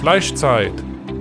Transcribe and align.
Fleischzeit, 0.00 0.72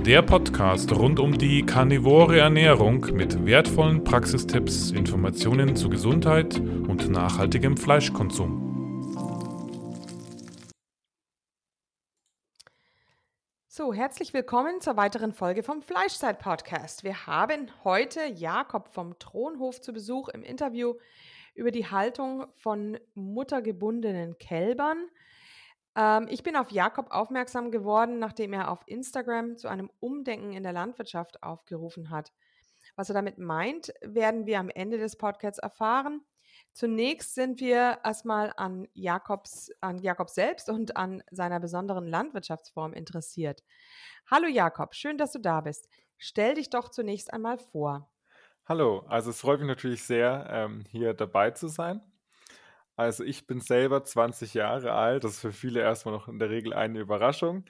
der 0.06 0.22
Podcast 0.22 0.94
rund 0.94 1.20
um 1.20 1.38
die 1.38 1.66
karnivore 1.66 2.40
Ernährung 2.40 3.02
mit 3.12 3.46
wertvollen 3.46 4.06
Praxistipps, 4.06 4.92
Informationen 4.92 5.76
zu 5.76 5.90
Gesundheit 5.90 6.58
und 6.58 7.10
nachhaltigem 7.10 7.76
Fleischkonsum. 7.76 9.36
So, 13.68 13.94
herzlich 13.94 14.34
willkommen 14.34 14.80
zur 14.80 14.96
weiteren 14.96 15.34
Folge 15.34 15.62
vom 15.62 15.82
Fleischzeit 15.82 16.40
Podcast. 16.40 17.04
Wir 17.04 17.28
haben 17.28 17.70
heute 17.84 18.22
Jakob 18.34 18.88
vom 18.94 19.20
Thronhof 19.20 19.82
zu 19.82 19.92
Besuch 19.92 20.30
im 20.30 20.42
Interview 20.42 20.94
über 21.54 21.72
die 21.72 21.88
Haltung 21.88 22.46
von 22.56 22.98
muttergebundenen 23.14 24.38
Kälbern. 24.38 25.10
Ähm, 26.00 26.28
ich 26.30 26.44
bin 26.44 26.56
auf 26.56 26.72
Jakob 26.72 27.12
aufmerksam 27.12 27.72
geworden, 27.72 28.20
nachdem 28.20 28.54
er 28.54 28.72
auf 28.72 28.80
Instagram 28.88 29.58
zu 29.58 29.68
einem 29.68 29.92
Umdenken 30.00 30.54
in 30.54 30.64
der 30.64 30.72
Landwirtschaft 30.72 31.44
aufgerufen 31.44 32.10
hat. 32.10 32.32
Was 32.96 33.10
er 33.10 33.16
damit 33.16 33.38
meint, 33.38 33.94
werden 34.02 34.46
wir 34.46 34.60
am 34.60 34.70
Ende 34.70 34.98
des 34.98 35.18
Podcasts 35.18 35.60
erfahren. 35.60 36.22
Zunächst 36.72 37.36
sind 37.36 37.60
wir 37.60 38.00
erstmal 38.04 38.54
an 38.56 38.88
Jakobs, 38.94 39.72
an 39.82 39.98
Jakob 39.98 40.30
selbst 40.30 40.70
und 40.70 40.96
an 40.96 41.22
seiner 41.32 41.60
besonderen 41.60 42.08
Landwirtschaftsform 42.08 42.94
interessiert. 42.94 43.64
Hallo 44.32 44.48
Jakob, 44.48 44.96
schön, 44.96 45.18
dass 45.18 45.34
du 45.34 45.40
da 45.40 45.62
bist. 45.62 45.90
Stell 46.18 46.56
dich 46.56 46.70
doch 46.70 46.90
zunächst 46.90 47.34
einmal 47.34 47.58
vor. 47.58 48.10
Hallo, 48.66 49.00
also 49.08 49.32
es 49.32 49.42
freut 49.42 49.60
mich 49.60 49.68
natürlich 49.68 50.04
sehr, 50.04 50.48
ähm, 50.50 50.86
hier 50.90 51.14
dabei 51.14 51.52
zu 51.52 51.68
sein. 51.68 52.02
Also 53.00 53.24
ich 53.24 53.48
bin 53.48 53.62
selber 53.62 54.04
20 54.04 54.54
Jahre 54.54 54.92
alt, 54.92 55.24
das 55.24 55.36
ist 55.36 55.40
für 55.40 55.54
viele 55.54 55.80
erstmal 55.80 56.14
noch 56.14 56.28
in 56.28 56.38
der 56.38 56.50
Regel 56.50 56.74
eine 56.74 57.00
Überraschung. 57.00 57.64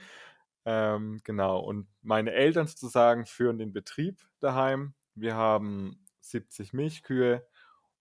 Ähm, 0.65 1.21
genau, 1.23 1.59
und 1.59 1.87
meine 2.01 2.31
Eltern 2.33 2.65
sozusagen 2.67 3.27
führen 3.27 3.59
den 3.59 3.71
Betrieb 3.71 4.27
daheim. 4.39 4.95
Wir 5.15 5.35
haben 5.35 6.03
70 6.21 6.73
Milchkühe 6.73 7.47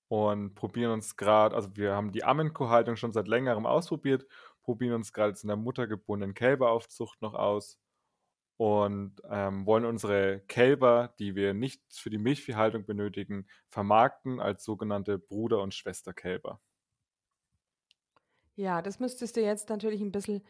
und 0.09 0.55
probieren 0.55 0.93
uns 0.93 1.17
gerade, 1.19 1.55
also 1.57 1.77
wir 1.77 1.95
haben 1.95 2.13
die 2.13 2.25
Ammenkuhhaltung 2.25 2.97
schon 2.97 3.13
seit 3.13 3.29
längerem 3.29 3.67
ausprobiert, 3.67 4.27
probieren 4.63 4.95
uns 4.95 5.13
gerade 5.13 5.37
in 5.43 5.49
der 5.49 5.57
muttergebundenen 5.59 6.35
Kälberaufzucht 6.35 7.21
noch 7.23 7.35
aus 7.35 7.79
und 8.59 9.23
ähm, 9.31 9.67
wollen 9.67 9.85
unsere 9.87 10.41
Kälber, 10.49 11.15
die 11.21 11.37
wir 11.37 11.55
nicht 11.55 11.83
für 11.93 12.11
die 12.11 12.19
Milchviehhaltung 12.19 12.87
benötigen, 12.87 13.49
vermarkten 13.69 14.41
als 14.41 14.65
sogenannte 14.65 15.19
Bruder- 15.19 15.63
und 15.63 15.75
Schwesterkälber. 15.75 16.61
Ja, 18.59 18.83
das 18.83 18.99
müsstest 18.99 19.37
du 19.37 19.41
jetzt 19.41 19.69
natürlich 19.69 20.01
ein 20.01 20.11
bisschen 20.11 20.43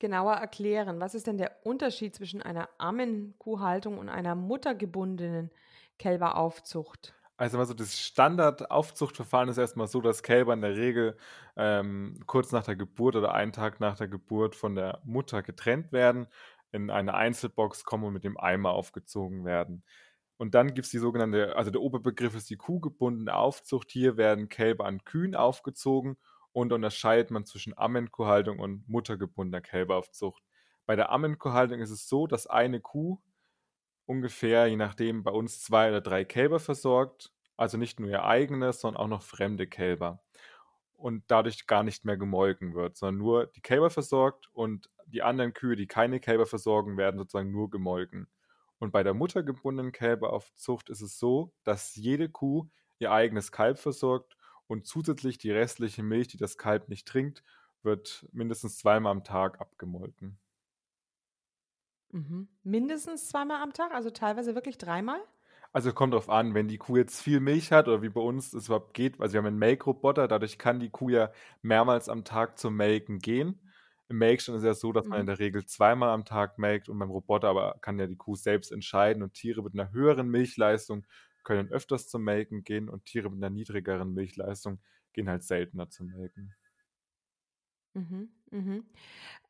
genauer 0.00 0.32
erklären. 0.34 0.98
Was 0.98 1.14
ist 1.14 1.28
denn 1.28 1.38
der 1.38 1.64
Unterschied 1.64 2.12
zwischen 2.12 2.42
einer 2.42 2.68
Ammenkuhhaltung 2.78 3.98
und 3.98 4.08
einer 4.08 4.34
muttergebundenen 4.34 5.48
Kälberaufzucht? 5.96 7.14
Also, 7.36 7.60
also 7.60 7.72
das 7.72 7.96
Standardaufzuchtverfahren 8.00 9.48
ist 9.48 9.58
erstmal 9.58 9.86
so, 9.86 10.00
dass 10.00 10.24
Kälber 10.24 10.54
in 10.54 10.60
der 10.60 10.74
Regel 10.74 11.16
ähm, 11.54 12.18
kurz 12.26 12.50
nach 12.50 12.64
der 12.64 12.74
Geburt 12.74 13.14
oder 13.14 13.32
einen 13.32 13.52
Tag 13.52 13.78
nach 13.78 13.96
der 13.96 14.08
Geburt 14.08 14.56
von 14.56 14.74
der 14.74 15.00
Mutter 15.04 15.44
getrennt 15.44 15.92
werden, 15.92 16.26
in 16.72 16.90
eine 16.90 17.14
Einzelbox 17.14 17.84
kommen 17.84 18.02
und 18.02 18.14
mit 18.14 18.24
dem 18.24 18.40
Eimer 18.40 18.70
aufgezogen 18.70 19.44
werden. 19.44 19.84
Und 20.36 20.56
dann 20.56 20.74
gibt 20.74 20.86
es 20.86 20.90
die 20.90 20.98
sogenannte, 20.98 21.54
also 21.54 21.70
der 21.70 21.80
Oberbegriff 21.80 22.34
ist 22.34 22.50
die 22.50 22.56
kuhgebundene 22.56 23.36
Aufzucht. 23.36 23.92
Hier 23.92 24.16
werden 24.16 24.48
Kälber 24.48 24.84
an 24.84 25.04
Kühen 25.04 25.36
aufgezogen 25.36 26.16
und 26.52 26.72
unterscheidet 26.72 27.30
man 27.30 27.44
zwischen 27.44 27.76
Ammenkuhhaltung 27.76 28.58
und 28.58 28.88
muttergebundener 28.88 29.60
Kälberaufzucht. 29.60 30.42
Bei 30.86 30.96
der 30.96 31.10
Ammenkuhhaltung 31.10 31.80
ist 31.80 31.90
es 31.90 32.08
so, 32.08 32.26
dass 32.26 32.46
eine 32.46 32.80
Kuh 32.80 33.20
ungefähr, 34.06 34.66
je 34.66 34.76
nachdem, 34.76 35.22
bei 35.22 35.30
uns 35.30 35.62
zwei 35.62 35.88
oder 35.88 36.00
drei 36.00 36.24
Kälber 36.24 36.60
versorgt, 36.60 37.32
also 37.56 37.78
nicht 37.78 38.00
nur 38.00 38.10
ihr 38.10 38.24
eigenes, 38.24 38.80
sondern 38.80 39.02
auch 39.02 39.08
noch 39.08 39.22
fremde 39.22 39.66
Kälber. 39.66 40.22
Und 40.92 41.24
dadurch 41.28 41.66
gar 41.66 41.82
nicht 41.82 42.04
mehr 42.04 42.16
gemolken 42.16 42.74
wird, 42.74 42.96
sondern 42.96 43.18
nur 43.18 43.46
die 43.46 43.60
Kälber 43.60 43.90
versorgt 43.90 44.48
und 44.52 44.88
die 45.06 45.22
anderen 45.22 45.52
Kühe, 45.52 45.76
die 45.76 45.86
keine 45.86 46.20
Kälber 46.20 46.46
versorgen, 46.46 46.96
werden 46.96 47.18
sozusagen 47.18 47.50
nur 47.50 47.70
gemolken. 47.70 48.28
Und 48.78 48.92
bei 48.92 49.02
der 49.02 49.14
muttergebundenen 49.14 49.92
Kälberaufzucht 49.92 50.90
ist 50.90 51.02
es 51.02 51.18
so, 51.18 51.52
dass 51.64 51.94
jede 51.94 52.28
Kuh 52.28 52.68
ihr 52.98 53.12
eigenes 53.12 53.52
Kalb 53.52 53.78
versorgt 53.78 54.36
und 54.72 54.86
zusätzlich 54.86 55.36
die 55.36 55.50
restliche 55.50 56.02
Milch, 56.02 56.28
die 56.28 56.38
das 56.38 56.56
Kalb 56.56 56.88
nicht 56.88 57.06
trinkt, 57.06 57.44
wird 57.82 58.26
mindestens 58.32 58.78
zweimal 58.78 59.12
am 59.12 59.22
Tag 59.22 59.60
abgemolken. 59.60 60.38
Mhm. 62.10 62.48
Mindestens 62.62 63.28
zweimal 63.28 63.62
am 63.62 63.74
Tag, 63.74 63.92
also 63.92 64.08
teilweise 64.08 64.54
wirklich 64.54 64.78
dreimal? 64.78 65.20
Also 65.74 65.92
kommt 65.92 66.14
drauf 66.14 66.30
an, 66.30 66.54
wenn 66.54 66.68
die 66.68 66.78
Kuh 66.78 66.96
jetzt 66.96 67.20
viel 67.20 67.40
Milch 67.40 67.70
hat 67.70 67.86
oder 67.86 68.00
wie 68.00 68.08
bei 68.08 68.22
uns 68.22 68.54
es 68.54 68.66
überhaupt 68.66 68.94
geht, 68.94 69.20
also 69.20 69.34
wir 69.34 69.38
haben 69.38 69.46
einen 69.46 69.58
Melkroboter, 69.58 70.26
dadurch 70.26 70.56
kann 70.56 70.80
die 70.80 70.90
Kuh 70.90 71.10
ja 71.10 71.32
mehrmals 71.60 72.08
am 72.08 72.24
Tag 72.24 72.58
zum 72.58 72.74
Melken 72.74 73.18
gehen. 73.18 73.60
Im 74.08 74.18
Melkstand 74.18 74.56
ist 74.56 74.62
es 74.62 74.66
ja 74.66 74.74
so, 74.74 74.92
dass 74.92 75.06
man 75.06 75.18
in 75.20 75.24
mhm. 75.24 75.28
der 75.28 75.38
Regel 75.38 75.66
zweimal 75.66 76.10
am 76.10 76.24
Tag 76.24 76.58
melkt 76.58 76.88
und 76.88 76.98
beim 76.98 77.10
Roboter 77.10 77.48
aber 77.48 77.76
kann 77.82 77.98
ja 77.98 78.06
die 78.06 78.16
Kuh 78.16 78.36
selbst 78.36 78.72
entscheiden 78.72 79.22
und 79.22 79.34
Tiere 79.34 79.62
mit 79.62 79.74
einer 79.74 79.92
höheren 79.92 80.28
Milchleistung 80.28 81.04
können 81.44 81.70
öfters 81.70 82.08
zum 82.08 82.22
Melken 82.22 82.64
gehen 82.64 82.88
und 82.88 83.04
Tiere 83.04 83.30
mit 83.30 83.42
einer 83.42 83.50
niedrigeren 83.50 84.12
Milchleistung 84.14 84.80
gehen 85.12 85.28
halt 85.28 85.44
seltener 85.44 85.90
zum 85.90 86.06
Melken. 86.08 86.54
Mhm, 87.94 88.30
mhm. 88.50 88.86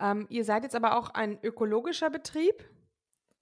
Ähm, 0.00 0.26
ihr 0.28 0.44
seid 0.44 0.64
jetzt 0.64 0.74
aber 0.74 0.98
auch 0.98 1.10
ein 1.10 1.38
ökologischer 1.42 2.10
Betrieb, 2.10 2.64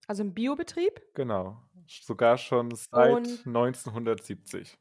also 0.07 0.23
ein 0.23 0.35
Biobetrieb? 0.35 1.01
Genau, 1.15 1.63
sogar 1.87 2.37
schon 2.37 2.75
seit 2.75 3.15
und 3.15 3.47
1970. 3.47 4.79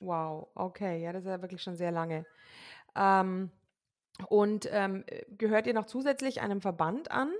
Wow, 0.00 0.48
okay, 0.54 1.02
ja, 1.02 1.12
das 1.12 1.24
ist 1.24 1.30
ja 1.30 1.40
wirklich 1.40 1.62
schon 1.62 1.76
sehr 1.76 1.90
lange. 1.90 2.26
Ähm, 2.94 3.50
und 4.28 4.68
ähm, 4.70 5.04
gehört 5.30 5.66
ihr 5.66 5.74
noch 5.74 5.86
zusätzlich 5.86 6.40
einem 6.40 6.60
Verband 6.60 7.10
an? 7.10 7.32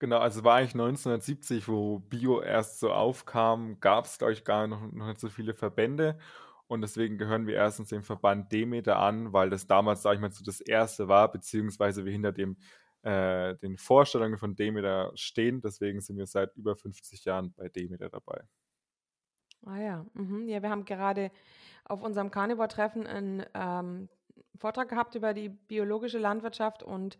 Genau, 0.00 0.16
also 0.16 0.42
war 0.44 0.56
eigentlich 0.56 0.72
1970, 0.72 1.68
wo 1.68 1.98
Bio 1.98 2.40
erst 2.40 2.80
so 2.80 2.90
aufkam, 2.90 3.78
gab 3.80 4.06
es, 4.06 4.16
glaube 4.16 4.32
ich, 4.32 4.44
gar 4.44 4.66
noch, 4.66 4.80
noch 4.92 5.06
nicht 5.08 5.20
so 5.20 5.28
viele 5.28 5.52
Verbände. 5.52 6.18
Und 6.68 6.80
deswegen 6.80 7.18
gehören 7.18 7.46
wir 7.46 7.54
erstens 7.54 7.90
dem 7.90 8.02
Verband 8.02 8.50
Demeter 8.50 8.98
an, 8.98 9.34
weil 9.34 9.50
das 9.50 9.66
damals, 9.66 10.00
sage 10.00 10.14
ich 10.14 10.20
mal, 10.22 10.32
so 10.32 10.42
das 10.42 10.62
erste 10.62 11.08
war, 11.08 11.30
beziehungsweise 11.30 12.06
wir 12.06 12.12
hinter 12.12 12.32
dem, 12.32 12.56
äh, 13.02 13.56
den 13.56 13.76
Vorstellungen 13.76 14.38
von 14.38 14.56
Demeter 14.56 15.12
stehen. 15.16 15.60
Deswegen 15.60 16.00
sind 16.00 16.16
wir 16.16 16.26
seit 16.26 16.56
über 16.56 16.76
50 16.76 17.26
Jahren 17.26 17.52
bei 17.52 17.68
Demeter 17.68 18.08
dabei. 18.08 18.40
Ah 19.66 19.80
ja, 19.80 20.06
mhm. 20.14 20.48
ja, 20.48 20.62
wir 20.62 20.70
haben 20.70 20.86
gerade 20.86 21.30
auf 21.84 22.00
unserem 22.02 22.30
Carnivore-Treffen 22.30 23.06
einen 23.06 23.44
ähm, 23.52 24.08
Vortrag 24.56 24.88
gehabt 24.88 25.14
über 25.14 25.34
die 25.34 25.50
biologische 25.50 26.18
Landwirtschaft 26.18 26.82
und 26.82 27.18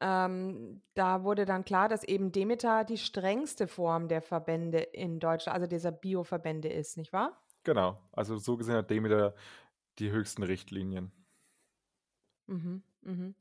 ähm, 0.00 0.82
da 0.94 1.24
wurde 1.24 1.44
dann 1.44 1.64
klar, 1.64 1.88
dass 1.88 2.04
eben 2.04 2.32
Demeter 2.32 2.84
die 2.84 2.98
strengste 2.98 3.66
Form 3.66 4.08
der 4.08 4.22
Verbände 4.22 4.78
in 4.78 5.20
Deutschland, 5.20 5.54
also 5.54 5.66
dieser 5.66 5.92
Bioverbände 5.92 6.68
ist, 6.68 6.96
nicht 6.96 7.12
wahr? 7.12 7.40
Genau, 7.64 8.00
also 8.12 8.38
so 8.38 8.56
gesehen 8.56 8.76
hat 8.76 8.90
Demeter 8.90 9.34
die 9.98 10.10
höchsten 10.10 10.42
Richtlinien. 10.42 11.12
Mhm, 12.46 12.82
mhm. 13.02 13.34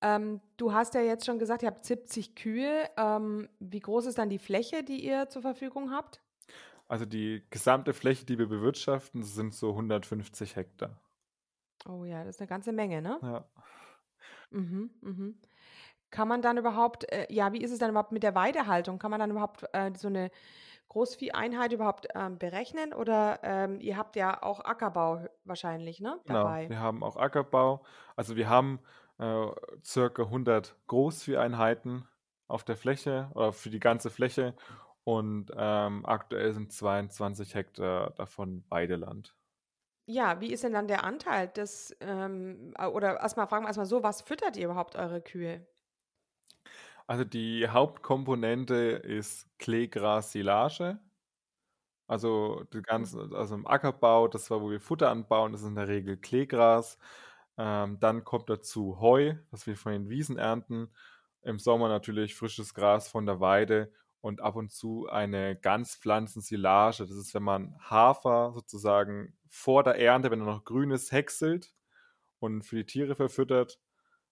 Ähm, 0.00 0.40
du 0.56 0.72
hast 0.72 0.94
ja 0.94 1.00
jetzt 1.00 1.26
schon 1.26 1.38
gesagt, 1.38 1.62
ihr 1.62 1.68
habt 1.68 1.84
70 1.84 2.36
Kühe. 2.36 2.88
Ähm, 2.96 3.48
wie 3.58 3.80
groß 3.80 4.06
ist 4.06 4.18
dann 4.18 4.28
die 4.28 4.38
Fläche, 4.38 4.84
die 4.84 5.04
ihr 5.04 5.28
zur 5.28 5.42
Verfügung 5.42 5.90
habt? 5.90 6.22
Also 6.86 7.04
die 7.04 7.42
gesamte 7.50 7.92
Fläche, 7.92 8.24
die 8.24 8.38
wir 8.38 8.48
bewirtschaften, 8.48 9.24
sind 9.24 9.54
so 9.54 9.70
150 9.70 10.56
Hektar. 10.56 11.00
Oh 11.86 12.04
ja, 12.04 12.24
das 12.24 12.36
ist 12.36 12.40
eine 12.40 12.48
ganze 12.48 12.72
Menge, 12.72 13.02
ne? 13.02 13.18
Ja. 13.22 13.44
Mhm, 14.50 14.90
mhm. 15.00 15.38
Kann 16.10 16.28
man 16.28 16.40
dann 16.40 16.56
überhaupt, 16.56 17.10
äh, 17.12 17.26
ja, 17.30 17.52
wie 17.52 17.62
ist 17.62 17.70
es 17.70 17.78
dann 17.78 17.90
überhaupt 17.90 18.12
mit 18.12 18.22
der 18.22 18.34
Weidehaltung? 18.34 18.98
Kann 18.98 19.10
man 19.10 19.20
dann 19.20 19.30
überhaupt 19.30 19.64
äh, 19.72 19.90
so 19.94 20.08
eine 20.08 20.30
Großvieheinheit 20.88 21.72
überhaupt 21.72 22.08
ähm, 22.14 22.38
berechnen? 22.38 22.94
Oder 22.94 23.40
ähm, 23.42 23.78
ihr 23.80 23.96
habt 23.96 24.16
ja 24.16 24.42
auch 24.42 24.60
Ackerbau 24.60 25.26
wahrscheinlich, 25.44 26.00
ne? 26.00 26.18
Genau, 26.24 26.44
Dabei. 26.44 26.68
wir 26.70 26.80
haben 26.80 27.02
auch 27.02 27.16
Ackerbau. 27.16 27.84
Also 28.16 28.36
wir 28.36 28.48
haben 28.48 28.80
äh, 29.18 29.46
circa 29.84 30.22
100 30.22 30.74
Großvieheinheiten 30.86 32.08
auf 32.46 32.64
der 32.64 32.76
Fläche 32.76 33.30
oder 33.34 33.52
für 33.52 33.68
die 33.68 33.80
ganze 33.80 34.08
Fläche 34.08 34.54
und 35.04 35.52
ähm, 35.56 36.06
aktuell 36.06 36.52
sind 36.52 36.72
22 36.72 37.54
Hektar 37.54 38.10
davon 38.10 38.64
Weideland. 38.68 39.34
Ja, 40.10 40.40
wie 40.40 40.52
ist 40.52 40.64
denn 40.64 40.72
dann 40.72 40.88
der 40.88 41.04
Anteil 41.04 41.48
des, 41.48 41.94
ähm, 42.00 42.72
oder 42.92 43.20
erstmal 43.20 43.46
fragen 43.46 43.64
wir 43.64 43.68
erstmal 43.68 43.84
so, 43.86 44.02
was 44.02 44.22
füttert 44.22 44.56
ihr 44.56 44.64
überhaupt 44.64 44.96
eure 44.96 45.20
Kühe? 45.20 45.66
Also 47.08 47.24
die 47.24 47.68
Hauptkomponente 47.68 48.74
ist 48.74 49.48
Kleegras-Silage. 49.58 51.00
Also 52.06 52.64
die 52.72 52.82
mhm. 52.90 53.12
also 53.34 53.54
im 53.54 53.66
Ackerbau, 53.66 54.28
das 54.28 54.50
war, 54.50 54.62
wo 54.62 54.70
wir 54.70 54.80
Futter 54.80 55.10
anbauen, 55.10 55.52
das 55.52 55.62
ist 55.62 55.68
in 55.68 55.74
der 55.74 55.88
Regel 55.88 56.16
Kleegras. 56.16 56.98
Ähm, 57.58 57.98
dann 58.00 58.24
kommt 58.24 58.48
dazu 58.50 59.00
Heu, 59.00 59.34
was 59.50 59.66
wir 59.66 59.76
von 59.76 59.92
den 59.92 60.08
Wiesen 60.08 60.38
ernten. 60.38 60.90
Im 61.42 61.58
Sommer 61.58 61.88
natürlich 61.88 62.34
frisches 62.34 62.74
Gras 62.74 63.08
von 63.08 63.26
der 63.26 63.40
Weide 63.40 63.92
und 64.20 64.40
ab 64.40 64.56
und 64.56 64.70
zu 64.72 65.08
eine 65.08 65.56
Ganzpflanzensilage. 65.56 67.06
Das 67.06 67.16
ist, 67.16 67.34
wenn 67.34 67.42
man 67.42 67.76
Hafer 67.80 68.52
sozusagen 68.54 69.36
vor 69.50 69.82
der 69.82 69.98
Ernte, 69.98 70.30
wenn 70.30 70.40
er 70.40 70.46
noch 70.46 70.64
grün 70.64 70.90
ist, 70.90 71.12
häckselt 71.12 71.74
und 72.38 72.62
für 72.62 72.76
die 72.76 72.86
Tiere 72.86 73.14
verfüttert. 73.14 73.80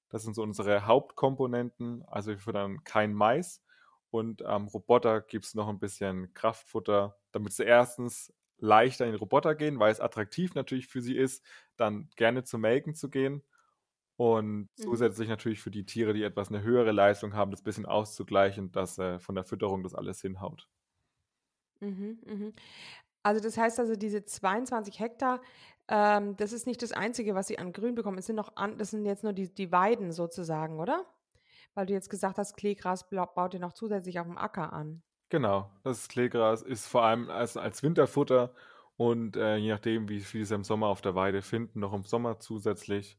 Das 0.09 0.23
sind 0.23 0.35
so 0.35 0.43
unsere 0.43 0.87
Hauptkomponenten. 0.87 2.05
Also 2.07 2.31
wir 2.31 2.39
füttern 2.39 2.85
kein 2.85 3.13
Mais. 3.13 3.63
Und 4.11 4.43
am 4.45 4.69
Roboter 4.69 5.21
gibt 5.21 5.45
es 5.45 5.55
noch 5.55 5.69
ein 5.69 5.79
bisschen 5.79 6.33
Kraftfutter, 6.33 7.19
damit 7.33 7.53
sie 7.53 7.65
erstens 7.65 8.33
leichter 8.59 9.05
in 9.05 9.13
den 9.13 9.19
Roboter 9.19 9.55
gehen, 9.55 9.79
weil 9.79 9.93
es 9.93 10.01
attraktiv 10.01 10.55
natürlich 10.55 10.87
für 10.87 11.03
sie 11.03 11.17
ist, 11.17 11.45
dann 11.77 12.09
gerne 12.17 12.45
zu 12.45 12.59
melken 12.59 12.95
zu 12.95 13.11
gehen. 13.11 13.43
Und 14.17 14.61
mhm. 14.61 14.69
zusätzlich 14.77 15.29
natürlich 15.29 15.61
für 15.61 15.71
die 15.71 15.85
Tiere, 15.85 16.15
die 16.15 16.23
etwas 16.23 16.49
eine 16.49 16.63
höhere 16.63 16.93
Leistung 16.93 17.35
haben, 17.35 17.51
das 17.51 17.63
bisschen 17.63 17.85
auszugleichen, 17.85 18.73
dass 18.73 18.99
äh, 18.99 19.19
von 19.19 19.35
der 19.35 19.45
Fütterung 19.45 19.83
das 19.83 19.95
alles 19.95 20.23
hinhaut. 20.23 20.69
Mhm, 21.81 22.19
mhm. 22.25 22.55
Also 23.26 23.40
das 23.40 23.58
heißt 23.58 23.81
also, 23.81 23.96
diese 23.96 24.25
22 24.25 25.00
Hektar, 25.00 25.40
ähm, 25.88 26.37
das 26.37 26.52
ist 26.52 26.64
nicht 26.64 26.81
das 26.81 26.93
Einzige, 26.93 27.34
was 27.34 27.49
sie 27.49 27.58
an 27.58 27.73
Grün 27.73 27.96
bekommen. 27.96 28.19
Es 28.19 28.26
sind 28.26 28.37
noch 28.37 28.55
an, 28.55 28.78
das 28.78 28.93
sind 28.93 29.05
jetzt 29.05 29.25
nur 29.25 29.32
die, 29.32 29.52
die 29.52 29.73
Weiden 29.73 30.12
sozusagen, 30.12 30.78
oder? 30.78 31.05
Weil 31.75 31.87
du 31.87 31.93
jetzt 31.93 32.08
gesagt 32.08 32.38
hast, 32.38 32.56
Kleegras 32.56 33.11
baut 33.11 33.52
ihr 33.52 33.58
noch 33.58 33.73
zusätzlich 33.73 34.20
auf 34.20 34.28
dem 34.28 34.38
Acker 34.38 34.73
an. 34.73 35.02
Genau, 35.28 35.73
das 35.82 36.06
Kleegras 36.06 36.62
ist 36.62 36.87
vor 36.87 37.02
allem 37.02 37.28
als, 37.28 37.56
als 37.56 37.82
Winterfutter 37.82 38.55
und 38.96 39.37
äh, 39.37 39.56
je 39.56 39.72
nachdem, 39.72 40.08
wie 40.08 40.20
viel 40.20 40.44
sie 40.44 40.55
im 40.55 40.62
Sommer 40.62 40.87
auf 40.87 41.00
der 41.00 41.17
Weide 41.17 41.43
finden, 41.43 41.81
noch 41.81 41.94
im 41.94 42.05
Sommer 42.05 42.38
zusätzlich. 42.38 43.19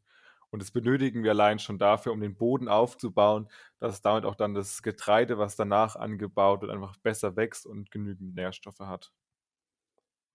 Und 0.52 0.62
das 0.62 0.72
benötigen 0.72 1.24
wir 1.24 1.32
allein 1.32 1.60
schon 1.60 1.80
dafür, 1.80 2.14
um 2.14 2.22
den 2.22 2.38
Boden 2.38 2.70
aufzubauen, 2.70 3.50
dass 3.80 4.02
damit 4.02 4.24
auch 4.24 4.36
dann 4.36 4.54
das 4.54 4.82
Getreide, 4.82 5.38
was 5.38 5.58
danach 5.58 5.98
angebaut 5.98 6.62
wird, 6.62 6.72
einfach 6.72 6.96
besser 6.96 7.36
wächst 7.36 7.66
und 7.66 7.92
genügend 7.92 8.36
Nährstoffe 8.36 8.80
hat. 8.80 9.12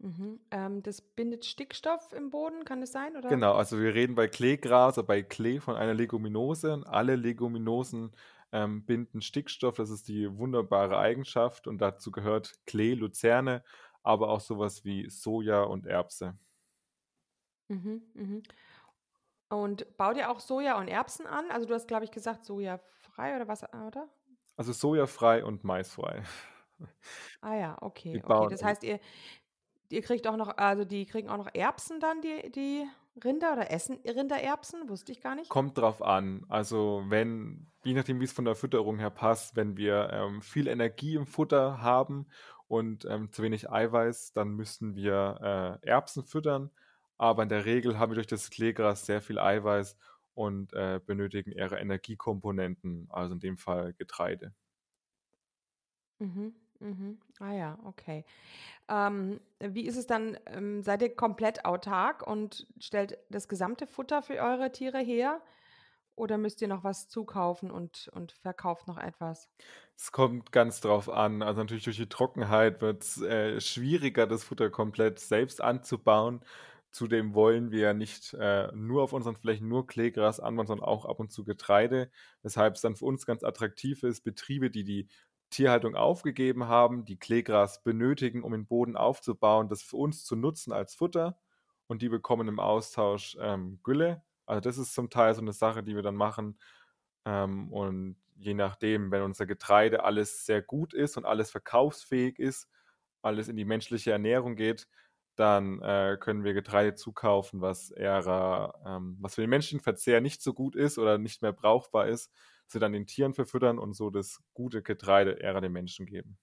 Mhm. 0.02 0.40
Ähm, 0.50 0.82
das 0.82 1.00
bindet 1.00 1.44
Stickstoff 1.44 2.12
im 2.12 2.30
Boden, 2.30 2.64
kann 2.64 2.82
es 2.82 2.90
sein? 2.90 3.16
Oder? 3.16 3.28
Genau, 3.28 3.54
also 3.54 3.80
wir 3.80 3.94
reden 3.94 4.16
bei 4.16 4.26
Kleegras 4.26 4.98
oder 4.98 5.06
bei 5.06 5.22
Klee 5.22 5.60
von 5.60 5.76
einer 5.76 5.94
Leguminose. 5.94 6.82
Alle 6.86 7.14
Leguminosen 7.14 8.10
ähm, 8.50 8.84
binden 8.84 9.22
Stickstoff, 9.22 9.76
das 9.76 9.90
ist 9.90 10.08
die 10.08 10.36
wunderbare 10.36 10.98
Eigenschaft. 10.98 11.68
Und 11.68 11.78
dazu 11.78 12.10
gehört 12.10 12.58
Klee, 12.66 12.94
Luzerne, 12.94 13.62
aber 14.02 14.30
auch 14.30 14.40
sowas 14.40 14.84
wie 14.84 15.08
Soja 15.08 15.62
und 15.62 15.86
Erbse. 15.86 16.36
Mhm, 17.68 18.02
mhm. 18.14 18.42
Und 19.50 19.96
baut 19.96 20.16
ihr 20.16 20.30
auch 20.30 20.40
Soja 20.40 20.78
und 20.78 20.88
Erbsen 20.88 21.26
an? 21.28 21.44
Also 21.52 21.66
du 21.66 21.74
hast, 21.74 21.86
glaube 21.86 22.04
ich, 22.04 22.10
gesagt, 22.10 22.44
sojafrei 22.44 23.36
oder 23.36 23.46
was, 23.46 23.62
oder? 23.62 24.08
Also 24.56 24.72
sojafrei 24.72 25.44
und 25.44 25.62
maisfrei. 25.62 26.24
Ah 27.40 27.54
ja, 27.54 27.76
okay. 27.80 28.20
okay. 28.24 28.48
Das 28.50 28.64
heißt, 28.64 28.82
ihr, 28.82 28.98
ihr 29.92 30.02
kriegt 30.02 30.26
auch 30.26 30.36
noch, 30.36 30.56
also 30.56 30.84
die 30.84 31.06
kriegen 31.06 31.28
auch 31.28 31.36
noch 31.36 31.54
Erbsen 31.54 32.00
dann, 32.00 32.20
die, 32.20 32.50
die 32.50 32.86
Rinder 33.22 33.52
oder 33.52 33.70
essen 33.70 33.98
Rinder 34.06 34.40
Erbsen? 34.40 34.88
Wusste 34.88 35.12
ich 35.12 35.20
gar 35.20 35.34
nicht. 35.34 35.48
Kommt 35.48 35.78
drauf 35.78 36.02
an. 36.02 36.44
Also 36.48 37.04
wenn, 37.08 37.66
je 37.84 37.94
nachdem, 37.94 38.20
wie 38.20 38.24
es 38.24 38.32
von 38.32 38.44
der 38.44 38.54
Fütterung 38.54 38.98
her 38.98 39.10
passt, 39.10 39.54
wenn 39.56 39.76
wir 39.76 40.10
ähm, 40.12 40.42
viel 40.42 40.66
Energie 40.66 41.14
im 41.14 41.26
Futter 41.26 41.82
haben 41.82 42.26
und 42.68 43.04
ähm, 43.04 43.30
zu 43.30 43.42
wenig 43.42 43.70
Eiweiß, 43.70 44.32
dann 44.32 44.50
müssen 44.50 44.96
wir 44.96 45.80
äh, 45.82 45.86
Erbsen 45.86 46.24
füttern 46.24 46.70
aber 47.22 47.44
in 47.44 47.48
der 47.48 47.66
Regel 47.66 48.00
haben 48.00 48.10
wir 48.10 48.16
durch 48.16 48.26
das 48.26 48.50
Kleegras 48.50 49.06
sehr 49.06 49.22
viel 49.22 49.38
Eiweiß 49.38 49.96
und 50.34 50.72
äh, 50.72 50.98
benötigen 51.06 51.52
eher 51.52 51.70
Energiekomponenten, 51.70 53.06
also 53.10 53.34
in 53.34 53.38
dem 53.38 53.58
Fall 53.58 53.92
Getreide. 53.92 54.52
Mhm, 56.18 56.52
mhm. 56.82 57.18
Ah 57.40 57.52
ja, 57.52 57.78
okay. 57.84 58.24
Ähm, 58.88 59.40
wie 59.60 59.86
ist 59.86 59.96
es 59.96 60.06
dann? 60.06 60.36
Ähm, 60.46 60.82
seid 60.82 61.02
ihr 61.02 61.14
komplett 61.14 61.64
autark 61.64 62.26
und 62.26 62.66
stellt 62.78 63.18
das 63.30 63.48
gesamte 63.48 63.86
Futter 63.86 64.22
für 64.22 64.34
eure 64.34 64.72
Tiere 64.72 64.98
her? 64.98 65.40
Oder 66.14 66.36
müsst 66.36 66.60
ihr 66.60 66.68
noch 66.68 66.84
was 66.84 67.08
zukaufen 67.08 67.70
und, 67.70 68.10
und 68.12 68.32
verkauft 68.32 68.86
noch 68.86 68.98
etwas? 68.98 69.48
Es 69.96 70.12
kommt 70.12 70.52
ganz 70.52 70.80
drauf 70.80 71.08
an. 71.08 71.42
Also 71.42 71.60
natürlich 71.60 71.84
durch 71.84 71.96
die 71.96 72.08
Trockenheit 72.08 72.82
wird 72.82 73.02
es 73.02 73.22
äh, 73.22 73.60
schwieriger, 73.60 74.26
das 74.26 74.44
Futter 74.44 74.68
komplett 74.68 75.18
selbst 75.20 75.62
anzubauen. 75.62 76.44
Zudem 76.90 77.34
wollen 77.34 77.70
wir 77.70 77.94
nicht 77.94 78.34
äh, 78.34 78.70
nur 78.74 79.02
auf 79.02 79.14
unseren 79.14 79.36
Flächen 79.36 79.68
nur 79.68 79.86
Kleegras 79.86 80.40
anbauen, 80.40 80.66
sondern 80.66 80.86
auch 80.86 81.06
ab 81.06 81.20
und 81.20 81.32
zu 81.32 81.44
Getreide, 81.44 82.10
weshalb 82.42 82.74
es 82.74 82.82
dann 82.82 82.96
für 82.96 83.06
uns 83.06 83.24
ganz 83.24 83.42
attraktiv 83.42 84.02
ist, 84.02 84.22
Betriebe, 84.22 84.70
die 84.70 84.84
die 84.84 85.08
Tierhaltung 85.52 85.96
aufgegeben 85.96 86.66
haben, 86.68 87.04
die 87.04 87.18
Kleegras 87.18 87.82
benötigen, 87.84 88.42
um 88.42 88.52
den 88.52 88.66
Boden 88.66 88.96
aufzubauen, 88.96 89.68
das 89.68 89.82
für 89.82 89.96
uns 89.96 90.24
zu 90.24 90.36
nutzen 90.36 90.72
als 90.72 90.94
Futter. 90.96 91.38
Und 91.88 92.02
die 92.02 92.08
bekommen 92.08 92.48
im 92.48 92.60
Austausch 92.60 93.36
ähm, 93.40 93.80
Gülle. 93.84 94.22
Also 94.46 94.60
das 94.60 94.78
ist 94.78 94.94
zum 94.94 95.10
Teil 95.10 95.34
so 95.34 95.42
eine 95.42 95.52
Sache, 95.52 95.82
die 95.82 95.94
wir 95.94 96.02
dann 96.02 96.16
machen. 96.16 96.58
Ähm, 97.24 97.72
und 97.72 98.16
je 98.36 98.54
nachdem, 98.54 99.10
wenn 99.10 99.22
unser 99.22 99.46
Getreide 99.46 100.04
alles 100.04 100.46
sehr 100.46 100.62
gut 100.62 100.94
ist 100.94 101.16
und 101.16 101.24
alles 101.26 101.50
verkaufsfähig 101.50 102.38
ist, 102.38 102.68
alles 103.22 103.48
in 103.48 103.56
die 103.56 103.64
menschliche 103.64 104.12
Ernährung 104.12 104.56
geht, 104.56 104.88
dann 105.36 105.80
äh, 105.82 106.16
können 106.20 106.44
wir 106.44 106.54
Getreide 106.54 106.94
zukaufen, 106.94 107.60
was 107.60 107.90
eher, 107.90 108.74
ähm, 108.84 109.16
was 109.20 109.34
für 109.36 109.40
den 109.42 109.50
Menschenverzehr 109.50 110.20
nicht 110.20 110.42
so 110.42 110.52
gut 110.54 110.76
ist 110.76 110.98
oder 110.98 111.18
nicht 111.18 111.42
mehr 111.42 111.52
brauchbar 111.52 112.08
ist, 112.08 112.30
sie 112.72 112.80
dann 112.80 112.92
den 112.92 113.06
Tieren 113.06 113.34
verfüttern 113.34 113.78
und 113.78 113.94
so 113.94 114.10
das 114.10 114.40
gute 114.54 114.82
Getreide 114.82 115.32
eher 115.32 115.60
den 115.60 115.72
Menschen 115.72 116.06
geben. 116.06 116.38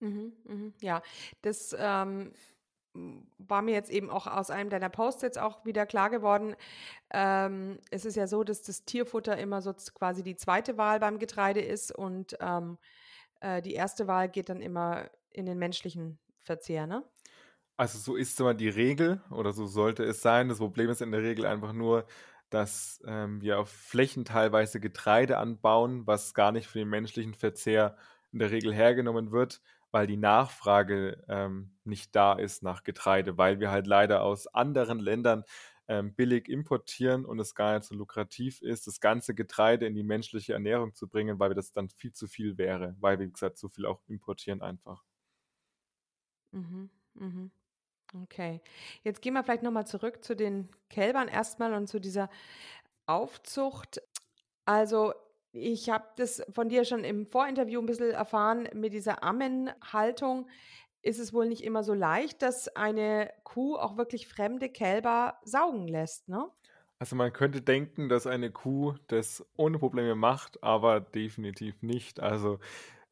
Mhm, 0.00 0.32
mhm, 0.44 0.74
ja, 0.80 1.02
das 1.42 1.74
ähm, 1.78 2.32
war 3.38 3.62
mir 3.62 3.72
jetzt 3.72 3.90
eben 3.90 4.10
auch 4.10 4.26
aus 4.26 4.50
einem 4.50 4.70
deiner 4.70 4.88
Posts 4.88 5.22
jetzt 5.22 5.38
auch 5.38 5.64
wieder 5.64 5.86
klar 5.86 6.10
geworden. 6.10 6.54
Ähm, 7.12 7.78
es 7.90 8.04
ist 8.04 8.16
ja 8.16 8.26
so, 8.26 8.44
dass 8.44 8.62
das 8.62 8.84
Tierfutter 8.84 9.38
immer 9.38 9.62
so 9.62 9.74
quasi 9.94 10.22
die 10.22 10.36
zweite 10.36 10.78
Wahl 10.78 11.00
beim 11.00 11.18
Getreide 11.18 11.60
ist 11.60 11.92
und 11.96 12.36
ähm, 12.40 12.78
äh, 13.40 13.62
die 13.62 13.74
erste 13.74 14.08
Wahl 14.08 14.28
geht 14.30 14.48
dann 14.48 14.62
immer 14.62 15.10
in 15.30 15.46
den 15.46 15.58
menschlichen 15.58 16.20
Verzehr, 16.42 16.86
ne? 16.86 17.04
Also 17.76 17.98
so 17.98 18.14
ist 18.16 18.38
immer 18.38 18.54
die 18.54 18.68
Regel 18.68 19.20
oder 19.30 19.52
so 19.52 19.66
sollte 19.66 20.04
es 20.04 20.22
sein. 20.22 20.48
Das 20.48 20.58
Problem 20.58 20.90
ist 20.90 21.02
in 21.02 21.10
der 21.10 21.22
Regel 21.22 21.44
einfach 21.46 21.72
nur, 21.72 22.06
dass 22.54 23.02
ähm, 23.06 23.40
wir 23.42 23.58
auf 23.58 23.70
Flächen 23.70 24.24
teilweise 24.24 24.80
Getreide 24.80 25.38
anbauen, 25.38 26.06
was 26.06 26.34
gar 26.34 26.52
nicht 26.52 26.68
für 26.68 26.78
den 26.78 26.88
menschlichen 26.88 27.34
Verzehr 27.34 27.96
in 28.32 28.38
der 28.38 28.50
Regel 28.52 28.72
hergenommen 28.74 29.32
wird, 29.32 29.60
weil 29.90 30.06
die 30.06 30.16
Nachfrage 30.16 31.24
ähm, 31.28 31.72
nicht 31.84 32.14
da 32.16 32.34
ist 32.34 32.62
nach 32.62 32.84
Getreide, 32.84 33.38
weil 33.38 33.60
wir 33.60 33.70
halt 33.70 33.86
leider 33.86 34.22
aus 34.22 34.46
anderen 34.48 34.98
Ländern 35.00 35.44
ähm, 35.88 36.14
billig 36.14 36.48
importieren 36.48 37.24
und 37.26 37.38
es 37.40 37.54
gar 37.54 37.74
nicht 37.74 37.84
so 37.86 37.94
lukrativ 37.94 38.62
ist, 38.62 38.86
das 38.86 39.00
ganze 39.00 39.34
Getreide 39.34 39.86
in 39.86 39.94
die 39.94 40.02
menschliche 40.04 40.54
Ernährung 40.54 40.94
zu 40.94 41.08
bringen, 41.08 41.38
weil 41.38 41.54
das 41.54 41.72
dann 41.72 41.88
viel 41.90 42.12
zu 42.12 42.26
viel 42.28 42.56
wäre, 42.58 42.96
weil 43.00 43.18
wir, 43.18 43.26
wie 43.26 43.32
gesagt, 43.32 43.58
so 43.58 43.68
viel 43.68 43.86
auch 43.86 44.00
importieren 44.08 44.62
einfach. 44.62 45.04
Mhm, 46.52 46.90
mhm. 47.14 47.50
Okay. 48.22 48.60
Jetzt 49.02 49.22
gehen 49.22 49.34
wir 49.34 49.42
vielleicht 49.42 49.62
nochmal 49.62 49.86
zurück 49.86 50.22
zu 50.22 50.36
den 50.36 50.68
Kälbern 50.88 51.28
erstmal 51.28 51.74
und 51.74 51.88
zu 51.88 52.00
dieser 52.00 52.30
Aufzucht. 53.06 54.00
Also 54.64 55.12
ich 55.52 55.90
habe 55.90 56.04
das 56.16 56.42
von 56.52 56.68
dir 56.68 56.84
schon 56.84 57.04
im 57.04 57.26
Vorinterview 57.26 57.80
ein 57.80 57.86
bisschen 57.86 58.10
erfahren, 58.10 58.68
mit 58.74 58.92
dieser 58.92 59.22
Ammenhaltung 59.22 60.48
ist 61.02 61.18
es 61.18 61.32
wohl 61.34 61.46
nicht 61.46 61.62
immer 61.62 61.84
so 61.84 61.92
leicht, 61.92 62.42
dass 62.42 62.74
eine 62.74 63.30
Kuh 63.44 63.76
auch 63.76 63.96
wirklich 63.96 64.26
fremde 64.26 64.70
Kälber 64.70 65.38
saugen 65.44 65.86
lässt, 65.86 66.28
ne? 66.28 66.48
Also 66.98 67.16
man 67.16 67.32
könnte 67.32 67.60
denken, 67.60 68.08
dass 68.08 68.26
eine 68.26 68.50
Kuh 68.50 68.94
das 69.08 69.44
ohne 69.56 69.78
Probleme 69.78 70.14
macht, 70.14 70.62
aber 70.62 71.00
definitiv 71.00 71.82
nicht. 71.82 72.20
Also 72.20 72.60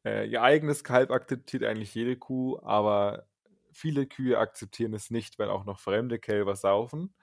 äh, 0.05 0.27
ihr 0.27 0.41
eigenes 0.41 0.83
Kalb 0.83 1.11
akzeptiert 1.11 1.63
eigentlich 1.63 1.93
jede 1.93 2.17
Kuh, 2.17 2.57
aber 2.63 3.27
viele 3.73 4.07
Kühe 4.07 4.37
akzeptieren 4.39 4.93
es 4.93 5.09
nicht, 5.11 5.39
wenn 5.39 5.49
auch 5.49 5.65
noch 5.65 5.79
fremde 5.79 6.19
Kälber 6.19 6.55
saufen. 6.55 7.15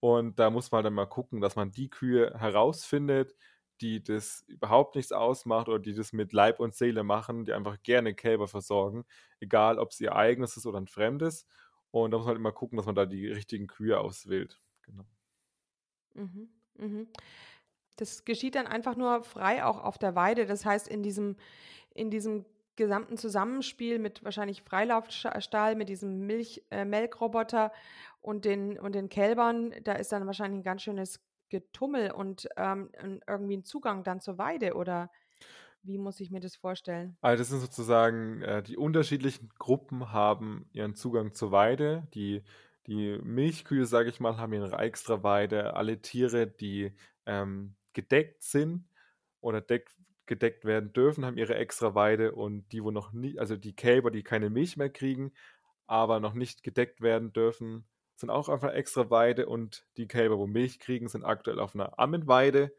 Und 0.00 0.38
da 0.38 0.50
muss 0.50 0.70
man 0.72 0.84
dann 0.84 0.94
mal 0.94 1.06
gucken, 1.06 1.40
dass 1.40 1.56
man 1.56 1.70
die 1.72 1.90
Kühe 1.90 2.34
herausfindet, 2.38 3.34
die 3.80 4.02
das 4.02 4.42
überhaupt 4.48 4.96
nichts 4.96 5.12
ausmacht 5.12 5.68
oder 5.68 5.78
die 5.78 5.94
das 5.94 6.12
mit 6.12 6.32
Leib 6.32 6.60
und 6.60 6.74
Seele 6.74 7.02
machen, 7.04 7.44
die 7.44 7.52
einfach 7.52 7.82
gerne 7.82 8.14
Kälber 8.14 8.48
versorgen, 8.48 9.04
egal 9.40 9.78
ob 9.78 9.90
es 9.92 10.00
ihr 10.00 10.14
eigenes 10.16 10.56
ist 10.56 10.66
oder 10.66 10.78
ein 10.80 10.88
fremdes. 10.88 11.46
Und 11.90 12.10
da 12.10 12.18
muss 12.18 12.26
man 12.26 12.34
halt 12.34 12.38
immer 12.38 12.52
gucken, 12.52 12.76
dass 12.76 12.86
man 12.86 12.94
da 12.94 13.06
die 13.06 13.28
richtigen 13.28 13.66
Kühe 13.66 13.98
auswählt. 14.00 14.60
Genau. 14.82 15.04
Mhm, 16.14 16.48
mhm. 16.78 17.08
Das 17.96 18.24
geschieht 18.24 18.54
dann 18.56 18.66
einfach 18.66 18.96
nur 18.96 19.24
frei 19.24 19.64
auch 19.64 19.82
auf 19.82 19.98
der 19.98 20.14
Weide. 20.16 20.46
Das 20.46 20.64
heißt, 20.66 20.88
in 20.88 21.02
diesem, 21.02 21.36
in 21.94 22.10
diesem 22.10 22.46
gesamten 22.76 23.16
Zusammenspiel 23.16 23.98
mit 23.98 24.22
wahrscheinlich 24.24 24.62
Freilaufstall, 24.62 25.74
mit 25.76 25.88
diesem 25.88 26.26
Milch, 26.26 26.62
äh, 26.70 26.84
Melkroboter 26.84 27.72
und 28.20 28.44
den, 28.44 28.78
und 28.78 28.94
den 28.94 29.08
Kälbern, 29.08 29.72
da 29.84 29.92
ist 29.92 30.12
dann 30.12 30.26
wahrscheinlich 30.26 30.60
ein 30.60 30.64
ganz 30.64 30.82
schönes 30.82 31.20
Getummel 31.48 32.10
und 32.10 32.48
ähm, 32.56 32.90
irgendwie 33.26 33.54
einen 33.54 33.64
Zugang 33.64 34.04
dann 34.04 34.20
zur 34.20 34.38
Weide 34.38 34.74
oder 34.74 35.10
wie 35.82 35.98
muss 35.98 36.18
ich 36.20 36.30
mir 36.30 36.40
das 36.40 36.56
vorstellen? 36.56 37.16
Also 37.20 37.40
das 37.40 37.48
sind 37.48 37.60
sozusagen 37.60 38.42
äh, 38.42 38.62
die 38.62 38.76
unterschiedlichen 38.76 39.50
Gruppen 39.58 40.12
haben 40.12 40.68
ihren 40.72 40.96
Zugang 40.96 41.32
zur 41.32 41.52
Weide. 41.52 42.08
Die, 42.14 42.42
die 42.88 43.18
Milchkühe, 43.22 43.86
sage 43.86 44.08
ich 44.08 44.18
mal, 44.18 44.36
haben 44.36 44.52
ihre 44.52 44.76
extra 44.78 45.22
Weide. 45.22 45.74
Alle 45.74 46.02
Tiere, 46.02 46.48
die 46.48 46.92
ähm, 47.24 47.76
gedeckt 47.92 48.42
sind 48.42 48.88
oder 49.40 49.60
deck, 49.60 49.88
gedeckt 50.26 50.64
werden 50.64 50.92
dürfen, 50.92 51.24
haben 51.24 51.38
ihre 51.38 51.54
extra 51.54 51.94
Weide 51.94 52.32
und 52.32 52.70
die, 52.72 52.82
wo 52.82 52.90
noch 52.90 53.12
nie, 53.12 53.38
also 53.38 53.56
die 53.56 53.74
Kälber, 53.74 54.10
die 54.10 54.22
keine 54.22 54.50
Milch 54.50 54.76
mehr 54.76 54.90
kriegen, 54.90 55.32
aber 55.86 56.20
noch 56.20 56.34
nicht 56.34 56.62
gedeckt 56.62 57.00
werden 57.00 57.32
dürfen, 57.32 57.86
sind 58.16 58.30
auch 58.30 58.48
einer 58.48 58.74
extra 58.74 59.10
Weide 59.10 59.46
und 59.46 59.86
die 59.96 60.08
Kälber, 60.08 60.38
wo 60.38 60.46
Milch 60.46 60.80
kriegen, 60.80 61.08
sind 61.08 61.24
aktuell 61.24 61.60
auf 61.60 61.74
einer 61.74 61.98
Ammenweide. 61.98 62.74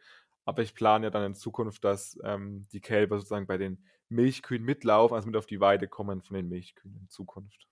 Aber 0.45 0.61
ich 0.61 0.73
plane 0.73 1.07
ja 1.07 1.09
dann 1.09 1.25
in 1.25 1.35
Zukunft, 1.35 1.83
dass 1.83 2.17
ähm, 2.23 2.67
die 2.71 2.81
Kälber 2.81 3.17
sozusagen 3.17 3.47
bei 3.47 3.57
den 3.57 3.85
Milchkühen 4.09 4.63
mitlaufen, 4.63 5.15
also 5.15 5.27
mit 5.27 5.35
auf 5.35 5.45
die 5.45 5.59
Weide 5.59 5.87
kommen 5.87 6.21
von 6.21 6.35
den 6.35 6.47
Milchkühen 6.47 6.95
in 6.95 7.09
Zukunft. 7.09 7.67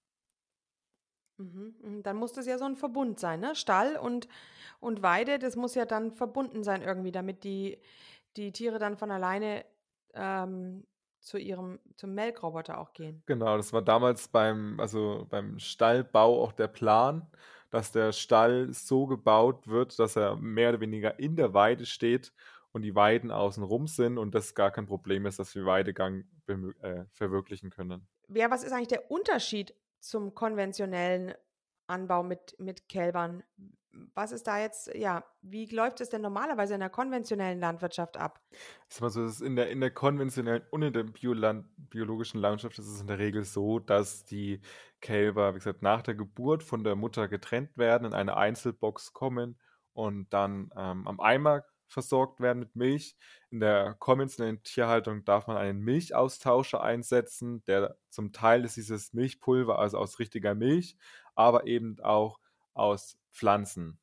Mhm, 1.37 1.75
mhm. 1.81 2.03
Dann 2.03 2.17
muss 2.17 2.33
das 2.33 2.45
ja 2.45 2.57
so 2.57 2.65
ein 2.65 2.75
Verbund 2.75 3.19
sein, 3.19 3.39
ne? 3.39 3.55
Stall 3.55 3.97
und, 3.97 4.27
und 4.79 5.01
Weide, 5.01 5.39
das 5.39 5.55
muss 5.55 5.75
ja 5.75 5.85
dann 5.85 6.11
verbunden 6.11 6.63
sein 6.63 6.81
irgendwie, 6.81 7.11
damit 7.11 7.43
die, 7.43 7.77
die 8.37 8.51
Tiere 8.51 8.79
dann 8.79 8.97
von 8.97 9.11
alleine 9.11 9.65
ähm, 10.13 10.85
zu 11.19 11.37
ihrem, 11.37 11.79
zum 11.95 12.13
Melkroboter 12.13 12.79
auch 12.79 12.93
gehen. 12.93 13.23
Genau, 13.25 13.57
das 13.57 13.73
war 13.73 13.81
damals 13.81 14.27
beim, 14.27 14.79
also 14.79 15.25
beim 15.29 15.59
Stallbau 15.59 16.43
auch 16.43 16.51
der 16.51 16.67
Plan, 16.67 17.27
dass 17.71 17.91
der 17.91 18.11
Stall 18.11 18.71
so 18.71 19.07
gebaut 19.07 19.67
wird, 19.67 19.97
dass 19.97 20.15
er 20.15 20.35
mehr 20.35 20.69
oder 20.69 20.79
weniger 20.81 21.19
in 21.19 21.35
der 21.35 21.53
Weide 21.53 21.85
steht 21.85 22.31
und 22.71 22.83
die 22.83 22.95
Weiden 22.95 23.31
außen 23.31 23.63
rum 23.63 23.87
sind 23.87 24.17
und 24.17 24.35
das 24.35 24.53
gar 24.53 24.71
kein 24.71 24.85
Problem 24.85 25.25
ist, 25.25 25.39
dass 25.39 25.55
wir 25.55 25.65
Weidegang 25.65 26.25
äh, 26.47 27.05
verwirklichen 27.11 27.69
können. 27.69 28.07
Ja, 28.29 28.51
was 28.51 28.63
ist 28.63 28.71
eigentlich 28.71 28.89
der 28.89 29.09
Unterschied 29.09 29.73
zum 29.99 30.35
konventionellen 30.35 31.33
Anbau 31.87 32.21
mit, 32.23 32.55
mit 32.59 32.87
Kälbern? 32.87 33.43
Was 34.13 34.31
ist 34.31 34.47
da 34.47 34.59
jetzt, 34.59 34.93
ja, 34.93 35.23
wie 35.41 35.65
läuft 35.67 36.01
es 36.01 36.09
denn 36.09 36.21
normalerweise 36.21 36.73
in 36.73 36.79
der 36.79 36.89
konventionellen 36.89 37.59
Landwirtschaft 37.59 38.17
ab? 38.17 38.39
Ich 38.89 38.95
sag 38.95 39.09
so, 39.09 39.45
in 39.45 39.55
der, 39.55 39.69
in 39.69 39.79
der 39.79 39.91
konventionellen 39.91 40.63
und 40.71 40.81
in 40.81 40.93
der 40.93 41.03
Bioland, 41.03 41.65
biologischen 41.89 42.39
Landschaft 42.39 42.77
ist 42.79 42.87
es 42.87 43.01
in 43.01 43.07
der 43.07 43.19
Regel 43.19 43.43
so, 43.43 43.79
dass 43.79 44.25
die 44.25 44.61
Kälber, 45.01 45.53
wie 45.53 45.59
gesagt, 45.59 45.81
nach 45.81 46.01
der 46.01 46.15
Geburt 46.15 46.63
von 46.63 46.83
der 46.83 46.95
Mutter 46.95 47.27
getrennt 47.27 47.77
werden, 47.77 48.07
in 48.07 48.13
eine 48.13 48.37
Einzelbox 48.37 49.13
kommen 49.13 49.57
und 49.93 50.31
dann 50.33 50.71
ähm, 50.75 51.07
am 51.07 51.19
Eimer 51.19 51.63
versorgt 51.87 52.39
werden 52.39 52.59
mit 52.59 52.75
Milch. 52.75 53.15
In 53.51 53.59
der 53.59 53.95
konventionellen 53.95 54.63
Tierhaltung 54.63 55.23
darf 55.23 55.47
man 55.47 55.57
einen 55.57 55.81
Milchaustauscher 55.81 56.81
einsetzen, 56.81 57.63
der 57.65 57.95
zum 58.09 58.33
Teil 58.33 58.65
ist 58.65 58.77
dieses 58.77 59.13
Milchpulver, 59.13 59.79
also 59.79 59.97
aus 59.97 60.19
richtiger 60.19 60.55
Milch, 60.55 60.97
aber 61.35 61.67
eben 61.67 61.99
auch 62.01 62.39
aus 62.73 63.17
Pflanzen. 63.35 63.99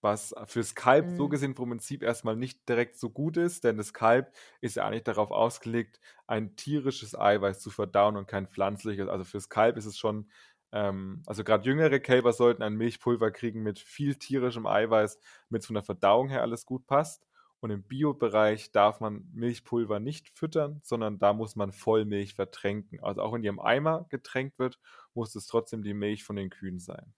Was 0.00 0.34
fürs 0.44 0.74
Kalb 0.74 1.06
mhm. 1.06 1.16
so 1.16 1.28
gesehen 1.30 1.54
vom 1.54 1.70
Prinzip 1.70 2.02
erstmal 2.02 2.36
nicht 2.36 2.68
direkt 2.68 2.98
so 2.98 3.08
gut 3.08 3.38
ist, 3.38 3.64
denn 3.64 3.78
das 3.78 3.94
Kalb 3.94 4.34
ist 4.60 4.76
ja 4.76 4.86
eigentlich 4.86 5.04
darauf 5.04 5.30
ausgelegt, 5.30 5.98
ein 6.26 6.56
tierisches 6.56 7.18
Eiweiß 7.18 7.60
zu 7.60 7.70
verdauen 7.70 8.18
und 8.18 8.28
kein 8.28 8.46
pflanzliches. 8.46 9.08
Also 9.08 9.24
fürs 9.24 9.48
Kalb 9.48 9.78
ist 9.78 9.86
es 9.86 9.96
schon, 9.96 10.28
ähm, 10.72 11.22
also 11.24 11.42
gerade 11.42 11.64
jüngere 11.64 12.00
Kälber 12.00 12.34
sollten 12.34 12.62
ein 12.62 12.74
Milchpulver 12.74 13.30
kriegen 13.30 13.62
mit 13.62 13.78
viel 13.78 14.16
tierischem 14.16 14.66
Eiweiß, 14.66 15.18
damit 15.48 15.62
es 15.62 15.66
von 15.66 15.74
der 15.74 15.82
Verdauung 15.82 16.28
her 16.28 16.42
alles 16.42 16.66
gut 16.66 16.86
passt. 16.86 17.26
Und 17.60 17.70
im 17.70 17.82
Bio-Bereich 17.82 18.72
darf 18.72 19.00
man 19.00 19.26
Milchpulver 19.32 20.00
nicht 20.00 20.28
füttern, 20.28 20.80
sondern 20.82 21.18
da 21.18 21.32
muss 21.32 21.56
man 21.56 21.72
Vollmilch 21.72 22.34
vertränken. 22.34 23.02
Also 23.02 23.22
auch 23.22 23.32
wenn 23.32 23.40
die 23.40 23.48
im 23.48 23.58
Eimer 23.58 24.04
getränkt 24.10 24.58
wird, 24.58 24.78
muss 25.14 25.34
es 25.34 25.46
trotzdem 25.46 25.82
die 25.82 25.94
Milch 25.94 26.24
von 26.24 26.36
den 26.36 26.50
Kühen 26.50 26.78
sein. 26.78 27.14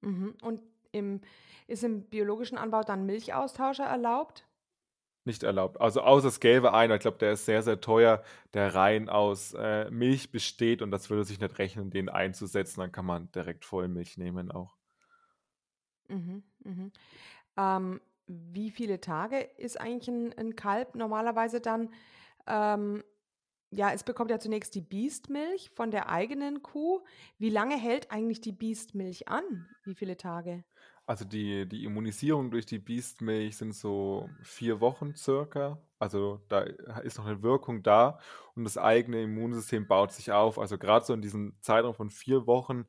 Mhm. 0.00 0.34
Und 0.42 0.60
im, 0.92 1.20
ist 1.66 1.84
im 1.84 2.02
biologischen 2.02 2.58
Anbau 2.58 2.82
dann 2.82 3.06
Milchaustauscher 3.06 3.84
erlaubt? 3.84 4.44
Nicht 5.24 5.42
erlaubt. 5.42 5.80
Also 5.80 6.00
außer 6.00 6.28
es 6.28 6.40
gäbe 6.40 6.72
einer, 6.72 6.94
ich 6.94 7.02
glaube, 7.02 7.18
der 7.18 7.32
ist 7.32 7.44
sehr, 7.44 7.62
sehr 7.62 7.80
teuer, 7.80 8.22
der 8.54 8.74
rein 8.74 9.08
aus 9.10 9.52
äh, 9.52 9.90
Milch 9.90 10.30
besteht 10.30 10.80
und 10.80 10.90
das 10.90 11.10
würde 11.10 11.24
sich 11.24 11.38
nicht 11.38 11.58
rechnen, 11.58 11.90
den 11.90 12.08
einzusetzen. 12.08 12.80
Dann 12.80 12.92
kann 12.92 13.04
man 13.04 13.30
direkt 13.32 13.64
Vollmilch 13.66 14.16
nehmen 14.16 14.50
auch. 14.50 14.76
Mhm, 16.08 16.42
mhm. 16.64 16.92
Ähm, 17.58 18.00
wie 18.26 18.70
viele 18.70 19.00
Tage 19.00 19.38
ist 19.38 19.78
eigentlich 19.78 20.08
ein, 20.08 20.32
ein 20.38 20.56
Kalb 20.56 20.94
normalerweise 20.94 21.60
dann 21.60 21.92
ähm, 22.46 23.04
ja, 23.70 23.92
es 23.92 24.04
bekommt 24.04 24.30
ja 24.30 24.38
zunächst 24.38 24.74
die 24.74 24.80
Biestmilch 24.80 25.70
von 25.74 25.90
der 25.90 26.08
eigenen 26.08 26.62
Kuh. 26.62 27.02
Wie 27.38 27.50
lange 27.50 27.76
hält 27.76 28.10
eigentlich 28.10 28.40
die 28.40 28.52
Biestmilch 28.52 29.28
an? 29.28 29.68
Wie 29.84 29.94
viele 29.94 30.16
Tage? 30.16 30.64
Also 31.06 31.24
die, 31.24 31.66
die 31.66 31.84
Immunisierung 31.84 32.50
durch 32.50 32.66
die 32.66 32.78
Biestmilch 32.78 33.56
sind 33.56 33.74
so 33.74 34.28
vier 34.42 34.80
Wochen 34.80 35.14
circa. 35.14 35.82
Also 35.98 36.44
da 36.48 36.60
ist 36.60 37.16
noch 37.18 37.26
eine 37.26 37.42
Wirkung 37.42 37.82
da 37.82 38.18
und 38.54 38.64
das 38.64 38.76
eigene 38.76 39.22
Immunsystem 39.22 39.86
baut 39.88 40.12
sich 40.12 40.32
auf. 40.32 40.58
Also 40.58 40.76
gerade 40.78 41.06
so 41.06 41.14
in 41.14 41.22
diesem 41.22 41.56
Zeitraum 41.62 41.94
von 41.94 42.10
vier 42.10 42.46
Wochen 42.46 42.84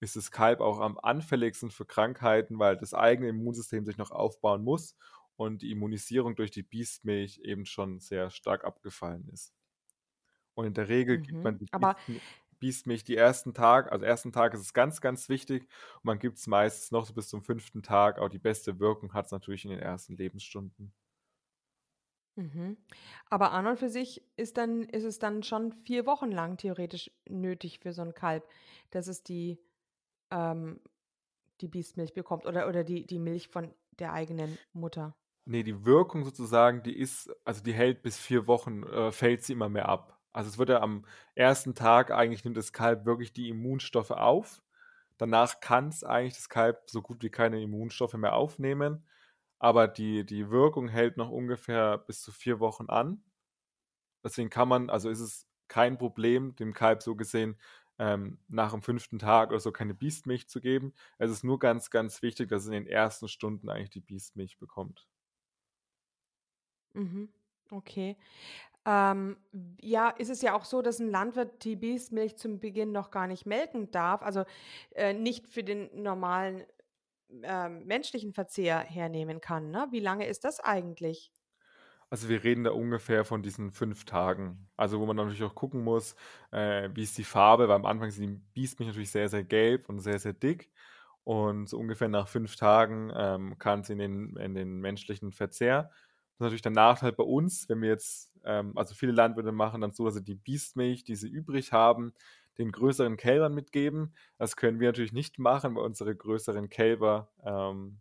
ist 0.00 0.16
das 0.16 0.30
Kalb 0.30 0.60
auch 0.60 0.80
am 0.80 0.98
anfälligsten 0.98 1.70
für 1.70 1.86
Krankheiten, 1.86 2.58
weil 2.58 2.76
das 2.76 2.92
eigene 2.92 3.30
Immunsystem 3.30 3.86
sich 3.86 3.96
noch 3.96 4.10
aufbauen 4.10 4.62
muss 4.62 4.96
und 5.36 5.62
die 5.62 5.70
Immunisierung 5.70 6.36
durch 6.36 6.50
die 6.50 6.62
Biestmilch 6.62 7.40
eben 7.42 7.64
schon 7.64 8.00
sehr 8.00 8.30
stark 8.30 8.64
abgefallen 8.64 9.28
ist. 9.32 9.54
Und 10.54 10.66
in 10.66 10.74
der 10.74 10.88
Regel 10.88 11.18
gibt 11.18 11.38
mhm. 11.38 11.42
man 11.42 11.58
die 11.58 11.66
Aber 11.72 11.96
Biestmilch 12.58 13.02
die 13.02 13.16
ersten 13.16 13.54
Tag, 13.54 13.90
also 13.90 14.04
ersten 14.04 14.30
Tag 14.30 14.54
ist 14.54 14.60
es 14.60 14.72
ganz, 14.72 15.00
ganz 15.00 15.28
wichtig. 15.28 15.64
Und 15.96 16.04
man 16.04 16.18
gibt 16.20 16.38
es 16.38 16.46
meistens 16.46 16.92
noch 16.92 17.04
so 17.04 17.12
bis 17.12 17.28
zum 17.28 17.42
fünften 17.42 17.82
Tag. 17.82 18.18
Auch 18.18 18.28
die 18.28 18.38
beste 18.38 18.78
Wirkung 18.78 19.12
hat 19.14 19.26
es 19.26 19.32
natürlich 19.32 19.64
in 19.64 19.70
den 19.70 19.80
ersten 19.80 20.16
Lebensstunden. 20.16 20.92
Mhm. 22.36 22.76
Aber 23.28 23.52
an 23.52 23.66
und 23.66 23.78
für 23.78 23.88
sich 23.88 24.22
ist, 24.36 24.56
dann, 24.56 24.84
ist 24.84 25.04
es 25.04 25.18
dann 25.18 25.42
schon 25.42 25.72
vier 25.72 26.06
Wochen 26.06 26.30
lang 26.30 26.56
theoretisch 26.56 27.10
nötig 27.28 27.80
für 27.80 27.92
so 27.92 28.02
ein 28.02 28.14
Kalb, 28.14 28.48
dass 28.90 29.06
es 29.06 29.22
die, 29.22 29.58
ähm, 30.30 30.80
die 31.60 31.68
Biestmilch 31.68 32.14
bekommt 32.14 32.46
oder, 32.46 32.68
oder 32.68 32.84
die, 32.84 33.06
die 33.06 33.18
Milch 33.18 33.48
von 33.48 33.74
der 33.98 34.12
eigenen 34.12 34.56
Mutter. 34.72 35.16
Nee, 35.44 35.64
die 35.64 35.84
Wirkung 35.84 36.24
sozusagen, 36.24 36.82
die 36.84 36.96
ist, 36.96 37.28
also 37.44 37.62
die 37.62 37.74
hält 37.74 38.02
bis 38.02 38.18
vier 38.18 38.46
Wochen, 38.46 38.84
äh, 38.84 39.10
fällt 39.10 39.42
sie 39.42 39.52
immer 39.52 39.68
mehr 39.68 39.88
ab. 39.88 40.21
Also 40.32 40.48
es 40.50 40.58
wird 40.58 40.70
ja 40.70 40.80
am 40.80 41.04
ersten 41.34 41.74
Tag 41.74 42.10
eigentlich 42.10 42.44
nimmt 42.44 42.56
das 42.56 42.72
Kalb 42.72 43.04
wirklich 43.06 43.32
die 43.32 43.48
Immunstoffe 43.48 44.10
auf. 44.12 44.62
Danach 45.18 45.60
kann 45.60 45.88
es 45.88 46.04
eigentlich 46.04 46.34
das 46.36 46.48
Kalb 46.48 46.90
so 46.90 47.02
gut 47.02 47.22
wie 47.22 47.30
keine 47.30 47.62
Immunstoffe 47.62 48.14
mehr 48.14 48.34
aufnehmen. 48.34 49.06
Aber 49.58 49.88
die, 49.88 50.26
die 50.26 50.50
Wirkung 50.50 50.88
hält 50.88 51.16
noch 51.16 51.30
ungefähr 51.30 51.98
bis 51.98 52.22
zu 52.22 52.32
vier 52.32 52.60
Wochen 52.60 52.86
an. 52.90 53.24
Deswegen 54.24 54.50
kann 54.50 54.68
man, 54.68 54.90
also 54.90 55.10
ist 55.10 55.20
es 55.20 55.48
kein 55.68 55.98
Problem, 55.98 56.54
dem 56.56 56.74
Kalb 56.74 57.02
so 57.02 57.16
gesehen 57.16 57.58
ähm, 57.98 58.38
nach 58.48 58.72
dem 58.72 58.82
fünften 58.82 59.18
Tag 59.18 59.50
oder 59.50 59.60
so 59.60 59.72
keine 59.72 59.94
Biestmilch 59.94 60.48
zu 60.48 60.60
geben. 60.60 60.92
Es 61.18 61.30
ist 61.30 61.44
nur 61.44 61.58
ganz, 61.58 61.90
ganz 61.90 62.22
wichtig, 62.22 62.48
dass 62.48 62.62
es 62.62 62.68
in 62.68 62.72
den 62.74 62.86
ersten 62.86 63.28
Stunden 63.28 63.68
eigentlich 63.68 63.90
die 63.90 64.00
Biestmilch 64.00 64.58
bekommt. 64.58 65.08
Mhm. 66.94 67.28
Okay. 67.70 68.16
Ähm, 68.84 69.36
ja, 69.80 70.10
ist 70.10 70.30
es 70.30 70.42
ja 70.42 70.54
auch 70.54 70.64
so, 70.64 70.82
dass 70.82 70.98
ein 70.98 71.10
Landwirt 71.10 71.64
die 71.64 71.76
Biestmilch 71.76 72.36
zum 72.36 72.58
Beginn 72.58 72.90
noch 72.90 73.10
gar 73.10 73.28
nicht 73.28 73.46
melken 73.46 73.90
darf, 73.92 74.22
also 74.22 74.44
äh, 74.94 75.12
nicht 75.12 75.46
für 75.46 75.62
den 75.62 76.02
normalen 76.02 76.64
äh, 77.42 77.68
menschlichen 77.68 78.32
Verzehr 78.32 78.80
hernehmen 78.80 79.40
kann. 79.40 79.70
Ne? 79.70 79.86
Wie 79.90 80.00
lange 80.00 80.26
ist 80.26 80.44
das 80.44 80.60
eigentlich? 80.60 81.32
Also 82.10 82.28
wir 82.28 82.44
reden 82.44 82.64
da 82.64 82.72
ungefähr 82.72 83.24
von 83.24 83.42
diesen 83.42 83.72
fünf 83.72 84.04
Tagen. 84.04 84.68
Also 84.76 85.00
wo 85.00 85.06
man 85.06 85.16
natürlich 85.16 85.42
auch 85.44 85.54
gucken 85.54 85.82
muss, 85.82 86.14
äh, 86.50 86.90
wie 86.92 87.04
ist 87.04 87.16
die 87.16 87.24
Farbe, 87.24 87.68
weil 87.68 87.76
am 87.76 87.86
Anfang 87.86 88.10
sind 88.10 88.22
die 88.22 88.40
Biestmilch 88.52 88.88
natürlich 88.88 89.10
sehr, 89.10 89.30
sehr 89.30 89.44
gelb 89.44 89.88
und 89.88 90.00
sehr, 90.00 90.18
sehr 90.18 90.34
dick. 90.34 90.70
Und 91.24 91.68
so 91.68 91.78
ungefähr 91.78 92.08
nach 92.08 92.28
fünf 92.28 92.56
Tagen 92.56 93.10
ähm, 93.16 93.58
kann 93.58 93.80
es 93.80 93.88
in 93.90 93.98
den, 93.98 94.36
in 94.36 94.54
den 94.54 94.80
menschlichen 94.80 95.32
Verzehr 95.32 95.90
ist 96.42 96.46
natürlich 96.46 96.62
der 96.62 96.72
Nachteil 96.72 97.12
bei 97.12 97.24
uns, 97.24 97.68
wenn 97.68 97.80
wir 97.80 97.88
jetzt, 97.88 98.32
ähm, 98.44 98.76
also 98.76 98.94
viele 98.94 99.12
Landwirte 99.12 99.52
machen 99.52 99.80
dann 99.80 99.92
so, 99.92 100.04
dass 100.04 100.14
sie 100.14 100.24
die 100.24 100.34
Biestmilch, 100.34 101.04
die 101.04 101.14
sie 101.14 101.28
übrig 101.28 101.72
haben, 101.72 102.12
den 102.58 102.72
größeren 102.72 103.16
Kälbern 103.16 103.54
mitgeben. 103.54 104.14
Das 104.38 104.56
können 104.56 104.80
wir 104.80 104.88
natürlich 104.88 105.12
nicht 105.12 105.38
machen, 105.38 105.76
weil 105.76 105.84
unsere 105.84 106.14
größeren 106.14 106.68
Kälber 106.68 107.30
ähm, 107.44 108.00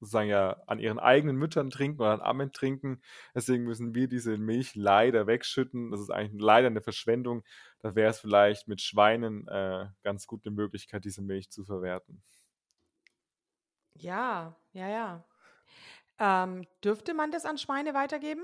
sozusagen 0.00 0.28
ja 0.28 0.56
an 0.66 0.80
ihren 0.80 0.98
eigenen 0.98 1.36
Müttern 1.36 1.70
trinken 1.70 2.00
oder 2.00 2.12
an 2.12 2.20
Ammen 2.20 2.52
trinken. 2.52 3.02
Deswegen 3.34 3.64
müssen 3.64 3.94
wir 3.94 4.08
diese 4.08 4.38
Milch 4.38 4.74
leider 4.74 5.26
wegschütten. 5.26 5.90
Das 5.92 6.00
ist 6.00 6.10
eigentlich 6.10 6.42
leider 6.42 6.66
eine 6.68 6.80
Verschwendung. 6.82 7.44
Da 7.80 7.94
wäre 7.94 8.10
es 8.10 8.18
vielleicht 8.20 8.66
mit 8.68 8.80
Schweinen 8.80 9.46
äh, 9.48 9.86
ganz 10.02 10.26
gut 10.26 10.44
eine 10.46 10.54
Möglichkeit, 10.54 11.04
diese 11.04 11.22
Milch 11.22 11.50
zu 11.50 11.64
verwerten. 11.64 12.22
Ja, 13.94 14.56
ja, 14.72 14.88
ja. 14.88 15.24
Ähm, 16.22 16.66
dürfte 16.84 17.12
man 17.14 17.32
das 17.32 17.44
an 17.44 17.58
Schweine 17.58 17.92
weitergeben? 17.94 18.42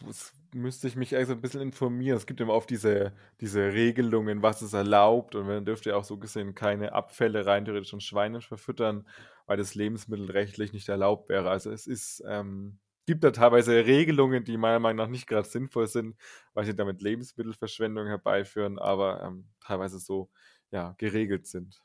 Das 0.00 0.32
müsste 0.52 0.86
ich 0.88 0.96
mich 0.96 1.16
also 1.16 1.32
ein 1.32 1.40
bisschen 1.40 1.60
informieren. 1.62 2.16
Es 2.16 2.26
gibt 2.26 2.40
immer 2.40 2.52
oft 2.52 2.68
diese, 2.68 3.12
diese 3.40 3.72
Regelungen, 3.72 4.42
was 4.42 4.60
es 4.62 4.72
erlaubt. 4.72 5.34
Und 5.34 5.46
man 5.46 5.64
dürfte 5.64 5.90
ja 5.90 5.96
auch 5.96 6.04
so 6.04 6.18
gesehen 6.18 6.54
keine 6.54 6.92
Abfälle 6.92 7.46
rein 7.46 7.64
theoretisch 7.64 7.94
an 7.94 8.00
Schweinen 8.00 8.42
verfüttern, 8.42 9.08
weil 9.46 9.56
das 9.56 9.74
lebensmittelrechtlich 9.74 10.72
nicht 10.72 10.88
erlaubt 10.88 11.28
wäre. 11.28 11.48
Also 11.50 11.70
es 11.70 11.86
ist, 11.86 12.22
ähm, 12.26 12.80
gibt 13.06 13.24
da 13.24 13.30
teilweise 13.30 13.86
Regelungen, 13.86 14.44
die 14.44 14.56
meiner 14.58 14.78
Meinung 14.80 14.96
nach 15.06 15.10
nicht 15.10 15.26
gerade 15.26 15.48
sinnvoll 15.48 15.86
sind, 15.86 16.16
weil 16.54 16.64
sie 16.66 16.74
damit 16.76 17.00
Lebensmittelverschwendung 17.02 18.06
herbeiführen, 18.06 18.78
aber 18.78 19.22
ähm, 19.22 19.48
teilweise 19.60 19.98
so 19.98 20.30
ja, 20.70 20.94
geregelt 20.98 21.46
sind. 21.46 21.80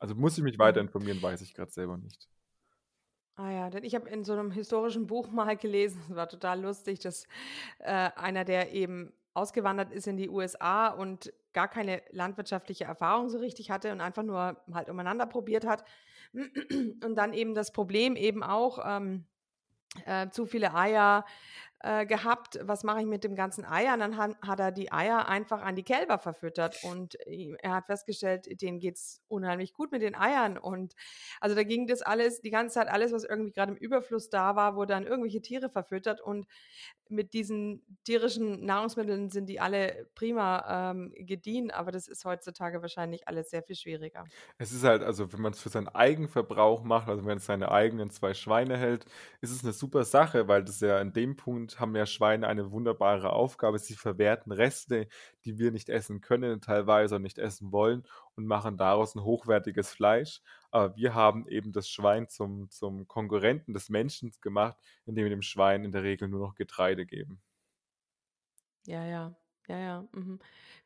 Also 0.00 0.14
muss 0.16 0.38
ich 0.38 0.44
mich 0.44 0.58
weiter 0.58 0.80
Mhm. 0.80 0.82
informieren, 0.82 1.22
weiß 1.22 1.42
ich 1.42 1.54
gerade 1.54 1.72
selber 1.72 1.98
nicht. 1.98 2.28
Ah 3.38 3.50
ja, 3.50 3.68
denn 3.70 3.84
ich 3.84 3.94
habe 3.94 4.08
in 4.08 4.24
so 4.24 4.32
einem 4.32 4.50
historischen 4.50 5.06
Buch 5.06 5.28
mal 5.30 5.56
gelesen, 5.56 6.00
es 6.08 6.16
war 6.16 6.28
total 6.28 6.60
lustig, 6.62 7.00
dass 7.00 7.24
äh, 7.80 8.10
einer, 8.16 8.44
der 8.44 8.72
eben 8.72 9.12
ausgewandert 9.34 9.92
ist 9.92 10.06
in 10.06 10.16
die 10.16 10.30
USA 10.30 10.88
und 10.88 11.32
gar 11.52 11.68
keine 11.68 12.02
landwirtschaftliche 12.10 12.84
Erfahrung 12.84 13.28
so 13.28 13.38
richtig 13.38 13.70
hatte 13.70 13.92
und 13.92 14.00
einfach 14.00 14.22
nur 14.22 14.56
halt 14.72 14.88
umeinander 14.88 15.26
probiert 15.26 15.66
hat 15.66 15.84
und 16.32 17.14
dann 17.14 17.34
eben 17.34 17.54
das 17.54 17.70
Problem 17.72 18.16
eben 18.16 18.42
auch 18.42 18.78
ähm, 18.82 19.26
äh, 20.06 20.30
zu 20.30 20.46
viele 20.46 20.74
Eier 20.74 21.26
äh, 21.80 22.06
gehabt. 22.06 22.58
Was 22.62 22.84
mache 22.84 23.00
ich 23.00 23.06
mit 23.06 23.24
dem 23.24 23.34
ganzen 23.34 23.64
Eier? 23.64 23.94
Und 23.94 24.00
dann 24.00 24.16
hat, 24.16 24.36
hat 24.42 24.60
er 24.60 24.72
die 24.72 24.92
Eier 24.92 25.28
einfach 25.28 25.62
an 25.62 25.76
die 25.76 25.82
Kälber 25.82 26.18
verfüttert 26.18 26.82
und 26.84 27.16
er 27.26 27.74
hat 27.74 27.86
festgestellt, 27.86 28.60
denen 28.60 28.78
geht 28.78 28.96
es 28.96 29.22
unheimlich 29.28 29.74
gut 29.74 29.92
mit 29.92 30.02
den 30.02 30.14
Eiern. 30.14 30.58
Und 30.58 30.94
also 31.40 31.54
da 31.54 31.62
ging 31.62 31.86
das 31.86 32.02
alles, 32.02 32.40
die 32.40 32.50
ganze 32.50 32.74
Zeit 32.74 32.88
alles, 32.88 33.12
was 33.12 33.24
irgendwie 33.24 33.52
gerade 33.52 33.72
im 33.72 33.78
Überfluss 33.78 34.30
da 34.30 34.56
war, 34.56 34.76
wurde 34.76 34.96
an 34.96 35.06
irgendwelche 35.06 35.42
Tiere 35.42 35.68
verfüttert 35.68 36.20
und 36.20 36.46
mit 37.08 37.34
diesen 37.34 37.82
tierischen 38.04 38.64
Nahrungsmitteln 38.64 39.30
sind 39.30 39.48
die 39.48 39.60
alle 39.60 40.08
prima 40.14 40.90
ähm, 40.90 41.12
gediehen, 41.16 41.70
aber 41.70 41.92
das 41.92 42.08
ist 42.08 42.24
heutzutage 42.24 42.82
wahrscheinlich 42.82 43.28
alles 43.28 43.50
sehr 43.50 43.62
viel 43.62 43.76
schwieriger. 43.76 44.24
Es 44.58 44.72
ist 44.72 44.82
halt, 44.82 45.02
also 45.02 45.32
wenn 45.32 45.40
man 45.40 45.52
es 45.52 45.60
für 45.60 45.68
seinen 45.68 45.88
Eigenverbrauch 45.88 46.82
macht, 46.82 47.08
also 47.08 47.22
wenn 47.22 47.28
man 47.28 47.38
seine 47.38 47.70
eigenen 47.70 48.10
zwei 48.10 48.34
Schweine 48.34 48.76
hält, 48.76 49.04
ist 49.40 49.50
es 49.50 49.62
eine 49.62 49.72
super 49.72 50.04
Sache, 50.04 50.48
weil 50.48 50.64
das 50.64 50.80
ja 50.80 51.00
in 51.00 51.12
dem 51.12 51.36
Punkt 51.36 51.65
haben 51.78 51.94
ja 51.96 52.06
Schweine 52.06 52.46
eine 52.48 52.70
wunderbare 52.70 53.32
Aufgabe. 53.32 53.78
Sie 53.78 53.94
verwerten 53.94 54.52
Reste, 54.52 55.08
die 55.44 55.58
wir 55.58 55.72
nicht 55.72 55.88
essen 55.88 56.20
können, 56.20 56.60
teilweise 56.60 57.16
und 57.16 57.22
nicht 57.22 57.38
essen 57.38 57.72
wollen 57.72 58.04
und 58.34 58.46
machen 58.46 58.76
daraus 58.76 59.14
ein 59.14 59.22
hochwertiges 59.22 59.90
Fleisch. 59.90 60.40
Aber 60.70 60.96
wir 60.96 61.14
haben 61.14 61.46
eben 61.48 61.72
das 61.72 61.88
Schwein 61.88 62.28
zum, 62.28 62.70
zum 62.70 63.06
Konkurrenten 63.08 63.74
des 63.74 63.88
Menschen 63.88 64.32
gemacht, 64.40 64.76
indem 65.04 65.24
wir 65.24 65.30
dem 65.30 65.42
Schwein 65.42 65.84
in 65.84 65.92
der 65.92 66.02
Regel 66.02 66.28
nur 66.28 66.40
noch 66.40 66.54
Getreide 66.54 67.06
geben. 67.06 67.40
Ja, 68.86 69.04
ja, 69.04 69.34
ja, 69.68 69.78
ja. 69.78 70.08
Mhm. 70.12 70.38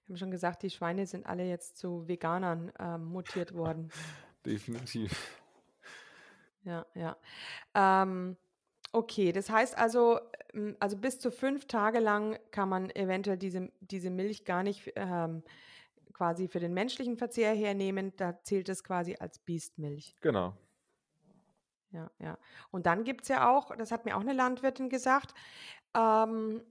Wir 0.07 0.15
haben 0.15 0.19
schon 0.19 0.31
gesagt, 0.31 0.63
die 0.63 0.71
Schweine 0.71 1.07
sind 1.07 1.27
alle 1.27 1.45
jetzt 1.45 1.77
zu 1.77 2.09
Veganern 2.09 2.73
ähm, 2.79 3.05
mutiert 3.05 3.55
worden. 3.55 3.91
Definitiv. 4.47 5.41
Ja, 6.65 6.87
ja. 6.95 7.17
Ähm, 7.75 8.37
okay, 8.93 9.33
das 9.33 9.51
heißt 9.51 9.77
also, 9.77 10.21
ähm, 10.55 10.77
also 10.81 10.97
bis 10.97 11.19
zu 11.19 11.31
fünf 11.31 11.67
Tage 11.67 12.01
lang 12.01 12.39
kann 12.51 12.69
man 12.69 12.91
eventuell 12.91 13.39
diese, 13.39 13.71
diese 13.81 14.11
Milch 14.11 14.45
gar 14.45 14.63
nicht 14.63 14.93
ähm, 14.97 15.43
quasi 16.13 16.49
für 16.49 16.61
den 16.61 16.75
menschlichen 16.75 17.17
Verzehr 17.17 17.55
hernehmen. 17.55 18.13
Da 18.17 18.43
zählt 18.43 18.69
es 18.69 18.85
quasi 18.85 19.17
als 19.19 19.39
Biestmilch. 19.39 20.15
Genau. 20.21 20.55
Ja, 21.93 22.11
ja. 22.19 22.39
Und 22.71 22.87
dann 22.87 23.05
gibt 23.05 23.23
es 23.23 23.29
ja 23.29 23.51
auch, 23.51 23.75
das 23.77 23.91
hat 23.91 24.05
mir 24.05 24.17
auch 24.17 24.21
eine 24.21 24.33
Landwirtin 24.33 24.89
gesagt, 24.89 25.35
ähm, 25.95 26.63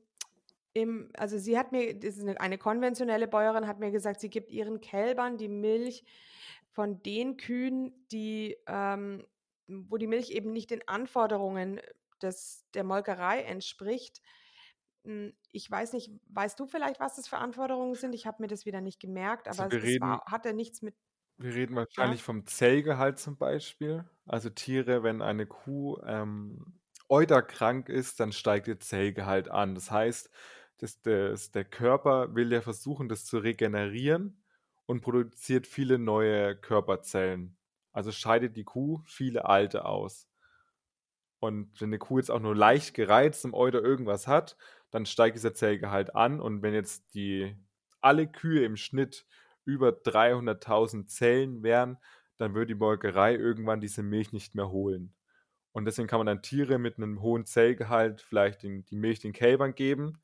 im, 0.74 1.12
also 1.18 1.38
sie 1.38 1.58
hat 1.58 1.72
mir, 1.72 1.94
das 1.94 2.16
ist 2.16 2.22
eine, 2.22 2.40
eine 2.40 2.58
konventionelle 2.58 3.28
Bäuerin, 3.28 3.68
hat 3.68 3.80
mir 3.80 3.92
gesagt, 3.92 4.22
sie 4.22 4.30
gibt 4.30 4.52
ihren 4.52 4.82
Kälbern 4.82 5.38
die 5.38 5.50
Milch 5.50 6.06
von 6.70 7.02
den 7.04 7.38
Kühen, 7.38 7.94
die, 8.12 8.56
ähm, 8.68 9.26
wo 9.68 9.98
die 9.98 10.08
Milch 10.08 10.32
eben 10.32 10.52
nicht 10.52 10.70
den 10.72 10.88
Anforderungen 10.88 11.82
des, 12.24 12.66
der 12.74 12.84
Molkerei 12.84 13.42
entspricht. 13.44 14.22
Hm, 15.06 15.34
Ich 15.52 15.70
weiß 15.72 15.94
nicht, 15.94 16.12
weißt 16.30 16.60
du 16.60 16.68
vielleicht, 16.68 17.00
was 17.00 17.16
das 17.18 17.28
für 17.28 17.38
Anforderungen 17.40 17.96
sind? 17.96 18.14
Ich 18.16 18.28
habe 18.28 18.42
mir 18.44 18.48
das 18.48 18.66
wieder 18.66 18.82
nicht 18.82 19.00
gemerkt, 19.02 19.48
Also 19.48 19.64
aber 19.64 19.68
es 19.68 19.78
reden, 19.84 20.00
war, 20.00 20.24
hatte 20.28 20.54
nichts 20.54 20.82
mit, 20.82 20.96
wir 21.38 21.54
reden 21.56 21.76
ja? 21.98 22.16
wahrscheinlich 22.16 22.22
vom 22.24 22.46
Zellgehalt 22.46 23.20
zum 23.20 23.38
Beispiel. 23.38 24.06
Also 24.26 24.50
Tiere, 24.50 25.04
wenn 25.04 25.22
eine 25.22 25.48
Kuh 25.48 25.98
ähm, 26.06 26.80
euterkrank 27.10 27.90
ist, 27.90 28.20
dann 28.20 28.32
steigt 28.34 28.68
ihr 28.68 28.80
Zellgehalt 28.80 29.50
an. 29.50 29.74
Das 29.76 29.90
heißt, 29.92 30.30
das, 30.78 31.02
das, 31.02 31.52
der 31.52 31.66
Körper 31.66 32.36
will 32.36 32.52
ja 32.52 32.62
versuchen, 32.62 33.10
das 33.10 33.26
zu 33.26 33.38
regenerieren 33.40 34.44
und 34.86 35.02
produziert 35.02 35.66
viele 35.68 35.98
neue 35.98 36.56
Körperzellen. 36.58 37.58
Also 37.92 38.12
scheidet 38.12 38.56
die 38.58 38.64
Kuh 38.66 39.02
viele 39.06 39.46
alte 39.46 39.86
aus. 39.86 40.29
Und 41.40 41.80
wenn 41.80 41.90
eine 41.90 42.00
Kuh 42.00 42.20
jetzt 42.20 42.32
auch 42.32 42.40
nur 42.40 42.56
leicht 42.56 42.94
gereizt 42.94 43.46
im 43.46 43.54
Euter 43.54 43.82
irgendwas 43.82 44.28
hat, 44.28 44.58
dann 44.92 45.06
steigt 45.06 45.36
dieser 45.38 45.54
Zellgehalt 45.54 46.16
an. 46.16 46.40
Und 46.42 46.62
wenn 46.62 46.74
jetzt 46.74 47.14
die 47.14 47.56
alle 48.02 48.28
Kühe 48.28 48.66
im 48.66 48.76
Schnitt 48.76 49.26
über 49.66 49.90
300.000 49.90 51.08
Zellen 51.08 51.64
wären, 51.64 51.98
dann 52.38 52.54
würde 52.54 52.68
die 52.68 52.80
Molkerei 52.80 53.36
irgendwann 53.36 53.82
diese 53.82 54.04
Milch 54.04 54.34
nicht 54.34 54.56
mehr 54.56 54.70
holen. 54.70 55.14
Und 55.72 55.86
deswegen 55.86 56.08
kann 56.08 56.20
man 56.20 56.28
dann 56.28 56.42
Tiere 56.42 56.80
mit 56.80 56.98
einem 56.98 57.22
hohen 57.22 57.46
Zellgehalt 57.46 58.22
vielleicht 58.22 58.64
den, 58.64 58.86
die 58.86 58.96
Milch 58.96 59.20
den 59.20 59.34
Kälbern 59.34 59.76
geben, 59.76 60.22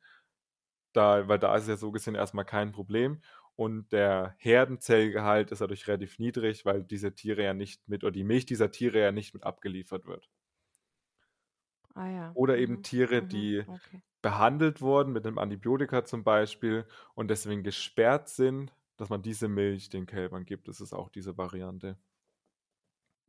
da, 0.93 1.27
weil 1.27 1.39
da 1.39 1.55
ist 1.55 1.63
es 1.63 1.69
ja 1.69 1.77
so 1.77 1.91
gesehen 1.91 2.15
erstmal 2.15 2.45
kein 2.45 2.71
Problem. 2.71 3.21
Und 3.55 3.91
der 3.93 4.35
Herdenzellgehalt 4.37 5.51
ist 5.51 5.61
dadurch 5.61 5.87
relativ 5.87 6.19
niedrig, 6.19 6.65
weil 6.65 6.83
diese 6.83 7.13
Tiere 7.15 7.43
ja 7.43 7.53
nicht 7.53 7.87
mit, 7.87 8.03
oder 8.03 8.11
die 8.11 8.23
Milch 8.23 8.45
dieser 8.45 8.71
Tiere 8.71 8.99
ja 8.99 9.11
nicht 9.11 9.33
mit 9.33 9.43
abgeliefert 9.43 10.05
wird. 10.07 10.29
Ah 11.95 12.07
ja. 12.09 12.35
Oder 12.35 12.57
eben 12.57 12.81
Mhm. 12.81 12.83
Tiere, 12.83 13.23
Mhm. 13.23 13.23
die 13.23 13.65
Okay. 13.65 14.01
behandelt 14.21 14.81
wurden 14.81 15.13
mit 15.13 15.25
einem 15.25 15.37
Antibiotika 15.37 16.05
zum 16.05 16.23
Beispiel 16.23 16.87
und 17.15 17.29
deswegen 17.29 17.63
gesperrt 17.63 18.29
sind, 18.29 18.73
dass 18.97 19.09
man 19.09 19.21
diese 19.21 19.47
Milch 19.47 19.89
den 19.89 20.05
Kälbern 20.05 20.45
gibt. 20.45 20.67
Das 20.67 20.81
ist 20.81 20.93
auch 20.93 21.09
diese 21.09 21.37
Variante. 21.37 21.97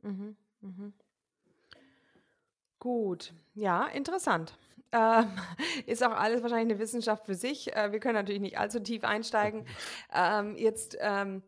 Mhm. 0.03 0.35
Mhm. 0.61 0.93
Gut, 2.79 3.33
ja, 3.55 3.85
interessant. 3.87 4.57
Ähm, 4.91 5.29
ist 5.87 6.03
auch 6.03 6.11
alles 6.11 6.41
wahrscheinlich 6.43 6.73
eine 6.75 6.79
Wissenschaft 6.79 7.25
für 7.25 7.35
sich. 7.35 7.75
Äh, 7.75 7.91
wir 7.91 7.99
können 7.99 8.13
natürlich 8.15 8.41
nicht 8.41 8.57
allzu 8.59 8.79
tief 8.81 9.03
einsteigen. 9.03 9.65
Ähm, 10.13 10.55
jetzt 10.57 10.95
ähm, 11.01 11.43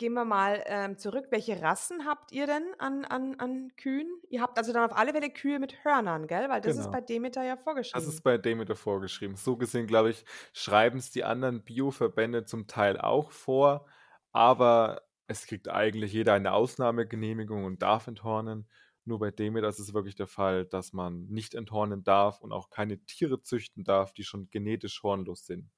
gehen 0.00 0.14
wir 0.14 0.24
mal 0.24 0.62
ähm, 0.66 0.98
zurück. 0.98 1.26
Welche 1.30 1.62
Rassen 1.62 2.06
habt 2.06 2.32
ihr 2.32 2.46
denn 2.48 2.64
an, 2.78 3.04
an, 3.04 3.36
an 3.38 3.72
Kühen? 3.76 4.08
Ihr 4.28 4.40
habt 4.42 4.58
also 4.58 4.72
dann 4.72 4.90
auf 4.90 4.96
alle 4.96 5.12
Fälle 5.12 5.30
Kühe 5.30 5.60
mit 5.60 5.84
Hörnern, 5.84 6.26
gell? 6.26 6.48
Weil 6.48 6.60
das 6.62 6.76
ist 6.78 6.90
Genau. 6.90 6.90
bei 6.90 7.00
Demeter 7.00 7.44
ja 7.44 7.56
Das 7.92 8.04
vorgeschrieben. 8.04 8.08
ist 8.08 8.22
bei 8.22 8.38
Demeter 8.38 8.76
vorgeschrieben. 8.76 9.36
So 9.36 9.56
gesehen, 9.56 9.86
glaube 9.86 10.10
ich, 10.10 10.24
schreiben 10.52 10.98
es 10.98 11.10
die 11.10 11.24
anderen 11.24 11.64
Bioverbände 11.64 12.44
zum 12.44 12.66
Teil 12.68 12.98
auch 13.00 13.32
vor, 13.32 13.86
aber 14.32 15.02
es 15.26 15.46
kriegt 15.46 15.68
eigentlich 15.68 16.12
jeder 16.12 16.34
eine 16.34 16.52
Ausnahmegenehmigung 16.52 17.64
und 17.64 17.82
darf 17.82 18.06
enthornen. 18.06 18.68
Nur 19.04 19.18
bei 19.18 19.30
Demeter 19.32 19.68
ist 19.68 19.78
es 19.80 19.94
wirklich 19.94 20.14
der 20.14 20.26
Fall, 20.28 20.66
dass 20.66 20.92
man 20.92 21.26
nicht 21.26 21.54
enthornen 21.54 22.04
darf 22.04 22.40
und 22.40 22.52
auch 22.52 22.70
keine 22.70 22.98
Tiere 23.06 23.42
züchten 23.42 23.82
darf, 23.84 24.12
die 24.14 24.24
schon 24.24 24.50
genetisch 24.50 25.02
hornlos 25.02 25.46
sind. 25.46 25.70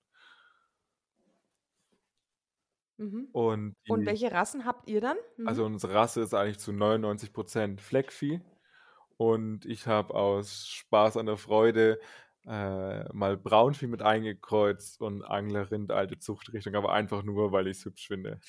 Mhm. 2.98 3.34
Und 3.34 3.76
Und 3.86 4.06
die, 4.06 4.06
welche 4.06 4.32
Rassen 4.32 4.64
habt 4.64 4.88
ihr 4.88 5.00
dann? 5.00 5.16
also 5.44 5.64
Mhm. 5.64 5.66
unsere 5.66 5.94
Rasse 5.94 6.20
ist 6.22 6.34
eigentlich 6.34 6.58
zu 6.58 6.72
99% 6.72 7.80
Fleckvieh. 7.80 8.40
Und 9.16 9.66
ich 9.66 9.86
habe 9.86 10.14
aus 10.14 10.66
Spaß 10.68 11.16
an 11.18 11.26
der 11.26 11.36
Freude 11.36 12.00
äh, 12.46 13.04
mal 13.14 13.36
Braunvieh 13.36 13.86
mit 13.88 14.02
eingekreuzt 14.02 15.00
und 15.00 15.22
Anglerrind, 15.24 15.92
alte 15.92 16.18
Zuchtrichtung, 16.18 16.74
aber 16.76 16.92
einfach 16.92 17.22
nur, 17.24 17.52
weil 17.52 17.68
ich 17.68 17.78
es 17.78 17.84
hübsch 17.86 18.08
finde. 18.08 18.40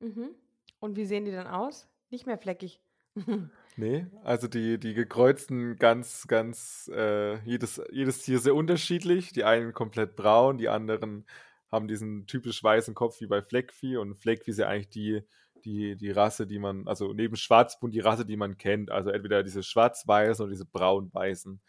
Mhm. 0.00 0.34
Und 0.80 0.96
wie 0.96 1.06
sehen 1.06 1.24
die 1.24 1.30
dann 1.32 1.46
aus? 1.46 1.88
Nicht 2.10 2.26
mehr 2.26 2.38
fleckig. 2.38 2.80
Nee, 3.76 4.06
also 4.24 4.48
die, 4.48 4.78
die 4.80 4.92
gekreuzten 4.94 5.76
ganz, 5.76 6.26
ganz, 6.26 6.90
äh, 6.92 7.38
jedes, 7.44 7.80
jedes 7.92 8.22
Tier 8.22 8.40
sehr 8.40 8.54
unterschiedlich. 8.56 9.32
Die 9.32 9.44
einen 9.44 9.72
komplett 9.72 10.16
braun, 10.16 10.58
die 10.58 10.68
anderen 10.68 11.24
haben 11.70 11.88
diesen 11.88 12.26
typisch 12.26 12.62
weißen 12.62 12.94
Kopf 12.94 13.20
wie 13.20 13.26
bei 13.26 13.42
Fleckvieh. 13.42 13.96
Und 13.96 14.14
Fleckvieh 14.14 14.50
ist 14.52 14.58
ja 14.58 14.68
eigentlich 14.68 14.90
die, 14.90 15.22
die, 15.64 15.96
die 15.96 16.10
Rasse, 16.10 16.46
die 16.46 16.58
man, 16.58 16.86
also 16.88 17.12
neben 17.12 17.36
Schwarzbund 17.36 17.94
die 17.94 18.00
Rasse, 18.00 18.24
die 18.24 18.36
man 18.36 18.56
kennt. 18.56 18.90
Also 18.90 19.10
entweder 19.10 19.42
diese 19.42 19.62
schwarz-weißen 19.62 20.42
oder 20.42 20.52
diese 20.52 20.66
braun-weißen. 20.66 21.60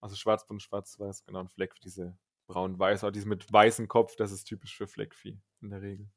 Also 0.00 0.16
Schwarzbund, 0.16 0.62
schwarz-weiß, 0.62 1.24
genau, 1.24 1.40
und 1.40 1.50
Fleckvieh, 1.50 1.80
diese 1.82 2.16
braun-weiß, 2.46 3.02
aber 3.02 3.12
diese 3.12 3.28
mit 3.28 3.52
weißem 3.52 3.88
Kopf, 3.88 4.14
das 4.16 4.30
ist 4.30 4.44
typisch 4.44 4.76
für 4.76 4.86
Fleckvieh 4.86 5.40
in 5.60 5.70
der 5.70 5.82
Regel. 5.82 6.08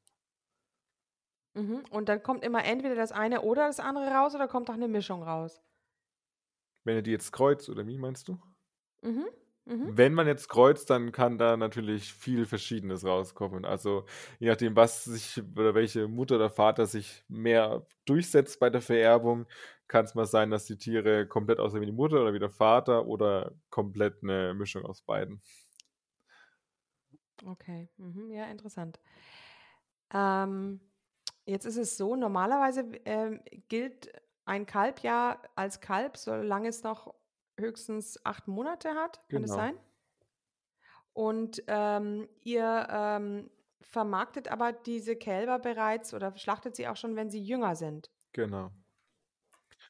Mhm. 1.53 1.83
Und 1.89 2.07
dann 2.07 2.23
kommt 2.23 2.43
immer 2.43 2.63
entweder 2.63 2.95
das 2.95 3.11
eine 3.11 3.41
oder 3.41 3.67
das 3.67 3.79
andere 3.79 4.11
raus 4.11 4.35
oder 4.35 4.47
kommt 4.47 4.69
auch 4.69 4.75
eine 4.75 4.87
Mischung 4.87 5.23
raus? 5.23 5.61
Wenn 6.83 6.95
ihr 6.95 7.01
die 7.01 7.11
jetzt 7.11 7.31
kreuzt, 7.31 7.69
oder 7.69 7.85
wie 7.85 7.97
meinst 7.97 8.27
du? 8.27 8.39
Mhm. 9.01 9.27
Mhm. 9.65 9.91
Wenn 9.93 10.13
man 10.13 10.27
jetzt 10.27 10.47
kreuzt, 10.47 10.91
dann 10.91 11.11
kann 11.11 11.39
da 11.39 11.57
natürlich 11.57 12.13
viel 12.13 12.45
Verschiedenes 12.45 13.03
rauskommen. 13.03 13.65
Also 13.65 14.05
je 14.39 14.47
nachdem, 14.47 14.75
was 14.75 15.05
sich 15.05 15.41
oder 15.57 15.73
welche 15.73 16.07
Mutter 16.07 16.35
oder 16.35 16.51
Vater 16.51 16.85
sich 16.85 17.25
mehr 17.27 17.87
durchsetzt 18.05 18.59
bei 18.59 18.69
der 18.69 18.81
Vererbung, 18.81 19.47
kann 19.87 20.05
es 20.05 20.13
mal 20.15 20.25
sein, 20.27 20.51
dass 20.51 20.65
die 20.65 20.77
Tiere 20.77 21.27
komplett 21.27 21.59
aussehen 21.59 21.81
wie 21.81 21.87
die 21.87 21.91
Mutter 21.91 22.21
oder 22.21 22.33
wie 22.33 22.39
der 22.39 22.51
Vater 22.51 23.07
oder 23.07 23.53
komplett 23.71 24.21
eine 24.23 24.53
Mischung 24.53 24.85
aus 24.85 25.01
beiden. 25.01 25.41
Okay, 27.45 27.89
mhm. 27.97 28.31
ja, 28.31 28.45
interessant. 28.51 28.99
Ähm, 30.13 30.81
jetzt 31.45 31.65
ist 31.65 31.77
es 31.77 31.97
so, 31.97 32.15
normalerweise 32.15 32.81
ähm, 33.05 33.41
gilt 33.69 34.11
ein 34.45 34.65
Kalb 34.65 34.99
ja 35.01 35.41
als 35.55 35.81
Kalb, 35.81 36.17
solange 36.17 36.69
es 36.69 36.83
noch 36.83 37.13
höchstens 37.61 38.19
acht 38.25 38.47
Monate 38.49 38.89
hat. 38.95 39.21
Kann 39.29 39.43
das 39.43 39.51
Genau. 39.51 39.55
sein? 39.55 39.77
Und 41.13 41.63
ähm, 41.67 42.27
ihr 42.43 42.87
ähm, 42.89 43.49
vermarktet 43.81 44.47
aber 44.49 44.71
diese 44.71 45.15
Kälber 45.15 45.59
bereits 45.59 46.13
oder 46.13 46.35
schlachtet 46.37 46.75
sie 46.75 46.87
auch 46.87 46.95
schon, 46.95 47.15
wenn 47.15 47.29
sie 47.29 47.41
jünger 47.41 47.75
sind. 47.75 48.09
Genau. 48.33 48.71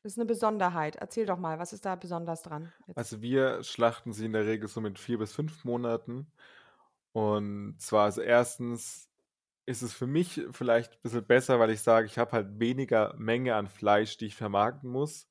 Das 0.04 0.14
ist 0.14 0.18
eine 0.18 0.26
Besonderheit. 0.26 0.96
Erzähl 0.96 1.26
doch 1.28 1.38
mal, 1.38 1.60
was 1.60 1.74
ist 1.74 1.86
da 1.86 1.96
besonders 1.96 2.42
dran? 2.42 2.74
Jetzt. 2.88 2.98
Also 2.98 3.22
wir 3.22 3.64
schlachten 3.64 4.14
sie 4.14 4.26
in 4.26 4.34
der 4.34 4.46
Regel 4.46 4.68
so 4.68 4.82
mit 4.82 4.98
vier 4.98 5.20
bis 5.20 5.34
fünf 5.34 5.64
Monaten. 5.64 6.32
Und 7.12 7.78
zwar, 7.80 8.06
also 8.06 8.22
erstens 8.22 9.10
ist 9.66 9.84
es 9.84 9.94
für 9.94 10.08
mich 10.08 10.42
vielleicht 10.52 10.94
ein 10.94 11.02
bisschen 11.02 11.26
besser, 11.26 11.60
weil 11.60 11.70
ich 11.70 11.82
sage, 11.82 12.08
ich 12.08 12.18
habe 12.18 12.32
halt 12.32 12.60
weniger 12.60 13.14
Menge 13.18 13.56
an 13.56 13.68
Fleisch, 13.68 14.18
die 14.18 14.26
ich 14.28 14.36
vermarkten 14.36 14.90
muss, 14.90 15.30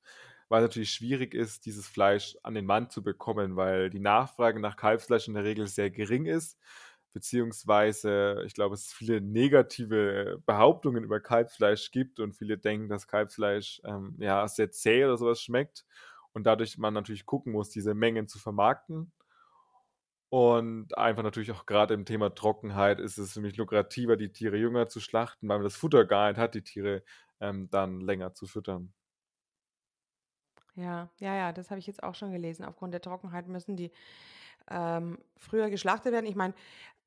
weil 0.50 0.62
es 0.62 0.68
natürlich 0.68 0.92
schwierig 0.92 1.34
ist, 1.34 1.66
dieses 1.66 1.88
Fleisch 1.88 2.36
an 2.42 2.54
den 2.54 2.66
Mann 2.66 2.90
zu 2.90 3.02
bekommen, 3.04 3.56
weil 3.56 3.90
die 3.90 4.00
Nachfrage 4.00 4.60
nach 4.60 4.76
Kalbsfleisch 4.76 5.28
in 5.28 5.34
der 5.34 5.44
Regel 5.44 5.66
sehr 5.68 5.90
gering 5.90 6.26
ist, 6.26 6.58
beziehungsweise 7.14 8.42
ich 8.46 8.54
glaube, 8.54 8.74
es 8.74 8.92
viele 8.92 9.20
negative 9.22 10.42
Behauptungen 10.46 11.04
über 11.04 11.20
Kalbsfleisch 11.20 11.90
gibt 11.92 12.20
und 12.20 12.34
viele 12.34 12.58
denken, 12.58 12.88
dass 12.88 13.08
Kalbsfleisch 13.08 13.80
ähm, 13.84 14.16
ja 14.20 14.46
sehr 14.48 14.70
zäh 14.72 15.04
oder 15.06 15.16
sowas 15.18 15.40
schmeckt 15.42 15.86
und 16.32 16.44
dadurch 16.46 16.78
man 16.78 16.94
natürlich 16.94 17.26
gucken 17.26 17.52
muss, 17.52 17.70
diese 17.70 17.94
Mengen 17.94 18.28
zu 18.28 18.38
vermarkten. 18.38 19.12
Und 20.28 20.96
einfach 20.96 21.22
natürlich 21.24 21.50
auch 21.52 21.66
gerade 21.66 21.94
im 21.94 22.04
Thema 22.04 22.30
Trockenheit 22.34 23.00
ist 23.00 23.18
es 23.18 23.32
für 23.32 23.40
mich 23.40 23.56
lukrativer, 23.56 24.16
die 24.16 24.30
Tiere 24.32 24.56
jünger 24.56 24.88
zu 24.88 25.00
schlachten, 25.00 25.48
weil 25.48 25.58
man 25.58 25.64
das 25.64 25.76
Futter 25.76 26.04
gar 26.04 26.28
nicht 26.28 26.38
hat, 26.38 26.54
die 26.54 26.62
Tiere 26.62 27.02
ähm, 27.40 27.68
dann 27.70 28.00
länger 28.00 28.32
zu 28.34 28.46
füttern. 28.46 28.92
Ja, 30.76 31.10
ja, 31.18 31.34
ja, 31.34 31.52
das 31.52 31.70
habe 31.70 31.78
ich 31.78 31.86
jetzt 31.86 32.02
auch 32.02 32.14
schon 32.14 32.32
gelesen. 32.32 32.64
Aufgrund 32.64 32.94
der 32.94 33.00
Trockenheit 33.00 33.48
müssen 33.48 33.76
die 33.76 33.90
ähm, 34.70 35.18
früher 35.36 35.70
geschlachtet 35.70 36.12
werden. 36.12 36.26
Ich 36.26 36.36
meine, 36.36 36.54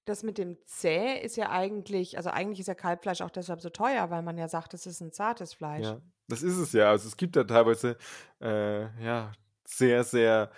das 0.05 0.23
mit 0.23 0.37
dem 0.37 0.57
Zäh 0.65 1.19
ist 1.21 1.37
ja 1.37 1.49
eigentlich, 1.49 2.17
also 2.17 2.29
eigentlich 2.29 2.59
ist 2.59 2.67
ja 2.67 2.75
Kalbfleisch 2.75 3.21
auch 3.21 3.29
deshalb 3.29 3.61
so 3.61 3.69
teuer, 3.69 4.09
weil 4.09 4.21
man 4.21 4.37
ja 4.37 4.47
sagt, 4.47 4.73
es 4.73 4.85
ist 4.85 5.01
ein 5.01 5.13
zartes 5.13 5.53
Fleisch. 5.53 5.85
Ja, 5.85 6.01
das 6.27 6.43
ist 6.43 6.57
es 6.57 6.73
ja. 6.73 6.89
Also 6.89 7.07
es 7.07 7.15
gibt 7.15 7.35
ja 7.35 7.43
teilweise 7.43 7.97
äh, 8.41 8.83
ja 9.03 9.31
sehr, 9.65 10.03
sehr 10.03 10.51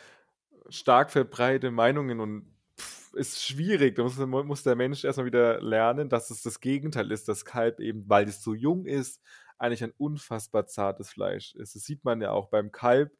stark 0.70 1.12
verbreitete 1.12 1.70
Meinungen 1.70 2.20
und 2.20 2.56
pff, 2.80 3.14
ist 3.14 3.44
schwierig. 3.44 3.96
Da 3.96 4.04
muss, 4.04 4.18
muss 4.18 4.64
der 4.64 4.76
Mensch 4.76 5.04
erstmal 5.04 5.28
wieder 5.28 5.62
lernen, 5.62 6.10
dass 6.10 6.32
es 6.32 6.42
das 6.42 6.60
Gegenteil 6.60 7.12
ist, 7.12 7.28
dass 7.28 7.46
Kalb 7.46 7.80
eben, 7.80 8.10
weil 8.10 8.28
es 8.28 8.42
so 8.42 8.56
jung 8.56 8.86
ist, 8.86 9.22
eigentlich 9.58 9.84
ein 9.84 9.94
unfassbar 9.98 10.68
zartes 10.68 11.10
Fleisch 11.10 11.56
ist. 11.56 11.76
Das 11.76 11.84
sieht 11.84 12.04
man 12.04 12.22
ja 12.22 12.32
auch 12.32 12.50
beim 12.50 12.72
Kalb, 12.72 13.12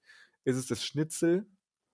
ist 0.44 0.58
es 0.58 0.68
das 0.68 0.84
Schnitzel 0.84 1.48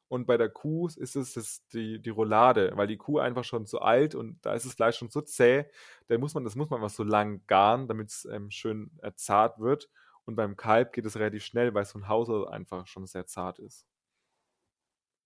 und 0.08 0.26
bei 0.28 0.38
der 0.38 0.50
Kuh 0.50 0.88
ist 0.88 1.16
es 1.16 1.34
das, 1.34 1.66
die, 1.68 2.02
die 2.02 2.10
Roulade, 2.10 2.74
weil 2.76 2.88
die 2.88 2.98
Kuh 2.98 3.20
einfach 3.20 3.46
schon 3.46 3.66
so 3.66 3.80
alt 3.80 4.14
und 4.14 4.46
da 4.46 4.54
ist 4.54 4.66
das 4.66 4.74
Fleisch 4.74 4.98
schon 4.98 5.10
so 5.10 5.22
zäh, 5.22 5.66
da 6.08 6.18
muss 6.18 6.34
man, 6.34 6.44
das 6.44 6.56
muss 6.56 6.70
man 6.70 6.82
einfach 6.82 6.94
so 6.94 7.04
lang 7.04 7.46
garen, 7.48 7.88
damit 7.88 8.10
es 8.10 8.26
ähm, 8.26 8.52
schön 8.52 8.92
äh, 9.02 9.14
zart 9.16 9.60
wird. 9.60 9.90
Und 10.26 10.36
beim 10.36 10.56
Kalb 10.56 10.94
geht 10.94 11.06
es 11.06 11.16
relativ 11.18 11.44
schnell, 11.46 11.74
weil 11.74 11.86
so 11.86 11.98
ein 11.98 12.08
Hauser 12.08 12.52
einfach 12.52 12.88
schon 12.88 13.08
sehr 13.08 13.26
zart 13.26 13.60
ist. 13.60 13.88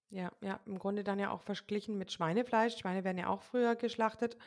Ja, 0.10 0.32
ja, 0.42 0.60
im 0.66 0.80
Grunde 0.80 1.04
dann 1.04 1.20
ja 1.20 1.32
auch 1.32 1.42
verglichen 1.42 1.98
mit 1.98 2.12
Schweinefleisch. 2.12 2.78
Schweine 2.78 3.04
werden 3.04 3.18
ja 3.18 3.28
auch 3.28 3.42
früher 3.42 3.76
geschlachtet 3.76 4.38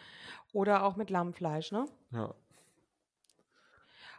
oder 0.53 0.85
auch 0.85 0.97
mit 0.97 1.11
Lammfleisch, 1.11 1.73
ne? 1.73 1.87
Ja. 2.11 2.35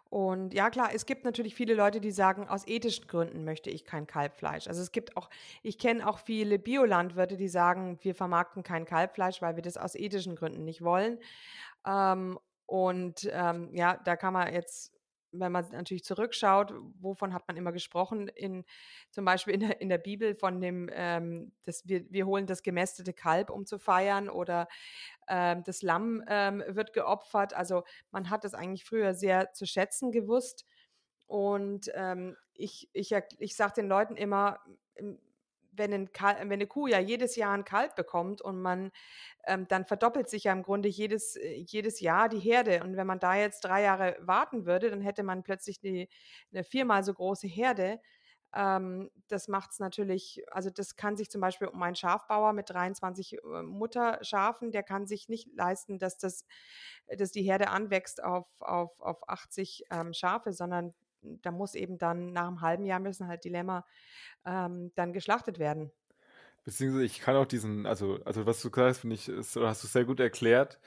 Und 0.09 0.55
ja, 0.55 0.71
klar, 0.71 0.89
es 0.93 1.05
gibt 1.05 1.23
natürlich 1.23 1.53
viele 1.53 1.75
Leute, 1.75 2.01
die 2.01 2.09
sagen, 2.09 2.47
aus 2.47 2.67
ethischen 2.67 3.07
Gründen 3.07 3.45
möchte 3.45 3.69
ich 3.69 3.85
kein 3.85 4.07
Kalbfleisch. 4.07 4.67
Also 4.67 4.81
es 4.81 4.91
gibt 4.91 5.15
auch, 5.15 5.29
ich 5.61 5.77
kenne 5.77 6.07
auch 6.07 6.17
viele 6.17 6.57
Biolandwirte, 6.57 7.37
die 7.37 7.47
sagen, 7.47 7.99
wir 8.01 8.15
vermarkten 8.15 8.63
kein 8.63 8.85
Kalbfleisch, 8.85 9.41
weil 9.41 9.55
wir 9.55 9.61
das 9.61 9.77
aus 9.77 9.93
ethischen 9.93 10.35
Gründen 10.35 10.63
nicht 10.63 10.81
wollen. 10.81 11.19
Ähm, 11.85 12.39
und 12.65 13.29
ähm, 13.31 13.69
ja, 13.73 13.97
da 14.03 14.15
kann 14.15 14.33
man 14.33 14.51
jetzt, 14.51 14.93
wenn 15.31 15.51
man 15.51 15.67
natürlich 15.71 16.03
zurückschaut, 16.03 16.73
wovon 16.99 17.33
hat 17.33 17.47
man 17.47 17.57
immer 17.57 17.71
gesprochen, 17.71 18.27
in, 18.27 18.65
zum 19.11 19.25
Beispiel 19.25 19.53
in 19.53 19.59
der, 19.59 19.81
in 19.81 19.89
der 19.89 19.97
Bibel 19.97 20.35
von 20.35 20.59
dem, 20.61 20.89
ähm, 20.91 21.51
das, 21.63 21.87
wir, 21.87 22.09
wir 22.09 22.25
holen 22.25 22.47
das 22.47 22.63
gemästete 22.63 23.13
Kalb, 23.13 23.49
um 23.49 23.65
zu 23.65 23.79
feiern 23.79 24.29
oder 24.29 24.67
ähm, 25.27 25.63
das 25.63 25.81
Lamm 25.81 26.23
ähm, 26.27 26.63
wird 26.67 26.93
geopfert. 26.93 27.53
Also 27.53 27.83
man 28.11 28.29
hat 28.29 28.43
das 28.43 28.53
eigentlich 28.53 28.85
früher 28.85 29.13
sehr 29.13 29.53
zu 29.53 29.65
schätzen 29.65 30.11
gewusst. 30.11 30.65
Und 31.27 31.91
ähm, 31.93 32.35
ich, 32.53 32.89
ich, 32.93 33.13
ich 33.37 33.55
sage 33.55 33.73
den 33.75 33.87
Leuten 33.87 34.15
immer, 34.15 34.59
wenn, 35.71 35.93
ein 35.93 36.09
wenn 36.13 36.51
eine 36.51 36.67
Kuh 36.67 36.87
ja 36.87 36.99
jedes 36.99 37.35
Jahr 37.35 37.53
ein 37.53 37.65
Kalb 37.65 37.95
bekommt 37.95 38.41
und 38.41 38.61
man, 38.61 38.91
ähm, 39.45 39.67
dann 39.67 39.85
verdoppelt 39.85 40.29
sich 40.29 40.45
ja 40.45 40.53
im 40.53 40.63
Grunde 40.63 40.89
jedes, 40.89 41.35
äh, 41.35 41.63
jedes 41.67 41.99
Jahr 41.99 42.29
die 42.29 42.39
Herde. 42.39 42.83
Und 42.83 42.97
wenn 42.97 43.07
man 43.07 43.19
da 43.19 43.35
jetzt 43.35 43.61
drei 43.61 43.83
Jahre 43.83 44.17
warten 44.21 44.65
würde, 44.65 44.89
dann 44.89 45.01
hätte 45.01 45.23
man 45.23 45.43
plötzlich 45.43 45.79
die, 45.79 46.09
eine 46.51 46.63
viermal 46.63 47.03
so 47.03 47.13
große 47.13 47.47
Herde. 47.47 47.99
Ähm, 48.53 49.11
das 49.27 49.47
macht 49.47 49.71
es 49.71 49.79
natürlich, 49.79 50.43
also 50.51 50.69
das 50.71 50.95
kann 50.95 51.17
sich 51.17 51.29
zum 51.29 51.41
Beispiel 51.41 51.67
um 51.67 51.81
einen 51.83 51.95
Schafbauer 51.95 52.53
mit 52.53 52.69
23 52.69 53.33
äh, 53.33 53.61
Mutterschafen, 53.63 54.71
der 54.71 54.83
kann 54.83 55.05
sich 55.05 55.29
nicht 55.29 55.49
leisten, 55.55 55.99
dass, 55.99 56.17
das, 56.17 56.45
dass 57.15 57.31
die 57.31 57.43
Herde 57.43 57.69
anwächst 57.69 58.23
auf, 58.23 58.47
auf, 58.59 58.99
auf 59.01 59.29
80 59.29 59.85
ähm, 59.91 60.13
Schafe, 60.13 60.51
sondern 60.51 60.95
da 61.21 61.51
muss 61.51 61.75
eben 61.75 61.97
dann 61.97 62.33
nach 62.33 62.47
einem 62.47 62.61
halben 62.61 62.85
Jahr 62.85 62.99
müssen 62.99 63.27
halt 63.27 63.43
die 63.43 63.49
Lämmer 63.49 63.85
ähm, 64.45 64.91
dann 64.95 65.13
geschlachtet 65.13 65.59
werden. 65.59 65.91
Beziehungsweise 66.63 67.05
ich 67.05 67.19
kann 67.19 67.35
auch 67.35 67.45
diesen, 67.45 67.85
also, 67.85 68.19
also 68.25 68.45
was 68.45 68.61
du 68.61 68.69
gesagt 68.69 68.89
hast, 68.89 68.99
finde 68.99 69.15
ich, 69.15 69.27
ist, 69.29 69.57
oder 69.57 69.69
hast 69.69 69.83
du 69.83 69.87
sehr 69.87 70.05
gut 70.05 70.19
erklärt, 70.19 70.79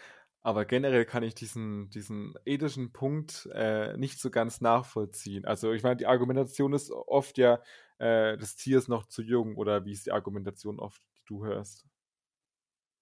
aber 0.42 0.64
generell 0.64 1.04
kann 1.04 1.22
ich 1.22 1.34
diesen, 1.34 1.88
diesen 1.90 2.34
ethischen 2.44 2.92
Punkt 2.92 3.48
äh, 3.52 3.96
nicht 3.96 4.20
so 4.20 4.30
ganz 4.30 4.60
nachvollziehen. 4.60 5.44
Also 5.44 5.72
ich 5.72 5.82
meine, 5.82 5.96
die 5.96 6.06
Argumentation 6.06 6.72
ist 6.72 6.90
oft 6.90 7.38
ja, 7.38 7.60
äh, 7.98 8.36
das 8.36 8.56
Tier 8.56 8.78
ist 8.78 8.88
noch 8.88 9.06
zu 9.06 9.22
jung, 9.22 9.56
oder 9.56 9.84
wie 9.84 9.92
ist 9.92 10.06
die 10.06 10.12
Argumentation 10.12 10.78
oft, 10.78 11.02
die 11.16 11.24
du 11.26 11.44
hörst? 11.44 11.86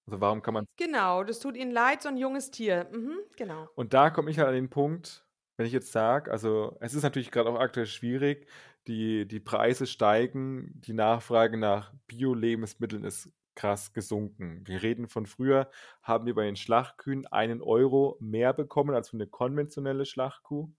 Also 0.05 0.19
warum 0.21 0.41
kann 0.41 0.53
man 0.53 0.65
Genau, 0.77 1.23
das 1.23 1.39
tut 1.39 1.55
ihnen 1.57 1.71
leid, 1.71 2.01
so 2.01 2.09
ein 2.09 2.17
junges 2.17 2.51
Tier. 2.51 2.89
Mhm, 2.91 3.19
genau. 3.35 3.67
Und 3.75 3.93
da 3.93 4.09
komme 4.09 4.31
ich 4.31 4.39
halt 4.39 4.49
an 4.49 4.55
den 4.55 4.69
Punkt, 4.69 5.25
wenn 5.57 5.65
ich 5.65 5.73
jetzt 5.73 5.91
sage, 5.91 6.31
also 6.31 6.77
es 6.79 6.93
ist 6.93 7.03
natürlich 7.03 7.31
gerade 7.31 7.49
auch 7.49 7.59
aktuell 7.59 7.85
schwierig, 7.85 8.47
die, 8.87 9.27
die 9.27 9.39
Preise 9.39 9.85
steigen, 9.85 10.71
die 10.81 10.93
Nachfrage 10.93 11.57
nach 11.57 11.93
Bio-Lebensmitteln 12.07 13.03
ist 13.03 13.31
krass 13.55 13.93
gesunken. 13.93 14.61
Wir 14.65 14.81
reden 14.81 15.07
von 15.07 15.25
früher, 15.25 15.69
haben 16.01 16.25
wir 16.25 16.35
bei 16.35 16.45
den 16.45 16.55
Schlachtkühen 16.55 17.27
einen 17.27 17.61
Euro 17.61 18.17
mehr 18.19 18.53
bekommen 18.53 18.95
als 18.95 19.09
für 19.09 19.17
eine 19.17 19.27
konventionelle 19.27 20.05
Schlachtkuh 20.05 20.71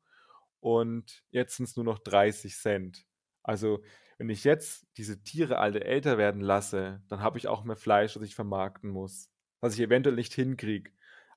und 0.61 1.25
jetzt 1.31 1.57
sind 1.57 1.69
es 1.69 1.77
nur 1.77 1.85
noch 1.85 1.99
30 1.99 2.55
Cent. 2.57 3.05
Also 3.43 3.83
wenn 4.19 4.31
ich 4.31 4.45
jetzt 4.45 4.87
diese 4.97 5.23
Tiere 5.23 5.59
alle 5.59 5.83
älter 5.83 6.17
werden 6.19 6.41
lasse, 6.41 7.03
dann 7.09 7.21
habe 7.21 7.39
ich 7.39 7.49
auch 7.49 7.65
mehr 7.65 7.77
Fleisch, 7.77 8.15
das 8.15 8.23
ich 8.23 8.37
vermarkten 8.37 8.89
muss, 8.89 9.29
was 9.61 9.75
ich 9.75 9.81
eventuell 9.81 10.15
nicht 10.15 10.33
hinkriege. 10.33 10.93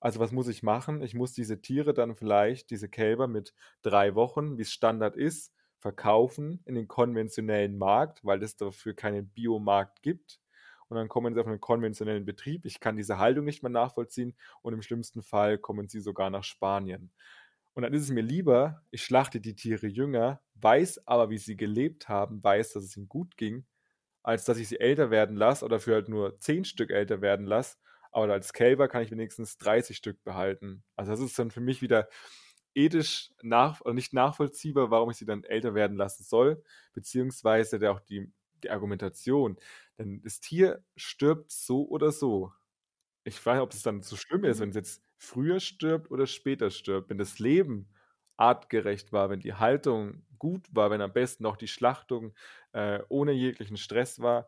Also 0.05 0.19
was 0.19 0.31
muss 0.31 0.47
ich 0.47 0.61
machen? 0.61 1.01
Ich 1.01 1.15
muss 1.15 1.33
diese 1.33 1.61
Tiere 1.61 1.95
dann 1.95 2.15
vielleicht, 2.15 2.69
diese 2.69 2.87
Kälber 2.87 3.27
mit 3.27 3.55
drei 3.81 4.13
Wochen, 4.13 4.55
wie 4.59 4.61
es 4.61 4.71
Standard 4.71 5.15
ist, 5.17 5.51
verkaufen 5.79 6.61
in 6.65 6.75
den 6.75 6.87
konventionellen 6.87 7.75
Markt, 7.79 8.23
weil 8.23 8.43
es 8.43 8.55
dafür 8.55 8.93
keinen 8.93 9.29
Biomarkt 9.29 10.03
gibt. 10.03 10.39
Und 10.89 10.97
dann 10.97 11.07
kommen 11.09 11.33
sie 11.33 11.41
auf 11.41 11.47
einen 11.47 11.59
konventionellen 11.59 12.23
Betrieb. 12.23 12.65
Ich 12.65 12.79
kann 12.79 12.97
diese 12.97 13.17
Haltung 13.17 13.45
nicht 13.45 13.63
mehr 13.63 13.71
nachvollziehen 13.71 14.35
und 14.61 14.73
im 14.73 14.83
schlimmsten 14.83 15.23
Fall 15.23 15.57
kommen 15.57 15.87
sie 15.87 16.01
sogar 16.01 16.29
nach 16.29 16.43
Spanien. 16.43 17.11
Und 17.73 17.81
dann 17.81 17.93
ist 17.93 18.03
es 18.03 18.11
mir 18.11 18.21
lieber, 18.21 18.83
ich 18.91 19.03
schlachte 19.03 19.41
die 19.41 19.55
Tiere 19.55 19.87
jünger, 19.87 20.39
weiß 20.53 21.07
aber, 21.07 21.31
wie 21.31 21.39
sie 21.39 21.57
gelebt 21.57 22.09
haben, 22.09 22.43
weiß, 22.43 22.73
dass 22.73 22.83
es 22.83 22.95
ihnen 22.95 23.09
gut 23.09 23.37
ging, 23.37 23.65
als 24.23 24.45
dass 24.45 24.59
ich 24.59 24.67
sie 24.67 24.79
älter 24.79 25.11
werden 25.11 25.35
lasse 25.35 25.65
oder 25.65 25.79
für 25.79 25.95
halt 25.95 26.09
nur 26.09 26.39
10 26.39 26.63
Stück 26.65 26.91
älter 26.91 27.21
werden 27.21 27.47
lasse. 27.47 27.77
Aber 28.15 28.31
als 28.33 28.53
Kälber 28.53 28.87
kann 28.87 29.03
ich 29.03 29.11
wenigstens 29.11 29.57
30 29.57 29.97
Stück 29.97 30.23
behalten. 30.23 30.83
Also 30.95 31.11
das 31.11 31.19
ist 31.21 31.37
dann 31.39 31.51
für 31.51 31.61
mich 31.61 31.81
wieder 31.81 32.07
ethisch 32.73 33.31
nach, 33.41 33.81
oder 33.81 33.93
nicht 33.93 34.13
nachvollziehbar, 34.13 34.91
warum 34.91 35.11
ich 35.11 35.17
sie 35.17 35.25
dann 35.25 35.43
älter 35.43 35.75
werden 35.75 35.97
lassen 35.97 36.23
soll, 36.23 36.63
beziehungsweise 36.93 37.79
der 37.79 37.91
auch 37.93 38.01
die, 38.01 38.31
die 38.63 38.69
Argumentation. 38.69 39.57
Denn 39.97 40.21
das 40.21 40.39
Tier 40.41 40.83
stirbt 40.95 41.51
so 41.51 41.87
oder 41.87 42.11
so. 42.11 42.53
Ich 43.23 43.43
weiß 43.45 43.55
nicht, 43.55 43.63
ob 43.63 43.73
es 43.73 43.83
dann 43.83 44.01
so 44.03 44.15
schlimm 44.15 44.43
ist, 44.45 44.59
wenn 44.59 44.69
Mhm. 44.69 44.71
es 44.71 44.75
jetzt 44.75 45.03
früher 45.17 45.59
stirbt 45.59 46.11
oder 46.11 46.27
später 46.27 46.69
stirbt. 46.69 47.09
Wenn 47.09 47.17
das 47.17 47.39
Leben 47.39 47.89
artgerecht 48.37 49.11
war, 49.13 49.29
wenn 49.29 49.39
die 49.39 49.53
Haltung 49.55 50.25
gut 50.37 50.67
war, 50.71 50.91
wenn 50.91 51.01
am 51.01 51.13
besten 51.13 51.45
auch 51.45 51.57
die 51.57 51.67
Schlachtung 51.67 52.33
äh, 52.73 53.01
ohne 53.09 53.31
jeglichen 53.31 53.77
Stress 53.77 54.19
war, 54.19 54.47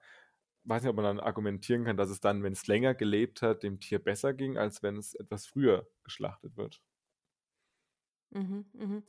weiß 0.68 0.84
nicht, 0.84 0.90
ob 0.90 0.96
man 0.98 1.06
dann 1.06 1.20
argumentieren 1.20 1.86
kann, 1.86 1.98
dass 1.98 2.10
es 2.10 2.20
dann, 2.20 2.44
wenn 2.44 2.54
es 2.54 2.68
länger 2.68 2.96
gelebt 2.96 3.42
hat, 3.42 3.64
dem 3.64 3.80
Tier 3.80 4.00
besser 4.00 4.34
ging, 4.34 4.58
als 4.58 4.84
wenn 4.84 4.98
es 4.98 5.16
etwas 5.16 5.48
früher 5.48 5.88
geschlachtet 6.04 6.58
wird. 6.58 6.82
Mhm, 8.32 8.66
mhm. 8.74 9.04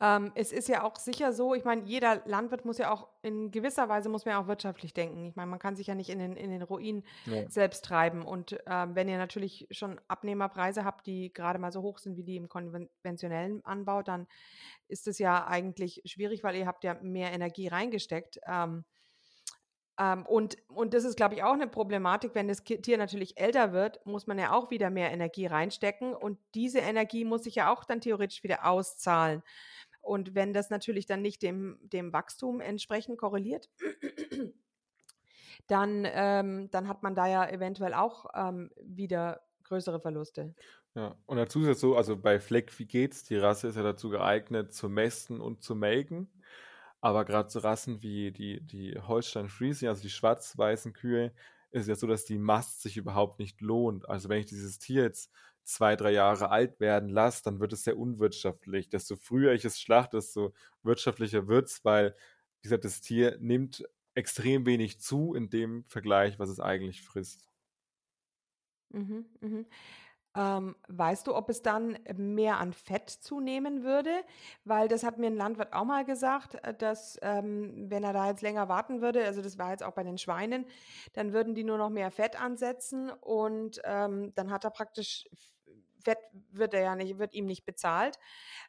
Ähm, 0.00 0.32
es 0.34 0.52
ist 0.52 0.68
ja 0.68 0.82
auch 0.84 0.96
sicher 0.96 1.32
so, 1.32 1.54
ich 1.54 1.64
meine, 1.64 1.84
jeder 1.86 2.20
Landwirt 2.26 2.66
muss 2.66 2.76
ja 2.76 2.90
auch 2.92 3.08
in 3.22 3.50
gewisser 3.50 3.88
Weise 3.88 4.10
muss 4.10 4.26
man 4.26 4.32
ja 4.32 4.42
auch 4.42 4.46
wirtschaftlich 4.46 4.92
denken. 4.92 5.24
Ich 5.26 5.36
meine, 5.36 5.50
man 5.50 5.58
kann 5.58 5.74
sich 5.74 5.86
ja 5.86 5.94
nicht 5.94 6.10
in 6.10 6.18
den, 6.18 6.36
in 6.36 6.50
den 6.50 6.60
Ruin 6.60 7.04
Ja. 7.26 7.48
selbst 7.48 7.82
treiben. 7.86 8.26
Und 8.26 8.58
ähm, 8.66 8.94
wenn 8.94 9.08
ihr 9.08 9.16
natürlich 9.16 9.68
schon 9.70 9.98
Abnehmerpreise 10.08 10.84
habt, 10.84 11.06
die 11.06 11.32
gerade 11.32 11.58
mal 11.58 11.72
so 11.72 11.80
hoch 11.80 11.98
sind 11.98 12.18
wie 12.18 12.24
die 12.24 12.36
im 12.36 12.50
konventionellen 12.50 13.64
Anbau, 13.64 14.02
dann 14.02 14.26
ist 14.88 15.08
es 15.08 15.18
ja 15.18 15.46
eigentlich 15.46 16.02
schwierig, 16.04 16.44
weil 16.44 16.56
ihr 16.56 16.66
habt 16.66 16.84
ja 16.84 16.94
mehr 17.02 17.32
Energie 17.32 17.68
reingesteckt. 17.68 18.38
Ähm, 18.46 18.84
ähm, 19.98 20.24
und, 20.26 20.56
und 20.68 20.94
das 20.94 21.04
ist, 21.04 21.16
glaube 21.16 21.34
ich, 21.34 21.42
auch 21.42 21.52
eine 21.52 21.66
Problematik. 21.66 22.34
Wenn 22.34 22.46
das 22.46 22.62
Tier 22.62 22.98
natürlich 22.98 23.38
älter 23.38 23.72
wird, 23.72 24.04
muss 24.06 24.26
man 24.26 24.38
ja 24.38 24.52
auch 24.52 24.70
wieder 24.70 24.90
mehr 24.90 25.10
Energie 25.10 25.46
reinstecken. 25.46 26.14
Und 26.14 26.38
diese 26.54 26.78
Energie 26.78 27.24
muss 27.24 27.44
sich 27.44 27.56
ja 27.56 27.72
auch 27.72 27.84
dann 27.84 28.00
theoretisch 28.00 28.44
wieder 28.44 28.64
auszahlen. 28.64 29.42
Und 30.00 30.34
wenn 30.34 30.52
das 30.52 30.70
natürlich 30.70 31.06
dann 31.06 31.20
nicht 31.20 31.42
dem, 31.42 31.78
dem 31.82 32.12
Wachstum 32.12 32.60
entsprechend 32.60 33.18
korreliert, 33.18 33.68
dann, 35.66 36.06
ähm, 36.10 36.70
dann 36.70 36.88
hat 36.88 37.02
man 37.02 37.14
da 37.14 37.26
ja 37.26 37.48
eventuell 37.48 37.92
auch 37.92 38.26
ähm, 38.34 38.70
wieder 38.80 39.42
größere 39.64 40.00
Verluste. 40.00 40.54
Ja, 40.94 41.16
und 41.26 41.36
dazu 41.36 41.60
ist 41.60 41.68
es 41.68 41.80
so, 41.80 41.96
also 41.96 42.16
bei 42.16 42.40
Fleck, 42.40 42.76
wie 42.78 42.86
geht's? 42.86 43.24
Die 43.24 43.36
Rasse 43.36 43.68
ist 43.68 43.76
ja 43.76 43.82
dazu 43.82 44.08
geeignet, 44.08 44.72
zu 44.72 44.88
mästen 44.88 45.40
und 45.40 45.62
zu 45.62 45.74
melken. 45.74 46.30
Aber 47.00 47.24
gerade 47.24 47.50
so 47.50 47.60
Rassen 47.60 48.02
wie 48.02 48.32
die, 48.32 48.60
die 48.60 48.98
Holstein 49.00 49.48
Friesian, 49.48 49.90
also 49.90 50.02
die 50.02 50.10
schwarz-weißen 50.10 50.92
Kühe, 50.92 51.32
ist 51.70 51.88
ja 51.88 51.94
so, 51.94 52.06
dass 52.06 52.24
die 52.24 52.38
Mast 52.38 52.82
sich 52.82 52.96
überhaupt 52.96 53.38
nicht 53.38 53.60
lohnt. 53.60 54.08
Also 54.08 54.28
wenn 54.28 54.40
ich 54.40 54.46
dieses 54.46 54.78
Tier 54.78 55.02
jetzt 55.04 55.30
zwei, 55.64 55.96
drei 55.96 56.12
Jahre 56.12 56.50
alt 56.50 56.80
werden 56.80 57.08
lasse, 57.10 57.42
dann 57.44 57.60
wird 57.60 57.72
es 57.72 57.84
sehr 57.84 57.98
unwirtschaftlich. 57.98 58.88
Desto 58.88 59.16
früher 59.16 59.52
ich 59.52 59.64
es 59.64 59.80
schlachte, 59.80 60.16
desto 60.16 60.54
wirtschaftlicher 60.82 61.46
wird 61.46 61.68
es, 61.68 61.84
weil, 61.84 62.16
wie 62.58 62.62
gesagt, 62.62 62.84
das 62.84 63.00
Tier 63.00 63.36
nimmt 63.40 63.84
extrem 64.14 64.66
wenig 64.66 65.00
zu 65.00 65.34
in 65.34 65.50
dem 65.50 65.84
Vergleich, 65.84 66.38
was 66.38 66.48
es 66.48 66.58
eigentlich 66.60 67.02
frisst. 67.02 67.48
Mhm, 68.90 69.26
mhm. 69.40 69.66
Ähm, 70.38 70.76
weißt 70.86 71.26
du, 71.26 71.34
ob 71.34 71.48
es 71.50 71.62
dann 71.62 71.98
mehr 72.16 72.58
an 72.58 72.72
Fett 72.72 73.10
zunehmen 73.10 73.82
würde? 73.82 74.10
Weil 74.64 74.86
das 74.86 75.02
hat 75.02 75.18
mir 75.18 75.26
ein 75.26 75.36
Landwirt 75.36 75.72
auch 75.72 75.84
mal 75.84 76.04
gesagt, 76.04 76.54
äh, 76.64 76.74
dass 76.74 77.18
ähm, 77.22 77.90
wenn 77.90 78.04
er 78.04 78.12
da 78.12 78.28
jetzt 78.28 78.42
länger 78.42 78.68
warten 78.68 79.00
würde, 79.00 79.24
also 79.24 79.42
das 79.42 79.58
war 79.58 79.72
jetzt 79.72 79.82
auch 79.82 79.94
bei 79.94 80.04
den 80.04 80.16
Schweinen, 80.16 80.64
dann 81.14 81.32
würden 81.32 81.56
die 81.56 81.64
nur 81.64 81.76
noch 81.76 81.90
mehr 81.90 82.12
Fett 82.12 82.40
ansetzen 82.40 83.10
und 83.10 83.80
ähm, 83.84 84.32
dann 84.36 84.52
hat 84.52 84.64
er 84.64 84.70
praktisch 84.70 85.28
Fett 86.04 86.18
wird 86.52 86.72
er 86.72 86.82
ja 86.82 86.94
nicht, 86.94 87.18
wird 87.18 87.34
ihm 87.34 87.46
nicht 87.46 87.64
bezahlt. 87.64 88.18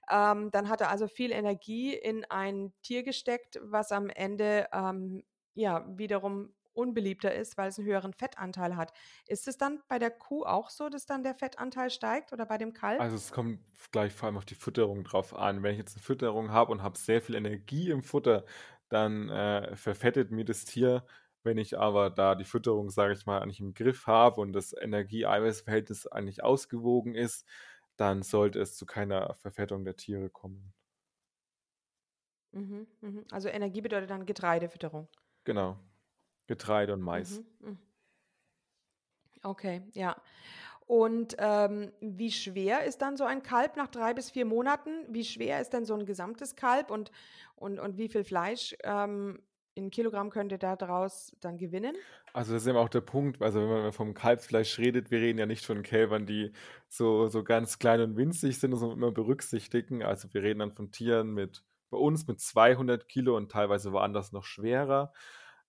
Ähm, 0.09 0.49
dann 0.51 0.69
hat 0.69 0.81
er 0.81 0.89
also 0.89 1.07
viel 1.07 1.31
Energie 1.31 1.93
in 1.93 2.25
ein 2.25 2.73
Tier 2.81 3.03
gesteckt, 3.03 3.59
was 3.61 3.91
am 3.91 4.09
Ende 4.09 4.67
ähm, 4.73 5.23
ja 5.53 5.85
wiederum 5.87 6.51
unbeliebter 6.79 7.33
ist, 7.33 7.57
weil 7.57 7.69
es 7.69 7.77
einen 7.77 7.87
höheren 7.87 8.13
Fettanteil 8.13 8.75
hat. 8.75 8.93
Ist 9.27 9.47
es 9.47 9.57
dann 9.57 9.81
bei 9.87 9.99
der 9.99 10.11
Kuh 10.11 10.43
auch 10.43 10.69
so, 10.69 10.89
dass 10.89 11.05
dann 11.05 11.23
der 11.23 11.35
Fettanteil 11.35 11.89
steigt 11.89 12.33
oder 12.33 12.45
bei 12.45 12.57
dem 12.57 12.73
Kalb? 12.73 12.99
Also 12.99 13.15
es 13.15 13.31
kommt 13.31 13.59
gleich 13.91 14.13
vor 14.13 14.27
allem 14.27 14.37
auf 14.37 14.45
die 14.45 14.55
Fütterung 14.55 15.03
drauf 15.03 15.35
an. 15.35 15.63
Wenn 15.63 15.73
ich 15.73 15.79
jetzt 15.79 15.95
eine 15.95 16.03
Fütterung 16.03 16.51
habe 16.51 16.71
und 16.71 16.81
habe 16.81 16.97
sehr 16.97 17.21
viel 17.21 17.35
Energie 17.35 17.89
im 17.89 18.03
Futter, 18.03 18.45
dann 18.89 19.29
äh, 19.29 19.75
verfettet 19.75 20.31
mir 20.31 20.45
das 20.45 20.65
Tier. 20.65 21.05
Wenn 21.43 21.57
ich 21.57 21.77
aber 21.77 22.09
da 22.09 22.35
die 22.35 22.45
Fütterung, 22.45 22.89
sage 22.89 23.13
ich 23.13 23.25
mal, 23.25 23.39
eigentlich 23.39 23.61
im 23.61 23.73
Griff 23.73 24.07
habe 24.07 24.41
und 24.41 24.53
das 24.53 24.73
Energie-Eiweiß-Verhältnis 24.73 26.07
eigentlich 26.07 26.43
ausgewogen 26.43 27.15
ist, 27.15 27.47
dann 27.95 28.23
sollte 28.23 28.59
es 28.59 28.75
zu 28.75 28.85
keiner 28.85 29.33
Verfettung 29.35 29.85
der 29.85 29.95
Tiere 29.95 30.29
kommen. 30.29 30.73
Mhm, 32.51 32.87
mhm. 33.01 33.25
Also 33.31 33.49
Energie 33.49 33.81
bedeutet 33.81 34.09
dann 34.09 34.25
Getreidefütterung. 34.25 35.07
Genau. 35.43 35.79
Getreide 36.49 36.93
und 36.93 37.01
Mais. 37.01 37.39
Mhm, 37.61 37.69
mhm. 37.69 37.77
Okay, 39.43 39.83
ja. 39.93 40.21
Und 40.85 41.35
ähm, 41.37 41.91
wie 42.01 42.31
schwer 42.31 42.83
ist 42.83 43.03
dann 43.03 43.15
so 43.15 43.23
ein 43.23 43.43
Kalb 43.43 43.77
nach 43.77 43.87
drei 43.87 44.15
bis 44.15 44.31
vier 44.31 44.45
Monaten? 44.45 45.05
Wie 45.07 45.23
schwer 45.23 45.61
ist 45.61 45.71
denn 45.71 45.85
so 45.85 45.93
ein 45.93 46.07
gesamtes 46.07 46.55
Kalb 46.55 46.89
und, 46.89 47.11
und, 47.55 47.79
und 47.79 47.97
wie 47.97 48.09
viel 48.09 48.23
Fleisch 48.23 48.75
ähm, 48.83 49.39
in 49.75 49.91
Kilogramm 49.91 50.31
könnt 50.31 50.51
ihr 50.51 50.57
da 50.57 50.75
draus 50.75 51.31
dann 51.41 51.59
gewinnen? 51.59 51.95
Also 52.33 52.53
das 52.53 52.63
ist 52.63 52.67
eben 52.67 52.77
auch 52.77 52.89
der 52.89 53.01
Punkt, 53.01 53.39
also 53.43 53.59
wenn 53.59 53.69
man 53.69 53.91
vom 53.91 54.15
Kalbsfleisch 54.15 54.79
redet, 54.79 55.11
wir 55.11 55.19
reden 55.19 55.37
ja 55.37 55.45
nicht 55.45 55.63
von 55.63 55.83
Kälbern, 55.83 56.25
die 56.25 56.53
so, 56.87 57.27
so 57.27 57.43
ganz 57.43 57.77
klein 57.77 58.01
und 58.01 58.17
winzig 58.17 58.59
sind, 58.59 58.71
das 58.71 58.79
muss 58.79 58.89
man 58.89 58.97
immer 58.97 59.11
berücksichtigen. 59.11 60.01
Also 60.01 60.33
wir 60.33 60.41
reden 60.41 60.59
dann 60.59 60.71
von 60.71 60.91
Tieren 60.91 61.35
mit, 61.35 61.63
bei 61.91 61.97
uns 61.97 62.25
mit 62.25 62.39
200 62.39 63.07
Kilo 63.07 63.37
und 63.37 63.51
teilweise 63.51 63.91
woanders 63.91 64.31
noch 64.31 64.43
schwerer. 64.43 65.13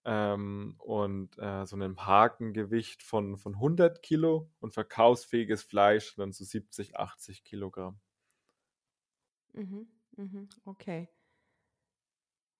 Ähm, 0.05 0.75
und 0.79 1.39
äh, 1.39 1.67
so 1.67 1.77
einem 1.77 2.07
Hakengewicht 2.07 3.03
von, 3.03 3.37
von 3.39 3.57
100 3.59 4.03
Kilo 4.03 4.51
und 4.61 4.73
verkaufsfähiges 4.75 5.63
Fleisch 5.63 6.15
dann 6.17 6.33
so 6.33 6.45
70, 6.45 6.97
80 6.99 7.45
Kilogramm. 7.45 8.01
Mhm, 9.55 9.87
mhm, 10.17 10.49
okay. 10.67 11.09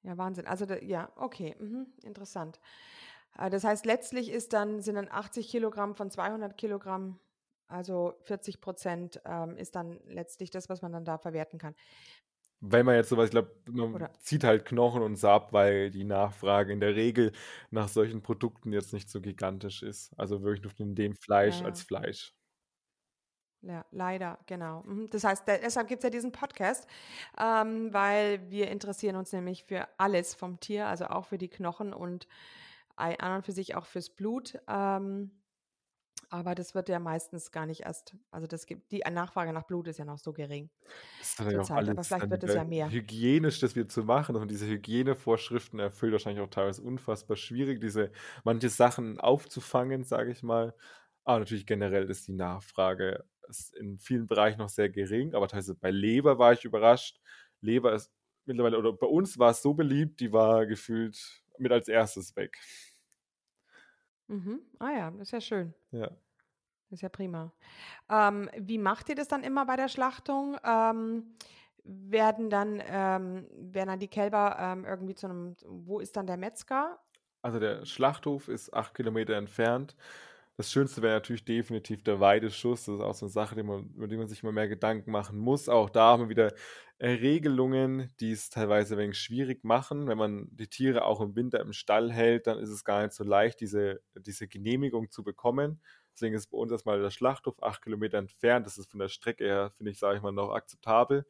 Ja, 0.03 0.17
Wahnsinn. 0.17 0.47
Also 0.47 0.65
da, 0.67 0.77
ja, 0.79 1.13
okay, 1.17 1.55
mhm, 1.59 1.89
interessant. 2.03 2.61
Äh, 3.39 3.51
Das 3.51 3.65
heißt, 3.65 3.87
letztlich 3.87 4.31
ist 4.31 4.53
dann, 4.53 4.81
sind 4.83 4.97
dann 4.97 5.09
80 5.11 5.49
Kilogramm 5.51 5.95
von 5.95 6.11
200 6.11 6.57
Kilogramm, 6.59 7.21
also 7.69 8.15
40 8.23 8.61
Prozent 8.61 9.21
ähm, 9.27 9.57
ist 9.57 9.77
dann 9.77 10.01
letztlich 10.07 10.51
das, 10.51 10.69
was 10.69 10.83
man 10.83 10.93
dann 10.93 11.05
da 11.05 11.19
verwerten 11.19 11.59
kann. 11.59 11.75
Wenn 12.63 12.85
man 12.87 12.97
jetzt 12.97 13.09
sowas, 13.09 13.27
ich 13.27 13.31
glaube, 13.31 13.55
man 13.71 13.95
Oder, 13.95 14.11
zieht 14.21 14.45
halt 14.45 14.67
Knochen 14.67 15.03
und 15.03 15.17
Saab, 15.17 15.53
weil 15.53 15.91
die 15.91 16.05
Nachfrage 16.05 16.73
in 16.73 16.81
der 16.81 16.95
Regel 16.95 17.33
nach 17.71 17.89
solchen 17.89 18.23
Produkten 18.23 18.73
jetzt 18.73 18.93
nicht 18.93 19.09
so 19.11 19.21
gigantisch 19.23 19.83
ist. 19.83 20.13
Also 20.19 20.43
wirklich 20.43 20.63
nur 20.63 20.89
in 20.89 20.95
dem 20.95 21.15
ja, 21.43 21.55
Fleisch 21.55 21.63
als 21.63 21.81
ja. 21.81 21.87
Fleisch. 21.87 22.35
Ja, 23.63 23.85
leider, 23.91 24.39
genau. 24.47 24.83
Mhm. 24.85 25.11
Das 25.11 25.23
heißt, 25.25 25.47
de- 25.47 25.61
deshalb 25.61 25.89
gibt 25.89 26.01
es 26.01 26.05
ja 26.05 26.11
diesen 26.11 26.33
Podcast, 26.33 26.87
ähm, 27.39 27.93
weil 27.93 28.51
wir 28.51 28.71
interessieren 28.71 29.17
uns 29.17 29.33
nämlich 29.33 29.65
für 29.65 29.87
alles 29.99 30.35
vom 30.35 30.61
Tier, 30.61 30.87
also 30.87 31.07
auch 31.07 31.27
für 31.27 31.37
die 31.39 31.49
Knochen 31.49 31.93
und 31.93 32.27
an 32.97 33.37
und 33.37 33.47
für 33.47 33.53
sich 33.53 33.77
auch 33.77 33.87
fürs 33.87 34.11
Blut. 34.11 34.59
Ähm, 34.69 35.31
aber 36.31 36.55
das 36.55 36.75
wird 36.75 36.89
ja 36.89 36.99
meistens 37.01 37.51
gar 37.53 37.67
nicht 37.67 37.83
erst, 37.83 38.17
also 38.31 38.47
das 38.47 38.67
gibt, 38.67 38.93
die 38.93 39.01
Nachfrage 39.11 39.53
nach 39.53 39.65
Blut 39.67 39.89
ist 39.89 39.99
ja 39.99 40.05
noch 40.05 40.19
so 40.19 40.33
gering 40.33 40.71
Das 41.19 41.29
ist 41.29 41.39
natürlich 41.39 41.59
auch 41.61 41.71
zurzeit, 41.71 41.89
aber 41.89 42.05
alles 42.05 42.07
vielleicht 42.07 42.31
wird 42.31 42.45
es 42.45 42.55
ja 42.55 42.65
mehr. 42.65 42.95
hygienisch, 42.95 43.61
das 43.61 43.77
wieder 43.77 43.89
zu 43.89 44.05
machen, 44.05 44.33
dass 44.33 44.41
man 44.41 44.49
diese 44.49 44.67
Hygienevorschriften 44.67 45.79
erfüllt, 45.79 46.13
wahrscheinlich 46.13 46.43
auch 46.43 46.49
teilweise 46.51 46.83
unfassbar 46.83 47.37
schwierig, 47.37 47.81
diese 47.81 48.11
manche 48.45 48.69
Sachen 48.71 49.21
aufzufangen, 49.21 50.05
sage 50.05 50.31
ich 50.33 50.43
mal. 50.43 50.75
Aber 51.25 51.41
natürlich 51.41 51.67
generell 51.67 52.09
ist 52.11 52.27
die 52.29 52.33
Nachfrage 52.33 53.25
ist 53.49 53.75
in 53.77 53.99
vielen 53.99 54.27
Bereichen 54.27 54.59
noch 54.61 54.69
sehr 54.69 54.89
gering, 54.89 55.35
aber 55.35 55.49
teilweise 55.49 55.75
bei 55.75 55.91
Leber 55.91 56.39
war 56.39 56.53
ich 56.53 56.65
überrascht. 56.65 57.21
Leber 57.61 57.93
ist 57.95 58.13
mittlerweile, 58.47 58.79
oder 58.79 58.93
bei 58.93 59.07
uns 59.09 59.39
war 59.39 59.51
es 59.51 59.61
so 59.63 59.75
beliebt, 59.75 60.21
die 60.21 60.33
war 60.33 60.67
gefühlt 60.67 61.43
mit 61.59 61.73
als 61.73 61.89
erstes 61.89 62.35
weg. 62.37 62.57
Mhm. 64.31 64.61
Ah 64.79 64.91
ja, 64.91 65.09
ist 65.21 65.33
ja 65.33 65.41
schön. 65.41 65.75
Ja. 65.91 66.09
Ist 66.91 67.03
ja 67.03 67.09
prima. 67.09 67.53
Ähm, 68.09 68.49
wie 68.57 68.79
macht 68.79 69.09
ihr 69.09 69.17
das 69.17 69.29
dann 69.29 69.43
immer 69.43 69.67
bei 69.67 69.77
der 69.77 69.89
Schlachtung? 69.89 70.57
Ähm, 70.65 71.35
werden 71.85 72.49
dann, 72.49 72.81
ähm, 72.87 73.47
werden 73.55 73.89
dann 73.89 73.99
die 73.99 74.09
Kälber 74.09 74.57
ähm, 74.59 74.85
irgendwie 74.85 75.15
zu 75.17 75.27
einem, 75.27 75.57
wo 75.67 75.99
ist 75.99 76.17
dann 76.17 76.27
der 76.29 76.37
Metzger? 76.37 76.99
Also 77.43 77.59
der 77.59 77.85
Schlachthof 77.87 78.49
ist 78.49 78.73
acht 78.73 78.95
Kilometer 78.95 79.35
entfernt. 79.35 79.97
Das 80.57 80.71
Schönste 80.71 81.03
wäre 81.03 81.15
natürlich 81.15 81.45
definitiv 81.45 82.05
der 82.05 82.21
Weideschuss. 82.21 82.85
Das 82.85 82.97
ist 82.97 83.01
auch 83.01 83.15
so 83.15 83.27
eine 83.27 83.33
Sache, 83.33 83.57
die 83.57 83.63
man, 83.63 83.91
über 83.97 84.07
die 84.07 84.17
man 84.17 84.29
sich 84.29 84.43
immer 84.43 84.53
mehr 84.53 84.69
Gedanken 84.69 85.11
machen 85.11 85.39
muss. 85.39 85.69
Auch 85.69 85.91
da 85.91 86.13
haben 86.13 86.25
wir 86.25 86.29
wieder 86.29 86.53
Regelungen, 87.01 88.13
die 88.21 88.33
es 88.33 88.51
teilweise 88.51 88.95
ein 88.95 88.99
wenig 88.99 89.19
schwierig 89.19 89.65
machen. 89.65 90.07
Wenn 90.07 90.19
man 90.19 90.49
die 90.51 90.69
Tiere 90.69 91.05
auch 91.05 91.21
im 91.21 91.35
Winter 91.35 91.61
im 91.61 91.73
Stall 91.73 92.13
hält, 92.13 92.47
dann 92.47 92.59
ist 92.59 92.71
es 92.71 92.85
gar 92.85 93.03
nicht 93.03 93.15
so 93.15 93.25
leicht, 93.25 93.61
diese, 93.61 94.03
diese 94.15 94.49
Genehmigung 94.49 95.11
zu 95.11 95.25
bekommen. 95.25 95.81
Deswegen 96.13 96.35
ist 96.35 96.49
bei 96.49 96.59
uns 96.59 96.73
erstmal 96.73 97.01
der 97.01 97.11
Schlachthof 97.11 97.63
acht 97.63 97.83
Kilometer 97.83 98.19
entfernt. 98.19 98.67
Das 98.67 98.77
ist 98.77 98.91
von 98.91 99.01
der 99.01 99.09
Strecke 99.09 99.45
her, 99.45 99.71
finde 99.71 99.93
ich, 99.93 99.99
sage 99.99 100.17
ich 100.19 100.23
mal, 100.23 100.33
noch 100.33 100.51
akzeptabel. 100.51 101.27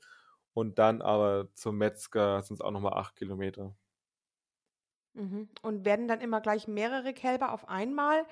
Und 0.54 0.78
dann 0.80 1.02
aber 1.02 1.48
zum 1.54 1.78
Metzger 1.78 2.42
sind 2.42 2.54
es 2.54 2.60
auch 2.60 2.72
nochmal 2.72 2.94
acht 2.94 3.14
Kilometer. 3.16 3.76
Mhm. 5.14 5.48
Und 5.62 5.84
werden 5.84 6.08
dann 6.08 6.20
immer 6.20 6.40
gleich 6.40 6.68
mehrere 6.68 7.12
Kälber 7.12 7.52
auf 7.52 7.68
einmal 7.68 8.24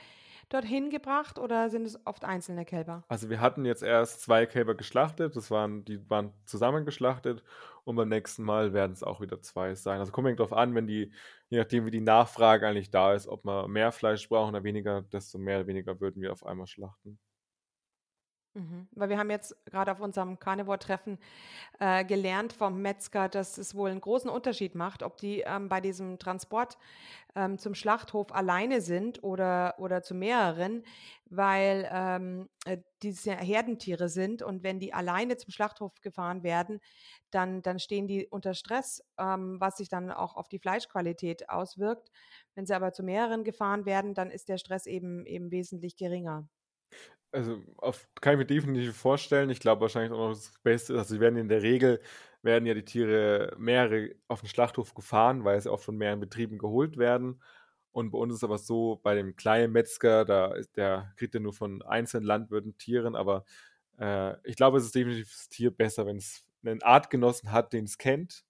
dorthin 0.49 0.91
gebracht 0.91 1.39
oder 1.39 1.71
sind 1.71 1.87
es 1.87 2.05
oft 2.07 2.25
einzelne 2.25 2.65
Kälber? 2.65 3.05
Also 3.09 3.31
wir 3.31 3.41
hatten 3.41 3.65
jetzt 3.65 3.83
erst 3.83 4.23
zwei 4.23 4.47
Kälber 4.47 4.75
geschlachtet, 4.75 5.37
das 5.37 5.51
waren, 5.51 5.85
die 5.85 6.09
waren 6.09 6.33
zusammen 6.45 6.85
geschlachtet 6.85 7.43
und 7.85 7.97
beim 7.97 8.09
nächsten 8.09 8.43
Mal 8.43 8.73
werden 8.73 8.93
es 8.93 9.03
auch 9.03 9.21
wieder 9.21 9.41
zwei 9.41 9.75
sein. 9.75 10.01
Also 10.01 10.13
kommt 10.13 10.39
darauf 10.39 10.53
an, 10.53 10.75
wenn 10.75 10.87
die, 10.87 11.13
je 11.49 11.59
nachdem 11.59 11.87
wie 11.87 11.91
die 11.91 12.01
Nachfrage 12.01 12.67
eigentlich 12.67 12.91
da 12.91 13.15
ist, 13.15 13.29
ob 13.29 13.45
wir 13.45 13.69
mehr 13.69 13.93
Fleisch 13.93 14.29
brauchen 14.29 14.55
oder 14.55 14.65
weniger, 14.65 15.03
desto 15.03 15.39
mehr 15.39 15.59
oder 15.59 15.67
weniger 15.67 16.01
würden 16.01 16.23
wir 16.23 16.33
auf 16.33 16.45
einmal 16.45 16.67
schlachten. 16.67 17.19
Mhm. 18.59 18.89
Weil 18.91 19.09
wir 19.11 19.19
haben 19.19 19.31
jetzt 19.31 19.55
gerade 19.67 19.93
auf 19.93 20.01
unserem 20.01 20.41
Carnivore-Treffen 20.41 21.19
äh, 21.79 22.05
gelernt 22.05 22.53
vom 22.53 22.83
Metzger, 22.83 23.29
dass 23.29 23.59
es 23.59 23.75
wohl 23.75 23.91
einen 23.91 24.01
großen 24.01 24.31
Unterschied 24.31 24.75
macht, 24.75 25.05
ob 25.05 25.17
die 25.19 25.43
ähm, 25.43 25.69
bei 25.69 25.81
diesem 25.81 26.19
Transport 26.19 26.77
ähm, 27.37 27.59
zum 27.59 27.75
Schlachthof 27.75 28.33
alleine 28.35 28.81
sind 28.81 29.23
oder, 29.25 29.77
oder 29.79 30.03
zu 30.03 30.15
mehreren, 30.15 30.85
weil 31.27 31.89
ähm, 31.93 32.49
äh, 32.67 32.79
diese 33.03 33.33
Herdentiere 33.37 34.09
sind 34.09 34.43
und 34.43 34.65
wenn 34.65 34.81
die 34.81 34.95
alleine 34.95 35.37
zum 35.37 35.53
Schlachthof 35.53 36.01
gefahren 36.01 36.43
werden, 36.43 36.81
dann, 37.31 37.63
dann 37.63 37.79
stehen 37.79 38.09
die 38.09 38.27
unter 38.27 38.55
Stress, 38.55 39.05
ähm, 39.19 39.61
was 39.61 39.77
sich 39.79 39.89
dann 39.89 40.11
auch 40.11 40.37
auf 40.37 40.49
die 40.49 40.59
Fleischqualität 40.59 41.51
auswirkt. 41.51 42.11
Wenn 42.55 42.67
sie 42.67 42.75
aber 42.75 42.93
zu 42.93 43.05
mehreren 43.05 43.45
gefahren 43.45 43.87
werden, 43.87 44.15
dann 44.15 44.31
ist 44.31 44.49
der 44.49 44.59
Stress 44.59 44.87
eben, 44.87 45.27
eben 45.27 45.53
wesentlich 45.53 45.97
geringer. 45.97 46.49
Also, 47.33 47.63
auf 47.77 48.09
kann 48.23 48.35
ich 48.35 48.39
mir 48.39 48.47
definitiv 48.47 48.97
vorstellen. 48.97 49.51
Ich 49.51 49.61
glaube 49.61 49.83
wahrscheinlich 49.83 50.13
auch 50.13 50.29
noch 50.31 50.35
das 50.35 50.53
Beste 50.63 50.97
also, 50.97 51.15
sie 51.15 51.21
werden 51.21 51.37
in 51.37 51.49
der 51.49 51.63
Regel 51.63 52.01
werden 52.43 52.65
ja 52.67 52.73
die 52.73 52.85
Tiere 52.85 53.55
mehrere 53.59 54.15
auf 54.29 54.41
den 54.41 54.49
Schlachthof 54.49 54.95
gefahren, 54.95 55.45
weil 55.45 55.61
sie 55.61 55.71
auch 55.71 55.81
von 55.81 55.97
mehreren 55.97 56.21
Betrieben 56.21 56.57
geholt 56.57 56.97
werden. 56.97 57.43
Und 57.91 58.11
bei 58.13 58.19
uns 58.19 58.33
ist 58.35 58.45
aber 58.45 58.59
so, 58.59 58.97
bei 59.03 59.15
dem 59.15 59.37
kleinen 59.37 59.73
Metzger, 59.73 60.25
da 60.25 60.55
ist 60.55 60.77
der 60.77 61.13
kriegt 61.17 61.35
ja 61.35 61.41
nur 61.41 61.53
von 61.53 61.83
einzelnen 61.83 62.25
Landwirten 62.27 62.79
Tieren, 62.79 63.15
aber, 63.17 63.45
äh, 63.99 64.37
ich 64.49 64.57
glaube, 64.57 64.79
es 64.79 64.85
ist 64.85 64.95
definitiv 64.95 65.31
das 65.31 65.49
Tier 65.49 65.71
besser, 65.73 66.07
wenn 66.07 66.17
es 66.19 66.47
einen 66.65 66.83
Artgenossen 66.83 67.53
hat, 67.53 67.73
den 67.73 67.85
es 67.85 67.99
kennt. 67.99 68.45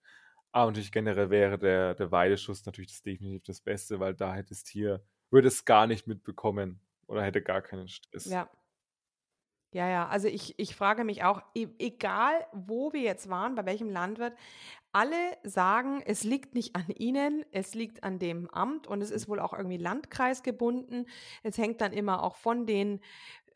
Aber 0.52 0.70
natürlich 0.70 0.92
generell 0.92 1.30
wäre 1.30 1.58
der 1.58 1.94
der 1.94 2.10
Weideschuss 2.12 2.64
natürlich 2.66 2.90
das 2.92 3.02
definitiv 3.02 3.44
das 3.44 3.60
Beste, 3.60 4.00
weil 4.00 4.14
da 4.14 4.34
hätte 4.34 4.50
das 4.50 4.64
Tier 4.64 5.02
würde 5.30 5.48
es 5.48 5.64
gar 5.64 5.86
nicht 5.86 6.06
mitbekommen 6.06 6.80
oder 7.06 7.22
hätte 7.24 7.42
gar 7.42 7.62
keinen 7.62 7.88
Stress. 7.88 8.26
Ja. 8.30 8.48
Ja, 9.72 9.86
ja, 9.88 10.08
also 10.08 10.28
ich, 10.28 10.58
ich 10.58 10.74
frage 10.74 11.04
mich 11.04 11.24
auch, 11.24 11.42
e 11.54 11.68
egal 11.78 12.46
wo 12.52 12.92
wir 12.94 13.02
jetzt 13.02 13.28
waren, 13.28 13.54
bei 13.54 13.66
welchem 13.66 13.90
Landwirt, 13.90 14.34
alle 14.92 15.36
sagen, 15.42 16.02
es 16.06 16.24
liegt 16.24 16.54
nicht 16.54 16.74
an 16.74 16.86
ihnen, 16.88 17.44
es 17.52 17.74
liegt 17.74 18.02
an 18.02 18.18
dem 18.18 18.48
Amt 18.48 18.86
und 18.86 19.02
es 19.02 19.10
ist 19.10 19.28
wohl 19.28 19.40
auch 19.40 19.52
irgendwie 19.52 19.76
landkreisgebunden. 19.76 21.06
Es 21.42 21.58
hängt 21.58 21.82
dann 21.82 21.92
immer 21.92 22.22
auch 22.22 22.36
von 22.36 22.64
den, 22.66 23.00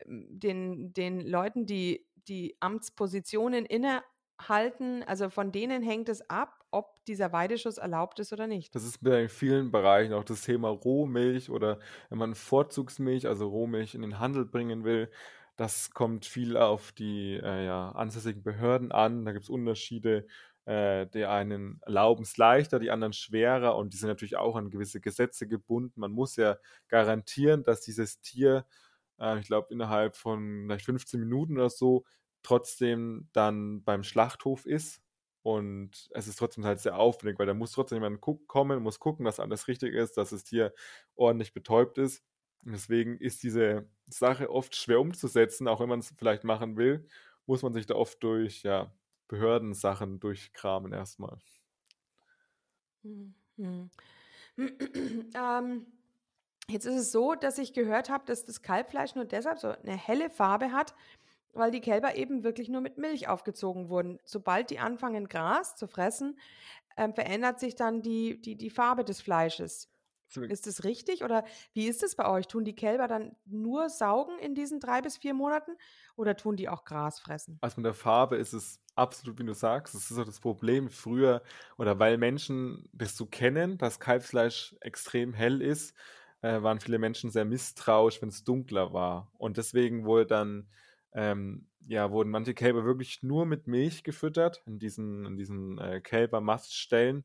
ähm, 0.05 0.27
den, 0.29 0.93
den 0.93 1.19
Leuten, 1.21 1.65
die 1.65 2.05
die 2.27 2.55
Amtspositionen 2.59 3.65
innehalten, 3.65 5.03
also 5.03 5.29
von 5.29 5.51
denen 5.51 5.81
hängt 5.81 6.09
es 6.09 6.29
ab, 6.29 6.63
ob 6.71 7.03
dieser 7.05 7.33
Weideschuss 7.33 7.77
erlaubt 7.77 8.19
ist 8.19 8.31
oder 8.31 8.47
nicht. 8.47 8.75
Das 8.75 8.83
ist 8.83 9.05
in 9.05 9.29
vielen 9.29 9.71
Bereichen 9.71 10.13
auch 10.13 10.23
das 10.23 10.41
Thema 10.41 10.69
Rohmilch 10.69 11.49
oder 11.49 11.79
wenn 12.09 12.17
man 12.19 12.35
Vorzugsmilch, 12.35 13.27
also 13.27 13.47
Rohmilch 13.47 13.95
in 13.95 14.01
den 14.01 14.19
Handel 14.19 14.45
bringen 14.45 14.83
will, 14.83 15.09
das 15.55 15.91
kommt 15.91 16.25
viel 16.25 16.57
auf 16.57 16.91
die 16.91 17.35
äh, 17.35 17.65
ja, 17.65 17.91
ansässigen 17.91 18.43
Behörden 18.43 18.91
an. 18.91 19.25
Da 19.25 19.31
gibt 19.33 19.43
es 19.43 19.49
Unterschiede. 19.49 20.25
Äh, 20.65 21.07
die 21.07 21.25
einen 21.25 21.79
erlauben 21.81 22.23
es 22.23 22.37
leichter, 22.37 22.79
die 22.79 22.89
anderen 22.89 23.11
schwerer 23.13 23.75
und 23.75 23.91
die 23.93 23.97
sind 23.97 24.07
natürlich 24.07 24.37
auch 24.37 24.55
an 24.55 24.69
gewisse 24.71 25.01
Gesetze 25.01 25.45
gebunden. 25.47 25.99
Man 25.99 26.11
muss 26.13 26.37
ja 26.37 26.57
garantieren, 26.87 27.63
dass 27.63 27.81
dieses 27.81 28.21
Tier, 28.21 28.65
äh, 29.19 29.39
ich 29.39 29.47
glaube, 29.47 29.73
innerhalb 29.73 30.15
von 30.15 30.63
vielleicht 30.67 30.85
15 30.85 31.19
Minuten 31.19 31.57
oder 31.57 31.69
so 31.69 32.05
trotzdem 32.43 33.29
dann 33.33 33.83
beim 33.83 34.03
Schlachthof 34.03 34.65
ist. 34.65 35.01
Und 35.43 36.09
es 36.13 36.27
ist 36.27 36.37
trotzdem 36.39 36.63
halt 36.65 36.79
sehr 36.79 36.97
aufwendig, 36.97 37.37
weil 37.39 37.47
da 37.47 37.53
muss 37.53 37.73
trotzdem 37.73 38.01
jemand 38.01 38.21
kommen, 38.47 38.81
muss 38.81 38.99
gucken, 38.99 39.25
dass 39.25 39.41
alles 39.41 39.67
richtig 39.67 39.93
ist, 39.93 40.15
dass 40.17 40.29
das 40.29 40.45
Tier 40.45 40.73
ordentlich 41.15 41.53
betäubt 41.53 41.97
ist. 41.97 42.23
Deswegen 42.65 43.17
ist 43.17 43.43
diese 43.43 43.87
Sache 44.07 44.49
oft 44.49 44.75
schwer 44.75 44.99
umzusetzen, 44.99 45.67
auch 45.67 45.79
wenn 45.79 45.89
man 45.89 45.99
es 45.99 46.13
vielleicht 46.17 46.43
machen 46.43 46.77
will, 46.77 47.07
muss 47.45 47.61
man 47.61 47.73
sich 47.73 47.85
da 47.85 47.95
oft 47.95 48.23
durch 48.23 48.63
ja, 48.63 48.93
Behördensachen 49.27 50.19
durchkramen 50.19 50.93
erstmal. 50.93 51.37
Mhm. 53.03 53.89
ähm, 55.35 55.85
jetzt 56.67 56.85
ist 56.85 56.95
es 56.95 57.11
so, 57.11 57.35
dass 57.35 57.57
ich 57.57 57.73
gehört 57.73 58.09
habe, 58.09 58.25
dass 58.25 58.45
das 58.45 58.61
Kalbfleisch 58.61 59.15
nur 59.15 59.25
deshalb 59.25 59.59
so 59.59 59.69
eine 59.69 59.97
helle 59.97 60.29
Farbe 60.29 60.71
hat, 60.71 60.95
weil 61.53 61.71
die 61.71 61.81
Kälber 61.81 62.15
eben 62.15 62.43
wirklich 62.43 62.69
nur 62.69 62.81
mit 62.81 62.97
Milch 62.97 63.27
aufgezogen 63.27 63.89
wurden. 63.89 64.19
Sobald 64.23 64.69
die 64.69 64.79
anfangen, 64.79 65.27
Gras 65.27 65.75
zu 65.75 65.87
fressen, 65.87 66.39
ähm, 66.97 67.13
verändert 67.13 67.59
sich 67.59 67.75
dann 67.75 68.01
die, 68.01 68.39
die, 68.41 68.55
die 68.55 68.69
Farbe 68.69 69.03
des 69.03 69.21
Fleisches. 69.21 69.89
Ist 70.47 70.67
das 70.67 70.83
richtig 70.83 71.23
oder 71.23 71.45
wie 71.73 71.87
ist 71.87 72.03
es 72.03 72.15
bei 72.15 72.29
euch? 72.29 72.47
Tun 72.47 72.65
die 72.65 72.75
Kälber 72.75 73.07
dann 73.07 73.35
nur 73.45 73.89
saugen 73.89 74.37
in 74.39 74.55
diesen 74.55 74.79
drei 74.79 75.01
bis 75.01 75.17
vier 75.17 75.33
Monaten 75.33 75.71
oder 76.15 76.35
tun 76.35 76.55
die 76.57 76.69
auch 76.69 76.83
Gras 76.85 77.19
fressen? 77.19 77.61
Also 77.61 77.79
mit 77.79 77.85
der 77.85 77.93
Farbe 77.93 78.35
ist 78.35 78.53
es 78.53 78.81
absolut, 78.95 79.39
wie 79.39 79.45
du 79.45 79.53
sagst, 79.53 79.95
das 79.95 80.11
ist 80.11 80.17
auch 80.17 80.25
das 80.25 80.39
Problem 80.41 80.89
früher 80.89 81.43
oder 81.77 81.97
weil 81.97 82.17
Menschen 82.17 82.89
das 82.91 83.15
so 83.15 83.25
kennen, 83.25 83.77
dass 83.77 83.99
Kalbsfleisch 84.01 84.75
extrem 84.81 85.33
hell 85.33 85.61
ist, 85.61 85.95
äh, 86.41 86.61
waren 86.61 86.81
viele 86.81 86.99
Menschen 86.99 87.31
sehr 87.31 87.45
misstrauisch, 87.45 88.21
wenn 88.21 88.29
es 88.29 88.43
dunkler 88.43 88.91
war. 88.93 89.31
Und 89.37 89.55
deswegen 89.57 90.03
wurde 90.05 90.25
dann, 90.27 90.69
ähm, 91.13 91.69
ja, 91.87 92.11
wurden 92.11 92.31
manche 92.31 92.53
Kälber 92.53 92.83
wirklich 92.83 93.23
nur 93.23 93.45
mit 93.45 93.65
Milch 93.67 94.03
gefüttert 94.03 94.61
in 94.65 94.77
diesen, 94.77 95.25
in 95.25 95.37
diesen 95.37 95.77
äh, 95.79 96.01
Kälbermaststellen. 96.01 97.23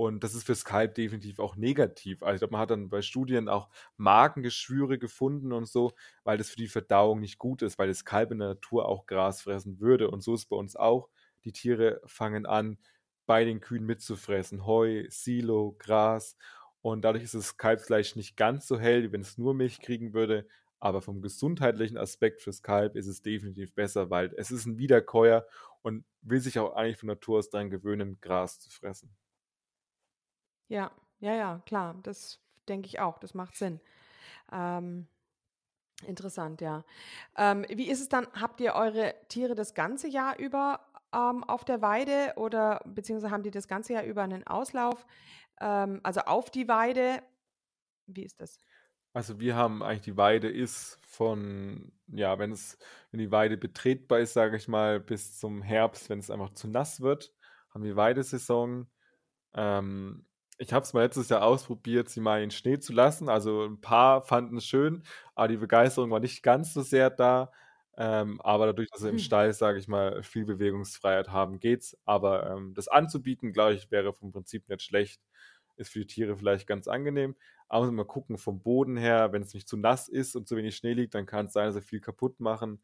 Und 0.00 0.24
das 0.24 0.34
ist 0.34 0.44
fürs 0.44 0.64
Kalb 0.64 0.94
definitiv 0.94 1.38
auch 1.38 1.56
negativ. 1.56 2.22
Also 2.22 2.36
ich 2.36 2.40
glaube, 2.40 2.52
man 2.52 2.62
hat 2.62 2.70
dann 2.70 2.88
bei 2.88 3.02
Studien 3.02 3.50
auch 3.50 3.68
Magengeschwüre 3.98 4.98
gefunden 4.98 5.52
und 5.52 5.68
so, 5.68 5.92
weil 6.24 6.38
das 6.38 6.48
für 6.48 6.56
die 6.56 6.68
Verdauung 6.68 7.20
nicht 7.20 7.36
gut 7.36 7.60
ist, 7.60 7.78
weil 7.78 7.88
das 7.88 8.06
Kalb 8.06 8.30
in 8.32 8.38
der 8.38 8.48
Natur 8.48 8.88
auch 8.88 9.04
Gras 9.04 9.42
fressen 9.42 9.78
würde. 9.78 10.10
Und 10.10 10.22
so 10.22 10.32
ist 10.32 10.40
es 10.40 10.46
bei 10.46 10.56
uns 10.56 10.74
auch. 10.74 11.10
Die 11.44 11.52
Tiere 11.52 12.00
fangen 12.06 12.46
an, 12.46 12.78
bei 13.26 13.44
den 13.44 13.60
Kühen 13.60 13.84
mitzufressen. 13.84 14.64
Heu, 14.64 15.04
Silo, 15.10 15.76
Gras. 15.78 16.34
Und 16.80 17.02
dadurch 17.02 17.24
ist 17.24 17.34
das 17.34 17.58
Kalbfleisch 17.58 18.16
nicht 18.16 18.38
ganz 18.38 18.66
so 18.66 18.80
hell, 18.80 19.02
wie 19.02 19.12
wenn 19.12 19.20
es 19.20 19.36
nur 19.36 19.52
Milch 19.52 19.82
kriegen 19.82 20.14
würde. 20.14 20.48
Aber 20.78 21.02
vom 21.02 21.20
gesundheitlichen 21.20 21.98
Aspekt 21.98 22.40
fürs 22.40 22.62
Kalb 22.62 22.96
ist 22.96 23.06
es 23.06 23.20
definitiv 23.20 23.74
besser, 23.74 24.08
weil 24.08 24.32
es 24.38 24.50
ist 24.50 24.64
ein 24.64 24.78
Wiederkäuer 24.78 25.46
und 25.82 26.06
will 26.22 26.40
sich 26.40 26.58
auch 26.58 26.74
eigentlich 26.74 26.96
von 26.96 27.08
Natur 27.08 27.38
aus 27.40 27.50
daran 27.50 27.68
gewöhnen, 27.68 28.18
Gras 28.22 28.60
zu 28.60 28.70
fressen. 28.70 29.14
Ja, 30.70 30.92
ja, 31.18 31.34
ja, 31.34 31.62
klar, 31.66 31.96
das 32.04 32.38
denke 32.68 32.86
ich 32.86 33.00
auch, 33.00 33.18
das 33.18 33.34
macht 33.34 33.56
Sinn. 33.56 33.80
Ähm, 34.52 35.08
interessant, 36.06 36.60
ja. 36.60 36.84
Ähm, 37.36 37.66
wie 37.68 37.90
ist 37.90 38.00
es 38.00 38.08
dann, 38.08 38.28
habt 38.40 38.60
ihr 38.60 38.74
eure 38.74 39.14
Tiere 39.28 39.56
das 39.56 39.74
ganze 39.74 40.06
Jahr 40.06 40.38
über 40.38 40.78
ähm, 41.12 41.42
auf 41.42 41.64
der 41.64 41.82
Weide 41.82 42.34
oder 42.36 42.80
beziehungsweise 42.86 43.32
haben 43.32 43.42
die 43.42 43.50
das 43.50 43.66
ganze 43.66 43.94
Jahr 43.94 44.04
über 44.04 44.22
einen 44.22 44.46
Auslauf, 44.46 45.04
ähm, 45.60 45.98
also 46.04 46.20
auf 46.20 46.50
die 46.50 46.68
Weide? 46.68 47.20
Wie 48.06 48.22
ist 48.22 48.40
das? 48.40 48.60
Also 49.12 49.40
wir 49.40 49.56
haben 49.56 49.82
eigentlich 49.82 50.02
die 50.02 50.16
Weide 50.16 50.48
ist 50.48 51.00
von, 51.02 51.90
ja, 52.06 52.38
wenn 52.38 52.52
es, 52.52 52.78
wenn 53.10 53.18
die 53.18 53.32
Weide 53.32 53.56
betretbar 53.56 54.20
ist, 54.20 54.34
sage 54.34 54.56
ich 54.56 54.68
mal, 54.68 55.00
bis 55.00 55.36
zum 55.36 55.62
Herbst, 55.62 56.10
wenn 56.10 56.20
es 56.20 56.30
einfach 56.30 56.50
zu 56.50 56.68
nass 56.68 57.00
wird, 57.00 57.34
haben 57.70 57.82
wir 57.82 57.96
Weidesaison. 57.96 58.88
Ähm, 59.52 60.26
ich 60.60 60.74
habe 60.74 60.84
es 60.84 60.92
mal 60.92 61.00
letztes 61.00 61.30
Jahr 61.30 61.42
ausprobiert, 61.42 62.10
sie 62.10 62.20
mal 62.20 62.42
in 62.42 62.50
Schnee 62.50 62.78
zu 62.78 62.92
lassen. 62.92 63.30
Also 63.30 63.64
ein 63.64 63.80
paar 63.80 64.20
fanden 64.22 64.58
es 64.58 64.66
schön, 64.66 65.02
aber 65.34 65.48
die 65.48 65.56
Begeisterung 65.56 66.10
war 66.10 66.20
nicht 66.20 66.42
ganz 66.42 66.74
so 66.74 66.82
sehr 66.82 67.08
da. 67.08 67.50
Ähm, 67.96 68.40
aber 68.42 68.66
dadurch, 68.66 68.90
dass 68.90 69.00
sie 69.00 69.08
im 69.08 69.14
hm. 69.14 69.20
Stall, 69.20 69.52
sage 69.54 69.78
ich 69.78 69.88
mal, 69.88 70.22
viel 70.22 70.44
Bewegungsfreiheit 70.44 71.30
haben, 71.30 71.60
geht's. 71.60 71.96
Aber 72.04 72.50
ähm, 72.50 72.74
das 72.74 72.88
anzubieten, 72.88 73.54
glaube 73.54 73.72
ich, 73.72 73.90
wäre 73.90 74.12
vom 74.12 74.32
Prinzip 74.32 74.68
nicht 74.68 74.82
schlecht. 74.82 75.22
Ist 75.76 75.92
für 75.92 76.00
die 76.00 76.06
Tiere 76.06 76.36
vielleicht 76.36 76.66
ganz 76.66 76.88
angenehm. 76.88 77.36
Aber 77.68 77.90
mal 77.90 78.04
gucken 78.04 78.36
vom 78.36 78.60
Boden 78.60 78.98
her, 78.98 79.32
wenn 79.32 79.42
es 79.42 79.54
nicht 79.54 79.66
zu 79.66 79.78
nass 79.78 80.08
ist 80.08 80.36
und 80.36 80.46
zu 80.46 80.56
wenig 80.56 80.76
Schnee 80.76 80.92
liegt, 80.92 81.14
dann 81.14 81.24
kann 81.24 81.46
es 81.46 81.54
sein, 81.54 81.66
dass 81.66 81.76
sie 81.76 81.82
viel 81.82 82.00
kaputt 82.00 82.38
machen. 82.38 82.82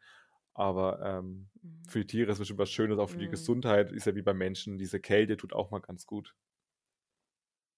Aber 0.55 1.01
ähm, 1.05 1.49
mhm. 1.61 1.83
für 1.89 1.99
die 2.01 2.07
Tiere 2.07 2.33
ist 2.33 2.37
es 2.37 2.39
bestimmt 2.41 2.61
was 2.61 2.71
Schönes, 2.71 2.99
auch 2.99 3.11
für 3.11 3.19
die 3.19 3.27
mhm. 3.27 3.33
Gesundheit. 3.33 3.93
Ist 3.93 4.07
ja 4.07 4.15
wie 4.15 4.23
bei 4.23 4.33
Menschen, 4.33 4.79
diese 4.79 4.99
Kälte 4.99 5.37
tut 5.37 5.53
auch 5.53 5.71
mal 5.71 5.81
ganz 5.81 6.07
gut. 6.07 6.35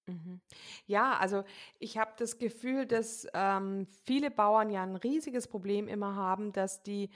Mhm. 0.09 0.40
Ja, 0.86 1.18
also 1.18 1.44
ich 1.78 1.98
habe 1.98 2.12
das 2.16 2.38
Gefühl, 2.38 2.86
dass 2.86 3.26
ähm, 3.34 3.86
viele 4.04 4.30
Bauern 4.30 4.70
ja 4.70 4.82
ein 4.82 4.96
riesiges 4.96 5.48
Problem 5.48 5.86
immer 5.86 6.14
haben, 6.16 6.52
dass 6.52 6.82
die 6.82 7.11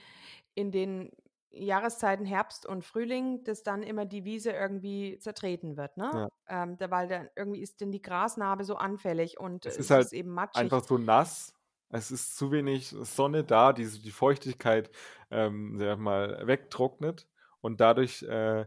in 0.55 0.73
den 0.73 1.11
Jahreszeiten 1.51 2.27
Herbst 2.27 2.67
und 2.67 2.85
Frühling, 2.85 3.45
dass 3.45 3.63
dann 3.63 3.83
immer 3.83 4.07
die 4.07 4.25
Wiese 4.25 4.53
irgendwie 4.53 5.19
zertreten 5.19 5.77
wird, 5.77 5.97
ne? 5.97 6.13
Ja. 6.13 6.29
Ähm, 6.49 6.79
da, 6.79 6.91
weil 6.91 7.09
dann 7.09 7.29
irgendwie 7.37 7.63
ist 7.63 7.81
denn 7.81 7.93
die 7.93 8.03
Grasnarbe 8.03 8.65
so 8.65 8.77
anfällig 8.77 9.39
und 9.41 9.67
Es 9.67 9.79
es 9.79 9.79
ist 9.79 9.91
halt 9.91 10.09
ist 10.09 10.13
eben 10.13 10.31
matschig. 10.31 10.73
einfach 10.73 10.85
so 10.85 10.99
nass. 10.99 11.55
Es 11.89 12.11
ist 12.11 12.37
zu 12.37 12.51
wenig 12.53 12.89
Sonne 12.89 13.45
da, 13.45 13.73
die 13.73 13.87
die 14.01 14.11
Feuchtigkeit, 14.11 14.91
ähm, 15.31 15.77
mal, 16.01 16.47
wegtrocknet 16.47 17.29
und 17.61 17.81
dadurch, 17.81 18.23
äh, 18.23 18.67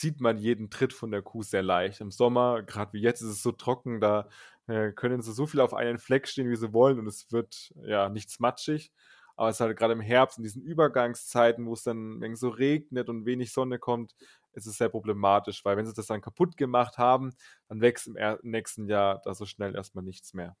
sieht 0.00 0.20
man 0.20 0.38
jeden 0.38 0.70
Tritt 0.70 0.92
von 0.92 1.10
der 1.10 1.22
Kuh 1.22 1.42
sehr 1.42 1.62
leicht. 1.62 2.00
Im 2.00 2.10
Sommer, 2.10 2.62
gerade 2.62 2.92
wie 2.92 3.00
jetzt, 3.00 3.20
ist 3.22 3.28
es 3.28 3.42
so 3.42 3.52
trocken, 3.52 4.00
da, 4.00 4.28
äh, 4.66 4.92
können 4.92 5.22
sie 5.22 5.32
so 5.32 5.46
viel 5.46 5.60
auf 5.60 5.74
einen 5.74 5.98
Fleck 5.98 6.28
stehen, 6.28 6.50
wie 6.50 6.56
sie 6.56 6.72
wollen 6.72 6.98
und 6.98 7.06
es 7.06 7.30
wird, 7.32 7.72
ja, 7.84 8.08
nichts 8.08 8.40
matschig. 8.40 8.92
Aber 9.36 9.48
es 9.50 9.56
ist 9.56 9.60
halt 9.60 9.76
gerade 9.78 9.92
im 9.92 10.00
Herbst 10.00 10.38
in 10.38 10.44
diesen 10.44 10.62
Übergangszeiten, 10.62 11.66
wo 11.66 11.74
es 11.74 11.82
dann 11.82 12.20
wenn 12.20 12.36
so 12.36 12.48
regnet 12.48 13.08
und 13.10 13.26
wenig 13.26 13.52
Sonne 13.52 13.78
kommt, 13.78 14.14
ist 14.52 14.66
es 14.66 14.78
sehr 14.78 14.88
problematisch, 14.88 15.64
weil 15.64 15.76
wenn 15.76 15.86
sie 15.86 15.92
das 15.94 16.06
dann 16.06 16.22
kaputt 16.22 16.56
gemacht 16.56 16.96
haben, 16.98 17.34
dann 17.68 17.80
wächst 17.82 18.06
im 18.06 18.16
er 18.16 18.38
nächsten 18.42 18.88
Jahr 18.88 19.20
da 19.24 19.34
so 19.34 19.44
schnell 19.46 19.74
erstmal 19.74 20.04
nichts 20.04 20.32
mehr. 20.34 20.56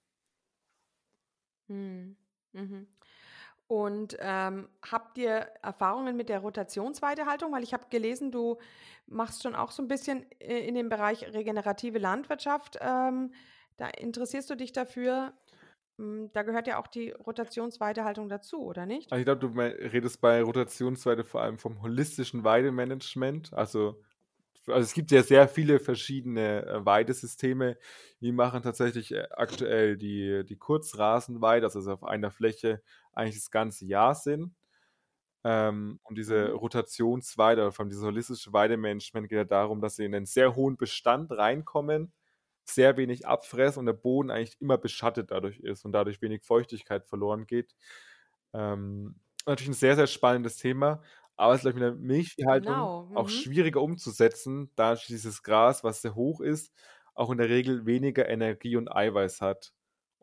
Mhm. 1.68 2.16
Mhm. 2.52 2.86
Und 3.68 4.16
ähm, 4.20 4.68
habt 4.90 5.18
ihr 5.18 5.48
Erfahrungen 5.62 6.16
mit 6.16 6.28
der 6.28 6.38
Rotationsweidehaltung? 6.38 7.52
Weil 7.52 7.64
ich 7.64 7.72
habe 7.74 7.86
gelesen, 7.90 8.30
du 8.30 8.58
machst 9.06 9.42
schon 9.42 9.56
auch 9.56 9.72
so 9.72 9.82
ein 9.82 9.88
bisschen 9.88 10.24
äh, 10.40 10.60
in 10.60 10.74
dem 10.74 10.88
Bereich 10.88 11.22
regenerative 11.32 11.98
Landwirtschaft. 11.98 12.78
Ähm, 12.80 13.32
da 13.76 13.88
interessierst 13.88 14.48
du 14.50 14.54
dich 14.54 14.72
dafür. 14.72 15.32
Hm, 15.98 16.30
Da 16.32 16.42
gehört 16.42 16.66
ja 16.66 16.78
auch 16.78 16.86
die 16.86 17.10
Rotationsweidehaltung 17.10 18.28
dazu, 18.28 18.62
oder 18.62 18.86
nicht? 18.86 19.10
Also 19.10 19.20
ich 19.20 19.24
glaube, 19.24 19.40
du 19.40 19.88
redest 19.92 20.20
bei 20.20 20.42
Rotationsweide 20.42 21.24
vor 21.24 21.42
allem 21.42 21.58
vom 21.58 21.82
holistischen 21.82 22.44
Weidemanagement. 22.44 23.52
Also, 23.52 24.00
also 24.66 24.80
es 24.80 24.94
gibt 24.94 25.10
ja 25.10 25.22
sehr 25.22 25.48
viele 25.48 25.80
verschiedene 25.80 26.66
äh, 26.66 26.84
Weidesysteme. 26.84 27.78
Die 28.20 28.32
machen 28.32 28.62
tatsächlich 28.62 29.12
äh, 29.12 29.26
aktuell 29.30 29.96
die, 29.96 30.44
die 30.44 30.56
Kurzrasenweide, 30.56 31.66
also 31.66 31.90
auf 31.90 32.04
einer 32.04 32.30
Fläche 32.30 32.82
eigentlich 33.16 33.36
das 33.36 33.50
ganze 33.50 33.86
Jahr 33.86 34.14
sind. 34.14 34.54
Ähm, 35.44 36.00
und 36.04 36.18
diese 36.18 36.52
Mhm. 36.52 36.52
Rotationsweide, 36.52 37.62
oder 37.62 37.72
vor 37.72 37.84
allem 37.84 37.90
dieses 37.90 38.04
holistische 38.04 38.52
Weidemanagement 38.52 39.28
geht 39.28 39.36
ja 39.38 39.44
darum, 39.44 39.80
dass 39.80 39.96
sie 39.96 40.04
in 40.04 40.14
einen 40.14 40.26
sehr 40.26 40.56
hohen 40.56 40.76
Bestand 40.76 41.30
reinkommen, 41.32 42.12
sehr 42.64 42.96
wenig 42.96 43.26
abfressen 43.28 43.80
und 43.80 43.86
der 43.86 43.92
Boden 43.94 44.30
eigentlich 44.30 44.60
immer 44.60 44.78
beschattet 44.78 45.30
dadurch 45.30 45.60
ist 45.60 45.84
und 45.84 45.92
dadurch 45.92 46.20
wenig 46.22 46.44
Feuchtigkeit 46.44 47.06
verloren 47.08 47.46
geht. 47.46 47.74
Ähm, 48.54 49.20
natürlich 49.46 49.70
ein 49.70 49.74
sehr, 49.74 49.96
sehr 49.96 50.06
spannendes 50.08 50.56
Thema, 50.58 51.02
aber 51.36 51.54
es 51.54 51.58
ist, 51.60 51.62
glaube 51.62 51.78
ich, 51.78 51.82
mit 51.82 51.92
der 52.00 52.06
Milchviehhaltung 52.06 52.92
Genau. 52.92 53.06
auch 53.12 53.28
Mhm. 53.28 53.30
schwieriger 53.30 53.80
umzusetzen, 53.82 54.72
da 54.76 54.94
dieses 54.96 55.42
Gras, 55.42 55.84
was 55.84 56.02
sehr 56.02 56.14
hoch 56.14 56.40
ist, 56.40 56.72
auch 57.14 57.30
in 57.30 57.38
der 57.38 57.48
Regel 57.48 57.86
weniger 57.86 58.28
Energie 58.28 58.76
und 58.76 58.90
Eiweiß 58.94 59.40
hat. 59.40 59.72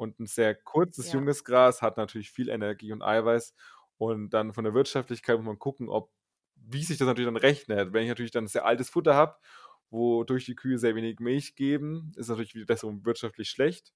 Und 0.04 0.20
ein 0.20 0.26
sehr 0.28 0.56
kurzes, 0.56 1.12
Ja. 1.12 1.14
junges 1.14 1.44
Gras 1.46 1.82
hat 1.82 1.98
natürlich 1.98 2.32
viel 2.32 2.50
Energie 2.50 2.92
und 2.94 3.02
Eiweiß. 3.04 3.56
Und 3.98 4.32
dann 4.32 4.54
von 4.54 4.64
der 4.66 4.74
Wirtschaftlichkeit 4.74 5.38
muss 5.38 5.46
man 5.46 5.60
gucken, 5.60 5.90
ob, 5.90 6.12
wie 6.56 6.84
sich 6.84 6.98
das 6.98 7.08
natürlich 7.08 7.28
dann 7.28 7.38
rechnet. 7.38 7.94
Wenn 7.94 8.04
ich 8.04 8.10
natürlich 8.10 8.32
dann 8.32 8.48
sehr 8.48 8.66
altes 8.66 8.90
Futter 8.90 9.16
habe, 9.16 9.38
wodurch 9.90 10.46
die 10.46 10.56
Kühe 10.56 10.78
sehr 10.80 10.96
wenig 10.96 11.20
Milch 11.20 11.56
geben, 11.56 12.12
ist 12.16 12.30
natürlich 12.30 12.56
wieder 12.56 12.66
das 12.66 12.84
wirtschaftlich 12.84 13.50
schlecht. 13.50 13.94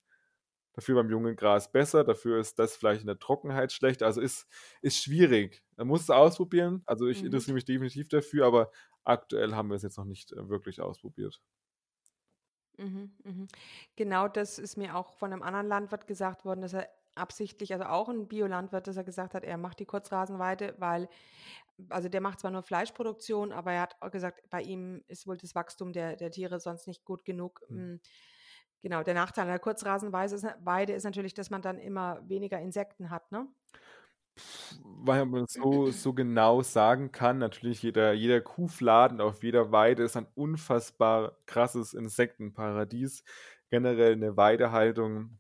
Dafür 0.74 0.96
beim 0.96 1.10
jungen 1.10 1.36
Gras 1.36 1.72
besser, 1.72 2.04
dafür 2.04 2.40
ist 2.40 2.60
das 2.60 2.76
vielleicht 2.78 3.02
in 3.02 3.08
der 3.08 3.18
Trockenheit 3.20 3.72
schlecht. 3.74 4.04
Also 4.04 4.22
ist, 4.22 4.48
ist 4.82 4.98
schwierig. 5.02 5.64
Man 5.76 5.88
muss 5.88 6.02
es 6.04 6.10
ausprobieren. 6.12 6.84
Also 6.86 7.08
ich 7.08 7.24
Mhm. 7.24 7.26
interessiere 7.26 7.56
mich 7.56 7.66
definitiv 7.66 8.10
dafür, 8.10 8.46
aber 8.46 8.72
aktuell 9.04 9.56
haben 9.56 9.70
wir 9.70 9.76
es 9.76 9.82
jetzt 9.84 9.98
noch 9.98 10.06
nicht 10.06 10.34
äh, 10.34 10.50
wirklich 10.50 10.80
ausprobiert. 10.82 11.42
Mhm, 12.78 13.12
mhm. 13.24 13.48
Genau 13.96 14.28
das 14.28 14.60
ist 14.60 14.78
mir 14.78 14.96
auch 14.96 15.14
von 15.14 15.34
einem 15.34 15.42
anderen 15.42 15.68
Landwirt 15.68 16.06
gesagt 16.08 16.46
worden, 16.46 16.62
dass 16.62 16.74
er 16.74 16.90
absichtlich, 17.16 17.74
also 17.74 17.86
auch 17.86 18.10
ein 18.10 18.28
Biolandwirt, 18.28 18.86
dass 18.86 18.98
er 18.98 19.04
gesagt 19.04 19.34
hat, 19.34 19.44
er 19.44 19.58
macht 19.58 19.80
die 19.80 19.86
Kurzrasenweide, 19.88 20.76
weil, 20.78 21.10
also 21.90 22.10
der 22.10 22.22
macht 22.22 22.40
zwar 22.40 22.52
nur 22.52 22.64
Fleischproduktion, 22.64 23.52
aber 23.54 23.72
er 23.74 23.82
hat 23.82 23.96
auch 24.02 24.12
gesagt, 24.12 24.44
bei 24.52 24.62
ihm 24.62 25.04
ist 25.08 25.26
wohl 25.28 25.38
das 25.38 25.56
Wachstum 25.56 25.94
der, 25.94 26.16
der 26.16 26.32
Tiere 26.32 26.60
sonst 26.60 26.88
nicht 26.88 27.06
gut 27.06 27.26
genug. 27.26 27.62
Hm. 27.70 27.88
Mm, 27.94 28.00
Genau, 28.82 29.04
der 29.04 29.16
Nachteil 29.16 29.48
der 29.48 29.60
Kurzrasenweide 29.60 30.36
ist, 30.94 30.98
ist 30.98 31.04
natürlich, 31.04 31.34
dass 31.34 31.50
man 31.50 31.64
dann 31.64 31.80
immer 31.80 32.22
weniger 32.30 32.60
Insekten 32.60 33.10
hat, 33.10 33.32
ne? 33.32 33.48
Weil 34.84 35.26
man 35.26 35.46
so, 35.48 35.92
so 35.92 36.14
genau 36.14 36.62
sagen 36.62 37.12
kann, 37.12 37.38
natürlich 37.38 37.82
jeder, 37.84 38.14
jeder 38.14 38.42
Kuhfladen 38.42 39.22
auf 39.22 39.44
jeder 39.44 39.72
Weide 39.72 40.04
ist 40.04 40.18
ein 40.18 40.28
unfassbar 40.36 41.38
krasses 41.46 41.94
Insektenparadies. 41.94 43.24
Generell 43.70 44.14
eine 44.14 44.38
Weidehaltung 44.38 45.40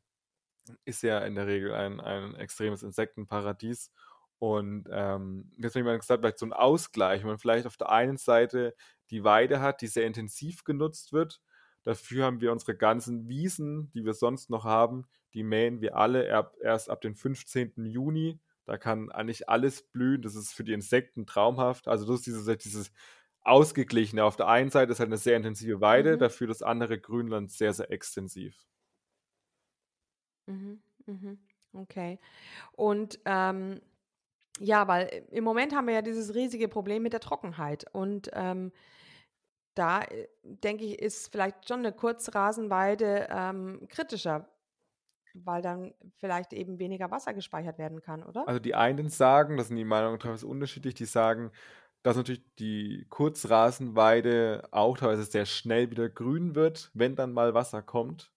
ist 0.85 1.03
ja 1.03 1.19
in 1.19 1.35
der 1.35 1.47
Regel 1.47 1.73
ein, 1.73 1.99
ein 1.99 2.35
extremes 2.35 2.83
Insektenparadies. 2.83 3.91
Und 4.39 4.87
ähm, 4.91 5.51
jetzt 5.57 5.73
habe 5.73 5.79
ich 5.79 5.85
mal 5.85 5.97
gesagt, 5.97 6.21
vielleicht 6.21 6.39
so 6.39 6.45
ein 6.45 6.53
Ausgleich, 6.53 7.21
wenn 7.21 7.29
man 7.29 7.39
vielleicht 7.39 7.65
auf 7.65 7.77
der 7.77 7.89
einen 7.89 8.17
Seite 8.17 8.75
die 9.09 9.23
Weide 9.23 9.61
hat, 9.61 9.81
die 9.81 9.87
sehr 9.87 10.05
intensiv 10.05 10.63
genutzt 10.63 11.13
wird. 11.13 11.41
Dafür 11.83 12.25
haben 12.25 12.41
wir 12.41 12.51
unsere 12.51 12.75
ganzen 12.75 13.27
Wiesen, 13.27 13.89
die 13.91 14.05
wir 14.05 14.13
sonst 14.13 14.49
noch 14.49 14.65
haben, 14.65 15.07
die 15.33 15.43
mähen 15.43 15.81
wir 15.81 15.95
alle 15.95 16.25
erst 16.61 16.89
ab 16.89 17.01
dem 17.01 17.15
15. 17.15 17.85
Juni. 17.85 18.39
Da 18.67 18.77
kann 18.77 19.11
eigentlich 19.11 19.49
alles 19.49 19.81
blühen. 19.83 20.21
Das 20.21 20.35
ist 20.35 20.53
für 20.53 20.63
die 20.65 20.73
Insekten 20.73 21.25
traumhaft. 21.25 21.87
Also 21.87 22.05
das 22.05 22.17
ist 22.17 22.27
dieses, 22.27 22.57
dieses 22.59 22.91
Ausgeglichene. 23.43 24.23
Auf 24.25 24.35
der 24.35 24.47
einen 24.49 24.69
Seite 24.71 24.91
ist 24.91 24.99
halt 24.99 25.09
eine 25.09 25.17
sehr 25.17 25.37
intensive 25.37 25.81
Weide, 25.81 26.17
Mhm. 26.17 26.19
dafür 26.19 26.47
das 26.47 26.61
andere 26.61 26.99
Grünland 26.99 27.51
sehr, 27.51 27.73
sehr 27.73 27.91
extensiv. 27.91 28.67
Mhm, 30.47 30.81
mhm. 31.05 31.39
Okay. 31.73 32.19
Und 32.73 33.19
ähm, 33.25 33.81
ja, 34.59 34.87
weil 34.87 35.07
äh, 35.07 35.23
im 35.31 35.43
Moment 35.43 35.75
haben 35.75 35.87
wir 35.87 35.95
ja 35.95 36.01
dieses 36.01 36.35
riesige 36.35 36.67
Problem 36.69 37.03
mit 37.03 37.13
der 37.13 37.19
Trockenheit. 37.21 37.85
Und 37.93 38.29
ähm, 38.33 38.71
da 39.75 40.01
äh, 40.03 40.27
denke 40.43 40.85
ich, 40.85 40.99
ist 40.99 41.31
vielleicht 41.31 41.67
schon 41.67 41.79
eine 41.79 41.93
Kurzrasenweide 41.93 43.27
ähm, 43.31 43.87
kritischer, 43.89 44.49
weil 45.45 45.61
dann 45.61 45.93
vielleicht 46.15 46.53
eben 46.53 46.79
weniger 46.79 47.11
Wasser 47.11 47.33
gespeichert 47.33 47.77
werden 47.77 48.01
kann, 48.01 48.23
oder? 48.23 48.47
Also 48.47 48.59
die 48.59 48.75
einen 48.75 49.09
sagen, 49.09 49.57
das 49.57 49.67
sind 49.67 49.77
die 49.77 49.85
Meinungen 49.85 50.19
teilweise 50.19 50.47
unterschiedlich, 50.47 50.93
die 50.93 51.05
sagen, 51.05 51.51
dass 52.03 52.15
natürlich 52.15 52.43
die 52.59 53.05
Kurzrasenweide 53.09 54.67
auch 54.71 54.97
teilweise 54.97 55.23
sehr 55.23 55.45
schnell 55.45 55.91
wieder 55.91 56.09
grün 56.09 56.55
wird, 56.55 56.91
wenn 56.93 57.15
dann 57.15 57.33
mal 57.33 57.53
Wasser 57.53 57.81
kommt. 57.81 58.31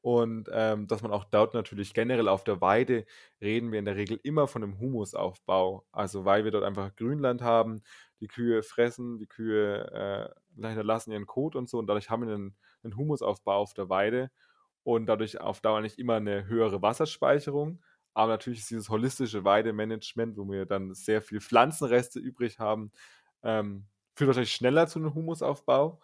Und 0.00 0.50
ähm, 0.52 0.86
dass 0.86 1.00
man 1.00 1.12
auch 1.12 1.24
dort 1.24 1.54
natürlich 1.54 1.94
generell 1.94 2.28
auf 2.28 2.44
der 2.44 2.60
Weide 2.60 3.06
reden 3.40 3.72
wir 3.72 3.78
in 3.78 3.86
der 3.86 3.96
Regel 3.96 4.20
immer 4.22 4.46
von 4.46 4.62
einem 4.62 4.78
Humusaufbau. 4.78 5.86
Also 5.92 6.26
weil 6.26 6.44
wir 6.44 6.50
dort 6.50 6.64
einfach 6.64 6.94
Grünland 6.94 7.40
haben, 7.40 7.82
die 8.20 8.28
Kühe 8.28 8.62
fressen, 8.62 9.18
die 9.18 9.26
Kühe 9.26 10.34
äh, 10.58 10.66
hinterlassen 10.66 11.10
ihren 11.12 11.26
Kot 11.26 11.56
und 11.56 11.70
so 11.70 11.78
und 11.78 11.86
dadurch 11.86 12.10
haben 12.10 12.26
wir 12.26 12.34
einen, 12.34 12.54
einen 12.82 12.96
Humusaufbau 12.96 13.56
auf 13.56 13.72
der 13.72 13.88
Weide 13.88 14.30
und 14.84 15.06
dadurch 15.06 15.40
auf 15.40 15.60
Dauer 15.60 15.80
nicht 15.80 15.98
immer 15.98 16.16
eine 16.16 16.46
höhere 16.46 16.82
Wasserspeicherung. 16.82 17.82
Aber 18.12 18.32
natürlich 18.32 18.60
ist 18.60 18.70
dieses 18.70 18.90
holistische 18.90 19.44
Weidemanagement, 19.44 20.36
wo 20.36 20.48
wir 20.48 20.66
dann 20.66 20.94
sehr 20.94 21.20
viel 21.20 21.40
Pflanzenreste 21.40 22.20
übrig 22.20 22.60
haben, 22.60 22.92
ähm, 23.42 23.86
führt 24.14 24.28
wahrscheinlich 24.28 24.52
schneller 24.54 24.86
zu 24.86 25.00
einem 25.00 25.14
Humusaufbau. 25.14 26.00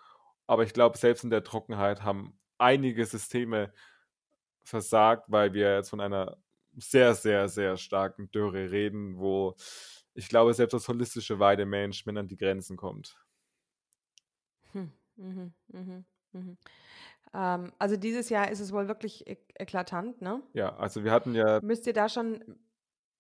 Aber 0.47 0.65
ich 0.65 0.73
glaube, 0.73 0.99
selbst 0.99 1.23
in 1.23 1.31
der 1.31 1.45
Trockenheit 1.45 2.03
haben 2.03 2.37
einige 2.59 3.07
Systeme 3.07 3.73
versagt, 4.65 5.27
weil 5.29 5.55
wir 5.55 5.77
jetzt 5.77 5.91
von 5.91 6.01
einer 6.01 6.39
sehr, 6.77 7.15
sehr, 7.15 7.49
sehr 7.49 7.77
starken 7.77 8.31
Dürre 8.31 8.71
reden, 8.71 9.19
wo 9.19 9.57
ich 10.15 10.29
glaube, 10.29 10.55
selbst 10.55 10.73
das 10.75 10.89
holistische 10.89 11.39
Weidemanagement 11.39 12.19
an 12.19 12.29
die 12.29 12.37
Grenzen 12.37 12.77
kommt. 12.77 13.17
Hm, 14.73 14.93
mhm, 15.17 15.53
mhm, 15.69 16.05
mhm. 16.33 16.59
Ähm, 17.33 17.73
also 17.79 17.97
dieses 17.97 18.29
Jahr 18.29 18.51
ist 18.51 18.61
es 18.61 18.73
wohl 18.73 18.89
wirklich 18.89 19.27
ek 19.27 19.41
eklatant, 19.55 20.21
ne? 20.21 20.43
Ja, 20.53 20.77
also 20.77 21.05
wir 21.05 21.13
hatten 21.13 21.35
ja 21.35 21.61
Müsst 21.63 21.87
ihr 21.87 21.93
da 21.93 22.09
schon, 22.09 22.59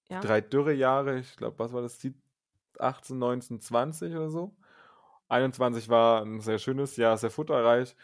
ja? 0.09 0.21
drei 0.21 0.41
Dürrejahre, 0.41 1.19
ich 1.19 1.37
glaube, 1.37 1.59
was 1.59 1.73
war 1.73 1.83
das? 1.83 1.99
Die 1.99 2.15
18, 2.79 3.19
19, 3.19 3.61
20 3.61 4.15
oder 4.15 4.31
so. 4.31 4.57
21 5.29 5.89
war 5.89 6.23
ein 6.23 6.41
sehr 6.41 6.59
schönes 6.59 6.97
Jahr, 6.97 7.17
sehr 7.17 7.31
futterreich, 7.31 7.95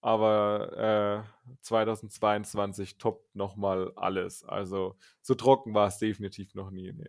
aber 0.00 1.26
äh, 1.46 1.56
2022 1.60 2.96
toppt 2.96 3.34
nochmal 3.36 3.92
alles. 3.96 4.44
Also 4.44 4.96
so 5.20 5.34
trocken 5.34 5.74
war 5.74 5.88
es 5.88 5.98
definitiv 5.98 6.54
noch 6.54 6.70
nie. 6.70 6.92
Nee. 6.92 7.08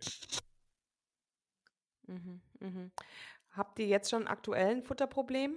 Mhm, 2.06 2.42
mhm. 2.60 2.92
Habt 3.52 3.78
ihr 3.78 3.86
jetzt 3.86 4.10
schon 4.10 4.26
aktuell 4.26 4.76
ein 4.76 4.82
Futterproblem? 4.82 5.54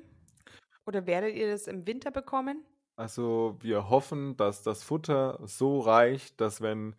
Oder 0.86 1.06
werdet 1.08 1.36
ihr 1.36 1.52
das 1.52 1.68
im 1.68 1.86
Winter 1.88 2.12
bekommen? 2.12 2.64
Also 2.98 3.58
wir 3.62 3.90
hoffen, 3.90 4.38
dass 4.38 4.64
das 4.64 4.84
Futter 4.84 5.40
so 5.44 5.80
reicht, 5.82 6.40
dass 6.40 6.62
wenn 6.62 6.96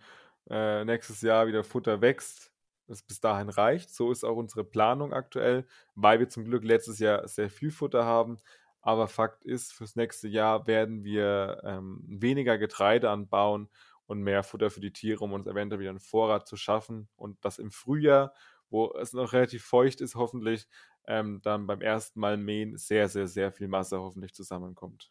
äh, 0.51 0.85
nächstes 0.85 1.23
Jahr 1.23 1.47
wieder 1.47 1.65
Futter 1.65 2.01
wächst, 2.03 2.53
es 2.87 3.03
bis 3.03 3.21
dahin 3.21 3.49
reicht. 3.49 3.91
So 3.95 4.13
ist 4.13 4.23
auch 4.25 4.37
unsere 4.37 4.63
Planung 4.65 5.13
aktuell, 5.13 5.67
weil 5.95 6.19
wir 6.21 6.29
zum 6.29 6.45
Glück 6.45 6.65
letztes 6.65 6.99
Jahr 6.99 7.27
sehr 7.29 7.51
viel 7.51 7.71
Futter 7.71 8.05
haben. 8.05 8.37
Aber 8.83 9.09
Fakt 9.09 9.45
ist, 9.45 9.73
fürs 9.73 9.97
nächste 9.97 10.29
Jahr 10.29 10.67
werden 10.67 11.03
wir 11.03 11.63
ähm, 11.65 12.05
weniger 12.07 12.59
Getreide 12.59 13.11
anbauen 13.11 13.69
und 14.07 14.21
mehr 14.23 14.43
Futter 14.45 14.71
für 14.71 14.81
die 14.81 14.93
Tiere, 14.93 15.25
um 15.25 15.33
uns 15.33 15.47
eventuell 15.49 15.81
wieder 15.81 15.91
einen 15.91 15.99
Vorrat 15.99 16.47
zu 16.47 16.57
schaffen. 16.57 17.09
Und 17.17 17.45
das 17.45 17.59
im 17.59 17.73
Frühjahr, 17.73 18.33
wo 18.71 18.93
es 18.95 19.13
noch 19.15 19.33
relativ 19.33 19.65
feucht 19.65 20.01
ist, 20.03 20.15
hoffentlich, 20.15 20.69
ähm, 21.09 21.41
dann 21.43 21.67
beim 21.67 21.81
ersten 21.81 22.21
Mal 22.21 22.37
mähen 22.37 22.77
sehr, 22.77 23.09
sehr, 23.09 23.27
sehr 23.29 23.51
viel 23.51 23.67
Masse 23.69 23.99
hoffentlich 23.99 24.35
zusammenkommt. 24.35 25.11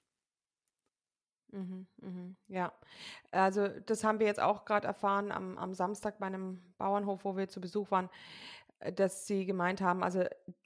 Mhm, 1.55 1.87
mhm, 2.01 2.35
ja, 2.49 2.73
also 3.31 3.69
das 3.85 4.03
haben 4.03 4.19
wir 4.19 4.27
jetzt 4.27 4.41
auch 4.41 4.65
gerade 4.65 4.85
erfahren 4.87 5.31
am, 5.31 5.57
am 5.57 5.73
Samstag 5.73 6.19
bei 6.19 6.25
einem 6.25 6.61
Bauernhof, 6.77 7.23
wo 7.23 7.37
wir 7.37 7.47
zu 7.47 7.61
Besuch 7.61 7.91
waren, 7.91 8.09
äh, 8.79 8.91
dass 8.91 9.25
sie 9.25 9.45
gemeint 9.45 9.79
haben, 9.79 10.03
also 10.03 10.25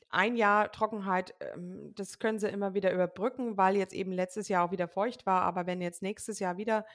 ein 0.09 0.35
Jahr 0.35 0.71
Trockenheit, 0.71 1.35
ähm, 1.39 1.93
das 1.93 2.17
können 2.17 2.39
sie 2.39 2.47
immer 2.47 2.73
wieder 2.73 2.91
überbrücken, 2.91 3.57
weil 3.57 3.75
jetzt 3.75 3.93
eben 3.93 4.11
letztes 4.11 4.47
Jahr 4.47 4.65
auch 4.65 4.71
wieder 4.71 4.87
feucht 4.87 5.27
war. 5.27 5.43
Aber 5.43 5.67
wenn 5.67 5.81
jetzt 5.81 6.01
nächstes 6.01 6.39
Jahr 6.39 6.57
wieder 6.57 6.85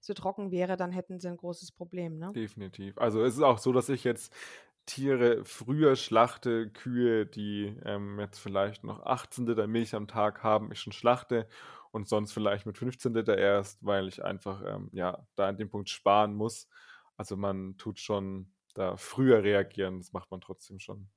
so 0.00 0.12
trocken 0.12 0.50
wäre, 0.50 0.76
dann 0.76 0.92
hätten 0.92 1.18
sie 1.18 1.28
ein 1.28 1.38
großes 1.38 1.72
Problem. 1.72 2.18
Ne? 2.18 2.30
Definitiv. 2.34 2.98
Also 2.98 3.22
es 3.22 3.36
ist 3.36 3.42
auch 3.42 3.56
so, 3.56 3.72
dass 3.72 3.88
ich 3.88 4.04
jetzt 4.04 4.34
Tiere 4.84 5.44
früher 5.46 5.96
schlachte, 5.96 6.68
Kühe, 6.68 7.24
die 7.24 7.74
ähm, 7.84 8.20
jetzt 8.20 8.38
vielleicht 8.38 8.84
noch 8.84 9.04
18 9.04 9.46
Liter 9.46 9.66
Milch 9.66 9.94
am 9.94 10.06
Tag 10.06 10.42
haben, 10.42 10.70
ich 10.70 10.80
schon 10.80 10.92
schlachte 10.92 11.48
und 11.92 12.08
sonst 12.08 12.32
vielleicht 12.32 12.66
mit 12.66 12.78
15 12.78 13.14
Liter 13.14 13.36
erst, 13.36 13.84
weil 13.84 14.08
ich 14.08 14.24
einfach 14.24 14.62
ähm, 14.64 14.90
ja 14.92 15.26
da 15.34 15.48
an 15.48 15.56
dem 15.56 15.70
Punkt 15.70 15.88
sparen 15.90 16.34
muss. 16.34 16.68
Also 17.16 17.36
man 17.36 17.76
tut 17.78 17.98
schon 17.98 18.52
da 18.74 18.96
früher 18.96 19.42
reagieren, 19.42 19.98
das 19.98 20.12
macht 20.12 20.30
man 20.30 20.40
trotzdem 20.40 20.78
schon. 20.78 21.08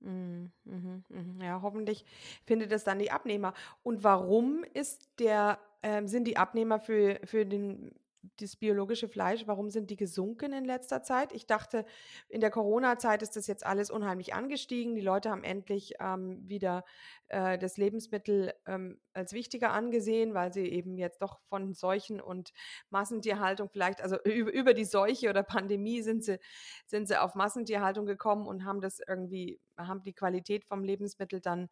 Mhm, 0.00 0.50
mhm, 0.64 1.04
mhm. 1.08 1.40
Ja, 1.42 1.60
hoffentlich 1.62 2.04
findet 2.46 2.72
es 2.72 2.84
dann 2.84 2.98
die 2.98 3.10
Abnehmer. 3.10 3.54
Und 3.82 4.02
warum 4.02 4.64
ist 4.72 5.10
der, 5.18 5.58
ähm, 5.82 6.08
sind 6.08 6.24
die 6.24 6.36
Abnehmer 6.38 6.80
für, 6.80 7.20
für 7.24 7.44
den 7.44 7.94
das 8.36 8.56
biologische 8.56 9.08
Fleisch, 9.08 9.46
warum 9.46 9.70
sind 9.70 9.90
die 9.90 9.96
gesunken 9.96 10.52
in 10.52 10.64
letzter 10.64 11.02
Zeit? 11.02 11.32
Ich 11.32 11.46
dachte, 11.46 11.84
in 12.28 12.40
der 12.40 12.50
Corona-Zeit 12.50 13.22
ist 13.22 13.36
das 13.36 13.46
jetzt 13.46 13.64
alles 13.64 13.90
unheimlich 13.90 14.34
angestiegen. 14.34 14.94
Die 14.94 15.00
Leute 15.00 15.30
haben 15.30 15.44
endlich 15.44 15.94
ähm, 16.00 16.46
wieder 16.48 16.84
äh, 17.28 17.58
das 17.58 17.76
Lebensmittel 17.76 18.52
ähm, 18.66 19.00
als 19.12 19.32
wichtiger 19.32 19.72
angesehen, 19.72 20.34
weil 20.34 20.52
sie 20.52 20.66
eben 20.66 20.98
jetzt 20.98 21.22
doch 21.22 21.40
von 21.48 21.72
Seuchen 21.74 22.20
und 22.20 22.52
Massentierhaltung 22.90 23.68
vielleicht, 23.70 24.02
also 24.02 24.16
über, 24.24 24.52
über 24.52 24.74
die 24.74 24.84
Seuche 24.84 25.30
oder 25.30 25.42
Pandemie 25.42 26.02
sind 26.02 26.24
sie, 26.24 26.38
sind 26.86 27.08
sie 27.08 27.20
auf 27.20 27.34
Massentierhaltung 27.34 28.06
gekommen 28.06 28.46
und 28.46 28.64
haben 28.64 28.80
das 28.80 29.00
irgendwie, 29.06 29.60
haben 29.76 30.02
die 30.02 30.12
Qualität 30.12 30.64
vom 30.64 30.84
Lebensmittel 30.84 31.40
dann 31.40 31.68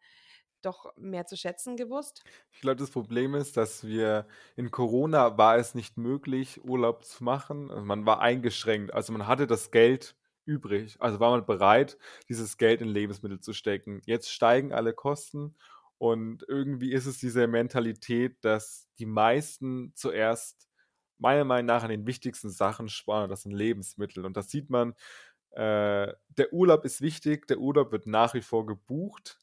doch 0.61 0.95
mehr 0.97 1.25
zu 1.25 1.37
schätzen 1.37 1.77
gewusst? 1.77 2.23
Ich 2.51 2.61
glaube, 2.61 2.77
das 2.77 2.91
Problem 2.91 3.35
ist, 3.35 3.57
dass 3.57 3.85
wir 3.85 4.27
in 4.55 4.71
Corona 4.71 5.37
war 5.37 5.57
es 5.57 5.75
nicht 5.75 5.97
möglich, 5.97 6.63
Urlaub 6.63 7.03
zu 7.05 7.23
machen. 7.23 7.71
Also 7.71 7.85
man 7.85 8.05
war 8.05 8.21
eingeschränkt. 8.21 8.93
Also 8.93 9.13
man 9.13 9.27
hatte 9.27 9.47
das 9.47 9.71
Geld 9.71 10.15
übrig. 10.45 10.97
Also 10.99 11.19
war 11.19 11.31
man 11.31 11.45
bereit, 11.45 11.97
dieses 12.27 12.57
Geld 12.57 12.81
in 12.81 12.87
Lebensmittel 12.87 13.39
zu 13.39 13.53
stecken. 13.53 14.01
Jetzt 14.05 14.31
steigen 14.31 14.73
alle 14.73 14.93
Kosten 14.93 15.55
und 15.99 16.45
irgendwie 16.47 16.93
ist 16.93 17.05
es 17.05 17.19
diese 17.19 17.45
Mentalität, 17.47 18.37
dass 18.41 18.87
die 18.99 19.05
meisten 19.05 19.91
zuerst 19.95 20.69
meiner 21.17 21.43
Meinung 21.43 21.67
nach 21.67 21.83
an 21.83 21.89
den 21.89 22.07
wichtigsten 22.07 22.49
Sachen 22.49 22.87
sparen. 22.87 23.29
Das 23.29 23.43
sind 23.43 23.51
Lebensmittel. 23.51 24.25
Und 24.25 24.37
das 24.37 24.49
sieht 24.49 24.69
man. 24.69 24.93
Äh, 25.51 26.13
der 26.29 26.53
Urlaub 26.53 26.85
ist 26.85 27.01
wichtig. 27.01 27.47
Der 27.47 27.59
Urlaub 27.59 27.91
wird 27.91 28.07
nach 28.07 28.33
wie 28.33 28.41
vor 28.41 28.65
gebucht 28.65 29.37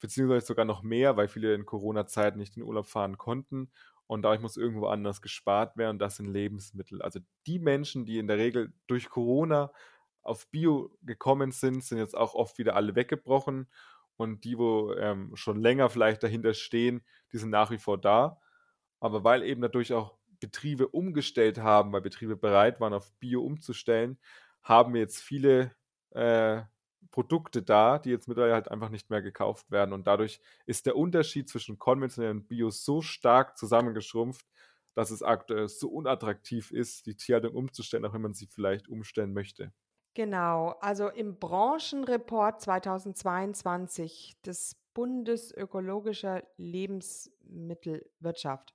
beziehungsweise 0.00 0.46
sogar 0.46 0.64
noch 0.64 0.82
mehr, 0.82 1.16
weil 1.16 1.28
viele 1.28 1.54
in 1.54 1.66
Corona-Zeiten 1.66 2.38
nicht 2.38 2.56
in 2.56 2.62
Urlaub 2.62 2.86
fahren 2.86 3.18
konnten. 3.18 3.70
Und 4.06 4.22
dadurch 4.22 4.40
muss 4.40 4.56
irgendwo 4.56 4.86
anders 4.86 5.22
gespart 5.22 5.76
werden. 5.76 5.92
Und 5.92 5.98
das 6.00 6.16
sind 6.16 6.26
Lebensmittel. 6.26 7.00
Also 7.00 7.20
die 7.46 7.60
Menschen, 7.60 8.06
die 8.06 8.18
in 8.18 8.26
der 8.26 8.38
Regel 8.38 8.72
durch 8.88 9.08
Corona 9.08 9.70
auf 10.22 10.48
Bio 10.48 10.90
gekommen 11.02 11.52
sind, 11.52 11.84
sind 11.84 11.98
jetzt 11.98 12.16
auch 12.16 12.34
oft 12.34 12.58
wieder 12.58 12.74
alle 12.74 12.96
weggebrochen. 12.96 13.68
Und 14.16 14.44
die, 14.44 14.58
wo 14.58 14.92
ähm, 14.94 15.30
schon 15.34 15.60
länger 15.60 15.88
vielleicht 15.90 16.22
dahinter 16.22 16.54
stehen, 16.54 17.02
die 17.32 17.38
sind 17.38 17.50
nach 17.50 17.70
wie 17.70 17.78
vor 17.78 17.98
da. 17.98 18.40
Aber 18.98 19.22
weil 19.24 19.42
eben 19.42 19.62
dadurch 19.62 19.92
auch 19.92 20.18
Betriebe 20.40 20.88
umgestellt 20.88 21.58
haben, 21.58 21.92
weil 21.92 22.00
Betriebe 22.00 22.36
bereit 22.36 22.80
waren, 22.80 22.94
auf 22.94 23.12
Bio 23.20 23.42
umzustellen, 23.42 24.18
haben 24.62 24.96
jetzt 24.96 25.22
viele 25.22 25.72
äh, 26.10 26.62
Produkte 27.10 27.62
da, 27.62 27.98
die 27.98 28.10
jetzt 28.10 28.28
mittlerweile 28.28 28.54
halt 28.54 28.70
einfach 28.70 28.90
nicht 28.90 29.10
mehr 29.10 29.22
gekauft 29.22 29.70
werden. 29.70 29.92
Und 29.92 30.06
dadurch 30.06 30.40
ist 30.66 30.86
der 30.86 30.96
Unterschied 30.96 31.48
zwischen 31.48 31.78
konventionell 31.78 32.32
und 32.32 32.48
Bio 32.48 32.70
so 32.70 33.02
stark 33.02 33.58
zusammengeschrumpft, 33.58 34.46
dass 34.94 35.10
es 35.10 35.22
aktuell 35.22 35.68
so 35.68 35.88
unattraktiv 35.88 36.70
ist, 36.70 37.06
die 37.06 37.16
Tierhaltung 37.16 37.54
umzustellen, 37.54 38.04
auch 38.04 38.12
wenn 38.12 38.22
man 38.22 38.34
sie 38.34 38.46
vielleicht 38.46 38.88
umstellen 38.88 39.32
möchte. 39.32 39.72
Genau, 40.14 40.70
also 40.80 41.08
im 41.08 41.38
Branchenreport 41.38 42.60
2022 42.60 44.36
des 44.44 44.76
Bundes 44.92 45.54
ökologischer 45.54 46.42
Lebensmittelwirtschaft. 46.56 48.74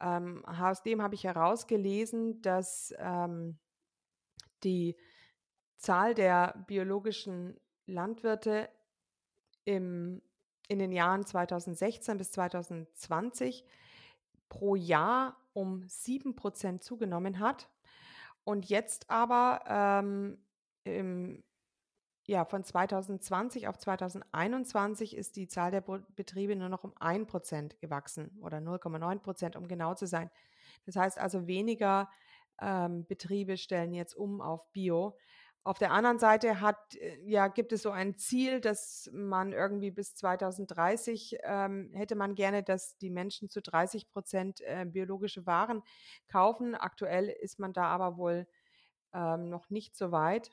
Ähm, 0.00 0.44
aus 0.44 0.82
dem 0.82 1.02
habe 1.02 1.16
ich 1.16 1.24
herausgelesen, 1.24 2.40
dass 2.42 2.94
ähm, 2.98 3.58
die 4.62 4.96
Zahl 5.82 6.14
der 6.14 6.54
biologischen 6.68 7.60
Landwirte 7.86 8.68
im, 9.64 10.22
in 10.68 10.78
den 10.78 10.92
Jahren 10.92 11.26
2016 11.26 12.18
bis 12.18 12.30
2020 12.30 13.64
pro 14.48 14.76
Jahr 14.76 15.36
um 15.52 15.82
7% 15.82 16.80
zugenommen 16.80 17.40
hat 17.40 17.68
und 18.44 18.68
jetzt 18.68 19.10
aber 19.10 19.64
ähm, 19.66 20.38
im, 20.84 21.42
ja, 22.26 22.44
von 22.44 22.62
2020 22.62 23.66
auf 23.66 23.78
2021 23.78 25.16
ist 25.16 25.34
die 25.36 25.48
Zahl 25.48 25.72
der 25.72 25.80
Betriebe 25.80 26.54
nur 26.54 26.68
noch 26.68 26.84
um 26.84 26.92
1% 26.94 27.80
gewachsen 27.80 28.38
oder 28.40 28.58
0,9%, 28.58 29.56
um 29.56 29.66
genau 29.66 29.94
zu 29.94 30.06
sein. 30.06 30.30
Das 30.86 30.94
heißt 30.96 31.18
also, 31.18 31.46
weniger 31.46 32.08
ähm, 32.60 33.04
Betriebe 33.06 33.56
stellen 33.56 33.92
jetzt 33.92 34.14
um 34.14 34.40
auf 34.40 34.70
Bio. 34.72 35.16
Auf 35.64 35.78
der 35.78 35.92
anderen 35.92 36.18
Seite 36.18 36.60
hat, 36.60 36.96
äh, 36.96 37.18
ja, 37.24 37.46
gibt 37.46 37.72
es 37.72 37.82
so 37.82 37.90
ein 37.90 38.16
Ziel, 38.16 38.60
dass 38.60 39.08
man 39.12 39.52
irgendwie 39.52 39.92
bis 39.92 40.14
2030 40.16 41.38
ähm, 41.44 41.90
hätte 41.92 42.16
man 42.16 42.34
gerne, 42.34 42.64
dass 42.64 42.96
die 42.98 43.10
Menschen 43.10 43.48
zu 43.48 43.62
30 43.62 44.08
Prozent 44.10 44.60
äh, 44.62 44.84
biologische 44.84 45.46
Waren 45.46 45.82
kaufen. 46.28 46.74
Aktuell 46.74 47.28
ist 47.28 47.60
man 47.60 47.72
da 47.72 47.84
aber 47.84 48.16
wohl 48.16 48.48
ähm, 49.14 49.48
noch 49.48 49.70
nicht 49.70 49.94
so 49.96 50.10
weit. 50.10 50.50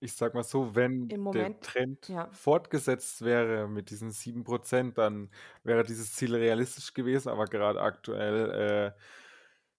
Ich 0.00 0.14
sag 0.14 0.34
mal 0.34 0.42
so, 0.42 0.74
wenn 0.74 1.08
der 1.08 1.60
Trend 1.60 2.08
ja. 2.08 2.28
fortgesetzt 2.32 3.22
wäre 3.22 3.68
mit 3.68 3.90
diesen 3.90 4.10
7%, 4.10 4.94
dann 4.94 5.30
wäre 5.62 5.84
dieses 5.84 6.14
Ziel 6.14 6.34
realistisch 6.34 6.92
gewesen, 6.94 7.28
aber 7.28 7.44
gerade 7.44 7.80
aktuell 7.80 8.94
äh, 8.96 9.00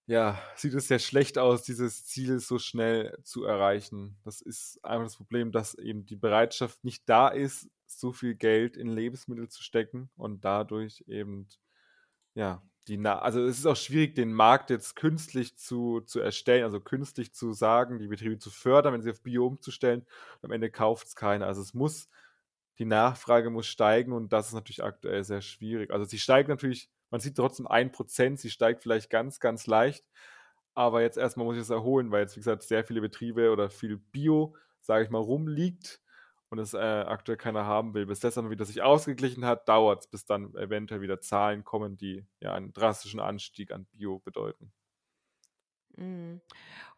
ja, 0.06 0.38
sieht 0.56 0.74
es 0.74 0.88
sehr 0.88 0.98
schlecht 0.98 1.38
aus, 1.38 1.62
dieses 1.62 2.04
Ziel 2.06 2.38
so 2.40 2.58
schnell 2.58 3.16
zu 3.22 3.44
erreichen. 3.44 4.16
Das 4.24 4.40
ist 4.42 4.84
einfach 4.84 5.06
das 5.06 5.16
Problem, 5.16 5.50
dass 5.52 5.74
eben 5.74 6.04
die 6.04 6.16
Bereitschaft 6.16 6.84
nicht 6.84 7.08
da 7.08 7.28
ist, 7.28 7.70
so 7.86 8.12
viel 8.12 8.34
Geld 8.34 8.76
in 8.76 8.88
Lebensmittel 8.88 9.48
zu 9.48 9.62
stecken 9.62 10.10
und 10.16 10.44
dadurch 10.44 11.04
eben, 11.06 11.48
ja, 12.34 12.62
die, 12.88 12.98
Na 12.98 13.18
also 13.20 13.42
es 13.44 13.58
ist 13.58 13.66
auch 13.66 13.76
schwierig, 13.76 14.14
den 14.14 14.32
Markt 14.34 14.70
jetzt 14.70 14.96
künstlich 14.96 15.56
zu, 15.56 16.02
zu 16.02 16.20
erstellen, 16.20 16.64
also 16.64 16.80
künstlich 16.80 17.32
zu 17.32 17.52
sagen, 17.54 17.98
die 17.98 18.08
Betriebe 18.08 18.38
zu 18.38 18.50
fördern, 18.50 18.92
wenn 18.92 19.02
sie 19.02 19.10
auf 19.10 19.22
Bio 19.22 19.46
umzustellen. 19.46 20.04
Am 20.42 20.52
Ende 20.52 20.70
kauft 20.70 21.06
es 21.06 21.16
keiner. 21.16 21.46
Also 21.46 21.62
es 21.62 21.72
muss, 21.72 22.08
die 22.78 22.84
Nachfrage 22.84 23.50
muss 23.50 23.66
steigen 23.66 24.12
und 24.12 24.32
das 24.32 24.48
ist 24.48 24.54
natürlich 24.54 24.84
aktuell 24.84 25.24
sehr 25.24 25.40
schwierig. 25.40 25.90
Also 25.92 26.04
sie 26.04 26.18
steigt 26.18 26.48
natürlich 26.50 26.90
man 27.14 27.20
sieht 27.20 27.36
trotzdem 27.36 27.68
1%, 27.68 28.38
sie 28.38 28.50
steigt 28.50 28.82
vielleicht 28.82 29.08
ganz, 29.08 29.38
ganz 29.38 29.68
leicht. 29.68 30.04
Aber 30.74 31.00
jetzt 31.00 31.16
erstmal 31.16 31.46
muss 31.46 31.54
ich 31.54 31.62
es 31.62 31.70
erholen, 31.70 32.10
weil 32.10 32.22
jetzt, 32.22 32.34
wie 32.34 32.40
gesagt, 32.40 32.64
sehr 32.64 32.82
viele 32.82 33.00
Betriebe 33.00 33.52
oder 33.52 33.70
viel 33.70 33.98
Bio, 33.98 34.56
sage 34.80 35.04
ich 35.04 35.10
mal, 35.10 35.20
rumliegt 35.20 36.02
und 36.48 36.58
es 36.58 36.74
äh, 36.74 36.78
aktuell 36.78 37.38
keiner 37.38 37.66
haben 37.66 37.94
will. 37.94 38.06
Bis 38.06 38.18
das 38.18 38.34
dann 38.34 38.50
wieder 38.50 38.64
sich 38.64 38.82
ausgeglichen 38.82 39.44
hat, 39.44 39.68
dauert 39.68 40.00
es, 40.00 40.06
bis 40.08 40.24
dann 40.24 40.56
eventuell 40.56 41.02
wieder 41.02 41.20
Zahlen 41.20 41.62
kommen, 41.62 41.96
die 41.96 42.26
ja 42.40 42.52
einen 42.52 42.72
drastischen 42.72 43.20
Anstieg 43.20 43.70
an 43.70 43.86
Bio 43.92 44.18
bedeuten. 44.18 44.72
Mhm. 45.96 46.40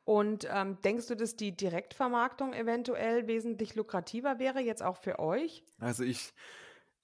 Und 0.05 0.49
ähm, 0.51 0.81
denkst 0.81 1.09
du, 1.09 1.15
dass 1.15 1.37
die 1.37 1.55
Direktvermarktung 1.55 2.55
eventuell 2.55 3.27
wesentlich 3.27 3.75
lukrativer 3.75 4.39
wäre, 4.39 4.61
jetzt 4.61 4.83
auch 4.83 4.97
für 4.97 5.19
euch? 5.19 5.63
Also 5.79 6.05
ich 6.05 6.33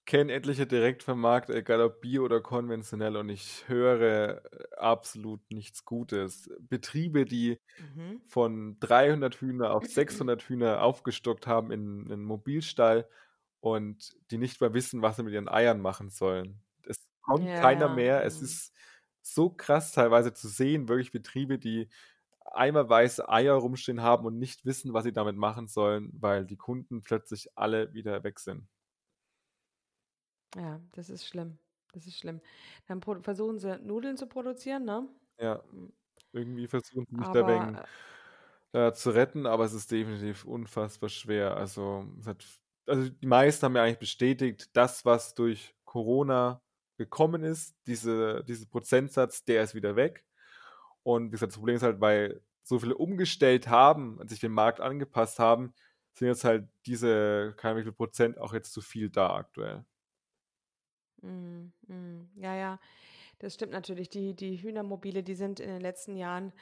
kenne 0.07 0.33
etliche 0.33 0.67
Direktvermarkter, 0.67 1.55
egal 1.55 1.81
ob 1.83 2.01
bio 2.01 2.25
oder 2.25 2.41
konventionell, 2.41 3.17
und 3.17 3.29
ich 3.29 3.69
höre 3.69 4.43
äh, 4.53 4.77
absolut 4.77 5.41
nichts 5.51 5.85
Gutes. 5.85 6.51
Betriebe, 6.61 7.25
die 7.25 7.59
Mhm. 7.79 8.23
von 8.27 8.79
300 8.81 9.37
Hühner 9.37 9.73
auf 9.75 9.87
600 9.89 10.43
Hühner 10.43 10.83
aufgestockt 10.83 11.47
haben 11.47 11.71
in 11.73 12.05
'nen 12.07 12.25
Mobilstall 12.25 13.09
und 13.61 14.13
die 14.31 14.39
nicht 14.39 14.61
mehr 14.61 14.75
wissen, 14.75 15.03
was 15.03 15.17
sie 15.17 15.23
mit 15.25 15.35
ihren 15.35 15.49
Eiern 15.49 15.81
machen 15.81 16.11
sollen. 16.11 16.63
Es 16.87 17.07
kommt 17.23 17.55
Ja, 17.55 17.55
keiner 17.55 17.89
mehr. 17.89 18.25
Es 18.25 18.41
mhm. 18.41 18.43
ist 18.43 18.73
so 19.23 19.51
krass 19.51 19.93
teilweise 19.93 20.33
zu 20.35 20.49
sehen, 20.49 20.89
wirklich 20.89 21.13
Betriebe, 21.13 21.59
die 21.59 21.89
eimerweise 22.45 23.29
Eier 23.31 23.55
rumstehen 23.55 24.03
haben 24.03 24.27
und 24.27 24.39
nicht 24.39 24.65
wissen, 24.67 24.93
was 24.95 25.05
sie 25.05 25.13
damit 25.13 25.37
machen 25.37 25.69
sollen, 25.69 26.11
weil 26.15 26.47
die 26.47 26.57
Kunden 26.57 27.03
plötzlich 27.03 27.51
alle 27.57 27.93
wieder 27.95 28.25
weg 28.25 28.39
sind. 28.41 28.69
Ja, 30.57 30.81
das 30.93 31.11
ist 31.11 31.27
schlimm. 31.27 31.59
Das 31.93 32.07
ist 32.07 32.19
schlimm. 32.19 32.41
Dann 32.87 33.03
versuchen 33.03 33.59
sie 33.59 33.79
Nudeln 33.79 34.17
zu 34.17 34.27
produzieren, 34.27 34.85
ne? 34.85 35.09
Ja, 35.39 35.63
Hm, 35.71 35.93
irgendwie 36.33 36.67
versuchen 36.67 37.07
sie 37.11 37.17
mich 37.17 37.31
da 37.31 37.47
wegen 37.47 37.81
äh, 38.73 38.93
zu 38.93 39.11
retten, 39.11 39.47
aber 39.47 39.65
es 39.65 39.73
ist 39.75 39.91
definitiv 39.91 40.45
unfassbar 40.45 41.09
schwer. 41.09 41.57
Also, 41.57 42.07
es 42.21 42.27
hat 42.27 42.47
also, 42.87 43.09
die 43.11 43.27
meisten 43.27 43.65
haben 43.67 43.77
ja 43.77 43.85
eigentlich 43.85 43.99
bestätigt, 44.01 44.71
das, 44.75 45.05
was 45.05 45.35
durch 45.35 45.77
Corona 45.85 46.63
gekommen 46.99 47.45
ist, 47.45 47.77
diese 47.87 48.45
diese 48.45 48.69
Prozentsatz, 48.69 49.45
der 49.45 49.63
ist 49.65 49.75
wieder 49.75 49.97
weg. 49.97 50.25
Und 51.03 51.29
wie 51.29 51.31
gesagt, 51.33 51.53
das 51.53 51.59
Problem 51.59 51.77
ist 51.77 51.83
halt, 51.83 52.01
weil 52.01 52.43
so 52.65 52.79
viele 52.81 52.97
umgestellt 52.97 53.69
haben 53.69 54.19
und 54.19 54.31
sich 54.31 54.41
dem 54.41 54.53
Markt 54.53 54.81
angepasst 54.81 55.39
haben, 55.41 55.75
sind 56.15 56.29
jetzt 56.29 56.45
halt 56.45 56.69
diese, 56.87 57.55
keine 57.57 57.81
wie 57.81 57.85
viel 57.85 57.93
Prozent 57.93 58.39
auch 58.39 58.55
jetzt 58.55 58.73
zu 58.73 58.81
viel 58.83 59.11
da 59.11 59.35
aktuell. 59.37 59.85
Mhm, 61.23 61.73
mhm. 61.87 62.31
Ja, 62.37 62.55
ja, 62.57 62.81
das 63.39 63.55
stimmt 63.55 63.73
natürlich. 63.73 64.11
Die 64.11 64.35
die 64.35 64.57
Hühnermobile, 64.63 65.23
die 65.23 65.35
sind 65.35 65.61
in 65.61 65.69
den 65.71 65.81
letzten 65.81 66.17
Jahren, 66.17 66.53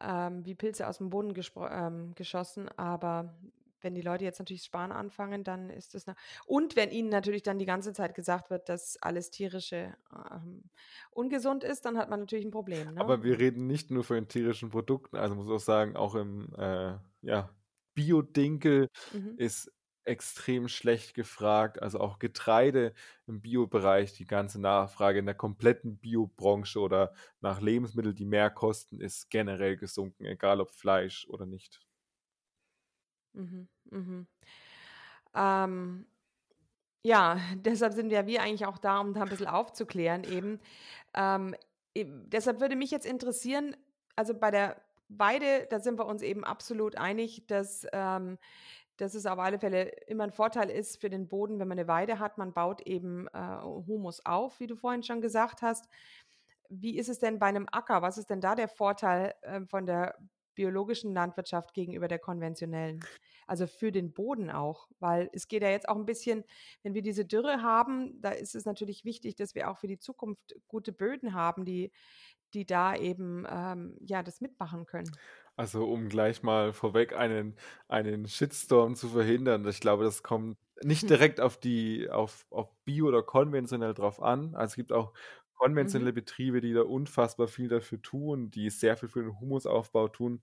ähm, 0.00 0.44
wie 0.46 0.54
Pilze 0.56 0.88
aus'm 0.88 1.10
Boden 1.10 1.34
gespro 1.34 1.66
ähm, 1.68 2.14
geschossen, 2.16 2.68
aber 2.78 3.38
wenn 3.82 3.94
die 3.94 4.02
Leute 4.02 4.24
jetzt 4.24 4.38
natürlich 4.40 4.64
sparen 4.64 4.92
anfangen, 4.92 5.44
dann 5.44 5.70
ist 5.70 5.94
das 5.94 6.06
und 6.46 6.76
wenn 6.76 6.90
ihnen 6.90 7.10
natürlich 7.10 7.42
dann 7.44 7.58
die 7.58 7.66
ganze 7.66 7.92
Zeit 7.94 8.14
gesagt 8.14 8.50
wird, 8.50 8.68
dass 8.70 8.96
alles 9.02 9.30
Tierische, 9.30 9.96
ähm, 10.32 10.64
ungesund 11.12 11.64
ist, 11.64 11.84
dann 11.86 11.98
hat 11.98 12.10
man 12.10 12.20
natürlich 12.20 12.46
'n 12.46 12.50
Problem, 12.52 12.94
ne? 12.94 13.14
Aber 13.14 13.22
wir 13.22 13.38
reden 13.38 13.66
nicht 13.66 13.90
nur 13.90 14.04
von 14.04 14.28
tierischen 14.28 14.70
Produkten. 14.70 15.16
Also, 15.16 15.34
muss 15.34 15.48
auch 15.50 15.60
sagen, 15.60 15.96
auch 15.96 16.14
im, 16.14 16.52
äh, 16.56 16.96
ja, 17.22 17.50
Bio-Dinkel 17.94 18.88
Mhm. 19.12 19.36
ist 19.36 19.70
extrem 20.06 20.68
schlecht 20.68 21.14
gefragt. 21.14 21.82
Also, 21.82 22.00
auch 22.00 22.18
Getreide 22.18 22.94
im 23.26 23.40
Biobereich, 23.42 24.14
die 24.14 24.26
ganze 24.26 24.60
Nachfrage 24.60 25.18
in 25.18 25.26
der 25.26 25.34
kompletten 25.34 25.98
Biobranche 25.98 26.80
oder 26.80 27.14
nach 27.40 27.60
Lebensmitteln, 27.60 28.14
die 28.16 28.24
mehr 28.26 28.50
kosten, 28.50 29.00
ist 29.00 29.30
generell 29.30 29.76
gesunken, 29.76 30.24
egal 30.24 30.60
ob 30.60 30.70
Fleisch 30.72 31.26
oder 31.28 31.46
nicht. 31.46 31.80
Mhm, 33.34 33.68
mhm. 33.90 34.26
Ähm, 35.34 36.06
ja, 37.04 37.38
deshalb 37.56 37.94
sind 37.94 38.12
ja 38.12 38.26
wir 38.26 38.42
eigentlich 38.42 38.66
auch 38.66 38.78
da, 38.78 39.00
um 39.00 39.14
da 39.14 39.22
'n 39.24 39.28
bisschen 39.30 39.48
aufzuklären 39.48 40.24
eben. 40.24 40.60
Ähm, 41.14 41.56
deshalb 41.96 42.60
würde 42.60 42.76
mich 42.76 42.92
jetzt 42.92 43.06
interessieren 43.06 43.76
also, 44.16 44.34
bei 44.34 44.50
der 44.52 44.82
Weide, 45.08 45.66
da 45.70 45.80
sind 45.80 45.98
wir 45.98 46.06
uns 46.06 46.22
eben 46.22 46.44
absolut 46.44 46.96
einig, 46.98 47.46
dass, 47.48 47.86
ähm 47.92 48.38
dass 48.98 49.14
es 49.14 49.26
auf 49.26 49.38
alle 49.38 49.58
Fälle 49.58 49.84
immer 50.08 50.24
'n 50.24 50.32
Vorteil 50.32 50.70
ist 50.70 51.00
für 51.00 51.10
den 51.10 51.28
Boden, 51.28 51.58
wenn 51.60 51.68
man 51.68 51.78
'ne 51.78 51.88
Weide 51.88 52.18
hat. 52.18 52.38
Man 52.38 52.52
baut 52.54 52.82
eben, 52.82 53.28
äh, 53.28 53.60
Humus 53.62 54.24
auf, 54.26 54.60
wie 54.60 54.66
du 54.68 54.76
vorhin 54.76 55.02
schon 55.02 55.20
gesagt 55.22 55.62
hast. 55.62 55.88
Wie 56.70 56.98
ist 56.98 57.08
es 57.10 57.18
denn 57.20 57.38
bei 57.40 57.52
'nem 57.52 57.68
Acker? 57.72 58.02
Was 58.02 58.18
ist 58.18 58.30
denn 58.30 58.40
da 58.42 58.54
der 58.56 58.68
Vorteil, 58.68 59.34
ähm, 59.44 59.68
von 59.68 59.86
der 59.86 60.16
biologischen 60.56 61.14
Landwirtschaft 61.14 61.74
gegenüber 61.74 62.08
der 62.08 62.18
konventionellen? 62.20 63.08
Also, 63.48 63.66
für 63.68 63.92
den 63.92 64.12
Boden 64.14 64.50
auch, 64.50 64.88
weil 65.00 65.30
es 65.34 65.48
geht 65.48 65.62
ja 65.62 65.70
jetzt 65.70 65.88
auch 65.88 65.96
'n 65.96 66.06
bisschen 66.06 66.44
wenn 66.84 66.94
wir 66.94 67.02
diese 67.02 67.24
Dürre 67.26 67.62
haben, 67.62 68.20
da 68.22 68.30
ist 68.32 68.54
es 68.56 68.64
natürlich 68.66 69.04
wichtig, 69.04 69.36
dass 69.36 69.54
wir 69.56 69.70
auch 69.70 69.78
für 69.78 69.88
die 69.88 69.98
Zukunft 70.00 70.56
gute 70.68 70.92
Böden 70.92 71.34
haben, 71.34 71.64
die 71.66 71.92
die 72.54 72.66
da 72.66 72.96
eben, 72.96 73.46
ähm, 73.50 73.96
ja, 74.00 74.22
das 74.24 74.40
mitmachen 74.42 74.86
können. 74.86 75.18
Also, 75.58 75.88
um 75.90 76.08
gleich 76.10 76.42
mal 76.42 76.72
vorweg 76.74 77.14
einen 77.16 77.56
einen 77.88 78.28
Shitstorm 78.28 78.94
zu 78.94 79.08
verhindern. 79.08 79.66
Ich 79.66 79.80
glaube, 79.80 80.04
das 80.04 80.22
kommt 80.22 80.58
nicht 80.82 81.08
direkt 81.08 81.40
auf 81.40 81.58
die 81.58 82.10
auf 82.10 82.46
auf 82.50 82.74
bio 82.84 83.06
oder 83.08 83.22
konventionell 83.22 83.94
drauf 83.94 84.20
an. 84.22 84.54
Also, 84.54 84.72
es 84.72 84.76
gibt 84.76 84.92
auch 84.92 85.14
konventionelle 85.54 86.12
Mhm. 86.12 86.12
Betriebe, 86.12 86.60
die 86.60 86.74
da 86.74 86.82
unfassbar 86.82 87.48
viel 87.48 87.68
dafür 87.68 88.02
tun, 88.02 88.50
die 88.50 88.68
sehr 88.68 88.96
viel 88.98 89.08
für 89.08 89.22
den 89.22 89.40
Humusaufbau 89.40 90.08
tun 90.08 90.42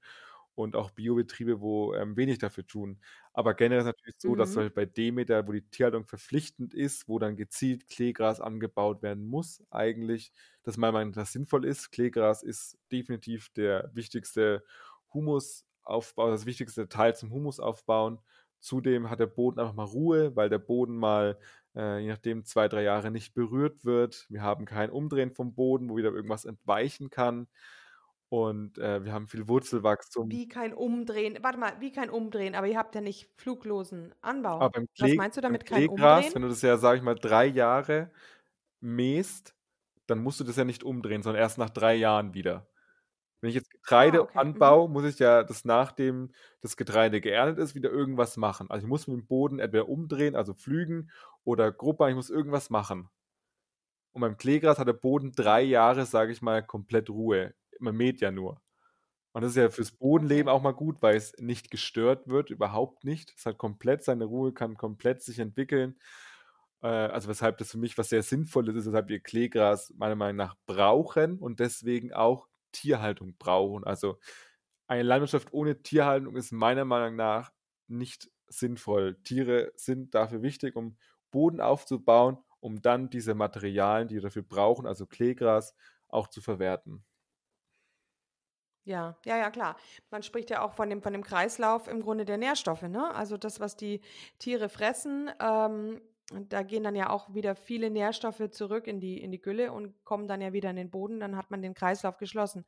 und 0.55 0.75
auch 0.75 0.91
Biobetriebe, 0.91 1.61
wo, 1.61 1.93
ähm, 1.95 2.15
wenig 2.17 2.37
dafür 2.39 2.65
tun. 2.67 2.99
Aber 3.33 3.53
generell 3.55 3.79
ist 3.81 3.85
natürlich 3.87 4.15
so, 4.19 4.35
dass 4.35 4.55
Mhm. 4.55 4.57
halt 4.57 4.75
bei 4.75 4.85
Demeter, 4.85 5.47
wo 5.47 5.51
die 5.51 5.67
Tierhaltung 5.67 6.05
verpflichtend 6.05 6.73
ist, 6.75 7.07
wo 7.07 7.17
dann 7.19 7.35
gezielt 7.35 7.87
Kleegras 7.87 8.39
angebaut 8.39 9.01
werden 9.01 9.25
muss 9.25 9.63
eigentlich, 9.71 10.31
dass 10.63 10.77
meiner 10.77 10.93
Meinung 10.93 11.13
nach 11.15 11.25
sinnvoll 11.25 11.65
ist. 11.65 11.91
Kleegras 11.91 12.43
ist 12.43 12.77
definitiv 12.91 13.49
der 13.49 13.89
wichtigste 13.93 14.63
Humusaufbau 15.13 16.29
das 16.31 16.45
wichtigste 16.45 16.87
Teil 16.89 17.15
zum 17.15 17.31
Humusaufbauen. 17.31 18.19
Zudem 18.59 19.09
hat 19.09 19.19
der 19.19 19.27
Boden 19.27 19.59
einfach 19.59 19.73
mal 19.73 19.83
Ruhe, 19.85 20.35
weil 20.35 20.49
der 20.49 20.59
Boden 20.59 20.95
mal, 20.97 21.37
äh, 21.75 21.99
je 21.99 22.07
nachdem 22.09 22.45
2, 22.45 22.67
3 22.69 22.83
Jahre 22.83 23.11
nicht 23.11 23.33
berührt 23.33 23.83
wird. 23.85 24.25
Wir 24.29 24.41
haben 24.41 24.65
kein 24.65 24.89
Umdrehen 24.89 25.31
vom 25.33 25.53
Boden, 25.55 25.89
wo 25.89 25.97
wieder 25.97 26.11
irgendwas 26.13 26.45
entweichen 26.45 27.09
kann. 27.09 27.47
Und, 28.29 28.77
äh, 28.79 29.03
wir 29.05 29.13
haben 29.13 29.27
viel 29.27 29.47
Wurzelwachstum. 29.47 30.31
Wie 30.31 30.47
kein 30.47 30.73
Umdrehen 30.73 31.37
warte 31.43 31.57
mal, 31.59 31.79
wie 31.81 31.91
kein 31.91 32.09
Umdrehen? 32.09 32.55
Aber 32.55 32.67
ihr 32.67 32.77
habt 32.77 32.95
ja 32.95 33.01
nicht 33.01 33.29
fluglosen 33.37 34.13
Aber 34.59 34.69
Anbau. 34.69 34.71
beim 34.71 34.87
Was 34.97 35.13
Klee 35.13 35.15
meinst 35.15 35.37
du 35.37 35.41
beim 35.47 35.57
damit 35.57 35.65
kein 35.65 35.85
Umdrehen? 35.87 36.33
wenn 36.33 36.41
du 36.43 36.49
das 36.49 36.61
ja, 36.61 36.77
sage 36.77 36.97
ich 36.97 37.03
mal, 37.03 37.15
3 37.15 37.45
Jahre 37.47 38.11
mähst, 38.81 39.55
dann 40.07 40.19
musst 40.19 40.39
du 40.39 40.43
das 40.45 40.57
ja 40.57 40.65
nicht 40.65 40.83
umdrehen, 40.83 41.23
sondern 41.23 41.41
erst 41.43 41.57
nach 41.59 41.69
3 41.71 41.95
Jahren 41.95 42.33
wieder. 42.33 42.67
Wenn 43.43 43.49
ich 43.51 43.55
jetzt 43.57 43.71
Ah, 43.95 44.17
Getreide 44.17 44.21
okay. 44.21 44.39
Mhm. 44.39 44.39
anbaue, 44.39 44.89
muss 44.89 45.05
ich 45.05 45.19
ja 45.19 45.43
das 45.43 45.65
nachdem 45.65 46.31
das 46.61 46.77
Getreide 46.77 47.21
geerntet 47.21 47.59
ist, 47.59 47.75
wieder 47.75 47.91
irgendwas 47.91 48.37
machen. 48.37 48.71
Also, 48.71 48.85
ich 48.85 48.89
muss 48.89 49.07
mit 49.07 49.17
dem 49.19 49.27
Boden 49.27 49.59
entweder 49.59 49.89
umdrehen, 49.89 50.35
also 50.35 50.55
pflügen 50.55 51.11
oder 51.43 51.71
gruppern, 51.71 52.09
ich 52.11 52.15
muss 52.15 52.29
irgendwas 52.31 52.69
machen. 52.71 53.09
Und 54.13 54.21
beim 54.21 54.37
Kleegras 54.37 54.77
hat 54.79 54.87
der 54.87 54.93
Boden 54.93 55.31
3 55.31 55.61
Jahre, 55.63 56.05
sage 56.05 56.31
ich 56.31 56.41
mal, 56.41 56.63
komplett 56.63 57.09
Ruhe. 57.09 57.55
Man 57.79 57.95
mäht 57.95 58.21
ja 58.21 58.31
nur. 58.31 58.61
Und 59.33 59.43
das 59.43 59.51
ist 59.51 59.57
ja 59.57 59.69
fürs 59.71 59.91
Bodenleben 59.93 60.49
auch 60.49 60.61
mal 60.63 60.73
gut, 60.73 60.97
weil 61.01 61.17
es 61.17 61.35
nicht 61.39 61.71
gestört 61.71 62.27
wird, 62.27 62.51
überhaupt 62.51 63.05
nicht. 63.05 63.33
Es 63.37 63.45
hat 63.45 63.57
komplett 63.59 64.03
seine 64.03 64.25
Ruhe, 64.25 64.53
kann 64.53 64.77
komplett 64.77 65.23
sich 65.23 65.39
entwickeln. 65.39 65.99
Äh, 66.83 66.87
also, 66.87 67.29
weshalb 67.29 67.57
das 67.59 67.71
für 67.71 67.79
mich 67.79 67.97
was 67.97 68.09
sehr 68.09 68.23
Sinnvolles 68.23 68.75
ist, 68.75 68.87
weshalb 68.87 69.09
wir 69.09 69.21
Kleegras 69.21 69.93
meiner 69.97 70.15
Meinung 70.15 70.37
nach 70.37 70.55
brauchen 70.67 71.39
und 71.39 71.59
deswegen 71.59 72.13
auch 72.13 72.47
Tierhaltung 72.73 73.37
brauchen. 73.39 73.85
Also, 73.85 74.19
eine 74.87 75.03
Landwirtschaft 75.03 75.53
ohne 75.53 75.81
Tierhaltung 75.83 76.35
ist 76.35 76.51
meiner 76.51 76.85
Meinung 76.85 77.15
nach 77.15 77.51
nicht 77.87 78.29
sinnvoll. 78.47 79.21
Tiere 79.23 79.71
sind 79.75 80.15
dafür 80.15 80.41
wichtig, 80.41 80.75
um 80.75 80.97
Boden 81.31 81.61
aufzubauen, 81.61 82.37
um 82.59 82.81
dann 82.81 83.09
diese 83.09 83.35
Materialien, 83.35 84.07
die 84.09 84.15
wir 84.15 84.21
dafür 84.21 84.43
brauchen, 84.43 84.85
also 84.87 85.05
Kleegras, 85.07 85.75
auch 86.09 86.27
zu 86.27 86.41
verwerten. 86.41 87.05
Ja, 88.85 89.15
ja, 89.25 89.37
ja, 89.37 89.49
klar. 89.49 89.77
Man 90.09 90.23
spricht 90.23 90.49
ja 90.49 90.61
auch 90.61 90.73
von 90.73 90.89
dem 90.89 91.01
von 91.01 91.13
dem 91.13 91.23
Kreislauf 91.23 91.87
im 91.87 92.01
Grunde 92.01 92.25
der 92.25 92.37
Nährstoffe, 92.37 92.81
ne? 92.81 93.13
Also, 93.15 93.37
das, 93.37 93.59
was 93.61 93.77
die 93.77 94.01
Tiere 94.39 94.67
fressen, 94.67 95.31
ähm, 95.39 96.01
da 96.53 96.63
gehen 96.63 96.83
dann 96.83 96.95
ja 96.95 97.09
auch 97.09 97.33
wieder 97.33 97.55
viele 97.55 97.89
Nährstoffe 97.89 98.49
zurück 98.51 98.87
in 98.87 98.99
die 98.99 99.21
in 99.21 99.31
die 99.31 99.41
Gülle 99.41 99.71
und 99.71 100.03
kommen 100.03 100.27
dann 100.27 100.41
ja 100.41 100.53
wieder 100.53 100.69
in 100.69 100.75
den 100.77 100.89
Boden, 100.91 101.19
dann 101.19 101.35
hat 101.37 101.51
man 101.51 101.61
den 101.61 101.73
Kreislauf 101.73 102.17
geschlossen. 102.17 102.65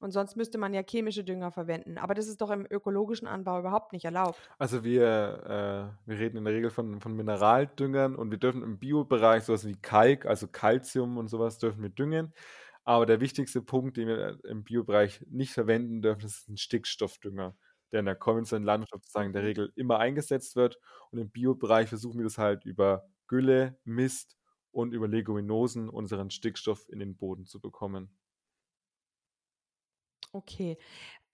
Und 0.00 0.12
sonst 0.12 0.36
müsste 0.36 0.58
man 0.58 0.74
ja 0.74 0.82
chemische 0.82 1.24
Dünger 1.24 1.50
verwenden. 1.52 1.98
Aber 1.98 2.14
das 2.14 2.28
ist 2.28 2.40
doch 2.40 2.50
im 2.50 2.66
ökologischen 2.70 3.28
Anbau 3.28 3.58
überhaupt 3.60 3.92
nicht 3.92 4.04
erlaubt. 4.04 4.50
Also, 4.58 4.82
wir 4.82 5.94
äh, 6.04 6.08
wir 6.10 6.18
reden 6.18 6.36
in 6.36 6.44
der 6.44 6.52
Regel 6.54 6.70
von 6.70 7.00
von 7.00 7.14
Mineraldüngern 7.14 8.16
und 8.16 8.30
wir 8.32 8.38
dürfen 8.38 8.62
im 8.62 8.78
Biobereich 8.78 9.44
so 9.44 9.52
was 9.52 9.66
wie 9.66 9.76
Kalk, 9.80 10.26
also 10.26 10.48
Calcium 10.48 11.16
und 11.16 11.28
so 11.28 11.38
was 11.38 11.58
dürfen 11.58 11.82
wir 11.82 11.90
düngen. 11.90 12.34
Aber 12.84 13.06
der 13.06 13.20
wichtigste 13.20 13.62
Punkt, 13.62 13.96
den 13.96 14.08
wir 14.08 14.38
im 14.44 14.64
Biobereich 14.64 15.24
nicht 15.28 15.52
verwenden 15.52 16.02
dürfen, 16.02 16.24
ist 16.26 16.48
'n 16.48 16.56
Stickstoffdünger, 16.56 17.56
der 17.92 18.00
in 18.00 18.06
der 18.06 18.16
konventionellen 18.16 18.66
Landwirtschaft 18.66 19.04
sozusagen 19.04 19.28
in 19.28 19.32
der. 19.32 19.42
Regel 19.42 19.72
immer 19.76 19.98
eingesetzt 19.98 20.56
wird. 20.56 20.78
Und 21.10 21.18
im 21.18 21.30
Biobereich 21.30 21.88
versuchen 21.88 22.18
wir 22.18 22.24
das 22.24 22.38
halt 22.38 22.64
über 22.64 23.08
Gülle, 23.26 23.78
Mist 23.84 24.36
und 24.72 24.92
über 24.92 25.08
Leguminosen 25.08 25.88
unseren 25.88 26.30
Stickstoff 26.30 26.88
in 26.88 26.98
den 26.98 27.16
Boden 27.16 27.46
zu 27.46 27.60
bekommen. 27.60 28.10
Okay. 30.32 30.76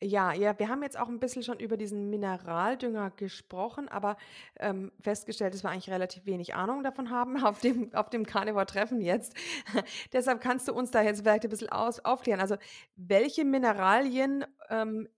Ja, 0.03 0.35
ja, 0.35 0.59
wir 0.59 0.69
haben 0.69 0.83
jetzt 0.83 0.99
auch 0.99 1.09
ein 1.09 1.19
bisschen 1.19 1.43
schon 1.43 1.59
über 1.59 1.77
diesen 1.79 2.11
Mineraldünger 2.11 3.11
gesprochen, 3.11 3.89
aber 3.89 4.17
ähm, 4.61 4.93
festgestellt, 5.01 5.55
dass 5.55 5.63
wir 5.63 5.71
eigentlich 5.71 5.89
relativ 5.89 6.27
wenig 6.27 6.55
Ahnung 6.55 6.83
davon 6.83 7.11
haben 7.11 7.37
auf 7.45 7.61
dem, 7.61 7.95
auf 7.95 8.11
dem 8.11 8.27
Carnivore-Treffen 8.27 9.01
jetzt. 9.01 9.35
Deshalb 10.13 10.41
kannst 10.43 10.69
du 10.69 10.75
uns 10.75 10.91
da 10.91 11.03
jetzt 11.03 11.23
vielleicht 11.23 11.45
ein 11.45 11.51
bisschen 11.51 11.71
aus, 11.71 12.01
aufklären. 12.01 12.41
Also, 12.41 12.57
welche 12.97 13.45
Mineralien 13.45 14.45
ähm, 14.69 15.09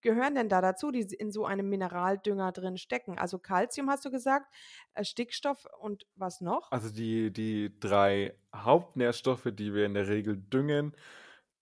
gehören 0.00 0.34
denn 0.34 0.48
da 0.48 0.60
dazu, 0.60 0.90
die 0.90 1.02
in 1.02 1.30
so 1.30 1.44
einem 1.46 1.68
Mineraldünger 1.68 2.52
drin 2.52 2.78
stecken? 2.78 3.18
Also 3.18 3.38
Calcium 3.38 3.90
hast 3.90 4.04
du 4.04 4.10
gesagt, 4.10 4.46
äh, 4.94 5.04
Stickstoff 5.04 5.66
und 5.80 6.06
was 6.14 6.40
noch? 6.40 6.70
Also 6.70 6.90
die, 6.90 7.32
die 7.32 7.78
drei 7.80 8.34
Hauptnährstoffe, 8.54 9.48
die 9.52 9.74
wir 9.74 9.86
in 9.86 9.94
der 9.94 10.08
Regel 10.08 10.36
düngen, 10.36 10.94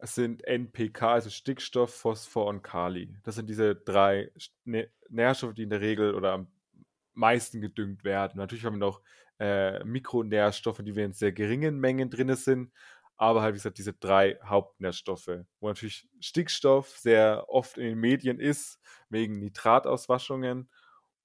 sind 0.00 0.44
NPK, 0.44 1.12
also 1.12 1.30
Stickstoff, 1.30 1.94
Phosphor 1.94 2.46
und 2.46 2.62
Kali. 2.62 3.16
Das 3.24 3.34
sind 3.36 3.48
diese 3.48 3.74
drei 3.74 4.30
Nährstoffe, 5.08 5.54
die 5.54 5.62
in 5.62 5.70
der 5.70 5.80
Regel 5.80 6.14
oder 6.14 6.32
am 6.32 6.48
meisten 7.14 7.60
gedüngt 7.60 8.04
werden. 8.04 8.36
Natürlich 8.36 8.64
haben 8.64 8.74
wir 8.74 8.86
noch 8.86 9.00
äh, 9.38 9.82
Mikronährstoffe, 9.84 10.82
die 10.82 10.94
wir 10.94 11.04
in 11.04 11.12
sehr 11.12 11.32
geringen 11.32 11.78
Mengen 11.78 12.10
drin 12.10 12.34
sind, 12.34 12.72
aber 13.16 13.42
halt, 13.42 13.54
wie 13.54 13.58
gesagt, 13.58 13.78
diese 13.78 13.94
drei 13.94 14.38
Hauptnährstoffe, 14.44 15.30
wo 15.60 15.68
natürlich 15.68 16.08
Stickstoff 16.20 16.88
sehr 16.98 17.46
oft 17.48 17.78
in 17.78 17.84
den 17.84 17.98
Medien 17.98 18.38
ist, 18.40 18.78
wegen 19.08 19.38
Nitratauswaschungen 19.38 20.68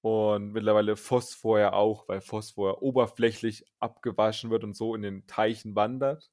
und 0.00 0.52
mittlerweile 0.52 0.96
Phosphor 0.96 1.60
ja 1.60 1.72
auch, 1.72 2.08
weil 2.08 2.20
Phosphor 2.20 2.82
oberflächlich 2.82 3.64
abgewaschen 3.78 4.50
wird 4.50 4.64
und 4.64 4.74
so 4.74 4.94
in 4.94 5.02
den 5.02 5.26
Teichen 5.26 5.76
wandert. 5.76 6.30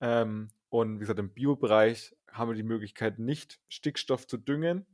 Ähm, 0.00 0.50
und 0.70 0.96
wie 0.96 1.00
gesagt, 1.00 1.18
im 1.18 1.32
Biobereich 1.32 2.14
haben 2.30 2.50
wir 2.50 2.54
die 2.56 2.62
Möglichkeit, 2.62 3.18
nicht 3.18 3.60
Stickstoff 3.68 4.26
zu 4.26 4.36
düngen 4.36 4.86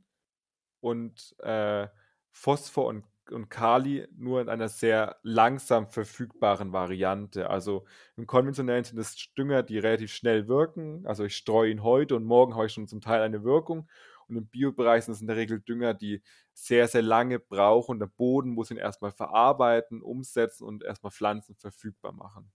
und 0.79 1.35
äh, 1.39 1.87
Phosphor 2.31 2.87
und, 2.87 3.05
und 3.31 3.49
Kali 3.49 4.07
nur 4.15 4.41
in 4.41 4.49
einer 4.49 4.69
sehr 4.69 5.17
langsam 5.23 5.87
verfügbaren 5.87 6.73
Variante. 6.73 7.49
Also 7.49 7.85
im 8.15 8.27
konventionellen 8.27 8.83
sind 8.83 8.97
es 8.99 9.33
Dünger, 9.37 9.63
die 9.63 9.79
relativ 9.79 10.11
schnell 10.11 10.47
wirken. 10.47 11.05
Also 11.07 11.25
ich 11.25 11.35
streue 11.35 11.71
ihn 11.71 11.83
heute 11.83 12.15
und 12.15 12.25
morgen 12.25 12.55
habe 12.55 12.67
ich 12.67 12.73
schon 12.73 12.87
zum 12.87 13.01
Teil 13.01 13.21
eine 13.21 13.43
Wirkung. 13.43 13.89
Und 14.27 14.37
im 14.37 14.47
Biobereich 14.47 15.05
sind 15.05 15.13
es 15.13 15.21
in 15.21 15.27
der 15.27 15.35
Regel 15.37 15.59
Dünger, 15.61 15.93
die 15.93 16.21
sehr, 16.53 16.87
sehr 16.87 17.01
lange 17.03 17.39
brauchen. 17.39 17.99
Der 17.99 18.07
Boden 18.07 18.51
muss 18.51 18.71
ihn 18.71 18.77
erstmal 18.77 19.11
verarbeiten, 19.11 20.01
umsetzen 20.01 20.65
und 20.65 20.83
erstmal 20.83 21.11
Pflanzen 21.11 21.55
verfügbar 21.55 22.11
machen. 22.13 22.51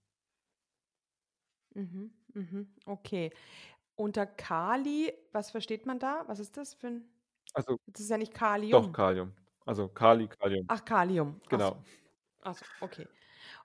Mhm, 1.74 2.12
mhm, 2.34 2.74
okay. 2.86 3.30
Unter 3.96 4.26
Kali, 4.26 5.12
was 5.32 5.50
versteht 5.50 5.86
man 5.86 5.98
da? 5.98 6.24
Was 6.26 6.40
ist 6.40 6.56
das 6.56 6.74
für 6.74 6.88
ein. 6.88 7.04
Also, 7.54 7.78
das 7.86 8.02
ist 8.02 8.10
ja 8.10 8.18
nicht 8.18 8.34
Kalium. 8.34 8.72
Doch, 8.72 8.92
Kalium. 8.92 9.34
Also 9.70 9.86
Kali, 9.86 10.26
Kalium. 10.26 10.64
Ach, 10.66 10.84
Kalium. 10.84 11.40
Genau. 11.48 11.80
Achso, 12.42 12.64
Ach 12.80 12.82
okay. 12.82 13.06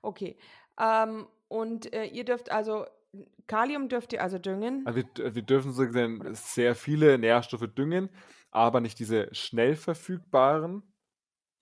Okay. 0.03 0.37
Ähm, 0.79 1.27
und 1.47 1.91
äh, 1.93 2.05
ihr 2.05 2.23
dürft 2.23 2.51
also, 2.51 2.85
Kalium 3.47 3.89
dürft 3.89 4.13
ihr 4.13 4.21
also 4.21 4.37
düngen? 4.37 4.85
Also 4.85 4.99
wir, 4.99 5.33
wir 5.33 5.41
dürfen 5.41 5.73
so 5.73 5.83
gesehen 5.83 6.21
sehr 6.35 6.75
viele 6.75 7.17
Nährstoffe 7.17 7.67
düngen, 7.73 8.09
aber 8.51 8.81
nicht 8.81 8.99
diese 8.99 9.33
schnell 9.33 9.75
verfügbaren, 9.75 10.83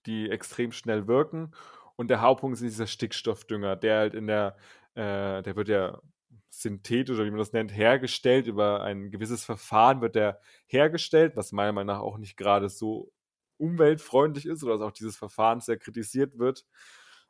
die 0.08 0.30
extrem 0.30 0.74
schnell 0.74 1.08
wirken. 1.08 1.56
Und 1.96 2.10
der 2.10 2.20
Hauptpunkt 2.20 2.56
ist 2.56 2.64
dieser 2.64 2.88
Stickstoffdünger, 2.88 3.78
der 3.78 3.98
halt 3.98 4.14
in 4.14 4.28
der, 4.28 4.58
äh, 4.96 5.42
der 5.42 5.56
wird 5.56 5.70
ja 5.70 6.02
synthetisch 6.50 7.16
oder 7.16 7.28
wie 7.28 7.32
man 7.32 7.40
das 7.40 7.54
nennt, 7.54 7.74
hergestellt. 7.74 8.48
Über 8.48 8.84
ein 8.84 9.10
gewisses 9.10 9.46
Verfahren 9.46 10.02
wird 10.02 10.16
der 10.16 10.42
hergestellt, 10.66 11.38
was 11.38 11.54
meiner 11.54 11.72
Meinung 11.72 11.96
nach 11.96 12.02
auch 12.02 12.18
nicht 12.18 12.36
gerade 12.36 12.68
so 12.68 13.10
umweltfreundlich 13.58 14.46
ist 14.46 14.64
oder 14.64 14.78
dass 14.78 14.88
auch 14.88 14.92
dieses 14.92 15.18
Verfahren 15.18 15.62
sehr 15.62 15.78
kritisiert 15.78 16.38
wird, 16.40 16.66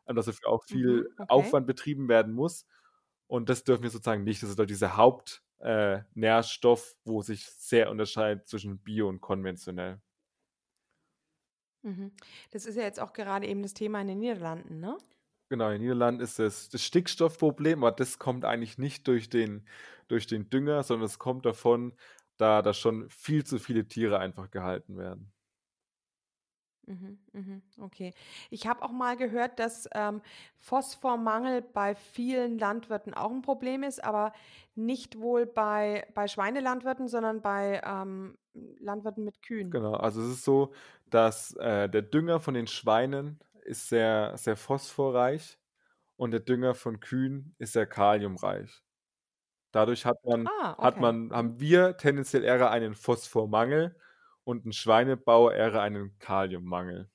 ähm, 0.07 0.15
dass 0.15 0.26
dafür 0.26 0.49
auch 0.49 0.63
viel 0.65 1.03
mhm, 1.03 1.07
okay. 1.17 1.26
Aufwand 1.28 1.67
betrieben 1.67 2.07
werden 2.09 2.34
muss. 2.34 2.65
Und 3.28 3.49
das 3.49 3.63
dürfen 3.63 3.84
wir 3.84 3.89
sozusagen 3.89 4.24
nicht. 4.24 4.43
Das 4.43 4.49
ist 4.49 4.59
doch 4.59 4.65
dieser 4.65 4.97
Hauptnährstoff, 4.97 6.91
äh, 6.91 6.95
wo 7.05 7.21
sich 7.21 7.45
sehr 7.47 7.89
unterscheidet 7.91 8.47
zwischen 8.47 8.80
Bio 8.80 9.09
und 9.09 9.21
konventionell. 9.21 10.01
Mhm. 11.84 12.11
Das 12.51 12.65
ist 12.65 12.76
ja 12.76 12.84
jetzt 12.84 12.99
auch 12.99 13.13
gerade 13.13 13.45
eben 13.47 13.61
das 13.61 13.74
Thema 13.74 14.01
in 14.01 14.07
den 14.07 14.19
Niederlanden, 14.19 14.80
ne? 14.80 14.97
Genau, 15.49 15.67
in 15.67 15.74
den 15.74 15.82
Niederlanden 15.82 16.21
ist 16.21 16.39
es 16.39 16.69
das 16.69 16.84
Stickstoffproblem, 16.84 17.84
aber 17.84 17.91
das 17.91 18.17
kommt 18.17 18.45
eigentlich 18.45 18.78
nicht 18.78 19.07
durch 19.07 19.30
den, 19.30 19.67
durch 20.07 20.26
den 20.28 20.49
Dünger, 20.49 20.84
sondern 20.84 21.05
es 21.05 21.19
kommt 21.19 21.45
davon, 21.45 21.93
da 22.38 22.61
da 22.61 22.74
schon 22.74 23.09
viel 23.09 23.45
zu 23.45 23.59
viele 23.59 23.88
Tiere 23.88 24.19
einfach 24.19 24.49
gehalten 24.51 24.97
werden. 24.97 25.32
Mhm, 26.86 27.17
mhm, 27.31 27.61
okay. 27.79 28.13
Ich 28.49 28.67
habe 28.67 28.81
auch 28.84 28.91
mal 28.91 29.15
gehört, 29.15 29.57
dass 29.59 29.88
ähm, 29.93 30.21
Phosphormangel 30.57 31.61
bei 31.61 31.95
vielen 31.95 32.59
Landwirten 32.59 33.13
auch 33.13 33.31
ein 33.31 33.41
Problem 33.41 33.84
ist, 33.84 34.03
aber 34.03 34.34
nicht 34.75 35.17
wohl 35.19 35.45
bei, 35.45 36.05
bei 36.13 36.27
Schweinelandwirten, 36.27 37.07
sondern 37.07 37.41
bei 37.41 37.81
ähm, 37.86 38.38
Landwirten 38.53 39.23
mit 39.23 39.41
Kühen. 39.41 39.71
Genau, 39.71 39.93
also 39.95 40.21
es 40.21 40.29
ist 40.29 40.43
so, 40.43 40.73
dass 41.09 41.55
äh, 41.55 41.89
der 41.89 42.01
Dünger 42.03 42.39
von 42.39 42.53
den 42.53 42.67
Schweinen 42.67 43.39
ist 43.63 43.89
sehr, 43.89 44.38
sehr 44.38 44.55
phosphorreich 44.57 45.57
und 46.17 46.31
der 46.31 46.41
Dünger 46.41 46.75
von 46.75 46.99
Kühen 46.99 47.55
ist 47.59 47.73
sehr 47.73 47.88
kaliumreich. 47.88 48.84
Dadurch 49.71 50.05
hat 50.05 50.17
man, 50.25 50.49
Ah, 50.49 50.75
hat 50.81 50.99
okay. 50.99 51.01
man, 51.01 51.31
haben 51.34 51.59
wir 51.59 51.97
tendenziell 51.97 52.43
eher 52.43 52.71
einen 52.71 52.95
Phosphormangel 52.95 53.97
und 54.43 54.65
ein 54.65 54.73
Schweinebauer 54.73 55.53
eher 55.53 55.81
einen 55.81 56.17
Kaliummangel. 56.19 57.09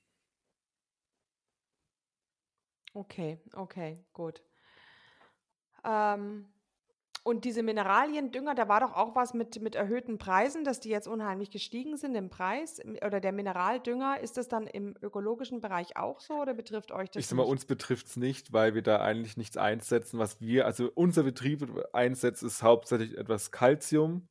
Okay, 2.95 3.39
okay, 3.55 4.05
gut. 4.13 4.43
Ähm, 5.85 6.53
und 7.25 7.45
diese 7.45 7.63
Mineraliendünger, 7.63 8.55
da 8.55 8.69
war 8.69 8.81
doch 8.81 8.95
auch 8.95 9.15
was 9.17 9.35
mit, 9.35 9.61
mit 9.63 9.75
erhöhten 9.75 10.19
Preisen, 10.19 10.65
dass 10.65 10.81
die 10.81 10.89
jetzt 10.91 11.09
unheimlich 11.09 11.51
gestiegen 11.51 11.97
sind 11.97 12.15
im 12.15 12.31
Preis. 12.31 12.81
Oder 13.05 13.21
der 13.21 13.33
Mineraldünger, 13.33 14.21
ist 14.21 14.37
das 14.39 14.49
dann 14.49 14.67
im 14.67 14.97
ökologischen 15.03 15.61
Bereich 15.61 15.97
auch 15.97 16.21
so 16.21 16.35
oder 16.41 16.55
betrifft 16.55 16.93
euch 16.93 17.11
das 17.11 17.25
Ich 17.25 17.27
sag 17.27 17.37
mal, 17.37 17.43
nicht? 17.43 17.47
uns 17.47 17.65
betrifft 17.67 18.07
es 18.07 18.17
nicht, 18.17 18.53
weil 18.53 18.75
wir 18.75 18.83
da 18.83 19.01
eigentlich 19.01 19.37
nichts 19.37 19.57
einsetzen, 19.57 20.19
was 20.19 20.41
wir, 20.41 20.67
also 20.67 20.91
unser 20.95 21.25
Betrieb 21.25 21.67
einsetzt, 21.93 22.43
ist 22.43 22.63
hauptsächlich 22.63 23.17
etwas 23.19 23.51
Calcium 23.51 24.29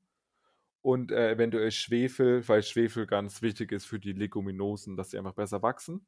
und 0.87 1.11
äh, 1.11 1.31
eventuell 1.31 1.69
Schwefel, 1.69 2.47
weil 2.47 2.63
Schwefel 2.63 3.07
ganz 3.07 3.41
wichtig 3.41 3.73
ist 3.73 3.83
für 3.85 3.99
die 3.99 4.13
Leguminosen, 4.13 4.95
dass 4.95 5.11
sie 5.11 5.17
einfach 5.17 5.33
besser 5.33 5.61
wachsen. 5.61 6.07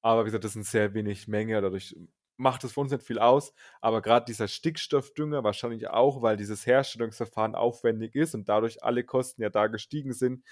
Aber 0.00 0.22
wie 0.22 0.26
gesagt, 0.26 0.44
das 0.44 0.52
sind 0.52 0.64
sehr 0.64 0.94
wenig 0.94 1.26
Menge, 1.26 1.60
dadurch 1.60 1.96
macht 2.36 2.62
es 2.62 2.72
für 2.74 2.80
uns 2.82 2.92
nicht 2.92 3.02
viel 3.02 3.18
aus, 3.18 3.52
aber 3.80 4.00
gerade 4.00 4.26
dieser 4.26 4.46
Stickstoffdünger 4.46 5.42
wahrscheinlich 5.42 5.90
auch, 5.90 6.22
weil 6.22 6.36
dieses 6.36 6.66
Herstellungsverfahren 6.66 7.56
aufwendig 7.56 8.14
ist 8.14 8.36
und 8.36 8.48
dadurch 8.48 8.84
alle 8.84 9.02
Kosten 9.02 9.42
ja 9.42 9.50
da 9.50 9.66
gestiegen 9.66 10.12
sind, 10.12 10.44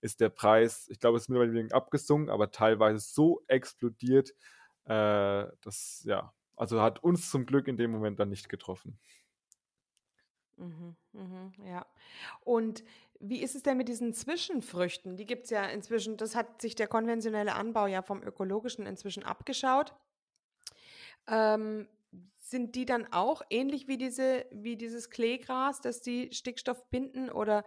ist 0.00 0.20
der 0.20 0.30
Preis, 0.30 0.88
ich 0.90 0.98
glaube, 0.98 1.18
es 1.18 1.24
ist 1.24 1.28
mittlerweile 1.28 1.68
abgesunken, 1.74 2.30
aber 2.30 2.50
teilweise 2.50 2.98
so 2.98 3.44
explodiert, 3.46 4.30
äh, 4.86 5.44
das, 5.60 6.02
ja, 6.06 6.32
also 6.56 6.80
hat 6.80 7.02
uns 7.02 7.30
zum 7.30 7.44
Glück 7.44 7.68
in 7.68 7.76
dem 7.76 7.90
Moment 7.90 8.18
dann 8.18 8.30
nicht 8.30 8.48
getroffen. 8.48 8.98
Mhm, 10.58 10.96
mhm, 11.12 11.52
ja. 11.66 11.86
Und 12.44 12.82
wie 13.20 13.42
ist 13.42 13.54
es 13.54 13.62
denn 13.62 13.76
mit 13.76 13.88
diesen 13.88 14.12
Zwischenfrüchten? 14.14 15.16
Die 15.16 15.26
gibt 15.26 15.44
es 15.44 15.50
ja 15.50 15.64
inzwischen, 15.66 16.16
das 16.16 16.34
hat 16.34 16.62
sich 16.62 16.74
der 16.74 16.88
konventionelle 16.88 17.54
Anbau 17.54 17.86
ja 17.86 18.02
vom 18.02 18.22
ökologischen 18.22 18.86
inzwischen 18.86 19.22
abgeschaut. 19.22 19.94
Ähm, 21.28 21.88
sind 22.38 22.76
die 22.76 22.84
dann 22.86 23.12
auch 23.12 23.42
ähnlich 23.50 23.88
wie 23.88 23.98
diese 23.98 24.46
wie 24.52 24.76
dieses 24.76 25.10
Kleegras, 25.10 25.80
dass 25.80 26.00
die 26.00 26.30
Stickstoff 26.32 26.88
binden 26.90 27.28
oder 27.30 27.64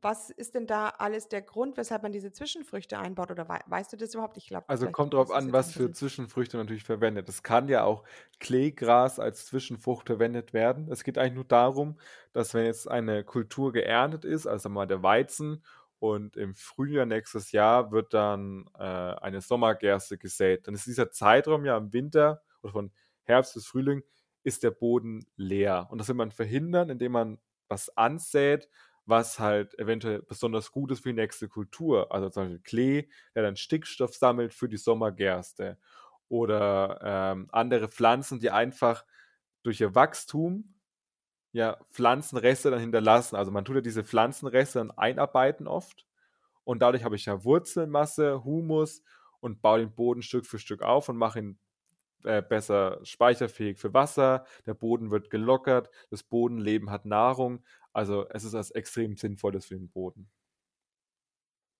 was 0.00 0.30
ist 0.30 0.54
denn 0.54 0.66
da 0.66 0.88
alles 0.88 1.28
der 1.28 1.42
Grund, 1.42 1.76
weshalb 1.76 2.02
man 2.02 2.12
diese 2.12 2.32
Zwischenfrüchte 2.32 2.98
einbaut 2.98 3.30
oder 3.30 3.48
wei 3.48 3.60
weißt 3.66 3.92
du 3.92 3.96
das 3.96 4.14
überhaupt? 4.14 4.36
Ich 4.36 4.48
glaube, 4.48 4.66
Also 4.68 4.88
kommt 4.88 5.12
drauf 5.12 5.30
an, 5.30 5.52
was 5.52 5.72
für 5.72 5.90
Zwischenfrüchte 5.92 6.56
man 6.56 6.66
natürlich 6.66 6.84
verwendet. 6.84 7.28
Es 7.28 7.42
kann 7.42 7.68
ja 7.68 7.84
auch 7.84 8.04
Kleegras 8.40 9.18
als 9.18 9.46
Zwischenfrucht 9.46 10.06
verwendet 10.06 10.52
werden. 10.52 10.88
Es 10.90 11.04
geht 11.04 11.18
eigentlich 11.18 11.34
nur 11.34 11.44
darum, 11.44 11.98
dass 12.32 12.54
wenn 12.54 12.64
jetzt 12.64 12.88
eine 12.88 13.24
Kultur 13.24 13.72
geerntet 13.72 14.24
ist, 14.24 14.46
also 14.46 14.68
mal 14.68 14.86
der 14.86 15.02
Weizen 15.02 15.62
und 15.98 16.36
im 16.36 16.54
Frühjahr 16.54 17.06
nächstes 17.06 17.52
Jahr 17.52 17.92
wird 17.92 18.14
dann 18.14 18.64
äh, 18.78 18.82
eine 18.82 19.40
Sommergerste 19.40 20.16
gesät. 20.16 20.66
Dann 20.66 20.74
ist 20.74 20.86
dieser 20.86 21.10
Zeitraum 21.10 21.64
ja 21.64 21.76
im 21.76 21.92
Winter 21.92 22.42
oder 22.62 22.72
von 22.72 22.92
Herbst 23.24 23.54
bis 23.54 23.66
Frühling 23.66 24.02
ist 24.44 24.62
der 24.62 24.70
Boden 24.70 25.26
leer. 25.36 25.86
Und 25.90 25.98
das 25.98 26.08
will 26.08 26.14
man 26.14 26.30
verhindern, 26.32 26.88
indem 26.88 27.12
man 27.12 27.38
was 27.68 27.96
ansät, 27.96 28.68
was 29.06 29.38
halt 29.40 29.78
eventuell 29.78 30.22
besonders 30.22 30.70
gut 30.72 30.90
ist 30.92 31.00
für 31.02 31.10
die 31.10 31.20
nächste 31.20 31.48
Kultur. 31.48 32.12
Also 32.12 32.30
zum 32.30 32.44
Beispiel 32.44 32.60
Klee, 32.60 33.08
der 33.34 33.42
dann 33.42 33.56
Stickstoff 33.56 34.14
sammelt 34.14 34.54
für 34.54 34.68
die 34.68 34.76
Sommergerste. 34.76 35.78
Oder 36.28 37.00
ähm, 37.02 37.48
andere 37.52 37.88
Pflanzen, 37.88 38.40
die 38.40 38.50
einfach 38.50 39.04
durch 39.62 39.80
ihr 39.80 39.94
Wachstum 39.94 40.74
ja 41.52 41.78
Pflanzenreste 41.90 42.70
dann 42.70 42.80
hinterlassen. 42.80 43.36
Also 43.36 43.50
man 43.52 43.64
tut 43.64 43.76
ja 43.76 43.80
diese 43.82 44.04
Pflanzenreste 44.04 44.78
dann 44.78 44.90
einarbeiten 44.90 45.66
oft 45.66 46.06
und 46.64 46.80
dadurch 46.82 47.04
habe 47.04 47.16
ich 47.16 47.26
ja 47.26 47.44
Wurzelmasse, 47.44 48.44
Humus 48.44 49.02
und 49.40 49.60
baue 49.62 49.80
den 49.80 49.94
Boden 49.94 50.22
Stück 50.22 50.46
für 50.46 50.58
Stück 50.58 50.82
auf 50.82 51.08
und 51.08 51.16
mache 51.16 51.40
ihn 51.40 51.58
äh, 52.24 52.42
besser 52.42 53.00
speicherfähig 53.04 53.78
für 53.78 53.94
Wasser. 53.94 54.46
Der 54.66 54.74
Boden 54.74 55.10
wird 55.10 55.30
gelockert, 55.30 55.90
das 56.10 56.22
Bodenleben 56.22 56.90
hat 56.90 57.04
Nahrung. 57.04 57.64
Also 57.92 58.28
es 58.30 58.44
ist 58.44 58.52
was 58.52 58.70
extrem 58.70 59.16
Sinnvolles 59.16 59.66
für 59.66 59.74
den 59.74 59.90
Boden. 59.90 60.30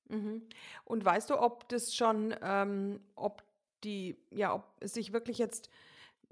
Mhm. 0.09 0.43
Und 0.85 1.05
weißt 1.05 1.31
du, 1.31 1.41
ob 1.41 1.69
das 1.69 1.95
schon, 1.95 2.35
ähm, 2.43 3.01
ob 3.15 3.43
die, 3.85 4.17
ja, 4.31 4.55
ob 4.55 4.65
es 4.81 4.95
sich 4.95 5.13
wirklich 5.13 5.39
jetzt 5.39 5.71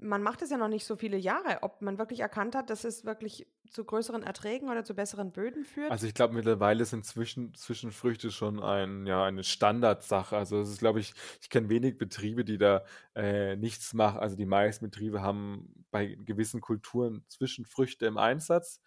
man 0.01 0.23
macht 0.23 0.41
es 0.41 0.49
ja 0.49 0.57
noch 0.57 0.67
nicht 0.67 0.85
so 0.85 0.95
viele 0.95 1.17
Jahre, 1.17 1.59
ob 1.61 1.81
man 1.81 1.99
wirklich 1.99 2.19
erkannt 2.19 2.55
hat, 2.55 2.69
dass 2.69 2.83
es 2.83 3.05
wirklich 3.05 3.47
zu 3.69 3.85
größeren 3.85 4.23
Erträgen 4.23 4.69
oder 4.69 4.83
zu 4.83 4.95
besseren 4.95 5.31
Böden 5.31 5.63
führt? 5.63 5.91
Also 5.91 6.07
ich 6.07 6.13
glaube, 6.13 6.33
mittlerweile 6.33 6.83
sind 6.85 7.05
Zwischen 7.05 7.53
Zwischenfrüchte 7.53 8.31
schon 8.31 8.59
ein, 8.61 9.05
ja, 9.05 9.23
eine 9.23 9.43
Standardsache. 9.43 10.35
Also 10.35 10.59
es 10.59 10.69
ist, 10.69 10.79
glaube 10.79 10.99
ich, 10.99 11.13
ich 11.39 11.49
kenne 11.49 11.69
wenig 11.69 11.97
Betriebe, 11.97 12.43
die 12.43 12.57
da 12.57 12.83
äh, 13.15 13.55
nichts 13.55 13.93
machen. 13.93 14.19
Also 14.19 14.35
die 14.35 14.47
meisten 14.47 14.85
Betriebe 14.85 15.21
haben 15.21 15.85
bei 15.91 16.17
gewissen 16.25 16.61
Kulturen 16.61 17.23
Zwischenfrüchte 17.27 18.07
im 18.07 18.17
Einsatz. 18.17 18.81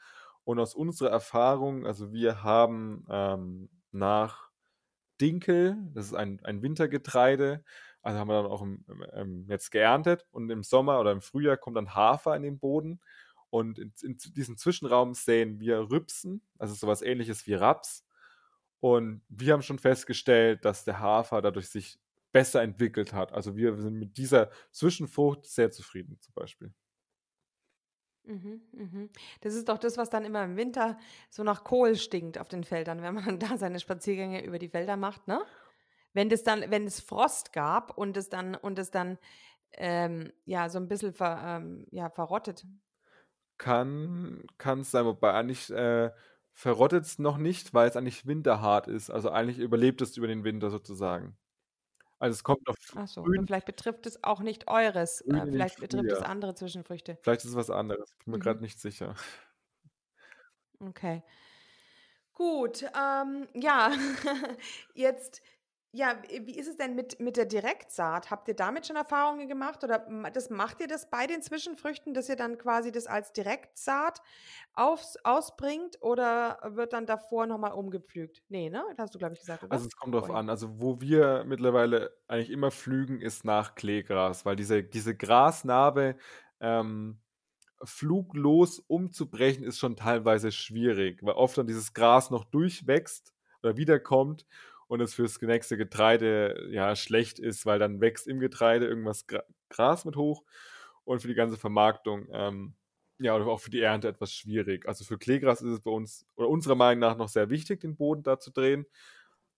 Und 0.45 0.59
aus 0.59 0.75
unserer 0.75 1.11
Erfahrung, 1.11 1.87
also 1.87 2.13
wir 2.13 2.43
haben 2.43 3.07
ähm, 3.11 3.71
nach 3.93 4.51
Dinkel, 5.21 5.77
das 5.95 6.07
ist 6.07 6.15
ein, 6.15 6.41
ein 6.45 6.63
Wintergetreide, 6.63 7.65
also 8.03 8.19
haben 8.19 8.29
wir 8.29 8.43
dann 8.43 8.51
auch 8.51 8.61
im, 8.63 8.85
im, 9.17 9.47
jetzt 9.49 9.71
geerntet 9.71 10.27
und 10.31 10.51
im 10.51 10.63
Sommer 10.63 11.01
oder 11.01 11.13
im 11.13 11.23
Frühjahr 11.23 11.57
kommt 11.57 11.79
dann 11.79 11.95
Hafer 11.95 12.37
in 12.37 12.43
den 12.43 12.59
Boden. 12.59 13.01
Und 13.49 13.79
in, 13.79 13.95
in 14.03 14.19
diesem 14.19 14.59
Zwischenraum 14.59 15.15
säen 15.15 15.61
wir 15.61 15.91
Rübsen, 15.91 16.43
also 16.59 16.75
sowas 16.75 17.01
ähnliches 17.01 17.47
wie 17.47 17.55
Raps. 17.55 18.05
Und 18.81 19.23
wir 19.29 19.55
haben 19.55 19.63
schon 19.63 19.79
festgestellt, 19.79 20.65
dass 20.67 20.85
der 20.85 21.01
Hafer 21.01 21.41
dadurch 21.41 21.71
sich 21.71 21.99
besser 22.33 22.63
entwickelt 22.63 23.15
hat. 23.15 23.33
Also 23.33 23.57
wir 23.57 23.81
sind 23.81 23.95
mit 23.95 24.19
dieser 24.19 24.51
Zwischenfrucht 24.73 25.47
sehr 25.47 25.71
zufrieden 25.71 26.19
zum 26.21 26.35
Beispiel. 26.35 26.75
Mhm, 28.27 28.63
mhm. 28.73 29.11
Das 29.43 29.55
ist 29.55 29.69
doch 29.69 29.79
das, 29.79 29.99
was 29.99 30.11
dann 30.11 30.25
immer 30.25 30.43
im 30.45 30.57
Winter 30.57 30.99
so 31.31 31.43
nach 31.43 31.63
Kohl 31.63 31.97
stinkt 31.97 32.39
auf 32.39 32.49
den 32.49 32.65
Feldern, 32.65 33.03
wenn 33.03 33.15
man 33.15 33.39
da 33.39 33.59
seine 33.59 33.81
Spaziergänge 33.81 34.45
über 34.45 34.59
die 34.59 34.69
Felder 34.69 34.97
macht, 34.97 35.29
ne? 35.29 35.41
wenn 36.15 36.29
das 36.29 36.43
dann, 36.43 36.65
wenn 36.71 36.87
es 36.87 37.01
Frost 37.01 37.53
gab 37.53 37.99
und 37.99 38.17
es 38.17 38.31
dann, 38.31 38.55
und 38.55 38.79
es 38.79 38.91
dann 38.91 39.19
ähm, 39.73 40.33
ja 40.47 40.69
so 40.69 40.79
ein 40.79 40.89
bisschen 40.89 41.13
ver, 41.13 41.43
ähm, 41.45 41.87
ja, 41.91 42.09
verrottet. 42.09 42.65
Kann, 43.59 44.47
es 44.59 44.91
sein, 44.91 45.05
wobei 45.05 45.33
eigentlich 45.33 45.71
äh, 45.71 46.11
verrottet 46.53 47.05
es 47.05 47.19
noch 47.19 47.37
nicht, 47.37 47.75
weil 47.75 47.89
es 47.89 47.97
eigentlich 47.97 48.27
winterhart 48.27 48.87
ist. 48.87 49.11
Also 49.11 49.31
eigentlich 49.31 49.59
überlebt 49.59 50.01
es 50.01 50.17
über 50.17 50.29
den 50.29 50.45
Winter 50.45 50.71
sozusagen. 50.71 51.37
Also 52.25 52.37
es 52.37 52.43
kommt 52.43 52.67
auf 52.71 52.77
Ach 52.97 53.07
so, 53.07 53.23
grün, 53.23 53.47
vielleicht 53.47 53.67
betrifft 53.67 54.07
es 54.07 54.25
auch 54.25 54.41
nicht 54.41 54.67
eures, 54.67 55.21
äh, 55.21 55.43
vielleicht 55.45 55.79
betrifft 55.79 56.11
es 56.11 56.23
andere 56.23 56.55
Zwischenfrüchte. 56.55 57.19
Vielleicht 57.21 57.45
ist 57.45 57.51
es 57.51 57.55
was 57.55 57.69
anderes, 57.69 58.15
ich 58.19 58.25
bin 58.25 58.33
mir 58.33 58.39
mhm. 58.39 58.43
gerade 58.43 58.63
nicht 58.63 58.81
sicher. 58.81 59.15
Okay. 60.81 61.23
Gut, 62.33 62.83
ähm, 62.99 63.47
ja, 63.53 63.93
jetzt 64.95 65.43
ja, 65.95 66.17
wie 66.29 66.59
ist 66.59 66.67
es 66.67 66.77
denn 66.77 66.97
mit, 66.97 67.21
mit 67.21 67.37
der 67.37 67.45
Direktsaat? 67.45 68.33
Habt 68.33 68.49
ihr 68.49 68.55
damit 68.55 68.87
schon 68.87 68.97
Erfahrungen 68.97 69.47
gemacht 69.47 69.85
oder 69.85 70.01
das 70.33 70.51
macht 70.51 70.81
ihr 70.81 70.89
das 70.89 71.09
bei 71.09 71.29
den 71.29 71.41
Zwischenfrüchten, 71.41 72.15
dass 72.15 72.29
ihr 72.29 72.35
dann 72.35 72.59
quasi 72.59 72.91
das 72.91 73.07
als 73.07 73.33
Direktsaat 73.33 74.21
aufs, 74.75 75.17
ausbringt 75.23 76.03
oder 76.03 76.59
wird 76.65 76.95
dann 76.95 77.07
davor 77.07 77.47
nochmal 77.47 77.73
umgepflügt? 77.73 78.43
Nee, 78.49 78.71
ne? 78.71 78.83
Das 78.97 79.05
hast 79.05 79.15
du, 79.15 79.19
glaube 79.21 79.35
ich, 79.35 79.41
gesagt, 79.41 79.63
oder? 79.63 79.73
Also 79.73 79.87
es 79.87 79.97
kommt 79.97 80.17
drauf 80.17 80.31
an. 80.31 80.51
Also 80.51 80.81
wo 80.81 81.01
wir 81.01 81.45
mittlerweile 81.47 82.13
eigentlich 82.27 82.51
immer 82.51 82.73
pflügen, 82.73 83.21
ist 83.21 83.45
nach 83.45 83.77
Kleegras, 83.77 84.45
weil 84.45 84.57
diese, 84.57 84.83
diese 84.83 85.17
Grasnarbe 85.17 86.17
ähm, 86.59 87.21
fluglos 87.85 88.81
umzubrechen 88.81 89.63
ist 89.63 89.79
schon 89.79 89.95
teilweise 89.95 90.51
schwierig, 90.51 91.23
weil 91.23 91.35
oft 91.35 91.57
dann 91.57 91.69
dieses 91.69 91.95
Gras 91.95 92.31
noch 92.31 92.45
durchwächst 92.45 93.33
oder 93.63 93.77
wiederkommt 93.77 94.45
und 94.95 95.01
es 95.01 95.15
fürs 95.15 95.43
nächste 95.43 95.77
Getreide 95.77 96.69
ja 96.71 96.95
schlecht 96.95 97.41
ist, 97.41 97.67
weil 97.67 97.81
dann 97.81 98.01
wächst 98.01 98.29
im 98.29 98.39
Getreide 98.39 98.87
irgendwas 98.87 99.27
Gras 99.69 100.05
mit 100.05 100.15
hoch 100.15 100.45
und 101.03 101.21
für 101.21 101.27
die 101.27 101.35
ganze 101.35 101.57
Vermarktung 101.57 102.29
ähm, 102.31 102.75
ja 103.19 103.35
oder 103.35 103.49
auch 103.49 103.59
für 103.59 103.71
die 103.71 103.81
Ernte 103.81 104.07
etwas 104.07 104.33
schwierig. 104.33 104.87
Also 104.87 105.05
für 105.05 105.19
Kleegras 105.19 105.63
ist 105.63 105.73
es 105.73 105.81
bei 105.81 105.91
uns 105.91 106.25
oder 106.37 106.49
unserer 106.49 106.77
Meinung 106.77 107.01
nach 107.01 107.17
noch 107.17 107.29
sehr 107.29 107.51
wichtig, 107.51 107.81
den 107.81 107.97
Boden 107.97 108.23
da 108.23 108.39
zu 108.39 108.53
drehen. 108.53 108.87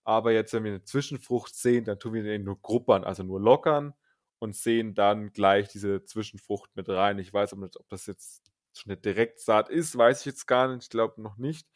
Aber 0.05 0.33
jetzt, 0.33 0.55
wenn 0.55 0.65
wir 0.65 0.71
eine 0.71 0.85
Zwischenfrucht 0.85 1.55
sehen, 1.55 1.85
dann 1.85 1.99
tun 1.99 2.15
wir 2.15 2.23
den 2.23 2.43
nur 2.45 2.59
gruppern, 2.63 3.05
also 3.05 3.23
nur 3.23 3.39
lockern 3.39 3.93
und 4.39 4.57
sehen 4.57 4.95
dann 4.95 5.35
gleich 5.35 5.69
diese 5.69 6.03
Zwischenfrucht 6.03 6.75
mit 6.77 6.89
rein. 6.89 7.19
Ich 7.19 7.31
weiß 7.31 7.53
ob 7.53 7.89
das 7.91 8.07
jetzt 8.07 8.51
schon 8.73 8.91
eine 8.91 9.01
Direktsaat 9.01 9.69
ist, 9.69 9.99
weiß 9.99 10.21
ich 10.21 10.27
jetzt 10.27 10.47
gar 10.47 10.69
nicht. 10.69 10.85
Ich 10.85 10.91
glaube 10.91 11.21
noch 11.21 11.37
nicht. 11.37 11.69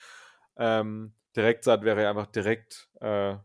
Ähm, 0.56 1.12
Direktsaat 1.36 1.84
wäre 1.84 2.04
ja 2.04 2.08
einfach 2.10 2.26
direkt, 2.26 2.88
äh, 3.02 3.36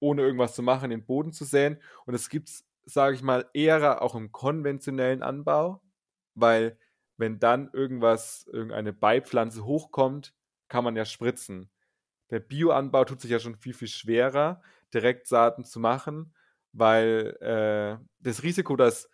ohne 0.00 0.22
irgendwas 0.22 0.54
zu 0.54 0.62
machen, 0.62 0.90
den 0.90 1.04
Boden 1.04 1.32
zu 1.32 1.44
säen. 1.44 1.80
Und 2.06 2.14
es 2.14 2.28
gibt 2.28 2.48
es, 2.48 2.66
sage 2.84 3.14
ich 3.14 3.22
mal, 3.22 3.48
eher 3.54 4.02
auch 4.02 4.14
im 4.14 4.32
konventionellen 4.32 5.22
Anbau, 5.22 5.82
weil 6.34 6.78
wenn 7.16 7.38
dann 7.38 7.70
irgendwas, 7.72 8.46
irgendeine 8.50 8.92
Beipflanze 8.92 9.64
hochkommt, 9.64 10.34
kann 10.68 10.84
man 10.84 10.96
ja 10.96 11.04
spritzen. 11.04 11.70
Der 12.30 12.40
Bioanbau 12.40 13.04
tut 13.04 13.20
sich 13.20 13.30
ja 13.30 13.38
schon 13.38 13.56
viel, 13.56 13.74
viel 13.74 13.88
schwerer, 13.88 14.62
Direktsaaten 14.94 15.64
zu 15.64 15.80
machen, 15.80 16.34
weil 16.72 17.36
äh, 17.40 18.02
das 18.20 18.42
Risiko, 18.42 18.76
dass 18.76 19.10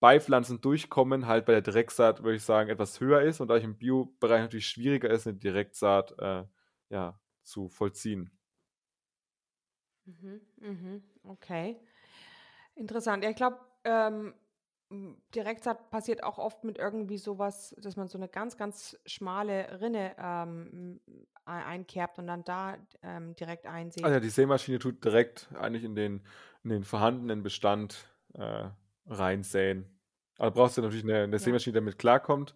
Beipflanzen 0.00 0.60
durchkommen, 0.60 1.26
halt 1.26 1.46
bei 1.46 1.52
der 1.52 1.62
Direktsaat, 1.62 2.22
würde 2.22 2.36
ich 2.36 2.44
sagen, 2.44 2.68
etwas 2.68 3.00
höher 3.00 3.22
ist 3.22 3.40
und 3.40 3.48
dadurch 3.48 3.64
im 3.64 3.78
Biobereich 3.78 4.42
natürlich 4.42 4.68
schwieriger 4.68 5.08
ist, 5.08 5.26
eine 5.26 5.38
Direktsaat 5.38 6.14
äh, 6.18 6.44
ja, 6.90 7.18
zu 7.42 7.68
vollziehen. 7.68 8.35
Mhm, 10.06 10.40
mhm, 10.60 11.02
okay. 11.24 11.80
Interessant. 12.74 13.24
Ja, 13.24 13.30
ich 13.30 13.36
glaube, 13.36 13.58
ähm, 13.84 14.34
Direktsaat 15.34 15.90
passiert 15.90 16.22
auch 16.22 16.38
oft 16.38 16.62
mit 16.62 16.78
irgendwie 16.78 17.18
sowas, 17.18 17.74
dass 17.78 17.96
man 17.96 18.06
so 18.06 18.18
eine 18.18 18.28
ganz, 18.28 18.56
ganz 18.56 18.96
schmale 19.04 19.80
Rinne 19.80 20.14
ähm, 20.18 21.00
einkerbt 21.44 22.18
und 22.18 22.28
dann 22.28 22.44
da 22.44 22.76
ähm, 23.02 23.34
direkt 23.34 23.66
einsieht. 23.66 24.04
Also 24.04 24.14
ja, 24.14 24.20
die 24.20 24.28
Sämaschine 24.28 24.78
tut 24.78 25.04
direkt 25.04 25.48
eigentlich 25.58 25.82
in 25.84 25.96
den, 25.96 26.22
in 26.62 26.70
den 26.70 26.84
vorhandenen 26.84 27.42
Bestand 27.42 28.08
äh, 28.34 28.68
reinsäen. 29.06 29.98
Aber 30.38 30.52
brauchst 30.52 30.76
du 30.76 30.82
natürlich 30.82 31.04
eine, 31.04 31.22
eine 31.24 31.32
ja. 31.32 31.38
Sämaschine, 31.38 31.72
die 31.72 31.80
damit 31.80 31.98
klarkommt. 31.98 32.54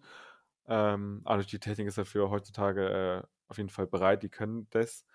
Ähm, 0.67 1.21
aber 1.25 1.43
die 1.43 1.59
Technik 1.59 1.87
ist 1.87 1.97
dafür 1.97 2.29
heutzutage 2.29 3.23
äh, 3.23 3.27
auf 3.47 3.57
jeden 3.57 3.69
Fall 3.69 3.87
bereit, 3.87 4.23
die 4.23 4.29
können 4.29 4.67
das. 4.69 5.05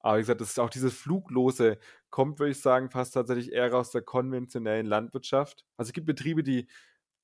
Aber 0.00 0.16
wie 0.16 0.22
gesagt, 0.22 0.40
das 0.40 0.50
ist 0.50 0.60
auch 0.60 0.70
dieses 0.70 0.94
Fluglose, 0.94 1.78
kommt, 2.10 2.38
würde 2.38 2.52
ich 2.52 2.60
sagen, 2.60 2.90
fast 2.90 3.14
tatsächlich 3.14 3.52
eher 3.52 3.72
aus 3.74 3.90
der 3.90 4.02
konventionellen 4.02 4.86
Landwirtschaft. 4.86 5.64
Also 5.76 5.90
es 5.90 5.92
gibt 5.92 6.06
Betriebe, 6.06 6.42
die 6.42 6.68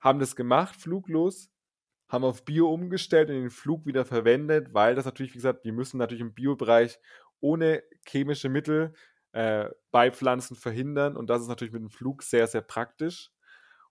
haben 0.01 0.19
das 0.19 0.37
gemacht, 0.37 0.77
fluglos, 0.77 1.51
haben 2.09 2.25
auf 2.25 2.45
Bio 2.45 2.73
umgestellt 2.73 3.31
und 3.31 3.37
den 3.37 3.51
Flug 3.51 3.87
wieder 3.87 4.05
verwendet, 4.05 4.75
weil 4.75 4.95
das 4.95 5.07
natürlich, 5.07 5.33
wie 5.33 5.39
gesagt, 5.39 5.65
die 5.65 5.73
müssen 5.73 5.99
natürlich 5.99 6.21
im 6.21 6.35
Biobereich 6.35 6.99
ohne 7.41 7.83
chemische 8.07 8.49
Mittel 8.49 8.95
äh, 9.33 9.69
Beipflanzen 9.91 10.57
verhindern 10.57 11.17
und 11.17 11.29
das 11.29 11.43
ist 11.43 11.49
natürlich 11.49 11.73
mit 11.73 11.83
dem 11.83 11.91
Flug 11.91 12.23
sehr, 12.23 12.47
sehr 12.47 12.63
praktisch. 12.63 13.31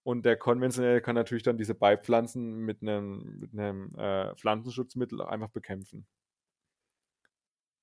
Und 0.03 0.23
der 0.25 0.37
konventionelle 0.37 1.01
kann 1.01 1.15
natürlich 1.15 1.43
dann 1.43 1.57
diese 1.57 1.73
Beipflanzen 1.73 2.57
mit 2.59 2.83
einem, 2.83 3.39
mit 3.39 3.53
einem 3.53 3.95
äh, 3.95 4.35
Pflanzenschutzmittel 4.35 5.21
einfach 5.21 5.49
bekämpfen. 5.49 6.05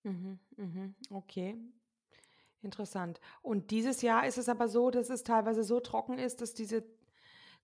Mhm, 0.05 0.38
mhm, 0.57 0.94
okay. 1.11 1.57
Interessant. 2.62 3.20
Und 3.42 3.70
dieses 3.70 4.03
Jahr 4.03 4.26
ist 4.26 4.38
es 4.38 4.48
aber 4.48 4.68
so, 4.68 4.90
dass 4.90 5.11
es 5.11 5.24
teilweise 5.24 5.64
so 5.64 5.80
trocken 5.80 6.18
ist, 6.18 6.40
dass 6.40 6.55
diese 6.55 6.84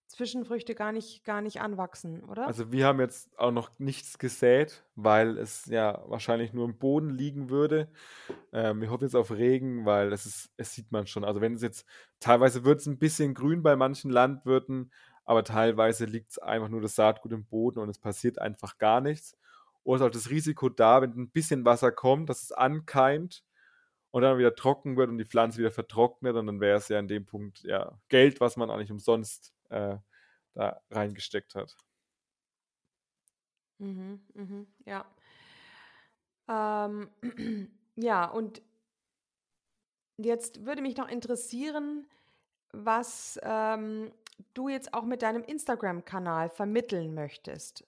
Zwischenfrüchte 0.09 0.75
gar 0.75 0.91
nicht, 0.91 1.25
gar 1.25 1.43
nicht 1.43 1.61
anwachsen, 1.61 2.25
oder? 2.25 2.47
Also 2.47 2.73
wir 2.73 2.87
haben 2.87 2.99
jetzt 2.99 3.39
auch 3.39 3.53
noch 3.53 3.71
nichts 3.79 4.19
gesät, 4.19 4.85
weil 4.97 5.37
es 5.37 5.67
ja 5.67 6.03
wahrscheinlich 6.09 6.53
nur 6.53 6.65
im 6.65 6.79
Boden 6.79 7.11
liegen 7.11 7.51
würde. 7.51 7.93
Ähm, 8.53 8.81
wir 8.81 8.91
hoffen 8.91 9.05
jetzt 9.05 9.15
auf 9.15 9.31
Regen, 9.31 9.85
weil 9.85 10.11
das 10.11 10.27
ist, 10.27 10.51
es 10.57 10.73
sieht 10.73 10.91
man 10.91 11.07
schon. 11.07 11.25
Also 11.25 11.41
wenn 11.41 11.55
es 11.55 11.63
jetzt, 11.63 11.87
teilweise 12.21 12.65
wird 12.65 12.81
es 12.81 12.87
ein 12.87 12.99
bisschen 12.99 13.35
grün 13.35 13.63
bei 13.63 13.77
manchen 13.77 14.11
Landwirten, 14.11 14.91
aber 15.27 15.45
teilweise 15.45 16.07
liegt 16.07 16.43
einfach 16.43 16.71
nur 16.71 16.81
das 16.81 16.95
Saatgut 16.95 17.33
im 17.33 17.45
Boden 17.45 17.79
und 17.79 17.91
es 17.91 17.99
passiert 17.99 18.41
einfach 18.41 18.79
gar 18.79 19.03
nichts 19.03 19.38
oder 19.89 20.05
ist 20.05 20.07
auch 20.07 20.11
das 20.11 20.29
Risiko 20.29 20.69
da, 20.69 21.01
wenn 21.01 21.13
ein 21.13 21.31
bisschen 21.31 21.65
Wasser 21.65 21.91
kommt, 21.91 22.29
dass 22.29 22.43
es 22.43 22.53
ankeimt 22.53 23.43
und 24.11 24.21
dann 24.21 24.37
wieder 24.37 24.55
trocken 24.55 24.99
wird 24.99 25.09
und 25.09 25.17
die 25.17 25.25
Pflanze 25.25 25.59
wieder 25.59 25.71
vertrocknet 25.71 26.37
und 26.37 26.47
dann 26.47 26.61
wäre 26.61 26.77
es 26.77 26.89
ja 26.89 26.99
in 26.99 27.09
dem 27.09 27.25
Punkt 27.25 27.63
ja 27.63 27.99
Geld, 28.09 28.39
was 28.39 28.59
man 28.59 28.71
eigentlich 28.71 28.91
umsonst 28.91 29.55
äh, 29.71 29.97
da 30.53 30.83
reingesteckt 30.91 31.55
hat. 31.55 31.75
Mhm, 33.79 34.21
mhm, 34.35 34.67
ja. 34.85 35.07
Ähm, 36.49 37.09
ja, 37.97 38.27
und 38.27 38.61
jetzt 40.19 40.67
würde 40.67 40.83
mich 40.83 40.99
noch 40.99 41.09
interessieren, 41.09 42.07
was 42.73 43.41
ähm, 43.43 44.13
du 44.53 44.69
jetzt 44.69 44.93
auch 44.93 45.05
mit 45.05 45.23
deinem 45.23 45.45
Instagram-Kanal 45.45 46.51
vermitteln 46.51 47.15
möchtest. 47.15 47.87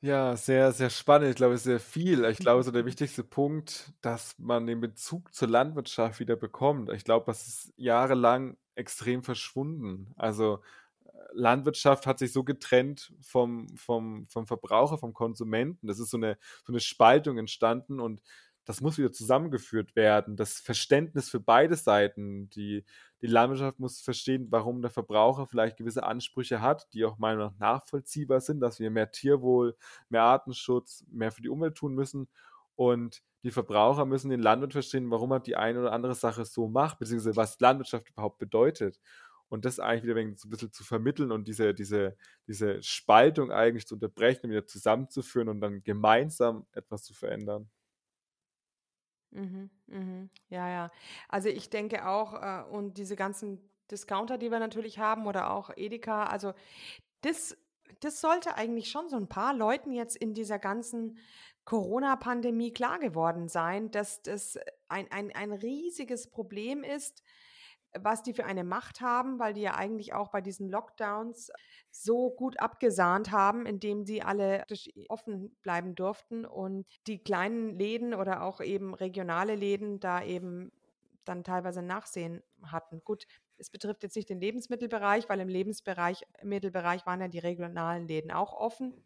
Ja, 0.00 0.36
sehr, 0.36 0.70
sehr 0.72 0.90
spannend. 0.90 1.30
Ich 1.30 1.36
glaube, 1.36 1.58
sehr 1.58 1.80
viel. 1.80 2.24
Ich 2.26 2.38
glaube, 2.38 2.62
so 2.62 2.70
der 2.70 2.84
wichtigste 2.86 3.24
Punkt, 3.24 3.92
dass 4.00 4.36
man 4.38 4.64
den 4.66 4.80
Bezug 4.80 5.34
zur 5.34 5.48
Landwirtschaft 5.48 6.20
wieder 6.20 6.36
bekommt. 6.36 6.88
Ich 6.90 7.02
glaube, 7.02 7.26
das 7.26 7.48
ist 7.48 7.72
jahrelang 7.76 8.56
extrem 8.76 9.24
verschwunden. 9.24 10.12
Also 10.16 10.60
äh, 11.04 11.10
Landwirtschaft 11.32 12.06
hat 12.06 12.20
sich 12.20 12.32
so 12.32 12.44
getrennt 12.44 13.12
vom, 13.20 13.68
vom, 13.76 14.28
vom 14.28 14.46
Verbraucher, 14.46 14.98
vom 14.98 15.14
Konsumenten. 15.14 15.88
Das 15.88 15.98
ist 15.98 16.10
so 16.10 16.16
eine, 16.16 16.38
so 16.64 16.72
eine 16.72 16.80
Spaltung 16.80 17.36
entstanden 17.36 17.98
und 17.98 18.22
das 18.68 18.82
muss 18.82 18.98
wieder 18.98 19.10
zusammengeführt 19.12 19.96
werden. 19.96 20.36
Das 20.36 20.60
Verständnis 20.60 21.30
für 21.30 21.40
beide 21.40 21.74
Seiten. 21.74 22.50
Die, 22.50 22.84
die 23.22 23.26
Landwirtschaft 23.26 23.78
muss 23.80 24.02
verstehen, 24.02 24.48
warum 24.50 24.82
der 24.82 24.90
Verbraucher 24.90 25.46
vielleicht 25.46 25.78
gewisse 25.78 26.02
Ansprüche 26.02 26.60
hat, 26.60 26.86
die 26.92 27.06
auch 27.06 27.16
meiner 27.16 27.38
Meinung 27.38 27.54
nach 27.60 27.76
nachvollziehbar 27.78 28.42
sind, 28.42 28.60
dass 28.60 28.78
wir 28.78 28.90
mehr 28.90 29.10
Tierwohl, 29.10 29.74
mehr 30.10 30.24
Artenschutz, 30.24 31.02
mehr 31.10 31.32
für 31.32 31.40
die 31.40 31.48
Umwelt 31.48 31.76
tun 31.76 31.94
müssen. 31.94 32.28
Und 32.76 33.22
die 33.42 33.50
Verbraucher 33.50 34.04
müssen 34.04 34.28
den 34.28 34.42
Landwirt 34.42 34.72
verstehen, 34.74 35.10
warum 35.10 35.32
er 35.32 35.40
die 35.40 35.56
eine 35.56 35.80
oder 35.80 35.92
andere 35.92 36.14
Sache 36.14 36.44
so 36.44 36.68
macht, 36.68 36.98
beziehungsweise 36.98 37.36
was 37.36 37.58
Landwirtschaft 37.60 38.10
überhaupt 38.10 38.36
bedeutet. 38.38 39.00
Und 39.48 39.64
das 39.64 39.80
eigentlich 39.80 40.02
wieder 40.04 40.20
ein 40.20 40.36
bisschen 40.50 40.72
zu 40.74 40.84
vermitteln 40.84 41.32
und 41.32 41.48
diese, 41.48 41.72
diese, 41.72 42.18
diese 42.46 42.82
Spaltung 42.82 43.50
eigentlich 43.50 43.86
zu 43.86 43.94
unterbrechen 43.94 44.50
wieder 44.50 44.66
zusammenzuführen 44.66 45.48
und 45.48 45.62
dann 45.62 45.82
gemeinsam 45.82 46.66
etwas 46.72 47.04
zu 47.04 47.14
verändern. 47.14 47.70
Mhm, 49.30 49.70
mhm. 49.86 50.30
Ja, 50.48 50.68
ja. 50.68 50.90
Also 51.28 51.48
ich 51.48 51.70
denke 51.70 52.06
auch, 52.06 52.34
äh, 52.34 52.64
und 52.70 52.98
diese 52.98 53.16
ganzen 53.16 53.60
Discounter, 53.90 54.38
die 54.38 54.50
wir 54.50 54.58
natürlich 54.58 54.98
haben, 54.98 55.26
oder 55.26 55.50
auch 55.50 55.70
Edeka, 55.76 56.24
also 56.24 56.54
das, 57.22 57.56
das 58.00 58.20
sollte 58.20 58.56
eigentlich 58.56 58.90
schon 58.90 59.08
so 59.08 59.16
ein 59.16 59.28
paar 59.28 59.54
Leuten 59.54 59.92
jetzt 59.92 60.16
in 60.16 60.34
dieser 60.34 60.58
ganzen 60.58 61.18
Corona-Pandemie 61.64 62.72
klar 62.72 62.98
geworden 62.98 63.48
sein, 63.48 63.90
dass 63.90 64.22
das 64.22 64.58
ein, 64.88 65.10
ein, 65.12 65.34
ein 65.34 65.52
riesiges 65.52 66.28
Problem 66.30 66.82
ist, 66.84 67.22
was 67.98 68.22
die 68.22 68.34
für 68.34 68.44
eine 68.44 68.64
Macht 68.64 69.00
haben, 69.00 69.38
weil 69.38 69.54
die 69.54 69.62
ja 69.62 69.74
eigentlich 69.74 70.12
auch 70.12 70.30
bei 70.30 70.40
diesen 70.40 70.68
Lockdowns 70.68 71.50
so 71.90 72.30
gut 72.30 72.60
abgesahnt 72.60 73.30
haben, 73.32 73.66
indem 73.66 74.04
sie 74.04 74.22
alle 74.22 74.64
offen 75.08 75.56
bleiben 75.62 75.94
durften 75.94 76.44
und 76.44 76.86
die 77.06 77.22
kleinen 77.22 77.78
Läden 77.78 78.14
oder 78.14 78.42
auch 78.42 78.60
eben 78.60 78.94
regionale 78.94 79.54
Läden 79.54 80.00
da 80.00 80.22
eben 80.22 80.72
dann 81.24 81.44
teilweise 81.44 81.82
Nachsehen 81.82 82.42
hatten. 82.62 83.02
Gut, 83.04 83.26
es 83.56 83.70
betrifft 83.70 84.02
jetzt 84.02 84.16
nicht 84.16 84.30
den 84.30 84.40
Lebensmittelbereich, 84.40 85.28
weil 85.28 85.40
im 85.40 85.48
Lebensbereich, 85.48 86.22
Mittelbereich 86.42 87.06
waren 87.06 87.20
ja 87.20 87.28
die 87.28 87.38
regionalen 87.38 88.08
Läden 88.08 88.30
auch 88.30 88.52
offen. 88.54 89.04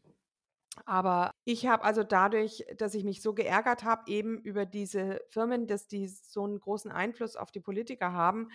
Aber 0.87 1.32
ich 1.45 1.66
habe 1.66 1.82
also 1.82 2.05
dadurch, 2.05 2.64
dass 2.76 2.95
ich 2.95 3.05
mich 3.05 3.20
so 3.20 3.34
geärgert 3.34 3.82
habe, 3.82 4.11
eben 4.11 4.38
über 4.38 4.64
diese 4.64 5.20
Firmen, 5.28 5.66
dass 5.66 5.88
die 5.88 6.07
so 6.07 6.45
einen 6.45 6.61
großen 6.61 6.90
Einfluss 6.93 7.34
auf 7.36 7.51
die 7.51 7.61
Politiker 7.61 8.12
haben, 8.12 8.49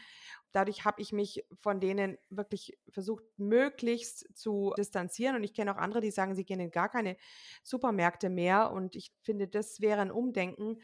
dadurch 0.53 0.85
habe 0.85 1.01
ich 1.01 1.11
mich 1.11 1.45
von 1.59 1.81
denen 1.81 2.17
wirklich 2.29 2.77
versucht, 2.89 3.25
möglichst 3.37 4.25
zu 4.37 4.73
distanzieren. 4.77 5.35
Und 5.35 5.43
ich 5.43 5.53
kenne 5.53 5.73
auch 5.73 5.77
andere, 5.77 5.99
die 5.99 6.11
sagen, 6.11 6.35
sie 6.35 6.45
gehen 6.45 6.61
in 6.61 6.71
gar 6.71 6.87
keine 6.87 7.17
Supermärkte 7.61 8.29
mehr. 8.29 8.71
Und 8.71 8.95
ich 8.95 9.11
finde, 9.21 9.47
das 9.49 9.81
wäre 9.81 10.01
ein 10.01 10.11
Umdenken, 10.11 10.77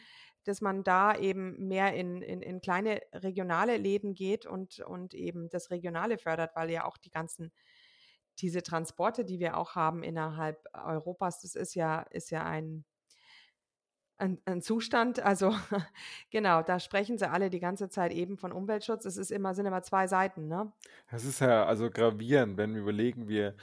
dass 0.43 0.59
man 0.59 0.83
da 0.83 1.15
eben 1.15 1.67
mehr 1.69 1.93
in, 1.93 2.21
in, 2.21 2.41
in 2.41 2.59
kleine 2.59 2.99
regionale 3.13 3.77
Läden 3.77 4.13
geht 4.13 4.45
und, 4.45 4.79
und 4.79 5.13
eben 5.13 5.49
das 5.49 5.71
Regionale 5.71 6.17
fördert, 6.17 6.51
weil 6.55 6.69
ja 6.69 6.83
auch 6.83 6.97
die 6.97 7.11
ganzen 7.11 7.53
diese 8.39 8.63
Transporte, 8.63 9.25
die 9.25 9.39
wir 9.39 9.57
auch 9.57 9.75
haben 9.75 10.03
innerhalb 10.03 10.67
Europas, 10.73 11.41
das 11.41 11.55
ist 11.55 11.75
ja, 11.75 12.01
ist 12.09 12.31
ja 12.31 12.43
ein, 12.43 12.85
ein, 14.17 14.41
ein 14.45 14.61
Zustand. 14.61 15.19
Also 15.19 15.55
genau, 16.31 16.61
da 16.61 16.79
sprechen 16.79 17.17
sie 17.17 17.29
alle 17.29 17.49
die 17.49 17.59
ganze 17.59 17.89
Zeit 17.89 18.11
eben 18.11 18.37
von 18.37 18.51
Umweltschutz. 18.51 19.05
Es 19.05 19.17
ist 19.17 19.31
immer, 19.31 19.53
sind 19.53 19.65
immer 19.65 19.83
zwei 19.83 20.07
Seiten, 20.07 20.47
ne? 20.47 20.71
Das 21.11 21.25
ist 21.25 21.39
ja 21.39 21.65
also 21.65 21.89
gravierend, 21.89 22.57
wenn 22.57 22.73
wir 22.73 22.81
überlegen, 22.81 23.27
wir 23.27 23.55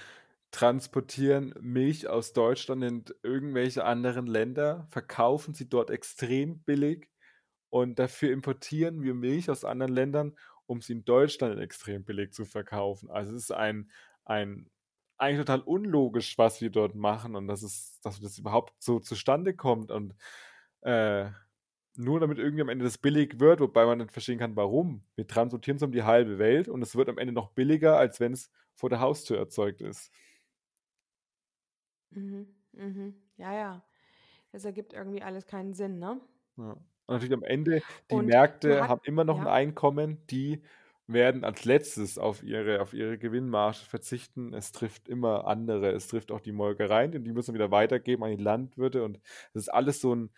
transportieren 0.50 1.54
Milch 1.60 2.08
aus 2.08 2.32
Deutschland 2.32 2.82
in 2.82 3.04
irgendwelche 3.22 3.84
anderen 3.84 4.26
Länder, 4.26 4.86
verkaufen 4.90 5.54
sie 5.54 5.68
dort 5.68 5.90
extrem 5.90 6.60
billig 6.60 7.08
und 7.70 7.98
dafür 7.98 8.32
importieren 8.32 9.02
wir 9.02 9.14
Milch 9.14 9.48
aus 9.48 9.64
anderen 9.64 9.92
Ländern, 9.92 10.36
um 10.66 10.80
sie 10.80 10.94
in 10.94 11.04
Deutschland 11.04 11.60
extrem 11.60 12.04
billig 12.04 12.32
zu 12.32 12.44
verkaufen. 12.44 13.10
Also 13.10 13.34
es 13.34 13.44
ist 13.44 13.52
ein, 13.52 13.90
ein 14.24 14.70
eigentlich 15.20 15.46
total 15.46 15.60
unlogisch, 15.60 16.38
was 16.38 16.60
wir 16.60 16.70
dort 16.70 16.94
machen 16.94 17.36
und 17.36 17.46
dass, 17.46 17.62
es, 17.62 18.00
dass 18.00 18.20
das 18.20 18.38
überhaupt 18.38 18.72
so 18.82 19.00
zustande 19.00 19.54
kommt 19.54 19.90
und 19.90 20.14
äh, 20.80 21.26
nur 21.96 22.20
damit 22.20 22.38
irgendwie 22.38 22.62
am 22.62 22.70
Ende 22.70 22.84
das 22.84 22.96
billig 22.96 23.38
wird, 23.38 23.60
wobei 23.60 23.84
man 23.84 23.98
nicht 23.98 24.12
verstehen 24.12 24.38
kann, 24.38 24.56
warum. 24.56 25.04
Wir 25.16 25.26
transportieren 25.26 25.76
es 25.76 25.82
um 25.82 25.92
die 25.92 26.04
halbe 26.04 26.38
Welt 26.38 26.68
und 26.68 26.80
es 26.80 26.96
wird 26.96 27.10
am 27.10 27.18
Ende 27.18 27.34
noch 27.34 27.50
billiger, 27.50 27.98
als 27.98 28.18
wenn 28.20 28.32
es 28.32 28.50
vor 28.74 28.88
der 28.88 29.00
Haustür 29.00 29.36
erzeugt 29.36 29.82
ist. 29.82 30.10
Mhm, 32.10 32.46
mhm. 32.72 33.14
Ja, 33.36 33.52
ja. 33.52 33.84
Das 34.52 34.64
ergibt 34.64 34.94
irgendwie 34.94 35.22
alles 35.22 35.46
keinen 35.46 35.74
Sinn, 35.74 35.98
ne? 35.98 36.20
Ja. 36.56 36.72
Und 36.72 37.16
natürlich 37.16 37.34
am 37.34 37.42
Ende, 37.42 37.82
die 38.10 38.14
und 38.14 38.26
Märkte 38.26 38.82
hat, 38.82 38.88
haben 38.88 39.00
immer 39.04 39.24
noch 39.24 39.36
ja. 39.36 39.42
ein 39.42 39.48
Einkommen, 39.48 40.26
die 40.28 40.62
werden 41.12 41.44
als 41.44 41.64
letztes 41.64 42.18
auf 42.18 42.42
ihre, 42.42 42.80
auf 42.80 42.92
ihre 42.94 43.18
Gewinnmarge 43.18 43.78
verzichten. 43.78 44.54
Es 44.54 44.72
trifft 44.72 45.08
immer 45.08 45.46
andere. 45.46 45.90
Es 45.92 46.08
trifft 46.08 46.32
auch 46.32 46.40
die 46.40 46.52
Molkereien, 46.52 47.14
und 47.14 47.24
die 47.24 47.32
müssen 47.32 47.54
wieder 47.54 47.70
weitergeben 47.70 48.24
an 48.24 48.36
die 48.36 48.42
Landwirte. 48.42 49.04
Und 49.04 49.20
das 49.52 49.64
ist 49.64 49.68
alles 49.68 50.00
so 50.00 50.14
ein, 50.14 50.30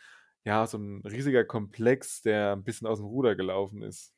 ja, 0.45 0.67
so 0.67 0.79
ein 0.79 1.03
riesiger 1.03 1.45
Komplex, 1.45 2.23
der 2.23 2.53
ein 2.53 2.65
bisschen 2.65 2.87
aus 2.89 2.99
dem 2.99 3.07
Ruder 3.07 3.37
gelaufen 3.37 3.83
ist. 3.83 4.15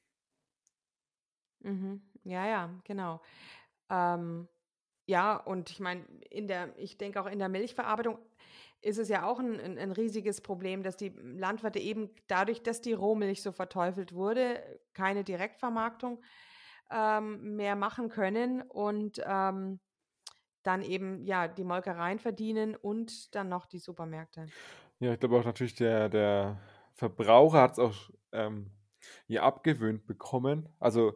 Mhm. 1.61 2.03
Ja, 2.25 2.47
ja, 2.47 2.81
genau. 2.85 3.21
Ähm, 3.91 4.49
ja, 5.07 5.37
und 5.37 5.71
ich 5.71 5.81
meine, 5.81 6.05
in 6.31 6.49
der, 6.49 6.77
ich 6.79 6.97
denke 6.97 7.21
auch 7.21 7.27
in 7.27 7.39
der 7.39 7.49
Milchverarbeitung 7.49 8.19
ist 8.85 8.99
es 8.99 9.09
ja 9.09 9.27
auch 9.27 9.39
ein, 9.39 9.59
ein, 9.59 9.79
ein, 9.79 9.93
riesiges 9.93 10.41
Problem, 10.41 10.83
dass 10.83 10.97
die 10.97 11.09
Landwirte 11.09 11.79
eben 11.79 12.11
dadurch, 12.27 12.63
dass 12.63 12.81
die 12.81 12.93
Rohmilch 12.93 13.43
so 13.43 13.53
verteufelt 13.53 14.13
wurde, 14.13 14.63
keine 14.93 15.25
Direktvermarktung 15.25 16.21
ähm, 16.91 17.57
mehr 17.57 17.77
machen 17.77 18.09
können 18.09 18.63
und 18.63 19.23
ähm, 19.25 19.81
dann 20.63 20.83
eben 20.83 21.25
ja 21.25 21.49
die 21.49 21.65
Molkereien 21.65 22.19
verdienen 22.19 22.77
und 22.77 23.35
dann 23.35 23.49
noch 23.49 23.67
die 23.67 23.79
Supermärkte. 23.79 24.47
Ja, 25.01 25.13
ich 25.13 25.21
glaube 25.21 25.39
auch 25.39 25.45
natürlich 25.45 25.75
der, 25.75 26.09
der 26.09 26.61
Verbraucher 26.95 27.61
hat 27.61 27.73
es 27.73 27.79
auch 27.79 28.11
ähm, 28.33 28.71
ja 29.27 29.43
abgewöhnt 29.43 30.07
bekommen. 30.07 30.69
Also 30.79 31.15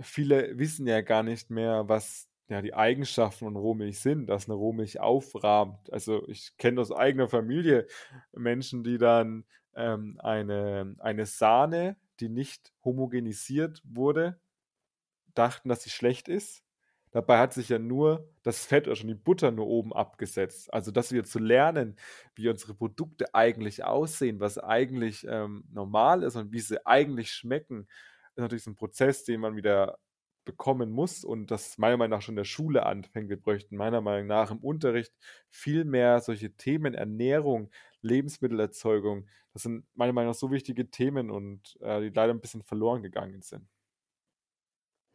viele 0.00 0.58
wissen 0.58 0.86
ja 0.86 1.00
gar 1.00 1.22
nicht 1.22 1.50
mehr, 1.50 1.88
was 1.88 2.27
ja, 2.48 2.62
die 2.62 2.74
Eigenschaften 2.74 3.44
von 3.46 3.56
Rohmilch 3.56 4.00
sind, 4.00 4.26
dass 4.26 4.46
eine 4.46 4.54
Rohmilch 4.54 5.00
aufrahmt. 5.00 5.92
Also 5.92 6.26
ich 6.28 6.56
kenne 6.56 6.80
aus 6.80 6.90
eigener 6.92 7.28
Familie 7.28 7.86
Menschen, 8.32 8.84
die 8.84 8.98
dann 8.98 9.44
ähm, 9.76 10.18
eine, 10.22 10.96
eine 10.98 11.26
Sahne, 11.26 11.96
die 12.20 12.28
nicht 12.30 12.72
homogenisiert 12.84 13.82
wurde, 13.84 14.40
dachten, 15.34 15.68
dass 15.68 15.82
sie 15.82 15.90
schlecht 15.90 16.28
ist. 16.28 16.64
Dabei 17.10 17.38
hat 17.38 17.54
sich 17.54 17.70
ja 17.70 17.78
nur 17.78 18.28
das 18.42 18.66
Fett 18.66 18.86
oder 18.86 18.96
schon 18.96 19.08
die 19.08 19.14
Butter 19.14 19.50
nur 19.50 19.66
oben 19.66 19.94
abgesetzt. 19.94 20.72
Also, 20.72 20.90
dass 20.90 21.12
wir 21.12 21.24
zu 21.24 21.38
lernen, 21.38 21.96
wie 22.34 22.48
unsere 22.48 22.74
Produkte 22.74 23.34
eigentlich 23.34 23.84
aussehen, 23.84 24.40
was 24.40 24.58
eigentlich 24.58 25.26
ähm, 25.28 25.64
normal 25.72 26.22
ist 26.22 26.36
und 26.36 26.52
wie 26.52 26.60
sie 26.60 26.84
eigentlich 26.86 27.32
schmecken, 27.32 27.88
ist 28.34 28.38
natürlich 28.38 28.64
so 28.64 28.70
ein 28.70 28.76
Prozess, 28.76 29.24
den 29.24 29.40
man 29.40 29.56
wieder 29.56 29.98
bekommen 30.48 30.90
muss 30.90 31.24
und 31.24 31.50
das 31.50 31.76
meiner 31.76 31.98
Meinung 31.98 32.16
nach 32.16 32.22
schon 32.22 32.32
in 32.32 32.38
der 32.38 32.44
Schule 32.44 32.86
anfängt. 32.86 33.28
Wir 33.28 33.40
bräuchten 33.40 33.76
meiner 33.76 34.00
Meinung 34.00 34.26
nach 34.26 34.50
im 34.50 34.58
Unterricht 34.58 35.12
viel 35.50 35.84
mehr 35.84 36.20
solche 36.20 36.56
Themen, 36.56 36.94
Ernährung, 36.94 37.70
Lebensmittelerzeugung. 38.00 39.28
Das 39.52 39.62
sind 39.62 39.84
meiner 39.94 40.14
Meinung 40.14 40.30
nach 40.30 40.38
so 40.38 40.50
wichtige 40.50 40.90
Themen 40.90 41.30
und 41.30 41.76
äh, 41.82 42.00
die 42.00 42.08
leider 42.08 42.32
ein 42.32 42.40
bisschen 42.40 42.62
verloren 42.62 43.02
gegangen 43.02 43.42
sind. 43.42 43.68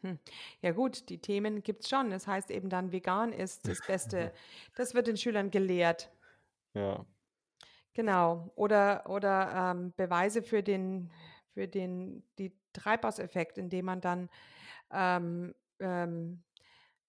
Hm. 0.04 0.20
Ja 0.62 0.72
gut, 0.72 1.10
die 1.10 1.20
Themen 1.20 1.64
gibt 1.64 1.84
es 1.84 1.90
schon. 1.90 2.12
Das 2.12 2.28
heißt 2.28 2.52
eben 2.52 2.70
dann, 2.70 2.92
vegan 2.92 3.34
ist 3.34 3.68
das 3.68 3.86
Beste. 3.86 4.32
Das 4.76 4.94
wird 4.94 5.08
den 5.08 5.18
Schülern 5.18 5.50
gelehrt. 5.50 6.12
Ja. 6.76 7.06
Genau. 7.94 8.52
Oder, 8.56 9.10
oder 9.10 9.72
ähm, 9.72 9.94
Beweise 9.96 10.44
für 10.44 10.62
den, 10.62 11.10
für 11.54 11.68
den, 11.68 12.24
die 12.38 12.58
Treibhauseffekt, 12.74 13.58
indem 13.58 13.86
man 13.86 14.02
dann 14.02 14.30
ähm, 14.92 15.54
ähm, 15.80 16.44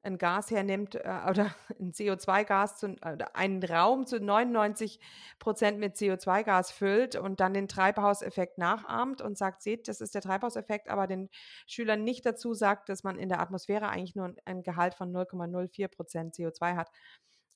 ein 0.04 0.18
Gas 0.18 0.50
hernimmt 0.50 0.94
äh, 0.94 0.98
oder 1.28 1.54
ein 1.80 1.92
CO2-Gas, 1.92 2.78
zu, 2.78 2.88
oder 2.92 3.34
einen 3.34 3.62
Raum 3.62 4.06
zu 4.06 4.20
99 4.20 5.00
Prozent 5.38 5.78
mit 5.78 5.96
CO2-Gas 5.96 6.70
füllt 6.70 7.16
und 7.16 7.40
dann 7.40 7.54
den 7.54 7.68
Treibhauseffekt 7.68 8.58
nachahmt 8.58 9.22
und 9.22 9.36
sagt, 9.38 9.62
seht, 9.62 9.88
das 9.88 10.00
ist 10.00 10.14
der 10.14 10.22
Treibhauseffekt, 10.22 10.88
aber 10.88 11.06
den 11.06 11.30
Schülern 11.66 12.04
nicht 12.04 12.24
dazu 12.26 12.54
sagt, 12.54 12.88
dass 12.88 13.02
man 13.02 13.18
in 13.18 13.28
der 13.28 13.40
Atmosphäre 13.40 13.88
eigentlich 13.88 14.14
nur 14.14 14.34
ein 14.44 14.62
Gehalt 14.62 14.94
von 14.94 15.12
0,04 15.12 15.88
Prozent 15.88 16.34
CO2 16.34 16.76
hat. 16.76 16.90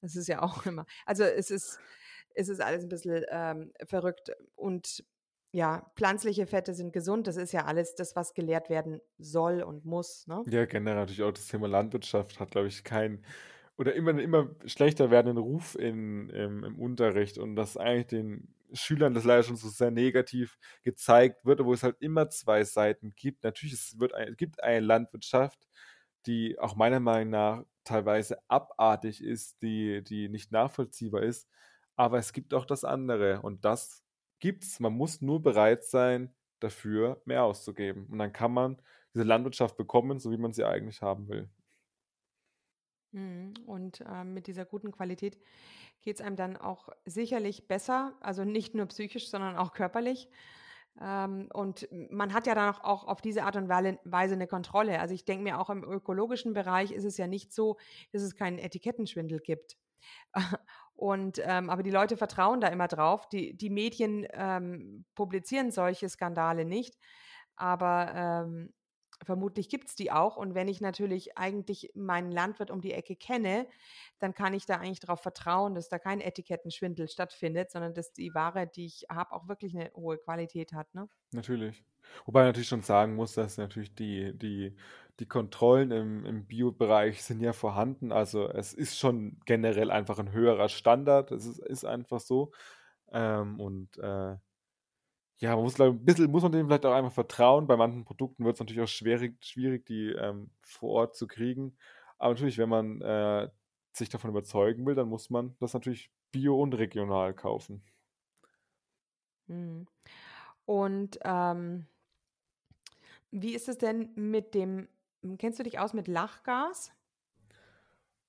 Das 0.00 0.16
ist 0.16 0.28
ja 0.28 0.42
auch 0.42 0.64
immer. 0.66 0.86
Also 1.06 1.24
es 1.24 1.50
ist, 1.50 1.78
es 2.34 2.48
ist 2.48 2.60
alles 2.60 2.84
ein 2.84 2.88
bisschen 2.88 3.24
ähm, 3.30 3.72
verrückt 3.86 4.32
und 4.54 5.04
ja, 5.52 5.90
pflanzliche 5.96 6.46
Fette 6.46 6.74
sind 6.74 6.92
gesund. 6.92 7.26
Das 7.26 7.36
ist 7.36 7.52
ja 7.52 7.64
alles 7.64 7.94
das, 7.94 8.16
was 8.16 8.34
gelehrt 8.34 8.68
werden 8.68 9.00
soll 9.18 9.62
und 9.62 9.84
muss. 9.84 10.26
Ne? 10.26 10.42
Ja, 10.48 10.66
generell 10.66 10.96
natürlich 10.96 11.22
auch 11.22 11.32
das 11.32 11.46
Thema 11.46 11.68
Landwirtschaft 11.68 12.38
hat, 12.40 12.50
glaube 12.50 12.68
ich, 12.68 12.84
kein 12.84 13.24
oder 13.76 13.94
immer 13.94 14.10
immer 14.20 14.50
schlechter 14.66 15.10
werdenden 15.10 15.42
Ruf 15.42 15.76
in, 15.76 16.28
im, 16.30 16.64
im 16.64 16.78
Unterricht 16.78 17.38
und 17.38 17.54
das 17.54 17.76
eigentlich 17.76 18.08
den 18.08 18.54
Schülern 18.72 19.14
das 19.14 19.24
leider 19.24 19.44
schon 19.44 19.56
so 19.56 19.68
sehr 19.68 19.90
negativ 19.90 20.58
gezeigt 20.82 21.44
wird, 21.44 21.64
wo 21.64 21.72
es 21.72 21.82
halt 21.82 21.96
immer 22.00 22.28
zwei 22.28 22.64
Seiten 22.64 23.14
gibt. 23.16 23.44
Natürlich, 23.44 23.74
es, 23.74 23.98
wird 23.98 24.14
ein, 24.14 24.28
es 24.28 24.36
gibt 24.36 24.62
eine 24.62 24.80
Landwirtschaft, 24.80 25.66
die 26.26 26.58
auch 26.58 26.76
meiner 26.76 27.00
Meinung 27.00 27.30
nach 27.30 27.64
teilweise 27.84 28.38
abartig 28.48 29.22
ist, 29.22 29.62
die, 29.62 30.02
die 30.04 30.28
nicht 30.28 30.52
nachvollziehbar 30.52 31.22
ist, 31.22 31.48
aber 31.96 32.18
es 32.18 32.32
gibt 32.32 32.52
auch 32.52 32.66
das 32.66 32.84
andere 32.84 33.40
und 33.40 33.64
das 33.64 34.04
gibt's. 34.40 34.80
Man 34.80 34.94
muss 34.94 35.20
nur 35.20 35.42
bereit 35.42 35.84
sein, 35.84 36.34
dafür 36.60 37.20
mehr 37.24 37.44
auszugeben. 37.44 38.06
Und 38.06 38.18
dann 38.18 38.32
kann 38.32 38.52
man 38.52 38.80
diese 39.14 39.24
Landwirtschaft 39.24 39.76
bekommen, 39.76 40.18
so 40.18 40.30
wie 40.30 40.36
man 40.36 40.52
sie 40.52 40.64
eigentlich 40.64 41.02
haben 41.02 41.28
will. 41.28 41.48
Mhm. 43.12 43.54
Und 43.66 44.00
äh, 44.02 44.24
mit 44.24 44.46
dieser 44.46 44.64
guten 44.64 44.92
Qualität 44.92 45.38
geht 46.02 46.16
es 46.16 46.24
einem 46.24 46.36
dann 46.36 46.56
auch 46.56 46.88
sicherlich 47.04 47.66
besser, 47.66 48.16
also 48.20 48.44
nicht 48.44 48.74
nur 48.74 48.86
psychisch, 48.86 49.30
sondern 49.30 49.56
auch 49.56 49.72
körperlich. 49.72 50.28
Ähm, 51.00 51.48
und 51.52 51.88
man 51.90 52.34
hat 52.34 52.46
ja 52.46 52.54
dann 52.54 52.74
auch 52.74 53.04
auf 53.04 53.20
diese 53.20 53.44
Art 53.44 53.56
und 53.56 53.68
Weise 53.68 54.34
eine 54.34 54.46
Kontrolle. 54.46 55.00
Also 55.00 55.14
ich 55.14 55.24
denke 55.24 55.44
mir, 55.44 55.60
auch 55.60 55.70
im 55.70 55.84
ökologischen 55.84 56.52
Bereich 56.52 56.92
ist 56.92 57.04
es 57.04 57.16
ja 57.16 57.26
nicht 57.26 57.52
so, 57.52 57.78
dass 58.12 58.22
es 58.22 58.34
keinen 58.34 58.58
Etikettenschwindel 58.58 59.40
gibt. 59.40 59.76
Und 60.98 61.40
ähm, 61.44 61.70
aber 61.70 61.84
die 61.84 61.92
Leute 61.92 62.16
vertrauen 62.16 62.60
da 62.60 62.66
immer 62.66 62.88
drauf. 62.88 63.28
Die, 63.28 63.56
die 63.56 63.70
Medien 63.70 64.26
ähm, 64.32 65.04
publizieren 65.14 65.70
solche 65.70 66.08
Skandale 66.08 66.64
nicht, 66.64 66.98
aber 67.54 68.12
ähm, 68.16 68.72
vermutlich 69.22 69.68
gibt 69.68 69.90
es 69.90 69.94
die 69.94 70.10
auch. 70.10 70.36
Und 70.36 70.56
wenn 70.56 70.66
ich 70.66 70.80
natürlich 70.80 71.38
eigentlich 71.38 71.92
meinen 71.94 72.32
Landwirt 72.32 72.72
um 72.72 72.80
die 72.80 72.92
Ecke 72.92 73.14
kenne, 73.14 73.68
dann 74.18 74.34
kann 74.34 74.54
ich 74.54 74.66
da 74.66 74.78
eigentlich 74.78 74.98
darauf 74.98 75.20
vertrauen, 75.20 75.76
dass 75.76 75.88
da 75.88 76.00
kein 76.00 76.20
Etikettenschwindel 76.20 77.06
stattfindet, 77.06 77.70
sondern 77.70 77.94
dass 77.94 78.12
die 78.12 78.34
Ware, 78.34 78.66
die 78.66 78.86
ich 78.86 79.06
habe, 79.08 79.30
auch 79.30 79.46
wirklich 79.46 79.76
eine 79.76 79.92
hohe 79.94 80.18
Qualität 80.18 80.72
hat. 80.72 80.92
Ne? 80.96 81.08
Natürlich. 81.30 81.84
Wobei 82.26 82.40
man 82.40 82.48
natürlich 82.48 82.68
schon 82.68 82.82
sagen 82.82 83.14
muss, 83.14 83.34
dass 83.34 83.56
natürlich 83.56 83.94
die, 83.94 84.36
die 84.36 84.74
die 85.20 85.26
Kontrollen 85.26 85.90
im, 85.90 86.24
im 86.24 86.46
Bio-Bereich 86.46 87.22
sind 87.22 87.40
ja 87.40 87.52
vorhanden. 87.52 88.12
Also 88.12 88.48
es 88.48 88.72
ist 88.72 88.98
schon 88.98 89.40
generell 89.46 89.90
einfach 89.90 90.18
ein 90.18 90.32
höherer 90.32 90.68
Standard. 90.68 91.32
Es 91.32 91.44
ist, 91.46 91.58
ist 91.58 91.84
einfach 91.84 92.20
so. 92.20 92.52
Ähm, 93.10 93.58
und 93.58 93.98
äh, 93.98 94.36
ja, 95.40 95.54
man 95.54 95.64
muss 95.64 95.80
ein 95.80 96.04
bisschen, 96.04 96.30
muss 96.30 96.42
man 96.42 96.52
dem 96.52 96.66
vielleicht 96.66 96.86
auch 96.86 96.94
einfach 96.94 97.12
vertrauen. 97.12 97.66
Bei 97.66 97.76
manchen 97.76 98.04
Produkten 98.04 98.44
wird 98.44 98.54
es 98.54 98.60
natürlich 98.60 98.82
auch 98.82 98.88
schwierig, 98.88 99.44
schwierig 99.44 99.86
die 99.86 100.12
ähm, 100.12 100.50
vor 100.62 100.90
Ort 100.90 101.16
zu 101.16 101.26
kriegen. 101.26 101.76
Aber 102.18 102.34
natürlich, 102.34 102.58
wenn 102.58 102.68
man 102.68 103.00
äh, 103.00 103.48
sich 103.92 104.08
davon 104.08 104.30
überzeugen 104.30 104.86
will, 104.86 104.94
dann 104.94 105.08
muss 105.08 105.30
man 105.30 105.56
das 105.58 105.74
natürlich 105.74 106.10
bio 106.30 106.60
und 106.60 106.74
regional 106.74 107.34
kaufen. 107.34 107.82
Hm. 109.48 109.86
Und 110.64 111.18
ähm, 111.24 111.86
wie 113.30 113.54
ist 113.54 113.68
es 113.68 113.78
denn 113.78 114.10
mit 114.14 114.54
dem 114.54 114.88
kennst 115.38 115.58
du 115.58 115.62
dich 115.62 115.78
aus 115.78 115.92
mit 115.92 116.08
Lachgas? 116.08 116.92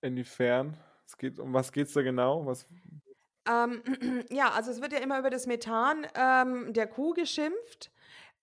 Inwiefern? 0.01 0.77
Es 1.05 1.17
geht, 1.17 1.39
um 1.39 1.53
was 1.53 1.71
geht 1.71 1.87
es 1.87 1.93
da 1.93 2.01
genau? 2.01 2.45
Was? 2.45 2.67
Ähm, 3.47 3.81
ja, 4.29 4.51
also 4.51 4.71
es 4.71 4.81
wird 4.81 4.93
ja 4.93 4.99
immer 4.99 5.19
über 5.19 5.29
das 5.29 5.47
Methan 5.47 6.05
ähm, 6.15 6.73
der 6.73 6.87
Kuh 6.87 7.13
geschimpft, 7.13 7.91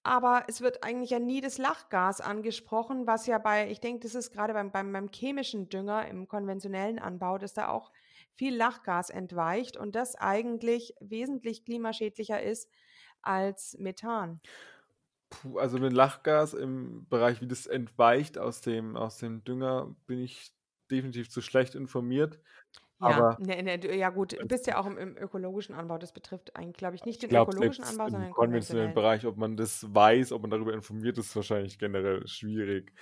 aber 0.02 0.44
es 0.48 0.60
wird 0.60 0.84
eigentlich 0.84 1.10
ja 1.10 1.18
nie 1.18 1.40
das 1.40 1.58
Lachgas 1.58 2.20
angesprochen, 2.20 3.06
was 3.06 3.26
ja 3.26 3.38
bei, 3.38 3.70
ich 3.70 3.80
denke, 3.80 4.00
das 4.00 4.14
ist 4.14 4.32
gerade 4.32 4.52
beim, 4.52 4.70
beim, 4.70 4.92
beim 4.92 5.08
chemischen 5.12 5.68
Dünger 5.68 6.06
im 6.08 6.28
konventionellen 6.28 6.98
Anbau, 6.98 7.38
dass 7.38 7.54
da 7.54 7.68
auch 7.68 7.92
viel 8.34 8.54
Lachgas 8.54 9.10
entweicht 9.10 9.76
und 9.76 9.94
das 9.94 10.14
eigentlich 10.14 10.94
wesentlich 11.00 11.64
klimaschädlicher 11.64 12.42
ist 12.42 12.70
als 13.22 13.76
Methan. 13.78 14.40
Puh, 15.42 15.58
also 15.58 15.78
mit 15.78 15.92
Lachgas 15.92 16.54
im 16.54 17.06
Bereich, 17.08 17.40
wie 17.40 17.46
das 17.46 17.66
entweicht 17.66 18.38
aus 18.38 18.60
dem, 18.60 18.96
aus 18.96 19.18
dem 19.18 19.44
Dünger, 19.44 19.94
bin 20.06 20.20
ich 20.20 20.52
definitiv 20.90 21.30
zu 21.30 21.42
schlecht 21.42 21.74
informiert. 21.74 22.40
Ja, 23.00 23.06
Aber 23.08 23.38
ne, 23.40 23.62
ne, 23.62 23.94
ja 23.96 24.08
gut, 24.08 24.32
du 24.32 24.46
bist 24.46 24.66
ja 24.66 24.78
auch 24.78 24.86
im, 24.86 24.96
im 24.96 25.16
ökologischen 25.18 25.74
Anbau. 25.74 25.98
Das 25.98 26.12
betrifft 26.12 26.56
eigentlich, 26.56 26.76
glaube 26.76 26.94
ich, 26.94 27.04
nicht 27.04 27.22
den 27.22 27.28
glaube, 27.28 27.52
ökologischen 27.52 27.84
Anbau, 27.84 28.08
sondern 28.08 28.28
den 28.28 28.34
konventionellen 28.34 28.94
konventionellen. 28.94 28.94
Bereich, 28.94 29.26
ob 29.26 29.36
man 29.36 29.56
das 29.56 29.94
weiß, 29.94 30.32
ob 30.32 30.42
man 30.42 30.50
darüber 30.50 30.72
informiert 30.72 31.18
ist, 31.18 31.36
wahrscheinlich 31.36 31.78
generell 31.78 32.26
schwierig. 32.26 32.94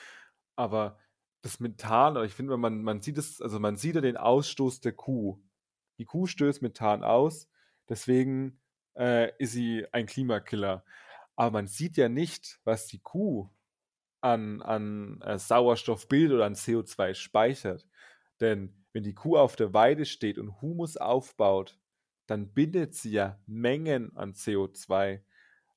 Aber 0.56 0.98
das 1.42 1.60
Methan, 1.60 2.16
ich 2.24 2.32
finde, 2.32 2.56
man, 2.56 2.82
man 2.82 3.02
sieht 3.02 3.18
es, 3.18 3.40
also 3.40 3.60
man 3.60 3.76
sieht 3.76 3.94
ja 3.94 4.00
den 4.00 4.16
Ausstoß 4.16 4.80
der 4.80 4.92
Kuh. 4.92 5.40
Die 5.98 6.06
Kuh 6.06 6.26
stößt 6.26 6.62
Methan 6.62 7.04
aus, 7.04 7.48
deswegen 7.88 8.60
äh, 8.98 9.30
ist 9.38 9.52
sie 9.52 9.86
ein 9.92 10.06
Klimakiller. 10.06 10.84
Aber 11.36 11.50
man 11.50 11.66
sieht 11.66 11.96
ja 11.96 12.08
nicht, 12.08 12.60
was 12.64 12.86
die 12.86 13.00
Kuh 13.00 13.50
an, 14.20 14.62
an 14.62 15.20
äh, 15.22 15.38
Sauerstoff 15.38 16.08
bildet 16.08 16.36
oder 16.36 16.46
an 16.46 16.54
CO2 16.54 17.14
speichert. 17.14 17.86
Denn 18.40 18.84
wenn 18.92 19.02
die 19.02 19.14
Kuh 19.14 19.36
auf 19.36 19.56
der 19.56 19.74
Weide 19.74 20.06
steht 20.06 20.38
und 20.38 20.60
Humus 20.60 20.96
aufbaut, 20.96 21.78
dann 22.26 22.52
bindet 22.52 22.94
sie 22.94 23.10
ja 23.12 23.38
Mengen 23.46 24.16
an 24.16 24.32
CO2. 24.32 25.22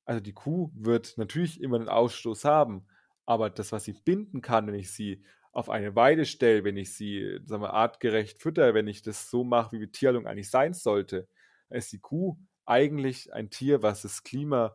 Also 0.04 0.20
die 0.20 0.32
Kuh 0.32 0.70
wird 0.74 1.18
natürlich 1.18 1.60
immer 1.60 1.76
einen 1.76 1.88
Ausstoß 1.88 2.44
haben, 2.44 2.86
aber 3.26 3.50
das, 3.50 3.72
was 3.72 3.84
sie 3.84 3.92
binden 3.92 4.40
kann, 4.40 4.66
wenn 4.66 4.74
ich 4.74 4.92
sie 4.92 5.24
auf 5.52 5.68
eine 5.68 5.94
Weide 5.96 6.24
stelle, 6.24 6.64
wenn 6.64 6.76
ich 6.76 6.94
sie 6.94 7.40
sagen 7.44 7.62
wir, 7.62 7.74
artgerecht 7.74 8.38
fütter, 8.40 8.74
wenn 8.74 8.86
ich 8.86 9.02
das 9.02 9.28
so 9.28 9.44
mache, 9.44 9.80
wie 9.80 9.90
Tierhaltung 9.90 10.26
eigentlich 10.26 10.50
sein 10.50 10.72
sollte, 10.72 11.28
ist 11.68 11.92
die 11.92 11.98
Kuh 11.98 12.38
eigentlich 12.64 13.32
ein 13.34 13.50
Tier, 13.50 13.82
was 13.82 14.02
das 14.02 14.22
Klima 14.22 14.74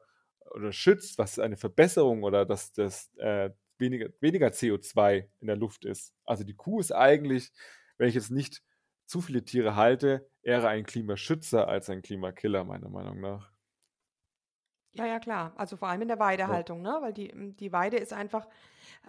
oder 0.54 0.72
schützt, 0.72 1.18
was 1.18 1.40
eine 1.40 1.58
Verbesserung 1.58 2.24
oder 2.24 2.46
dass 2.46 2.72
das 2.72 3.12
äh, 3.18 3.52
weniger, 3.78 4.10
weniger 4.20 4.48
CO2 4.48 5.30
in 5.40 5.48
der 5.48 5.56
Luft 5.56 5.86
ist. 5.86 6.14
Also 6.26 6.44
die 6.44 6.56
Kuh 6.56 6.80
ist 6.80 6.92
eigentlich, 6.92 7.52
wenn 7.98 8.10
ich 8.10 8.16
jetzt 8.16 8.32
nicht 8.32 8.64
zu 9.06 9.22
viele 9.22 9.44
Tiere 9.44 9.76
halte, 9.76 10.30
eher 10.42 10.68
ein 10.68 10.86
Klimaschützer 10.86 11.68
als 11.68 11.90
ein 11.90 12.02
Klimakiller, 12.02 12.64
meiner 12.64 12.90
Meinung 12.90 13.20
nach. 13.20 13.52
Ja, 14.94 15.08
ja, 15.08 15.20
klar. 15.20 15.54
Also 15.56 15.76
vor 15.76 15.88
allem 15.88 16.04
in 16.04 16.08
der 16.08 16.20
Weidehaltung, 16.20 16.82
ne? 16.82 16.98
Weil 17.02 17.14
die, 17.14 17.34
die 17.56 17.72
Weide 17.72 17.98
ist 17.98 18.14
einfach 18.14 18.48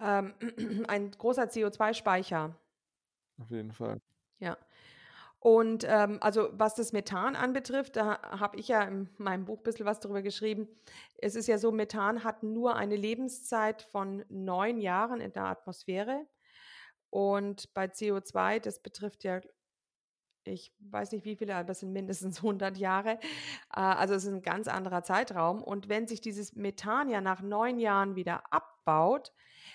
ähm, 0.01 0.33
ein 0.87 1.11
großer 1.11 1.43
CO2-Speicher. 1.43 2.55
Auf 3.39 3.51
jeden 3.51 3.71
Fall. 3.71 4.01
Ja. 4.39 4.57
Und 5.45 5.85
ähm, 5.87 6.17
also 6.21 6.49
was 6.53 6.73
das 6.73 6.91
Methan 6.91 7.35
anbetrifft, 7.35 7.97
da 7.97 8.19
habe 8.31 8.57
ich 8.57 8.67
ja 8.67 8.81
in 8.81 9.11
meinem 9.17 9.45
Buch 9.45 9.59
ein 9.59 9.63
bisschen 9.63 9.85
was 9.85 9.99
darüber 9.99 10.23
geschrieben. 10.23 10.67
Es 11.19 11.35
ist 11.35 11.45
ja 11.45 11.59
so, 11.59 11.71
Methan 11.71 12.23
hat 12.23 12.41
nur 12.41 12.75
eine 12.75 12.95
Lebenszeit 12.95 13.83
von 13.83 14.25
neun 14.27 14.79
Jahren 14.79 15.21
in 15.21 15.33
der 15.33 15.43
Atmosphäre. 15.43 16.25
Und 17.11 17.71
bei 17.75 17.85
CO2, 17.85 18.59
das 18.59 18.79
betrifft 18.79 19.23
ja, 19.23 19.39
ich 20.45 20.73
weiß 20.79 21.11
nicht 21.11 21.25
wie 21.25 21.35
viele, 21.35 21.53
aber 21.53 21.73
es 21.73 21.81
sind 21.81 21.93
mindestens 21.93 22.37
100 22.37 22.75
Jahre. 22.79 23.19
Äh, 23.71 23.81
also 23.81 24.15
es 24.15 24.23
ist 24.23 24.33
ein 24.33 24.41
ganz 24.41 24.67
anderer 24.67 25.03
Zeitraum. 25.03 25.61
Und 25.61 25.89
wenn 25.89 26.07
sich 26.07 26.21
dieses 26.21 26.55
Methan 26.55 27.07
ja 27.07 27.21
nach 27.21 27.43
neun 27.43 27.77
Jahren 27.77 28.15
wieder 28.15 28.51
abbaut, 28.51 29.31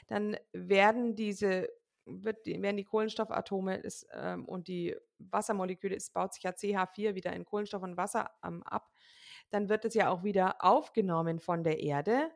dann 0.09 0.37
werden 0.53 1.15
diese 1.15 1.69
wird, 2.07 2.47
werden 2.47 2.77
die 2.77 2.85
Kohlenstoffatome 2.85 3.77
ist, 3.77 4.07
ähm, 4.13 4.45
und 4.47 4.69
die 4.69 4.97
Wassermoleküle, 5.19 5.97
es 5.97 6.11
baut 6.11 6.35
sich 6.35 6.45
ja 6.45 6.51
CH4 6.51 7.15
wieder 7.15 7.33
in 7.33 7.45
Kohlenstoff 7.45 7.83
und 7.83 7.97
Wasser 7.97 8.31
ähm, 8.45 8.63
ab, 8.65 8.91
dann 9.51 9.69
wird 9.69 9.85
es 9.85 9.95
ja 9.95 10.11
auch 10.11 10.23
wieder 10.25 10.65
aufgenommen 10.65 11.41
von 11.41 11.65
der 11.65 11.81
Erde. 11.81 12.31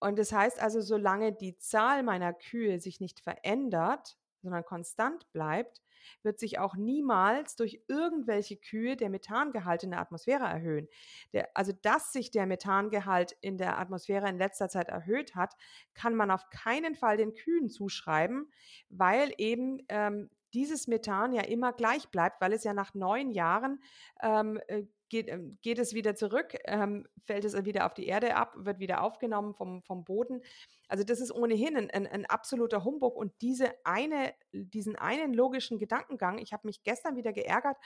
Und 0.00 0.18
das 0.18 0.32
heißt 0.32 0.60
also, 0.60 0.80
solange 0.80 1.32
die 1.32 1.58
Zahl 1.58 2.02
meiner 2.02 2.32
Kühe 2.32 2.78
sich 2.78 3.00
nicht 3.00 3.20
verändert, 3.20 4.16
sondern 4.42 4.64
konstant 4.64 5.30
bleibt, 5.32 5.82
wird 6.22 6.38
sich 6.38 6.58
auch 6.58 6.76
niemals 6.76 7.56
durch 7.56 7.82
irgendwelche 7.88 8.56
Kühe 8.56 8.96
der 8.96 9.10
Methangehalt 9.10 9.82
in 9.82 9.90
der 9.90 10.00
Atmosphäre 10.00 10.44
erhöhen. 10.44 10.88
Der, 11.32 11.48
also, 11.54 11.72
dass 11.82 12.12
sich 12.12 12.30
der 12.30 12.46
Methangehalt 12.46 13.36
in 13.40 13.58
der 13.58 13.78
Atmosphäre 13.78 14.28
in 14.28 14.38
letzter 14.38 14.68
Zeit 14.68 14.88
erhöht 14.88 15.34
hat, 15.34 15.54
kann 15.94 16.14
man 16.14 16.30
auf 16.30 16.48
keinen 16.50 16.94
Fall 16.94 17.16
den 17.16 17.34
Kühen 17.34 17.68
zuschreiben, 17.68 18.50
weil 18.88 19.32
eben 19.38 19.78
ähm, 19.88 20.30
dieses 20.54 20.86
Methan 20.86 21.32
ja 21.32 21.42
immer 21.42 21.72
gleich 21.72 22.08
bleibt, 22.08 22.40
weil 22.40 22.52
es 22.52 22.64
ja 22.64 22.72
nach 22.72 22.94
neun 22.94 23.30
Jahren 23.30 23.82
ähm, 24.22 24.58
äh, 24.68 24.84
geht, 25.08 25.28
ähm, 25.28 25.58
geht 25.62 25.78
es 25.78 25.94
wieder 25.94 26.14
zurück, 26.14 26.54
ähm, 26.64 27.06
fällt 27.24 27.44
es 27.44 27.64
wieder 27.64 27.86
auf 27.86 27.94
die 27.94 28.06
Erde 28.06 28.36
ab, 28.36 28.54
wird 28.56 28.78
wieder 28.78 29.02
aufgenommen 29.02 29.54
vom, 29.54 29.82
vom 29.82 30.04
Boden. 30.04 30.42
Also 30.88 31.04
das 31.04 31.20
ist 31.20 31.32
ohnehin 31.32 31.76
ein, 31.76 31.90
ein, 31.90 32.06
ein 32.06 32.26
absoluter 32.26 32.84
Humbug 32.84 33.16
und 33.16 33.32
diese 33.40 33.72
eine, 33.84 34.34
diesen 34.52 34.96
einen 34.96 35.34
logischen 35.34 35.78
Gedankengang, 35.78 36.38
ich 36.38 36.52
habe 36.52 36.66
mich 36.66 36.82
gestern 36.82 37.16
wieder 37.16 37.32
geärgert 37.32 37.76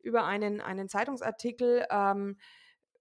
über 0.00 0.24
einen, 0.24 0.60
einen 0.60 0.88
Zeitungsartikel, 0.88 1.86
ähm, 1.90 2.36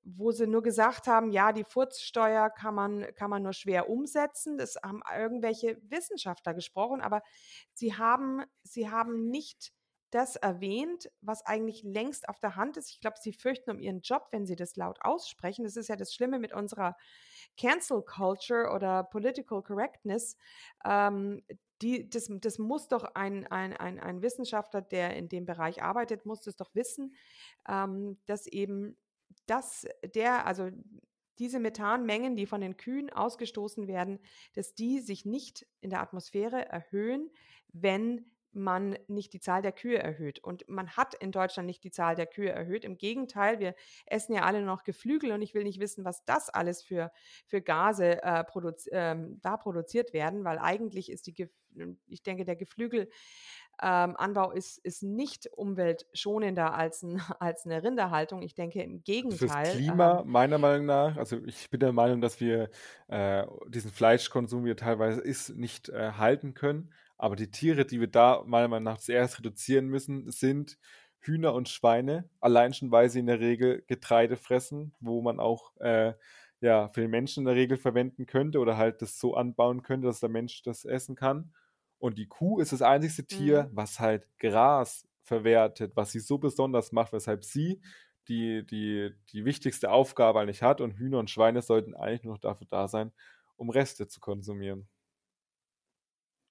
wo 0.04 0.32
sie 0.32 0.48
nur 0.48 0.62
gesagt 0.62 1.08
haben, 1.08 1.32
ja, 1.32 1.54
die 1.54 1.64
Furzsteuer 1.64 2.50
kann 2.50 2.76
man, 2.76 3.08
kann 3.16 3.30
man 3.30 3.41
nur 3.41 3.54
schwer 3.54 3.90
umsetzen. 3.90 4.58
Das 4.58 4.76
haben 4.84 5.02
irgendwelche 5.16 5.78
Wissenschaftler 5.90 6.54
gesprochen, 6.54 7.02
aber 7.02 7.22
sie 7.74 7.95
haben, 7.95 8.44
sie 8.64 8.90
haben 8.90 9.30
nicht 9.30 9.72
das 10.14 10.35
erwähnt, 10.35 11.10
was 11.22 11.45
eigentlich 11.45 11.84
längst 11.84 12.30
auf 12.30 12.40
der 12.40 12.56
Hand 12.56 12.77
ist. 12.77 12.91
Ich 12.91 12.99
glaube, 12.99 13.18
sie 13.19 13.34
fürchten 13.34 13.72
um 13.72 13.80
ihren 13.80 14.02
Job, 14.02 14.27
wenn 14.31 14.45
sie 14.45 14.56
das 14.56 14.76
laut 14.76 14.99
aussprechen. 15.02 15.64
Das 15.64 15.76
ist 15.76 15.90
ja 15.90 15.95
das 15.95 16.14
Schlimme 16.14 16.40
mit 16.40 16.53
unserer 16.53 16.95
Cancel 17.57 18.03
Culture 18.03 18.72
oder 18.73 19.03
Political 19.03 19.64
Correctness. 19.64 20.38
Ähm, 20.85 21.41
die, 21.81 22.10
das, 22.10 22.30
das 22.30 22.60
muss 22.60 22.88
doch 22.88 23.03
ein, 23.15 23.48
ein, 23.48 23.73
ein, 23.76 23.99
ein 23.99 24.22
Wissenschaftler, 24.22 24.81
der 24.81 25.15
in 25.15 25.30
dem 25.30 25.45
Bereich 25.45 25.81
arbeitet, 25.81 26.26
muss 26.26 26.41
das 26.41 26.56
doch 26.56 26.73
wissen, 26.76 27.15
ähm, 27.68 28.19
dass 28.26 28.48
eben 28.48 28.98
dass 29.48 29.88
der, 30.14 30.45
also 30.45 30.69
diese 31.40 31.60
Methanmengen, 31.60 32.35
die 32.35 32.45
von 32.45 32.61
den 32.61 32.77
Kühen 32.77 33.10
ausgestoßen 33.10 33.88
werden, 33.88 34.19
dass 34.53 34.76
die 34.76 34.99
sich 34.99 35.26
nicht 35.26 35.65
in 35.81 35.90
der 35.90 36.02
Atmosphäre 36.02 36.69
erhöhen, 36.69 37.31
wenn 37.69 38.31
man 38.53 38.97
nicht 39.07 39.34
die 39.34 39.39
Zahl 39.39 39.61
der 39.61 39.71
Kühe 39.71 39.97
erhöht. 39.97 40.39
Und 40.39 40.67
man 40.67 40.91
hat 40.91 41.13
in 41.15 41.31
Deutschland 41.31 41.67
nicht 41.67 41.84
die 41.84 41.91
Zahl 41.91 42.15
der 42.15 42.27
Kühe 42.27 42.49
erhöht. 42.49 42.85
Im 42.85 42.97
Gegenteil, 42.97 43.59
wir 43.59 43.75
essen 44.05 44.34
ja 44.34 44.43
alle 44.43 44.61
noch 44.61 44.84
Geflügel 44.84 45.31
und 45.31 45.41
ich 45.41 45.53
will 45.53 45.63
nicht 45.63 45.80
wissen, 45.80 46.05
was 46.05 46.23
das 46.25 46.49
alles 46.49 46.81
für, 46.84 47.11
für 47.45 47.61
Gase 47.61 48.21
äh, 48.23 48.43
produzi 48.43 48.89
ähm, 48.91 49.39
da 49.41 49.57
produziert 49.57 50.13
werden, 50.13 50.43
weil 50.43 50.59
eigentlich 50.59 51.11
ist 51.11 51.27
die, 51.27 51.34
Ge 51.34 51.49
ich 52.07 52.21
denke, 52.21 52.45
der 52.45 52.55
Geflügel 52.55 53.09
ähm, 53.81 54.15
ist, 54.53 54.77
ist 54.77 55.01
nicht 55.01 55.47
umweltschonender 55.47 56.73
als, 56.73 57.01
ein, 57.01 57.19
als 57.39 57.65
eine 57.65 57.84
Rinderhaltung. 57.84 58.41
Ich 58.41 58.53
denke 58.53 58.81
im 58.84 59.03
Gegenteil. 59.03 59.65
Fürs 59.65 59.77
Klima, 59.77 60.21
ähm, 60.21 60.30
meiner 60.30 60.57
Meinung 60.57 60.85
nach, 60.85 61.17
also 61.17 61.38
ich 61.45 61.69
bin 61.69 61.80
der 61.80 61.91
Meinung, 61.91 62.21
dass 62.21 62.39
wir 62.39 62.69
äh, 63.07 63.45
diesen 63.67 63.91
Fleischkonsum, 63.91 64.65
wie 64.65 64.71
er 64.71 64.77
teilweise 64.77 65.21
ist, 65.21 65.49
nicht 65.55 65.89
äh, 65.89 66.11
halten 66.13 66.53
können. 66.53 66.93
Aber 67.24 67.38
die 67.38 67.50
Tiere, 67.50 67.86
die 67.86 68.02
wir 68.02 68.08
da 68.08 68.44
meiner 68.45 68.68
Meinung 68.68 68.84
nach 68.84 68.98
zuerst 68.98 69.40
reduzieren 69.40 69.88
müssen, 69.88 70.30
sind 70.30 70.78
Hühner 71.20 71.54
und 71.54 71.70
Schweine. 71.70 72.30
Allein 72.41 72.74
schon, 72.74 72.91
weil 72.91 73.10
sie 73.10 73.20
in 73.20 73.28
der 73.28 73.40
Regel 73.40 73.82
Getreide 73.88 74.36
fressen, 74.36 74.94
wo 75.00 75.22
man 75.22 75.40
auch 75.40 75.74
äh, 75.78 76.16
ja, 76.60 76.90
für 76.90 77.00
den 77.00 77.12
Menschen 77.12 77.40
in 77.40 77.45
der 77.45 77.56
Regel 77.56 77.78
verwenden 77.78 78.26
könnte 78.26 78.60
oder 78.60 78.76
halt 78.76 79.02
das 79.02 79.22
so 79.22 79.36
anbauen 79.36 79.84
könnte, 79.84 80.08
dass 80.08 80.20
der 80.20 80.28
Mensch 80.28 80.64
das 80.64 80.84
essen 80.84 81.16
kann. 81.16 81.54
Und 81.98 82.18
die 82.18 82.28
Kuh 82.28 82.60
ist 82.60 82.74
das 82.74 82.82
einzige 82.82 83.26
Tier, 83.26 83.70
mhm. 83.72 83.78
was 83.78 84.02
halt 84.02 84.28
Gras 84.38 85.08
verwertet, 85.22 85.95
was 85.95 86.12
sie 86.12 86.20
so 86.20 86.40
besonders 86.40 86.91
macht, 86.91 87.14
weshalb 87.14 87.45
sie 87.45 87.82
die, 88.28 88.66
die, 88.66 89.12
die 89.32 89.45
wichtigste 89.45 89.91
Aufgabe 89.91 90.41
eigentlich 90.41 90.62
hat. 90.62 90.82
Und 90.82 90.98
Hühner 90.98 91.20
und 91.20 91.30
Schweine 91.30 91.62
sollten 91.62 91.95
eigentlich 91.95 92.24
nur 92.24 92.34
noch 92.34 92.41
dafür 92.41 92.68
da 92.70 92.90
sein, 92.90 93.14
um 93.56 93.70
Reste 93.70 94.10
zu 94.10 94.20
konsumieren. 94.20 94.90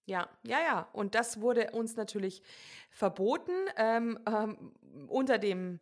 Ja, 0.09 0.29
ja, 0.43 0.61
ja. 0.61 0.89
Und 0.93 1.15
das 1.15 1.41
wurde 1.41 1.71
uns 1.73 1.97
natürlich 1.97 2.43
verboten 2.91 3.53
ähm, 3.77 4.19
ähm, 4.27 4.73
unter 5.09 5.39
dem, 5.39 5.79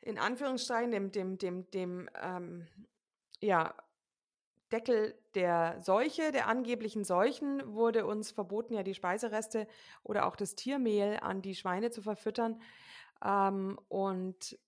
in 0.00 0.18
Anführungszeichen, 0.18 0.90
dem, 0.90 1.12
dem, 1.12 1.38
dem, 1.38 1.70
dem, 1.70 2.08
ähm, 2.22 2.66
ja, 3.40 3.74
Deckel 4.72 5.14
der 5.34 5.80
Seuche, 5.82 6.32
der 6.32 6.46
angeblichen 6.48 7.04
Seuchen, 7.04 7.62
wurde 7.74 8.06
uns 8.06 8.30
verboten, 8.32 8.74
ja 8.74 8.82
die 8.82 8.94
Speisereste 8.94 9.66
oder 10.02 10.26
auch 10.26 10.36
das 10.36 10.56
Tiermehl 10.56 11.18
an 11.22 11.42
die 11.42 11.54
Schweine 11.54 11.90
zu 11.90 12.02
verfüttern. 12.02 12.60
Ähm, 13.24 13.78
und 13.88 14.58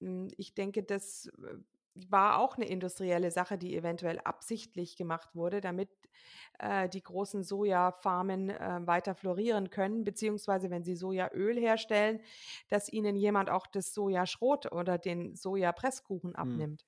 hm, 0.00 0.28
ich 0.36 0.54
denke, 0.54 0.82
das 0.82 1.26
äh, 1.26 1.56
war 2.08 2.38
auch 2.38 2.56
eine 2.56 2.66
industrielle 2.66 3.30
Sache, 3.30 3.58
die 3.58 3.76
eventuell 3.76 4.18
absichtlich 4.20 4.96
gemacht 4.96 5.34
wurde, 5.34 5.60
damit 5.60 5.88
äh, 6.58 6.88
die 6.88 7.02
großen 7.02 7.42
Sojafarmen 7.42 8.50
äh, 8.50 8.80
weiter 8.86 9.14
florieren 9.14 9.70
können, 9.70 10.04
beziehungsweise 10.04 10.70
wenn 10.70 10.84
sie 10.84 10.96
Sojaöl 10.96 11.58
herstellen, 11.58 12.20
dass 12.68 12.92
ihnen 12.92 13.16
jemand 13.16 13.50
auch 13.50 13.66
das 13.66 13.92
Sojaschrot 13.94 14.72
oder 14.72 14.98
den 14.98 15.34
Sojapresskuchen 15.34 16.30
hm. 16.30 16.36
abnimmt. 16.36 16.86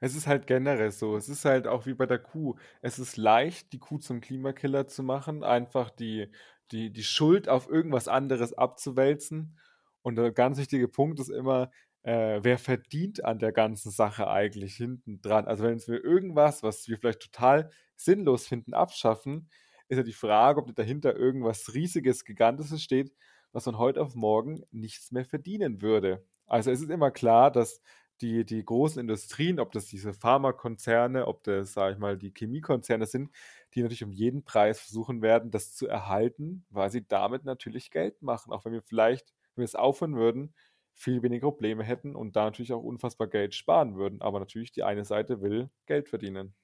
Es 0.00 0.14
ist 0.14 0.26
halt 0.26 0.46
generell 0.46 0.90
so. 0.90 1.16
Es 1.16 1.28
ist 1.28 1.44
halt 1.44 1.66
auch 1.66 1.86
wie 1.86 1.94
bei 1.94 2.06
der 2.06 2.18
Kuh. 2.18 2.56
Es 2.80 2.98
ist 2.98 3.16
leicht, 3.16 3.72
die 3.72 3.78
Kuh 3.78 3.98
zum 3.98 4.20
Klimakiller 4.20 4.86
zu 4.86 5.02
machen, 5.02 5.44
einfach 5.44 5.90
die, 5.90 6.30
die, 6.70 6.90
die 6.90 7.02
Schuld 7.02 7.48
auf 7.48 7.68
irgendwas 7.68 8.08
anderes 8.08 8.54
abzuwälzen. 8.54 9.58
Und 10.02 10.16
der 10.16 10.32
ganz 10.32 10.58
wichtige 10.58 10.88
Punkt 10.88 11.20
ist 11.20 11.28
immer, 11.28 11.70
äh, 12.02 12.40
wer 12.42 12.58
verdient 12.58 13.24
an 13.24 13.38
der 13.38 13.52
ganzen 13.52 13.90
Sache 13.90 14.28
eigentlich 14.28 14.74
hinten 14.76 15.20
dran? 15.20 15.46
Also 15.46 15.64
wenn 15.64 15.78
wir 15.86 16.04
irgendwas, 16.04 16.62
was 16.62 16.88
wir 16.88 16.98
vielleicht 16.98 17.20
total 17.20 17.70
sinnlos 17.96 18.46
finden, 18.46 18.74
abschaffen, 18.74 19.48
ist 19.88 19.96
ja 19.98 20.02
die 20.02 20.12
Frage, 20.12 20.60
ob 20.60 20.74
dahinter 20.74 21.16
irgendwas 21.16 21.74
riesiges, 21.74 22.24
gigantisches 22.24 22.82
steht, 22.82 23.14
was 23.52 23.64
von 23.64 23.78
heute 23.78 24.02
auf 24.02 24.14
morgen 24.14 24.62
nichts 24.70 25.12
mehr 25.12 25.24
verdienen 25.24 25.80
würde. 25.82 26.24
Also 26.46 26.70
es 26.70 26.80
ist 26.80 26.90
immer 26.90 27.10
klar, 27.10 27.50
dass 27.50 27.80
die, 28.20 28.44
die 28.44 28.64
großen 28.64 29.00
Industrien, 29.00 29.60
ob 29.60 29.72
das 29.72 29.86
diese 29.86 30.12
Pharmakonzerne, 30.12 31.26
ob 31.26 31.44
das, 31.44 31.72
sage 31.72 31.94
ich 31.94 31.98
mal, 31.98 32.18
die 32.18 32.32
Chemiekonzerne 32.36 33.06
sind, 33.06 33.30
die 33.74 33.80
natürlich 33.82 34.04
um 34.04 34.12
jeden 34.12 34.44
Preis 34.44 34.80
versuchen 34.80 35.22
werden, 35.22 35.50
das 35.50 35.74
zu 35.74 35.86
erhalten, 35.86 36.66
weil 36.70 36.90
sie 36.90 37.06
damit 37.06 37.44
natürlich 37.44 37.90
Geld 37.90 38.20
machen. 38.22 38.52
Auch 38.52 38.64
wenn 38.64 38.72
wir 38.72 38.82
vielleicht, 38.82 39.32
wenn 39.54 39.62
wir 39.62 39.66
es 39.66 39.74
aufhören 39.76 40.16
würden, 40.16 40.54
viel 40.98 41.22
weniger 41.22 41.50
Probleme 41.50 41.84
hätten 41.84 42.14
und 42.16 42.36
da 42.36 42.44
natürlich 42.44 42.72
auch 42.74 42.82
unfassbar 42.82 43.28
Geld 43.28 43.54
sparen 43.54 43.96
würden. 43.96 44.20
Aber 44.22 44.40
natürlich, 44.40 44.72
die 44.72 44.82
eine 44.84 45.04
Seite 45.06 45.40
will 45.42 45.70
Geld 45.86 46.08
verdienen. 46.10 46.54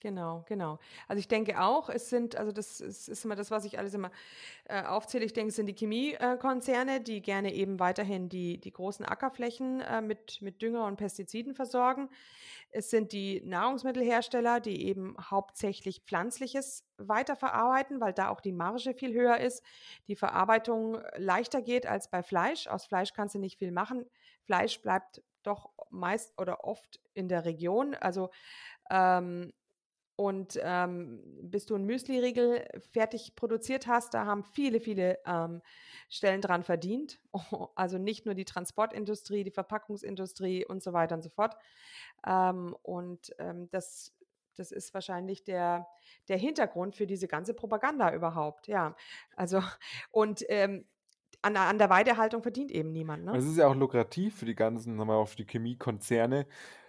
Genau, 0.00 0.44
genau. 0.46 0.78
Also 1.08 1.18
ich 1.18 1.26
denke 1.26 1.60
auch, 1.60 1.88
es 1.88 2.08
sind, 2.08 2.36
also 2.36 2.52
das 2.52 2.80
ist, 2.80 3.08
ist 3.08 3.24
immer 3.24 3.34
das, 3.34 3.50
was 3.50 3.64
ich 3.64 3.78
alles 3.80 3.94
immer 3.94 4.12
äh, 4.66 4.84
aufzähle. 4.84 5.24
Ich 5.24 5.32
denke, 5.32 5.48
es 5.48 5.56
sind 5.56 5.66
die 5.66 5.74
Chemiekonzerne, 5.74 7.00
die 7.00 7.20
gerne 7.20 7.52
eben 7.52 7.80
weiterhin 7.80 8.28
die, 8.28 8.60
die 8.60 8.70
großen 8.70 9.04
Ackerflächen 9.04 9.80
äh, 9.80 10.00
mit, 10.00 10.40
mit 10.40 10.62
Dünger 10.62 10.84
und 10.84 10.98
Pestiziden 10.98 11.52
versorgen. 11.52 12.10
Es 12.70 12.90
sind 12.90 13.12
die 13.12 13.40
Nahrungsmittelhersteller, 13.44 14.60
die 14.60 14.86
eben 14.86 15.16
hauptsächlich 15.20 16.02
Pflanzliches 16.06 16.84
weiterverarbeiten, 16.98 18.00
weil 18.00 18.12
da 18.12 18.28
auch 18.28 18.40
die 18.40 18.52
Marge 18.52 18.94
viel 18.94 19.14
höher 19.14 19.38
ist, 19.38 19.64
die 20.06 20.16
Verarbeitung 20.16 20.98
leichter 21.16 21.60
geht 21.62 21.86
als 21.86 22.08
bei 22.08 22.22
Fleisch. 22.22 22.68
Aus 22.68 22.86
Fleisch 22.86 23.14
kannst 23.14 23.34
du 23.34 23.40
nicht 23.40 23.58
viel 23.58 23.72
machen. 23.72 24.04
Fleisch 24.44 24.80
bleibt 24.80 25.22
doch 25.42 25.70
meist 25.90 26.38
oder 26.40 26.64
oft 26.64 27.00
in 27.14 27.28
der 27.28 27.44
Region. 27.44 27.94
Also 27.94 28.30
ähm, 28.90 29.52
und 30.18 30.58
ähm, 30.64 31.20
bis 31.42 31.66
du 31.66 31.76
einen 31.76 31.84
Müsli-Riegel 31.84 32.66
fertig 32.90 33.36
produziert 33.36 33.86
hast, 33.86 34.14
da 34.14 34.26
haben 34.26 34.42
viele, 34.42 34.80
viele 34.80 35.16
ähm, 35.24 35.62
Stellen 36.08 36.40
dran 36.40 36.64
verdient. 36.64 37.20
Also 37.76 37.98
nicht 37.98 38.26
nur 38.26 38.34
die 38.34 38.44
Transportindustrie, 38.44 39.44
die 39.44 39.52
Verpackungsindustrie 39.52 40.66
und 40.66 40.82
so 40.82 40.92
weiter 40.92 41.14
und 41.14 41.22
so 41.22 41.28
fort. 41.28 41.56
Ähm, 42.26 42.74
und 42.82 43.32
ähm, 43.38 43.68
das, 43.70 44.12
das 44.56 44.72
ist 44.72 44.92
wahrscheinlich 44.92 45.44
der, 45.44 45.86
der 46.26 46.36
Hintergrund 46.36 46.96
für 46.96 47.06
diese 47.06 47.28
ganze 47.28 47.54
Propaganda 47.54 48.12
überhaupt. 48.12 48.66
Ja, 48.66 48.96
also 49.36 49.62
und 50.10 50.44
ähm, 50.48 50.84
an, 51.42 51.56
an, 51.56 51.78
der 51.78 51.90
Weidehaltung 51.90 52.42
verdient 52.42 52.72
eben 52.72 52.90
niemand. 52.90 53.24
Ne? 53.24 53.36
Es 53.36 53.44
ist 53.44 53.58
ja 53.58 53.68
auch 53.68 53.76
lukrativ 53.76 54.34
für 54.34 54.46
die 54.46 54.56
ganzen, 54.56 54.96
nochmal 54.96 55.18
auf 55.18 55.36
die 55.36 55.46
Chemiekonzerne, 55.46 56.48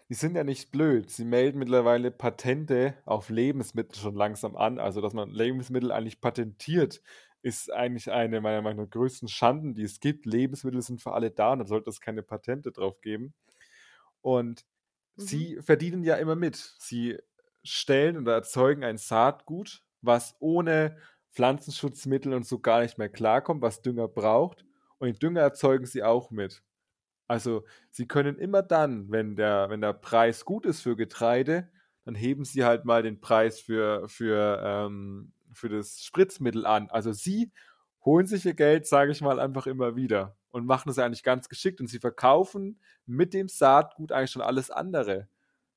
die 0.09 0.15
sind 0.15 0.35
ja 0.35 0.43
nicht 0.43 0.71
blöd. 0.71 1.09
Sie 1.11 1.23
melden 1.23 1.59
mittlerweile 1.59 2.09
Patente 2.09 2.95
auf 3.05 3.29
Lebensmittel 3.29 3.95
schon 3.95 4.15
langsam 4.15 4.55
an. 4.55 4.79
Also, 4.79 5.01
dass 5.01 5.13
man 5.13 5.29
Lebensmittel 5.29 5.91
eigentlich 5.91 6.19
patentiert, 6.19 7.01
ist 7.43 7.71
eigentlich 7.71 8.11
eine 8.11 8.41
meiner 8.41 8.63
Meinung 8.63 8.85
nach 8.85 8.91
größten 8.91 9.27
Schanden, 9.27 9.75
die 9.75 9.83
es 9.83 9.99
gibt. 9.99 10.25
Lebensmittel 10.25 10.81
sind 10.81 11.01
für 11.01 11.13
alle 11.13 11.29
da 11.29 11.53
und 11.53 11.59
da 11.59 11.65
sollte 11.65 11.91
es 11.91 12.01
keine 12.01 12.23
Patente 12.23 12.71
drauf 12.71 13.01
geben. 13.01 13.35
Und 14.21 14.65
mhm. 15.15 15.21
sie 15.21 15.59
verdienen 15.61 16.03
ja 16.03 16.15
immer 16.15 16.35
mit. 16.35 16.55
Sie 16.79 17.17
stellen 17.63 18.17
oder 18.17 18.33
erzeugen 18.33 18.83
ein 18.83 18.97
Saatgut, 18.97 19.83
was 20.01 20.35
ohne 20.39 20.97
Pflanzenschutzmittel 21.33 22.33
und 22.33 22.47
so 22.47 22.59
gar 22.59 22.81
nicht 22.81 22.97
mehr 22.97 23.09
klarkommt, 23.09 23.61
was 23.61 23.83
Dünger 23.83 24.07
braucht. 24.07 24.65
Und 24.97 25.07
den 25.07 25.19
Dünger 25.19 25.41
erzeugen 25.41 25.85
sie 25.85 26.01
auch 26.01 26.31
mit. 26.31 26.63
Also 27.29 27.63
sie 27.91 28.07
können 28.07 28.39
immer 28.39 28.63
dann, 28.63 29.11
wenn 29.11 29.35
der, 29.35 29.69
wenn 29.69 29.81
der 29.81 29.93
Preis 29.93 30.45
gut 30.45 30.65
ist 30.65 30.81
für 30.81 30.95
Getreide, 30.95 31.69
dann 32.03 32.15
heben 32.15 32.43
sie 32.43 32.65
halt 32.65 32.85
mal 32.85 33.03
den 33.03 33.21
Preis 33.21 33.59
für, 33.59 34.09
für, 34.09 34.59
ähm, 34.65 35.31
für 35.53 35.69
das 35.69 36.03
Spritzmittel 36.03 36.65
an. 36.65 36.89
Also 36.89 37.13
sie 37.13 37.51
holen 38.03 38.25
sich 38.25 38.47
ihr 38.47 38.55
Geld, 38.55 38.87
sage 38.87 39.11
ich 39.11 39.21
mal, 39.21 39.39
einfach 39.39 39.67
immer 39.67 39.95
wieder 39.95 40.37
und 40.49 40.65
machen 40.65 40.89
es 40.89 40.97
eigentlich 40.97 41.21
ganz 41.21 41.49
geschickt 41.49 41.79
und 41.79 41.87
sie 41.87 41.99
verkaufen 41.99 42.81
mit 43.05 43.35
dem 43.35 43.47
Saatgut 43.47 44.11
eigentlich 44.11 44.31
schon 44.31 44.41
alles 44.41 44.71
andere. 44.71 45.29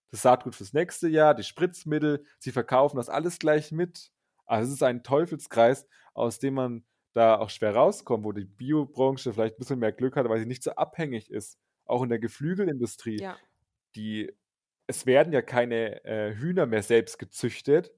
Das 0.08 0.22
Saatgut 0.22 0.54
fürs 0.54 0.72
nächste 0.72 1.08
Jahr, 1.08 1.34
die 1.34 1.42
Spritzmittel, 1.42 2.24
sie 2.38 2.52
verkaufen 2.52 2.96
das 2.96 3.10
alles 3.10 3.38
gleich 3.38 3.72
mit. 3.72 4.10
Also 4.46 4.68
es 4.68 4.76
ist 4.76 4.82
ein 4.82 5.02
Teufelskreis, 5.02 5.86
aus 6.14 6.38
dem 6.38 6.54
man 6.54 6.84
da 7.12 7.38
auch 7.38 7.50
schwer 7.50 7.74
rauskommt, 7.74 8.24
wo 8.24 8.32
die 8.32 8.44
Biobranche 8.44 9.32
vielleicht 9.32 9.56
ein 9.56 9.58
bisschen 9.58 9.78
mehr 9.78 9.92
Glück 9.92 10.16
hat, 10.16 10.28
weil 10.28 10.40
sie 10.40 10.46
nicht 10.46 10.62
so 10.62 10.72
abhängig 10.72 11.30
ist. 11.30 11.58
Auch 11.84 12.02
in 12.02 12.08
der 12.08 12.18
Geflügelindustrie. 12.18 13.20
Ja. 13.20 13.36
Die, 13.94 14.32
es 14.86 15.06
werden 15.06 15.32
ja 15.32 15.42
keine 15.42 16.04
äh, 16.04 16.34
Hühner 16.34 16.66
mehr 16.66 16.82
selbst 16.82 17.18
gezüchtet, 17.18 17.92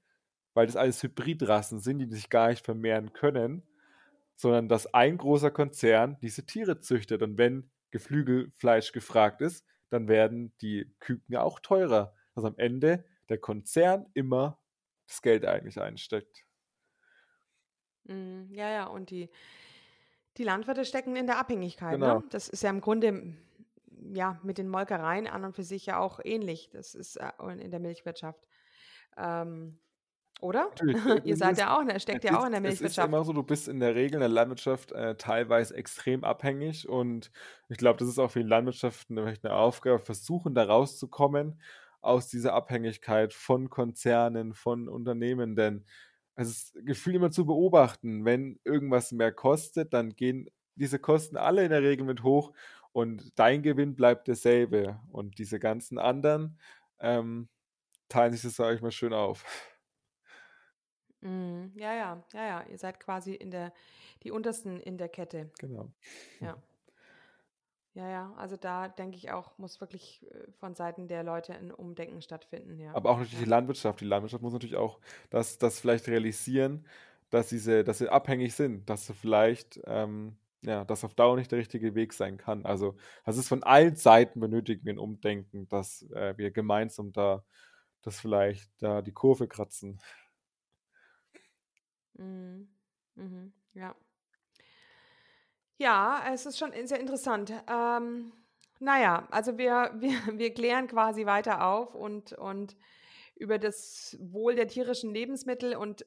weil 0.54 0.66
das 0.66 0.76
alles 0.76 1.02
Hybridrassen 1.02 1.78
sind, 1.80 1.98
die 1.98 2.06
sich 2.06 2.30
gar 2.30 2.48
nicht 2.48 2.64
vermehren 2.64 3.12
können, 3.12 3.62
sondern 4.36 4.68
dass 4.68 4.92
ein 4.92 5.16
großer 5.16 5.50
Konzern 5.50 6.18
diese 6.22 6.44
Tiere 6.46 6.80
züchtet. 6.80 7.22
Und 7.22 7.38
wenn 7.38 7.70
Geflügelfleisch 7.90 8.92
gefragt 8.92 9.40
ist, 9.40 9.64
dann 9.90 10.08
werden 10.08 10.52
die 10.60 10.92
Küken 10.98 11.36
auch 11.36 11.60
teurer. 11.60 12.14
Dass 12.34 12.44
am 12.44 12.58
Ende 12.58 13.04
der 13.28 13.38
Konzern 13.38 14.06
immer 14.14 14.58
das 15.06 15.22
Geld 15.22 15.44
eigentlich 15.44 15.80
einsteckt. 15.80 16.44
Mm, 18.04 18.52
ja, 18.52 18.70
ja, 18.70 18.86
und 18.86 19.10
die, 19.10 19.30
die 20.36 20.44
Landwirte 20.44 20.84
stecken 20.84 21.16
in 21.16 21.26
der 21.26 21.38
Abhängigkeit. 21.38 21.98
Ne? 21.98 22.06
Genau. 22.06 22.18
Ne? 22.20 22.24
Das 22.30 22.48
ist 22.48 22.62
ja 22.62 22.70
im 22.70 22.80
Grunde 22.80 23.34
ja 24.12 24.38
mit 24.42 24.58
den 24.58 24.68
Molkereien 24.68 25.26
an 25.26 25.44
und 25.44 25.54
für 25.54 25.62
sich 25.62 25.86
ja 25.86 25.98
auch 25.98 26.20
ähnlich. 26.22 26.70
Das 26.72 26.94
ist 26.94 27.16
äh, 27.16 27.30
in 27.58 27.70
der 27.70 27.80
Milchwirtschaft. 27.80 28.48
Ähm, 29.16 29.78
oder? 30.40 30.70
Ihr 31.24 31.36
seid 31.36 31.58
ja 31.58 31.76
auch, 31.76 31.84
ne, 31.84 31.98
steckt 32.00 32.24
ja 32.24 32.38
auch 32.38 32.44
in 32.44 32.52
der 32.52 32.60
Milchwirtschaft. 32.60 32.98
Es 32.98 32.98
ist 32.98 33.04
immer 33.04 33.24
so, 33.24 33.32
du 33.32 33.42
bist 33.42 33.68
in 33.68 33.80
der 33.80 33.94
Regel 33.94 34.14
in 34.14 34.20
der 34.20 34.28
Landwirtschaft 34.28 34.92
äh, 34.92 35.16
teilweise 35.16 35.74
extrem 35.74 36.24
abhängig 36.24 36.88
und 36.88 37.30
ich 37.68 37.78
glaube, 37.78 37.98
das 37.98 38.08
ist 38.08 38.18
auch 38.18 38.30
für 38.30 38.42
die 38.42 38.48
Landwirtschaft 38.48 39.10
eine, 39.10 39.24
eine 39.42 39.54
Aufgabe, 39.54 40.00
versuchen 40.00 40.54
da 40.54 40.64
rauszukommen 40.64 41.60
aus 42.02 42.28
dieser 42.28 42.52
Abhängigkeit 42.52 43.32
von 43.32 43.70
Konzernen, 43.70 44.52
von 44.52 44.88
Unternehmen, 44.88 45.56
denn 45.56 45.86
es 46.36 46.48
ist 46.48 46.86
gefühlt 46.86 47.16
immer 47.16 47.30
zu 47.30 47.46
beobachten, 47.46 48.24
wenn 48.24 48.58
irgendwas 48.64 49.12
mehr 49.12 49.32
kostet, 49.32 49.92
dann 49.92 50.16
gehen 50.16 50.50
diese 50.74 50.98
Kosten 50.98 51.36
alle 51.36 51.64
in 51.64 51.70
der 51.70 51.82
Regel 51.82 52.04
mit 52.04 52.22
hoch 52.22 52.52
und 52.92 53.38
dein 53.38 53.62
Gewinn 53.62 53.94
bleibt 53.94 54.28
derselbe 54.28 55.00
und 55.10 55.38
diese 55.38 55.58
ganzen 55.60 55.98
anderen 55.98 56.58
ähm, 57.00 57.48
teilen 58.08 58.32
sich 58.32 58.42
das, 58.42 58.56
sage 58.56 58.76
ich 58.76 58.82
mal, 58.82 58.90
schön 58.90 59.12
auf. 59.12 59.44
Mhm. 61.20 61.72
Ja, 61.74 61.94
ja, 61.94 62.24
ja, 62.32 62.46
ja. 62.46 62.64
Ihr 62.70 62.78
seid 62.78 63.00
quasi 63.00 63.34
in 63.34 63.50
der, 63.50 63.72
die 64.22 64.30
untersten 64.30 64.80
in 64.80 64.98
der 64.98 65.08
Kette. 65.08 65.50
Genau. 65.58 65.90
Ja. 66.40 66.62
Ja, 67.94 68.08
ja, 68.08 68.34
also 68.36 68.56
da 68.56 68.88
denke 68.88 69.16
ich 69.16 69.30
auch, 69.30 69.56
muss 69.58 69.80
wirklich 69.80 70.22
äh, 70.30 70.50
von 70.52 70.74
Seiten 70.74 71.06
der 71.08 71.22
Leute 71.22 71.54
ein 71.54 71.70
Umdenken 71.72 72.22
stattfinden, 72.22 72.78
ja. 72.80 72.92
Aber 72.92 73.10
auch 73.10 73.18
natürlich 73.18 73.38
Ja. 73.38 73.44
die 73.44 73.50
Landwirtschaft. 73.50 74.00
Die 74.00 74.04
Landwirtschaft 74.04 74.42
muss 74.42 74.52
natürlich 74.52 74.76
auch 74.76 75.00
das, 75.30 75.58
das 75.58 75.80
vielleicht 75.80 76.06
realisieren, 76.08 76.86
dass 77.30 77.48
diese, 77.48 77.82
dass 77.84 77.98
sie 77.98 78.08
abhängig 78.08 78.54
sind, 78.54 78.88
dass 78.88 79.06
sie 79.06 79.14
vielleicht, 79.14 79.80
ähm, 79.86 80.36
ja, 80.62 80.84
das 80.84 81.04
auf 81.04 81.14
Dauer 81.14 81.36
nicht 81.36 81.50
der 81.50 81.58
richtige 81.58 81.94
Weg 81.94 82.12
sein 82.12 82.36
kann. 82.38 82.64
Also, 82.64 82.96
das 83.24 83.36
ist 83.36 83.48
von 83.48 83.62
allen 83.64 83.96
Seiten 83.96 84.40
benötigen 84.40 84.84
wir 84.86 84.94
ein 84.94 84.98
Umdenken, 84.98 85.68
dass 85.68 86.02
äh, 86.12 86.34
wir 86.38 86.50
gemeinsam 86.52 87.12
da, 87.12 87.44
das 88.02 88.20
vielleicht 88.20 88.70
da 88.82 89.02
die 89.02 89.12
Kurve 89.12 89.48
kratzen. 89.48 90.00
Mhm. 92.18 92.68
Mhm. 93.16 93.52
Ja. 93.74 93.94
Ja, 95.78 96.22
es 96.32 96.46
ist 96.46 96.58
schon 96.58 96.72
sehr 96.86 97.00
interessant. 97.00 97.52
Ähm, 97.68 98.32
naja, 98.78 99.26
also 99.30 99.58
wir, 99.58 99.92
wir, 99.98 100.18
wir 100.38 100.54
klären 100.54 100.86
quasi 100.86 101.26
weiter 101.26 101.66
auf 101.66 101.94
und, 101.94 102.32
und 102.32 102.76
über 103.36 103.58
das 103.58 104.16
Wohl 104.20 104.54
der 104.54 104.68
tierischen 104.68 105.12
Lebensmittel. 105.12 105.74
Und 105.76 106.06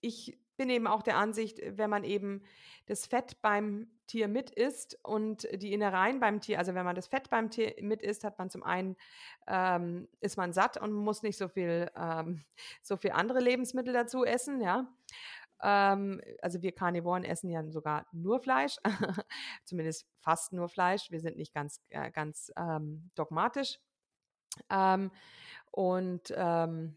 ich 0.00 0.38
bin 0.56 0.70
eben 0.70 0.86
auch 0.86 1.02
der 1.02 1.16
Ansicht, 1.16 1.60
wenn 1.64 1.90
man 1.90 2.04
eben 2.04 2.42
das 2.86 3.06
Fett 3.06 3.40
beim 3.42 3.88
Tier 4.08 4.26
mit 4.26 4.50
isst 4.50 4.98
und 5.04 5.46
die 5.52 5.72
Innereien 5.72 6.18
beim 6.18 6.40
Tier, 6.40 6.58
also 6.58 6.74
wenn 6.74 6.84
man 6.84 6.96
das 6.96 7.06
Fett 7.06 7.30
beim 7.30 7.50
Tier 7.50 7.74
mit 7.80 8.02
isst, 8.02 8.24
hat 8.24 8.38
man 8.38 8.50
zum 8.50 8.62
einen, 8.62 8.96
ähm, 9.46 10.08
ist 10.20 10.36
man 10.36 10.52
satt 10.52 10.78
und 10.78 10.92
muss 10.92 11.22
nicht 11.22 11.36
so 11.36 11.48
viel, 11.48 11.90
ähm, 11.94 12.42
so 12.82 12.96
viel 12.96 13.12
andere 13.12 13.40
Lebensmittel 13.40 13.92
dazu 13.92 14.24
essen, 14.24 14.60
ja. 14.60 14.88
Ähm, 15.62 16.20
also 16.42 16.62
wir 16.62 16.72
Karnivoren 16.72 17.24
essen 17.24 17.50
ja 17.50 17.68
sogar 17.70 18.06
nur 18.12 18.40
Fleisch, 18.40 18.76
zumindest 19.64 20.06
fast 20.20 20.52
nur 20.52 20.68
Fleisch. 20.68 21.10
Wir 21.10 21.20
sind 21.20 21.36
nicht 21.36 21.54
ganz, 21.54 21.80
äh, 21.90 22.10
ganz 22.10 22.52
ähm, 22.56 23.10
dogmatisch. 23.14 23.78
Ähm, 24.70 25.10
und 25.70 26.32
ähm, 26.36 26.96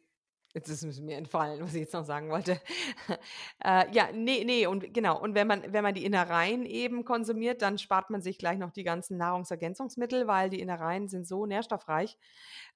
Jetzt 0.53 0.67
ist 0.67 0.83
es 0.83 0.99
mir 0.99 1.15
entfallen, 1.15 1.63
was 1.63 1.73
ich 1.73 1.81
jetzt 1.81 1.93
noch 1.93 2.03
sagen 2.03 2.29
wollte. 2.29 2.59
äh, 3.63 3.89
ja, 3.93 4.09
nee, 4.11 4.43
nee, 4.43 4.65
und 4.65 4.93
genau. 4.93 5.17
Und 5.17 5.33
wenn 5.33 5.47
man, 5.47 5.71
wenn 5.71 5.83
man 5.83 5.93
die 5.93 6.03
Innereien 6.03 6.65
eben 6.65 7.05
konsumiert, 7.05 7.61
dann 7.61 7.77
spart 7.77 8.09
man 8.09 8.21
sich 8.21 8.37
gleich 8.37 8.57
noch 8.57 8.71
die 8.71 8.83
ganzen 8.83 9.15
Nahrungsergänzungsmittel, 9.15 10.27
weil 10.27 10.49
die 10.49 10.59
Innereien 10.59 11.07
sind 11.07 11.25
so 11.25 11.45
nährstoffreich. 11.45 12.17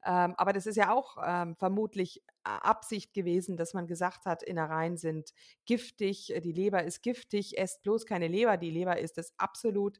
Ähm, 0.06 0.36
aber 0.38 0.54
das 0.54 0.66
ist 0.66 0.76
ja 0.76 0.94
auch 0.94 1.18
ähm, 1.26 1.56
vermutlich 1.56 2.22
Absicht 2.44 3.14
gewesen, 3.14 3.58
dass 3.58 3.74
man 3.74 3.88
gesagt 3.88 4.26
hat, 4.26 4.44
Innereien 4.44 4.98
sind 4.98 5.34
giftig, 5.66 6.32
die 6.44 6.52
Leber 6.52 6.84
ist 6.84 7.02
giftig, 7.02 7.58
esst 7.58 7.82
bloß 7.82 8.06
keine 8.06 8.28
Leber. 8.28 8.58
Die 8.58 8.70
Leber 8.70 9.00
ist 9.00 9.18
das 9.18 9.34
absolut 9.38 10.00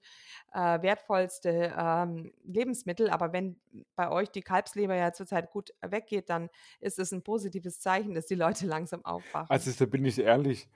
äh, 0.54 0.82
wertvollste 0.82 1.74
ähm, 1.76 2.32
Lebensmittel. 2.44 3.10
Aber 3.10 3.34
wenn 3.34 3.60
bei 3.96 4.12
euch 4.12 4.30
die 4.30 4.44
Kalbsleber 4.44 4.96
ja 4.96 5.12
zurzeit 5.12 5.50
gut 5.50 5.72
weggeht, 5.82 6.30
dann 6.30 6.50
ist 6.80 7.00
es 7.00 7.12
ein 7.12 7.24
positives 7.24 7.80
Zeichen, 7.80 8.14
dass 8.14 8.28
die 8.28 8.36
Leute 8.36 8.68
langsam 8.68 9.04
aufwachen. 9.04 9.50
Also 9.50 9.72
da 9.72 9.90
bin 9.90 10.06
ich 10.06 10.20
ehrlich, 10.20 10.70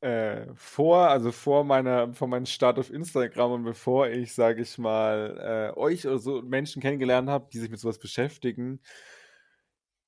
äh, 0.00 0.46
vor, 0.54 1.08
also 1.10 1.30
vor 1.32 1.64
meiner, 1.64 2.14
vor 2.14 2.28
meinem 2.28 2.46
Start 2.46 2.78
auf 2.78 2.90
Instagram 2.90 3.52
und 3.52 3.64
bevor 3.64 4.08
ich, 4.08 4.34
sage 4.34 4.62
ich 4.62 4.78
mal, 4.78 5.72
äh, 5.76 5.78
euch 5.78 6.06
oder 6.06 6.18
so 6.18 6.42
Menschen 6.42 6.80
kennengelernt 6.82 7.28
habe, 7.28 7.48
die 7.52 7.58
sich 7.58 7.70
mit 7.70 7.80
sowas 7.80 7.98
beschäftigen, 7.98 8.80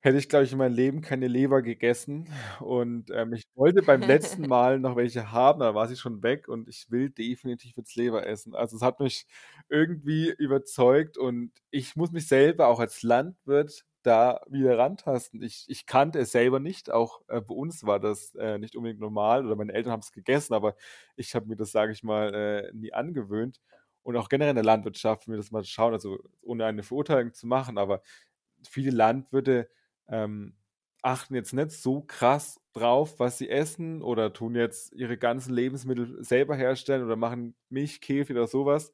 hätte 0.00 0.18
ich, 0.18 0.28
glaube 0.28 0.44
ich, 0.44 0.52
in 0.52 0.58
meinem 0.58 0.74
Leben 0.74 1.00
keine 1.00 1.28
Leber 1.28 1.62
gegessen. 1.62 2.28
Und 2.60 3.10
ähm, 3.12 3.32
ich 3.34 3.44
wollte 3.54 3.82
beim 3.82 4.00
letzten 4.02 4.48
Mal 4.48 4.80
noch 4.80 4.96
welche 4.96 5.30
haben, 5.32 5.60
da 5.60 5.74
war 5.74 5.86
sie 5.88 5.96
schon 5.96 6.22
weg 6.22 6.48
und 6.48 6.68
ich 6.68 6.90
will 6.90 7.10
definitiv 7.10 7.76
jetzt 7.76 7.94
Leber 7.96 8.26
essen. 8.26 8.54
Also 8.54 8.76
es 8.76 8.82
hat 8.82 8.98
mich 9.00 9.26
irgendwie 9.68 10.30
überzeugt 10.38 11.18
und 11.18 11.52
ich 11.70 11.94
muss 11.96 12.10
mich 12.12 12.26
selber 12.26 12.66
auch 12.68 12.80
als 12.80 13.02
Landwirt 13.02 13.84
da 14.02 14.40
wieder 14.48 14.78
rantasten. 14.78 15.42
Ich, 15.42 15.64
ich 15.68 15.86
kannte 15.86 16.18
es 16.20 16.32
selber 16.32 16.60
nicht, 16.60 16.90
auch 16.90 17.22
äh, 17.28 17.40
bei 17.40 17.54
uns 17.54 17.84
war 17.84 18.00
das 18.00 18.34
äh, 18.36 18.58
nicht 18.58 18.76
unbedingt 18.76 19.00
normal 19.00 19.46
oder 19.46 19.56
meine 19.56 19.72
Eltern 19.72 19.92
haben 19.92 20.00
es 20.00 20.12
gegessen, 20.12 20.54
aber 20.54 20.74
ich 21.16 21.34
habe 21.34 21.46
mir 21.46 21.56
das, 21.56 21.72
sage 21.72 21.92
ich 21.92 22.02
mal, 22.02 22.34
äh, 22.34 22.72
nie 22.74 22.92
angewöhnt. 22.92 23.60
Und 24.04 24.16
auch 24.16 24.28
generell 24.28 24.50
in 24.50 24.56
der 24.56 24.64
Landwirtschaft, 24.64 25.26
wenn 25.28 25.34
wir 25.34 25.38
das 25.38 25.52
mal 25.52 25.64
schauen, 25.64 25.92
also 25.92 26.18
ohne 26.42 26.64
eine 26.66 26.82
Verurteilung 26.82 27.32
zu 27.34 27.46
machen, 27.46 27.78
aber 27.78 28.02
viele 28.68 28.90
Landwirte 28.90 29.68
ähm, 30.08 30.56
achten 31.02 31.34
jetzt 31.34 31.52
nicht 31.52 31.72
so 31.72 32.00
krass 32.02 32.60
drauf, 32.72 33.18
was 33.18 33.38
sie 33.38 33.48
essen 33.48 34.02
oder 34.02 34.32
tun 34.32 34.54
jetzt 34.54 34.92
ihre 34.92 35.18
ganzen 35.18 35.52
Lebensmittel 35.54 36.22
selber 36.24 36.54
herstellen 36.56 37.04
oder 37.04 37.16
machen 37.16 37.54
Milch, 37.68 38.00
Käfig 38.00 38.36
oder 38.36 38.46
sowas. 38.46 38.92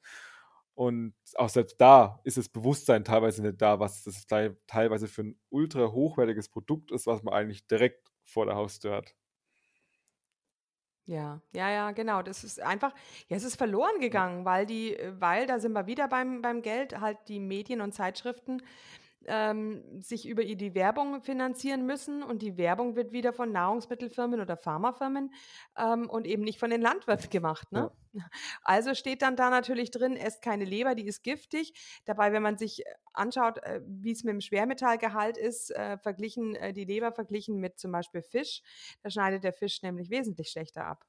Und 0.78 1.12
auch 1.34 1.48
selbst 1.48 1.80
da 1.80 2.20
ist 2.22 2.36
das 2.36 2.48
Bewusstsein 2.48 3.02
teilweise 3.02 3.42
nicht 3.42 3.60
da, 3.60 3.80
was 3.80 4.04
das 4.04 4.28
teilweise 4.28 5.08
für 5.08 5.22
ein 5.22 5.40
ultra 5.48 5.90
hochwertiges 5.90 6.48
Produkt 6.50 6.92
ist, 6.92 7.08
was 7.08 7.24
man 7.24 7.34
eigentlich 7.34 7.66
direkt 7.66 8.08
vor 8.22 8.46
der 8.46 8.54
Haustür 8.54 8.94
hat. 8.94 9.12
Ja, 11.04 11.42
ja, 11.52 11.68
ja, 11.68 11.90
genau. 11.90 12.22
Das 12.22 12.44
ist 12.44 12.60
einfach, 12.60 12.94
ja, 13.26 13.36
es 13.36 13.42
ist 13.42 13.56
verloren 13.56 13.98
gegangen, 13.98 14.44
weil 14.44 14.66
die, 14.66 14.96
weil, 15.18 15.46
da 15.46 15.58
sind 15.58 15.72
wir 15.72 15.88
wieder 15.88 16.06
beim, 16.06 16.42
beim 16.42 16.62
Geld, 16.62 17.00
halt 17.00 17.18
die 17.26 17.40
Medien 17.40 17.80
und 17.80 17.92
Zeitschriften 17.92 18.62
ähm, 19.26 20.00
sich 20.00 20.26
über 20.28 20.44
die 20.44 20.74
Werbung 20.74 21.20
finanzieren 21.22 21.86
müssen 21.86 22.22
und 22.22 22.42
die 22.42 22.56
Werbung 22.56 22.96
wird 22.96 23.12
wieder 23.12 23.32
von 23.32 23.52
Nahrungsmittelfirmen 23.52 24.40
oder 24.40 24.56
Pharmafirmen 24.56 25.32
ähm, 25.76 26.08
und 26.08 26.26
eben 26.26 26.42
nicht 26.42 26.58
von 26.58 26.70
den 26.70 26.80
Landwirten 26.80 27.30
gemacht. 27.30 27.70
Ne? 27.72 27.90
Ja. 28.12 28.24
Also 28.62 28.94
steht 28.94 29.22
dann 29.22 29.36
da 29.36 29.50
natürlich 29.50 29.90
drin, 29.90 30.16
esst 30.16 30.42
keine 30.42 30.64
Leber, 30.64 30.94
die 30.94 31.06
ist 31.06 31.22
giftig. 31.22 32.00
Dabei, 32.04 32.32
wenn 32.32 32.42
man 32.42 32.56
sich 32.56 32.84
äh, 32.84 32.94
anschaut, 33.12 33.58
äh, 33.58 33.80
wie 33.86 34.12
es 34.12 34.24
mit 34.24 34.32
dem 34.32 34.40
Schwermetallgehalt 34.40 35.36
ist, 35.36 35.70
äh, 35.70 35.98
verglichen 35.98 36.54
äh, 36.56 36.72
die 36.72 36.84
Leber 36.84 37.12
verglichen 37.12 37.58
mit 37.58 37.78
zum 37.78 37.92
Beispiel 37.92 38.22
Fisch, 38.22 38.62
da 39.02 39.10
schneidet 39.10 39.44
der 39.44 39.52
Fisch 39.52 39.82
nämlich 39.82 40.10
wesentlich 40.10 40.48
schlechter 40.48 40.86
ab. 40.86 41.04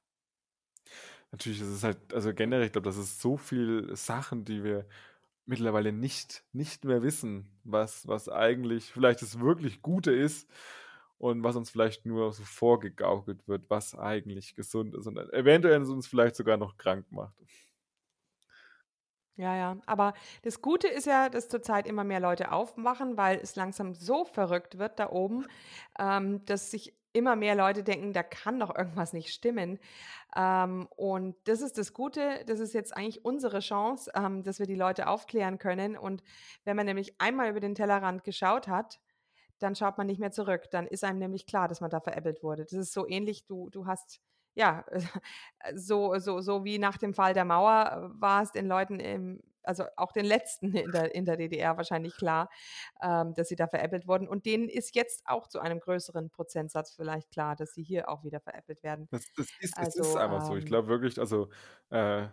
Natürlich, 1.32 1.60
es 1.60 1.68
ist 1.68 1.84
halt, 1.84 2.12
also 2.12 2.34
generell, 2.34 2.66
ich 2.66 2.72
glaube, 2.72 2.88
das 2.88 2.96
ist 2.96 3.20
so 3.20 3.36
viel 3.36 3.94
Sachen, 3.94 4.44
die 4.44 4.64
wir 4.64 4.86
mittlerweile 5.50 5.92
nicht, 5.92 6.44
nicht 6.52 6.84
mehr 6.84 7.02
wissen, 7.02 7.50
was, 7.64 8.06
was 8.08 8.28
eigentlich 8.30 8.92
vielleicht 8.92 9.22
das 9.22 9.40
wirklich 9.40 9.82
Gute 9.82 10.12
ist. 10.12 10.48
und 11.18 11.44
was 11.44 11.56
uns 11.56 11.70
vielleicht 11.70 12.06
nur 12.06 12.32
so 12.32 12.44
vorgegaukelt 12.44 13.48
wird, 13.48 13.70
was 13.70 13.94
eigentlich 13.96 14.56
gesund 14.56 14.94
ist 14.96 15.06
und 15.06 15.18
eventuell 15.34 15.82
uns 15.82 16.08
vielleicht 16.08 16.36
sogar 16.36 16.56
noch 16.58 16.78
krank 16.78 17.06
macht. 17.12 17.34
Ja, 19.36 19.56
ja. 19.56 19.76
Aber 19.86 20.12
das 20.42 20.60
Gute 20.60 20.86
ist 20.88 21.06
ja, 21.06 21.28
dass 21.30 21.48
zurzeit 21.48 21.86
immer 21.86 22.04
mehr 22.04 22.20
Leute 22.20 22.52
aufmachen, 22.52 23.16
weil 23.16 23.38
es 23.38 23.56
langsam 23.56 23.94
so 23.94 24.24
verrückt 24.24 24.78
wird 24.78 24.98
da 24.98 25.08
oben, 25.10 25.46
ähm, 25.98 26.44
dass 26.44 26.70
sich 26.70 26.94
immer 27.12 27.36
mehr 27.36 27.54
Leute 27.54 27.82
denken, 27.82 28.12
da 28.12 28.22
kann 28.22 28.60
doch 28.60 28.74
irgendwas 28.76 29.12
nicht 29.12 29.32
stimmen. 29.32 29.78
Ähm, 30.36 30.88
und 30.96 31.36
das 31.44 31.60
ist 31.60 31.78
das 31.78 31.92
Gute, 31.92 32.44
das 32.46 32.60
ist 32.60 32.72
jetzt 32.72 32.96
eigentlich 32.96 33.24
unsere 33.24 33.60
Chance, 33.60 34.10
ähm, 34.14 34.42
dass 34.42 34.58
wir 34.58 34.66
die 34.66 34.74
Leute 34.74 35.08
aufklären 35.08 35.58
können. 35.58 35.96
Und 35.96 36.22
wenn 36.64 36.76
man 36.76 36.86
nämlich 36.86 37.20
einmal 37.20 37.50
über 37.50 37.60
den 37.60 37.74
Tellerrand 37.74 38.24
geschaut 38.24 38.68
hat, 38.68 39.00
dann 39.58 39.74
schaut 39.74 39.98
man 39.98 40.06
nicht 40.06 40.20
mehr 40.20 40.32
zurück. 40.32 40.70
Dann 40.70 40.86
ist 40.86 41.04
einem 41.04 41.18
nämlich 41.18 41.46
klar, 41.46 41.68
dass 41.68 41.80
man 41.80 41.90
da 41.90 42.00
veräppelt 42.00 42.42
wurde. 42.42 42.64
Das 42.64 42.72
ist 42.72 42.92
so 42.92 43.06
ähnlich, 43.06 43.46
du, 43.46 43.70
du 43.70 43.86
hast 43.86 44.20
ja, 44.54 44.84
so, 45.74 46.18
so, 46.18 46.40
so 46.40 46.64
wie 46.64 46.78
nach 46.78 46.98
dem 46.98 47.14
Fall 47.14 47.34
der 47.34 47.44
Mauer 47.44 48.12
äh, 48.14 48.20
war 48.20 48.42
es 48.42 48.52
den 48.52 48.66
Leuten 48.66 49.00
im, 49.00 49.40
also 49.62 49.84
auch 49.96 50.12
den 50.12 50.24
letzten 50.24 50.74
in 50.74 50.90
der, 50.90 51.14
in 51.14 51.24
der 51.24 51.36
DDR 51.36 51.76
wahrscheinlich 51.76 52.16
klar, 52.16 52.48
ähm, 53.02 53.34
dass 53.34 53.48
sie 53.48 53.56
da 53.56 53.66
veräppelt 53.66 54.06
wurden. 54.06 54.28
Und 54.28 54.46
denen 54.46 54.68
ist 54.68 54.94
jetzt 54.94 55.22
auch 55.26 55.46
zu 55.46 55.60
einem 55.60 55.80
größeren 55.80 56.30
Prozentsatz 56.30 56.92
vielleicht 56.94 57.30
klar, 57.30 57.56
dass 57.56 57.74
sie 57.74 57.82
hier 57.82 58.08
auch 58.08 58.24
wieder 58.24 58.40
veräppelt 58.40 58.82
werden. 58.82 59.08
Das, 59.10 59.24
das 59.36 59.46
ist, 59.60 59.76
also, 59.76 60.00
ist 60.00 60.16
einfach 60.16 60.40
ähm, 60.40 60.46
so. 60.46 60.56
Ich 60.56 60.64
ähm 60.64 60.68
glaube 60.68 60.88
wirklich, 60.88 61.18
also 61.18 61.48
äh, 61.90 62.26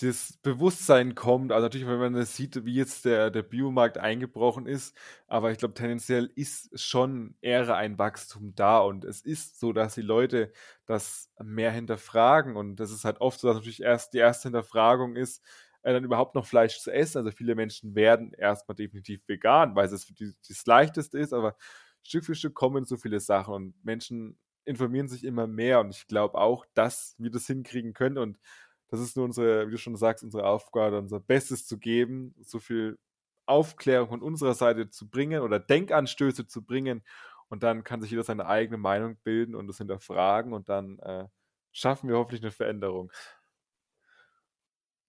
das 0.00 0.34
Bewusstsein 0.42 1.14
kommt. 1.14 1.52
Also 1.52 1.64
natürlich, 1.66 1.86
wenn 1.86 1.98
man 1.98 2.12
das 2.14 2.36
sieht, 2.36 2.64
wie 2.64 2.74
jetzt 2.74 3.04
der, 3.06 3.30
der 3.30 3.42
Biomarkt 3.42 3.98
eingebrochen 3.98 4.66
ist, 4.66 4.94
aber 5.26 5.50
ich 5.52 5.58
glaube, 5.58 5.74
tendenziell 5.74 6.30
ist 6.34 6.78
schon 6.80 7.36
eher 7.40 7.74
ein 7.76 7.98
Wachstum 7.98 8.54
da 8.54 8.78
und 8.80 9.04
es 9.04 9.22
ist 9.22 9.58
so, 9.58 9.72
dass 9.72 9.94
die 9.94 10.02
Leute 10.02 10.52
das 10.86 11.30
mehr 11.42 11.70
hinterfragen 11.72 12.56
und 12.56 12.76
das 12.76 12.90
ist 12.90 13.04
halt 13.04 13.20
oft 13.20 13.40
so, 13.40 13.48
dass 13.48 13.56
natürlich 13.56 13.82
erst 13.82 14.12
die 14.12 14.18
erste 14.18 14.48
Hinterfragung 14.48 15.16
ist, 15.16 15.42
äh, 15.82 15.92
dann 15.92 16.04
überhaupt 16.04 16.34
noch 16.34 16.46
Fleisch 16.46 16.78
zu 16.80 16.92
essen. 16.92 17.18
Also 17.18 17.30
viele 17.30 17.54
Menschen 17.54 17.94
werden 17.94 18.32
erstmal 18.34 18.74
definitiv 18.76 19.26
vegan, 19.28 19.74
weil 19.76 19.86
es 19.86 20.06
das 20.48 20.66
Leichteste 20.66 21.18
ist, 21.18 21.32
aber 21.32 21.56
Stück 22.02 22.24
für 22.24 22.34
Stück 22.34 22.54
kommen 22.54 22.84
so 22.84 22.96
viele 22.96 23.20
Sachen 23.20 23.54
und 23.54 23.84
Menschen 23.84 24.38
informieren 24.64 25.08
sich 25.08 25.24
immer 25.24 25.46
mehr 25.46 25.80
und 25.80 25.90
ich 25.90 26.06
glaube 26.08 26.36
auch, 26.38 26.66
dass 26.74 27.14
wir 27.18 27.30
das 27.30 27.46
hinkriegen 27.46 27.92
können 27.94 28.18
und 28.18 28.38
das 28.88 29.00
ist 29.00 29.16
nur 29.16 29.24
unsere, 29.24 29.66
wie 29.68 29.72
du 29.72 29.78
schon 29.78 29.96
sagst, 29.96 30.24
unsere 30.24 30.46
Aufgabe, 30.46 30.98
unser 30.98 31.20
Bestes 31.20 31.66
zu 31.66 31.78
geben, 31.78 32.34
so 32.42 32.60
viel 32.60 32.98
Aufklärung 33.46 34.08
von 34.08 34.22
unserer 34.22 34.54
Seite 34.54 34.90
zu 34.90 35.08
bringen 35.08 35.42
oder 35.42 35.58
Denkanstöße 35.60 36.46
zu 36.46 36.64
bringen. 36.64 37.04
Und 37.48 37.62
dann 37.62 37.84
kann 37.84 38.00
sich 38.00 38.10
jeder 38.10 38.24
seine 38.24 38.46
eigene 38.46 38.76
Meinung 38.78 39.16
bilden 39.22 39.54
und 39.54 39.68
das 39.68 39.78
hinterfragen 39.78 40.52
und 40.52 40.68
dann 40.68 40.98
äh, 41.00 41.26
schaffen 41.72 42.08
wir 42.08 42.16
hoffentlich 42.16 42.42
eine 42.42 42.50
Veränderung. 42.50 43.12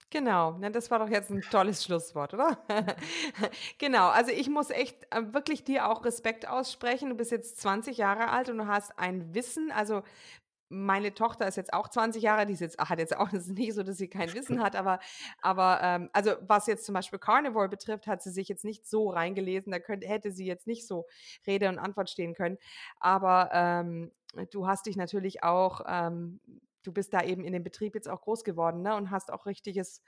Genau, 0.09 0.53
das 0.71 0.89
war 0.89 0.99
doch 0.99 1.09
jetzt 1.09 1.29
ein 1.31 1.41
tolles 1.41 1.83
Schlusswort, 1.83 2.33
oder? 2.33 2.57
genau, 3.77 4.07
also 4.07 4.31
ich 4.31 4.49
muss 4.49 4.69
echt 4.69 5.03
äh, 5.13 5.33
wirklich 5.33 5.65
dir 5.65 5.89
auch 5.89 6.05
Respekt 6.05 6.47
aussprechen. 6.47 7.09
Du 7.09 7.15
bist 7.15 7.31
jetzt 7.31 7.59
20 7.59 7.97
Jahre 7.97 8.29
alt 8.29 8.49
und 8.49 8.57
du 8.57 8.67
hast 8.67 8.97
ein 8.97 9.35
Wissen, 9.35 9.69
also 9.69 10.03
meine 10.69 11.13
Tochter 11.13 11.47
ist 11.47 11.55
jetzt 11.55 11.73
auch 11.73 11.87
20 11.87 12.21
Jahre, 12.21 12.45
die 12.45 12.53
ist 12.53 12.59
jetzt, 12.59 12.77
hat 12.77 12.99
jetzt 12.99 13.15
auch, 13.15 13.27
es 13.33 13.47
ist 13.47 13.57
nicht 13.57 13.73
so, 13.73 13.83
dass 13.83 13.97
sie 13.97 14.07
kein 14.07 14.33
Wissen 14.33 14.61
hat, 14.61 14.75
aber, 14.75 14.99
aber 15.41 15.79
ähm, 15.81 16.09
also 16.13 16.31
was 16.41 16.67
jetzt 16.67 16.85
zum 16.85 16.93
Beispiel 16.93 17.19
Carnivore 17.19 17.69
betrifft, 17.69 18.07
hat 18.07 18.21
sie 18.21 18.31
sich 18.31 18.47
jetzt 18.47 18.65
nicht 18.65 18.87
so 18.87 19.09
reingelesen, 19.09 19.71
da 19.71 19.79
könnte, 19.79 20.07
hätte 20.07 20.31
sie 20.31 20.45
jetzt 20.45 20.67
nicht 20.67 20.87
so 20.87 21.07
Rede 21.45 21.69
und 21.69 21.79
Antwort 21.79 22.09
stehen 22.09 22.33
können. 22.33 22.57
Aber 22.99 23.49
ähm, 23.53 24.11
du 24.51 24.67
hast 24.67 24.85
dich 24.85 24.97
natürlich 24.97 25.43
auch, 25.43 25.81
ähm, 25.87 26.39
du 26.83 26.91
bist 26.91 27.13
da 27.13 27.23
eben 27.23 27.43
in 27.43 27.53
dem 27.53 27.63
Betrieb 27.63 27.95
jetzt 27.95 28.09
auch 28.09 28.21
groß 28.21 28.43
geworden 28.43 28.81
ne? 28.81 28.95
und 28.95 29.11
hast 29.11 29.31
auch 29.31 29.45
richtiges, 29.45 30.01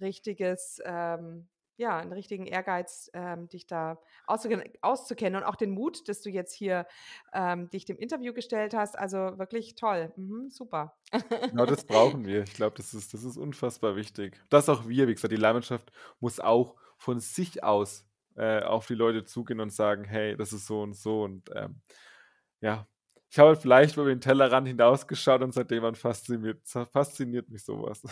richtiges, 0.00 0.80
ähm, 0.84 1.48
ja, 1.76 1.98
einen 1.98 2.12
richtigen 2.12 2.46
Ehrgeiz, 2.46 3.10
ähm, 3.12 3.48
dich 3.48 3.66
da 3.66 3.98
auszukennen 4.26 5.36
und 5.36 5.46
auch 5.46 5.56
den 5.56 5.70
Mut, 5.70 6.08
dass 6.08 6.22
du 6.22 6.30
jetzt 6.30 6.54
hier 6.54 6.86
ähm, 7.32 7.68
dich 7.70 7.84
dem 7.84 7.98
Interview 7.98 8.32
gestellt 8.32 8.74
hast. 8.74 8.98
Also 8.98 9.38
wirklich 9.38 9.74
toll. 9.74 10.12
Mhm, 10.16 10.50
super. 10.50 10.96
Genau 11.50 11.66
das 11.66 11.84
brauchen 11.84 12.26
wir. 12.26 12.42
Ich 12.42 12.54
glaube, 12.54 12.76
das 12.76 12.94
ist, 12.94 13.14
das 13.14 13.24
ist 13.24 13.36
unfassbar 13.36 13.96
wichtig. 13.96 14.40
Das 14.50 14.68
auch 14.68 14.88
wir, 14.88 15.08
wie 15.08 15.14
gesagt, 15.14 15.32
die 15.32 15.36
Leihmannschaft 15.36 15.92
muss 16.20 16.40
auch 16.40 16.76
von 16.98 17.20
sich 17.20 17.62
aus 17.62 18.06
äh, 18.36 18.62
auf 18.62 18.86
die 18.86 18.94
Leute 18.94 19.24
zugehen 19.24 19.60
und 19.60 19.70
sagen, 19.72 20.04
hey, 20.04 20.36
das 20.36 20.52
ist 20.52 20.66
so 20.66 20.82
und 20.82 20.94
so. 20.94 21.22
Und 21.22 21.50
ähm, 21.54 21.80
ja, 22.60 22.86
ich 23.30 23.38
habe 23.38 23.56
vielleicht 23.56 23.96
über 23.96 24.06
den 24.06 24.20
Tellerrand 24.20 24.68
hinausgeschaut 24.68 25.42
und 25.42 25.52
seitdem 25.52 25.94
fasziniert, 25.94 26.60
fasziniert 26.66 27.48
mich 27.48 27.64
sowas. 27.64 28.02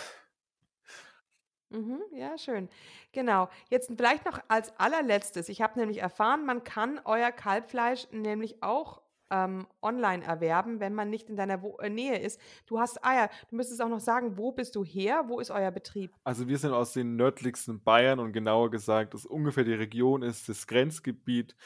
Mhm, 1.74 2.00
ja, 2.12 2.38
schön. 2.38 2.68
Genau. 3.12 3.48
Jetzt 3.68 3.90
vielleicht 3.96 4.24
noch 4.24 4.38
als 4.48 4.72
allerletztes. 4.78 5.48
Ich 5.48 5.60
habe 5.60 5.78
nämlich 5.78 5.98
erfahren, 5.98 6.46
man 6.46 6.62
kann 6.64 7.00
euer 7.04 7.32
Kalbfleisch 7.32 8.06
nämlich 8.12 8.62
auch 8.62 9.02
ähm, 9.30 9.66
online 9.82 10.24
erwerben, 10.24 10.80
wenn 10.80 10.94
man 10.94 11.10
nicht 11.10 11.28
in 11.28 11.36
deiner 11.36 11.62
Wo 11.62 11.76
äh, 11.78 11.90
Nähe 11.90 12.18
ist. 12.18 12.40
Du 12.66 12.78
hast 12.78 13.04
Eier. 13.04 13.28
Du 13.50 13.56
müsstest 13.56 13.82
auch 13.82 13.88
noch 13.88 14.00
sagen, 14.00 14.38
wo 14.38 14.52
bist 14.52 14.76
du 14.76 14.84
her? 14.84 15.24
Wo 15.26 15.40
ist 15.40 15.50
euer 15.50 15.70
Betrieb? 15.70 16.12
Also 16.22 16.46
wir 16.46 16.58
sind 16.58 16.72
aus 16.72 16.92
den 16.92 17.16
nördlichsten 17.16 17.82
Bayern 17.82 18.20
und 18.20 18.32
genauer 18.32 18.70
gesagt, 18.70 19.14
dass 19.14 19.26
ungefähr 19.26 19.64
die 19.64 19.74
Region 19.74 20.22
ist 20.22 20.48
das 20.48 20.66
Grenzgebiet 20.66 21.56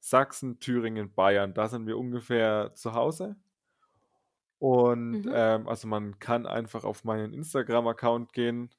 Sachsen, 0.00 0.60
Thüringen, 0.60 1.12
Bayern. 1.12 1.54
Da 1.54 1.68
sind 1.68 1.86
wir 1.86 1.98
ungefähr 1.98 2.72
zu 2.74 2.94
Hause. 2.94 3.36
Und 4.58 5.22
mhm. 5.24 5.32
ähm, 5.32 5.68
also 5.68 5.88
man 5.88 6.18
kann 6.18 6.46
einfach 6.46 6.84
auf 6.84 7.04
meinen 7.04 7.32
Instagram-Account 7.32 8.32
gehen, 8.32 8.70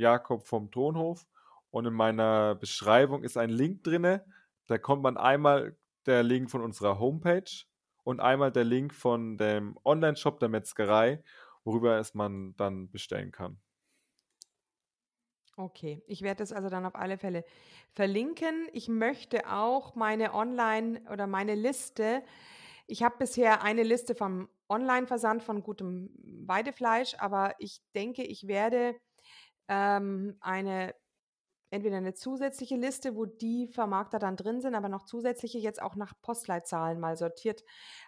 Jakob 0.00 0.46
vom 0.46 0.70
Tonhof. 0.70 1.26
Und 1.70 1.86
in 1.86 1.94
meiner 1.94 2.56
Beschreibung 2.56 3.22
ist 3.22 3.36
ein 3.36 3.50
Link 3.50 3.84
drin. 3.84 4.20
Da 4.66 4.78
kommt 4.78 5.02
man 5.02 5.16
einmal 5.16 5.76
der 6.06 6.22
Link 6.22 6.50
von 6.50 6.62
unserer 6.62 6.98
Homepage 6.98 7.64
und 8.02 8.20
einmal 8.20 8.50
der 8.50 8.64
Link 8.64 8.94
von 8.94 9.36
dem 9.38 9.78
Online-Shop 9.84 10.40
der 10.40 10.48
Metzgerei, 10.48 11.22
worüber 11.64 11.98
es 11.98 12.14
man 12.14 12.56
dann 12.56 12.90
bestellen 12.90 13.30
kann. 13.30 13.60
Okay, 15.56 16.02
ich 16.06 16.22
werde 16.22 16.38
das 16.38 16.52
also 16.52 16.70
dann 16.70 16.86
auf 16.86 16.94
alle 16.94 17.18
Fälle 17.18 17.44
verlinken. 17.92 18.68
Ich 18.72 18.88
möchte 18.88 19.50
auch 19.50 19.94
meine 19.94 20.32
Online- 20.32 21.02
oder 21.12 21.26
meine 21.26 21.54
Liste. 21.54 22.22
Ich 22.86 23.02
habe 23.02 23.16
bisher 23.18 23.62
eine 23.62 23.82
Liste 23.82 24.14
vom 24.14 24.48
Online-Versand 24.68 25.42
von 25.42 25.62
gutem 25.62 26.10
Weidefleisch, 26.46 27.14
aber 27.18 27.54
ich 27.58 27.82
denke, 27.94 28.22
ich 28.22 28.46
werde 28.46 28.96
ähm, 29.70 30.36
eine 30.40 30.94
entweder 31.70 31.98
eine 31.98 32.14
zusätzliche 32.14 32.76
Liste, 32.76 33.14
wo 33.16 33.26
die 33.26 33.68
Vermarkter 33.68 34.18
dann 34.18 34.36
drin 34.36 34.60
sind, 34.60 34.74
aber 34.74 34.88
noch 34.88 35.04
zusätzliche 35.04 35.58
jetzt 35.58 35.80
auch 35.80 35.96
nach 35.96 36.14
Postleitzahlen 36.20 36.98
mal 36.98 37.16
sortiert 37.16 37.64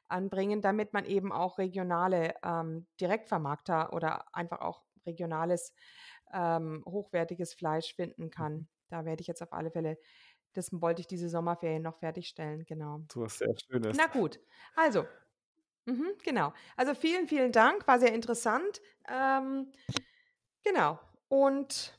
anbringen, 0.08 0.60
damit 0.62 0.92
man 0.92 1.04
eben 1.04 1.32
auch 1.32 1.58
regionale 1.58 2.34
ähm, 2.44 2.86
Direktvermarkter 3.00 3.92
oder 3.92 4.34
einfach 4.34 4.60
auch 4.60 4.82
regionales 5.06 5.74
ähm, 6.32 6.82
hochwertiges 6.86 7.54
Fleisch 7.54 7.94
finden 7.94 8.30
kann. 8.30 8.52
Mhm. 8.54 8.68
Da 8.88 9.04
werde 9.04 9.20
ich 9.20 9.28
jetzt 9.28 9.42
auf 9.42 9.52
alle 9.52 9.70
Fälle, 9.70 9.96
das 10.54 10.70
wollte 10.72 11.00
ich 11.00 11.06
diese 11.06 11.28
Sommerferien 11.28 11.82
noch 11.82 11.98
fertigstellen, 11.98 12.64
genau. 12.64 13.02
So 13.12 13.22
was 13.22 13.38
sehr 13.38 13.54
Schönes. 13.56 13.96
Na 13.96 14.06
gut, 14.08 14.40
also, 14.74 15.06
mhm, 15.86 16.12
genau. 16.24 16.52
Also 16.76 16.94
vielen, 16.94 17.28
vielen 17.28 17.52
Dank, 17.52 17.86
war 17.86 18.00
sehr 18.00 18.12
interessant. 18.12 18.80
Ähm, 19.08 19.72
genau. 20.64 20.98
Und 21.32 21.98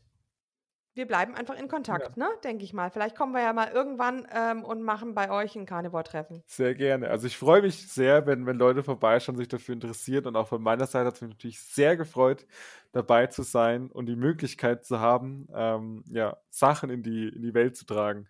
wir 0.94 1.08
bleiben 1.08 1.34
einfach 1.34 1.58
in 1.58 1.68
Kontakt, 1.68 2.18
ja. 2.18 2.28
ne? 2.28 2.30
denke 2.44 2.64
ich 2.64 2.72
mal. 2.72 2.92
Vielleicht 2.92 3.16
kommen 3.16 3.34
wir 3.34 3.42
ja 3.42 3.52
mal 3.52 3.72
irgendwann 3.72 4.28
ähm, 4.32 4.64
und 4.64 4.84
machen 4.84 5.16
bei 5.16 5.32
euch 5.32 5.56
ein 5.56 5.66
Carnivore-Treffen. 5.66 6.44
Sehr 6.46 6.76
gerne. 6.76 7.10
Also 7.10 7.26
ich 7.26 7.36
freue 7.36 7.64
mich 7.64 7.92
sehr, 7.92 8.28
wenn, 8.28 8.46
wenn 8.46 8.60
Leute 8.60 8.84
vorbeischauen, 8.84 9.36
sich 9.36 9.48
dafür 9.48 9.74
interessieren. 9.74 10.28
Und 10.28 10.36
auch 10.36 10.50
von 10.50 10.62
meiner 10.62 10.86
Seite 10.86 11.08
hat 11.08 11.16
es 11.16 11.22
mich 11.22 11.32
natürlich 11.32 11.60
sehr 11.64 11.98
gefreut, 11.98 12.46
dabei 12.92 13.26
zu 13.26 13.42
sein 13.42 13.90
und 13.90 14.06
die 14.06 14.16
Möglichkeit 14.16 14.86
zu 14.86 15.00
haben, 15.00 15.48
ähm, 15.56 16.04
ja, 16.12 16.38
Sachen 16.52 16.92
in 16.92 17.02
die, 17.02 17.30
in 17.30 17.42
die 17.42 17.56
Welt 17.56 17.76
zu 17.76 17.88
tragen. 17.88 18.28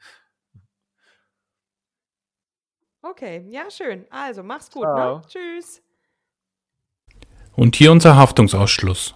Okay, 3.01 3.45
ja, 3.49 3.69
schön. 3.69 4.05
Also 4.09 4.41
mach's 4.41 4.71
gut. 4.71 4.85
Ne? 4.85 5.21
Tschüss. 5.27 5.83
Und 7.57 7.75
hier 7.75 7.91
unser 7.91 8.15
Haftungsausschluss. 8.15 9.15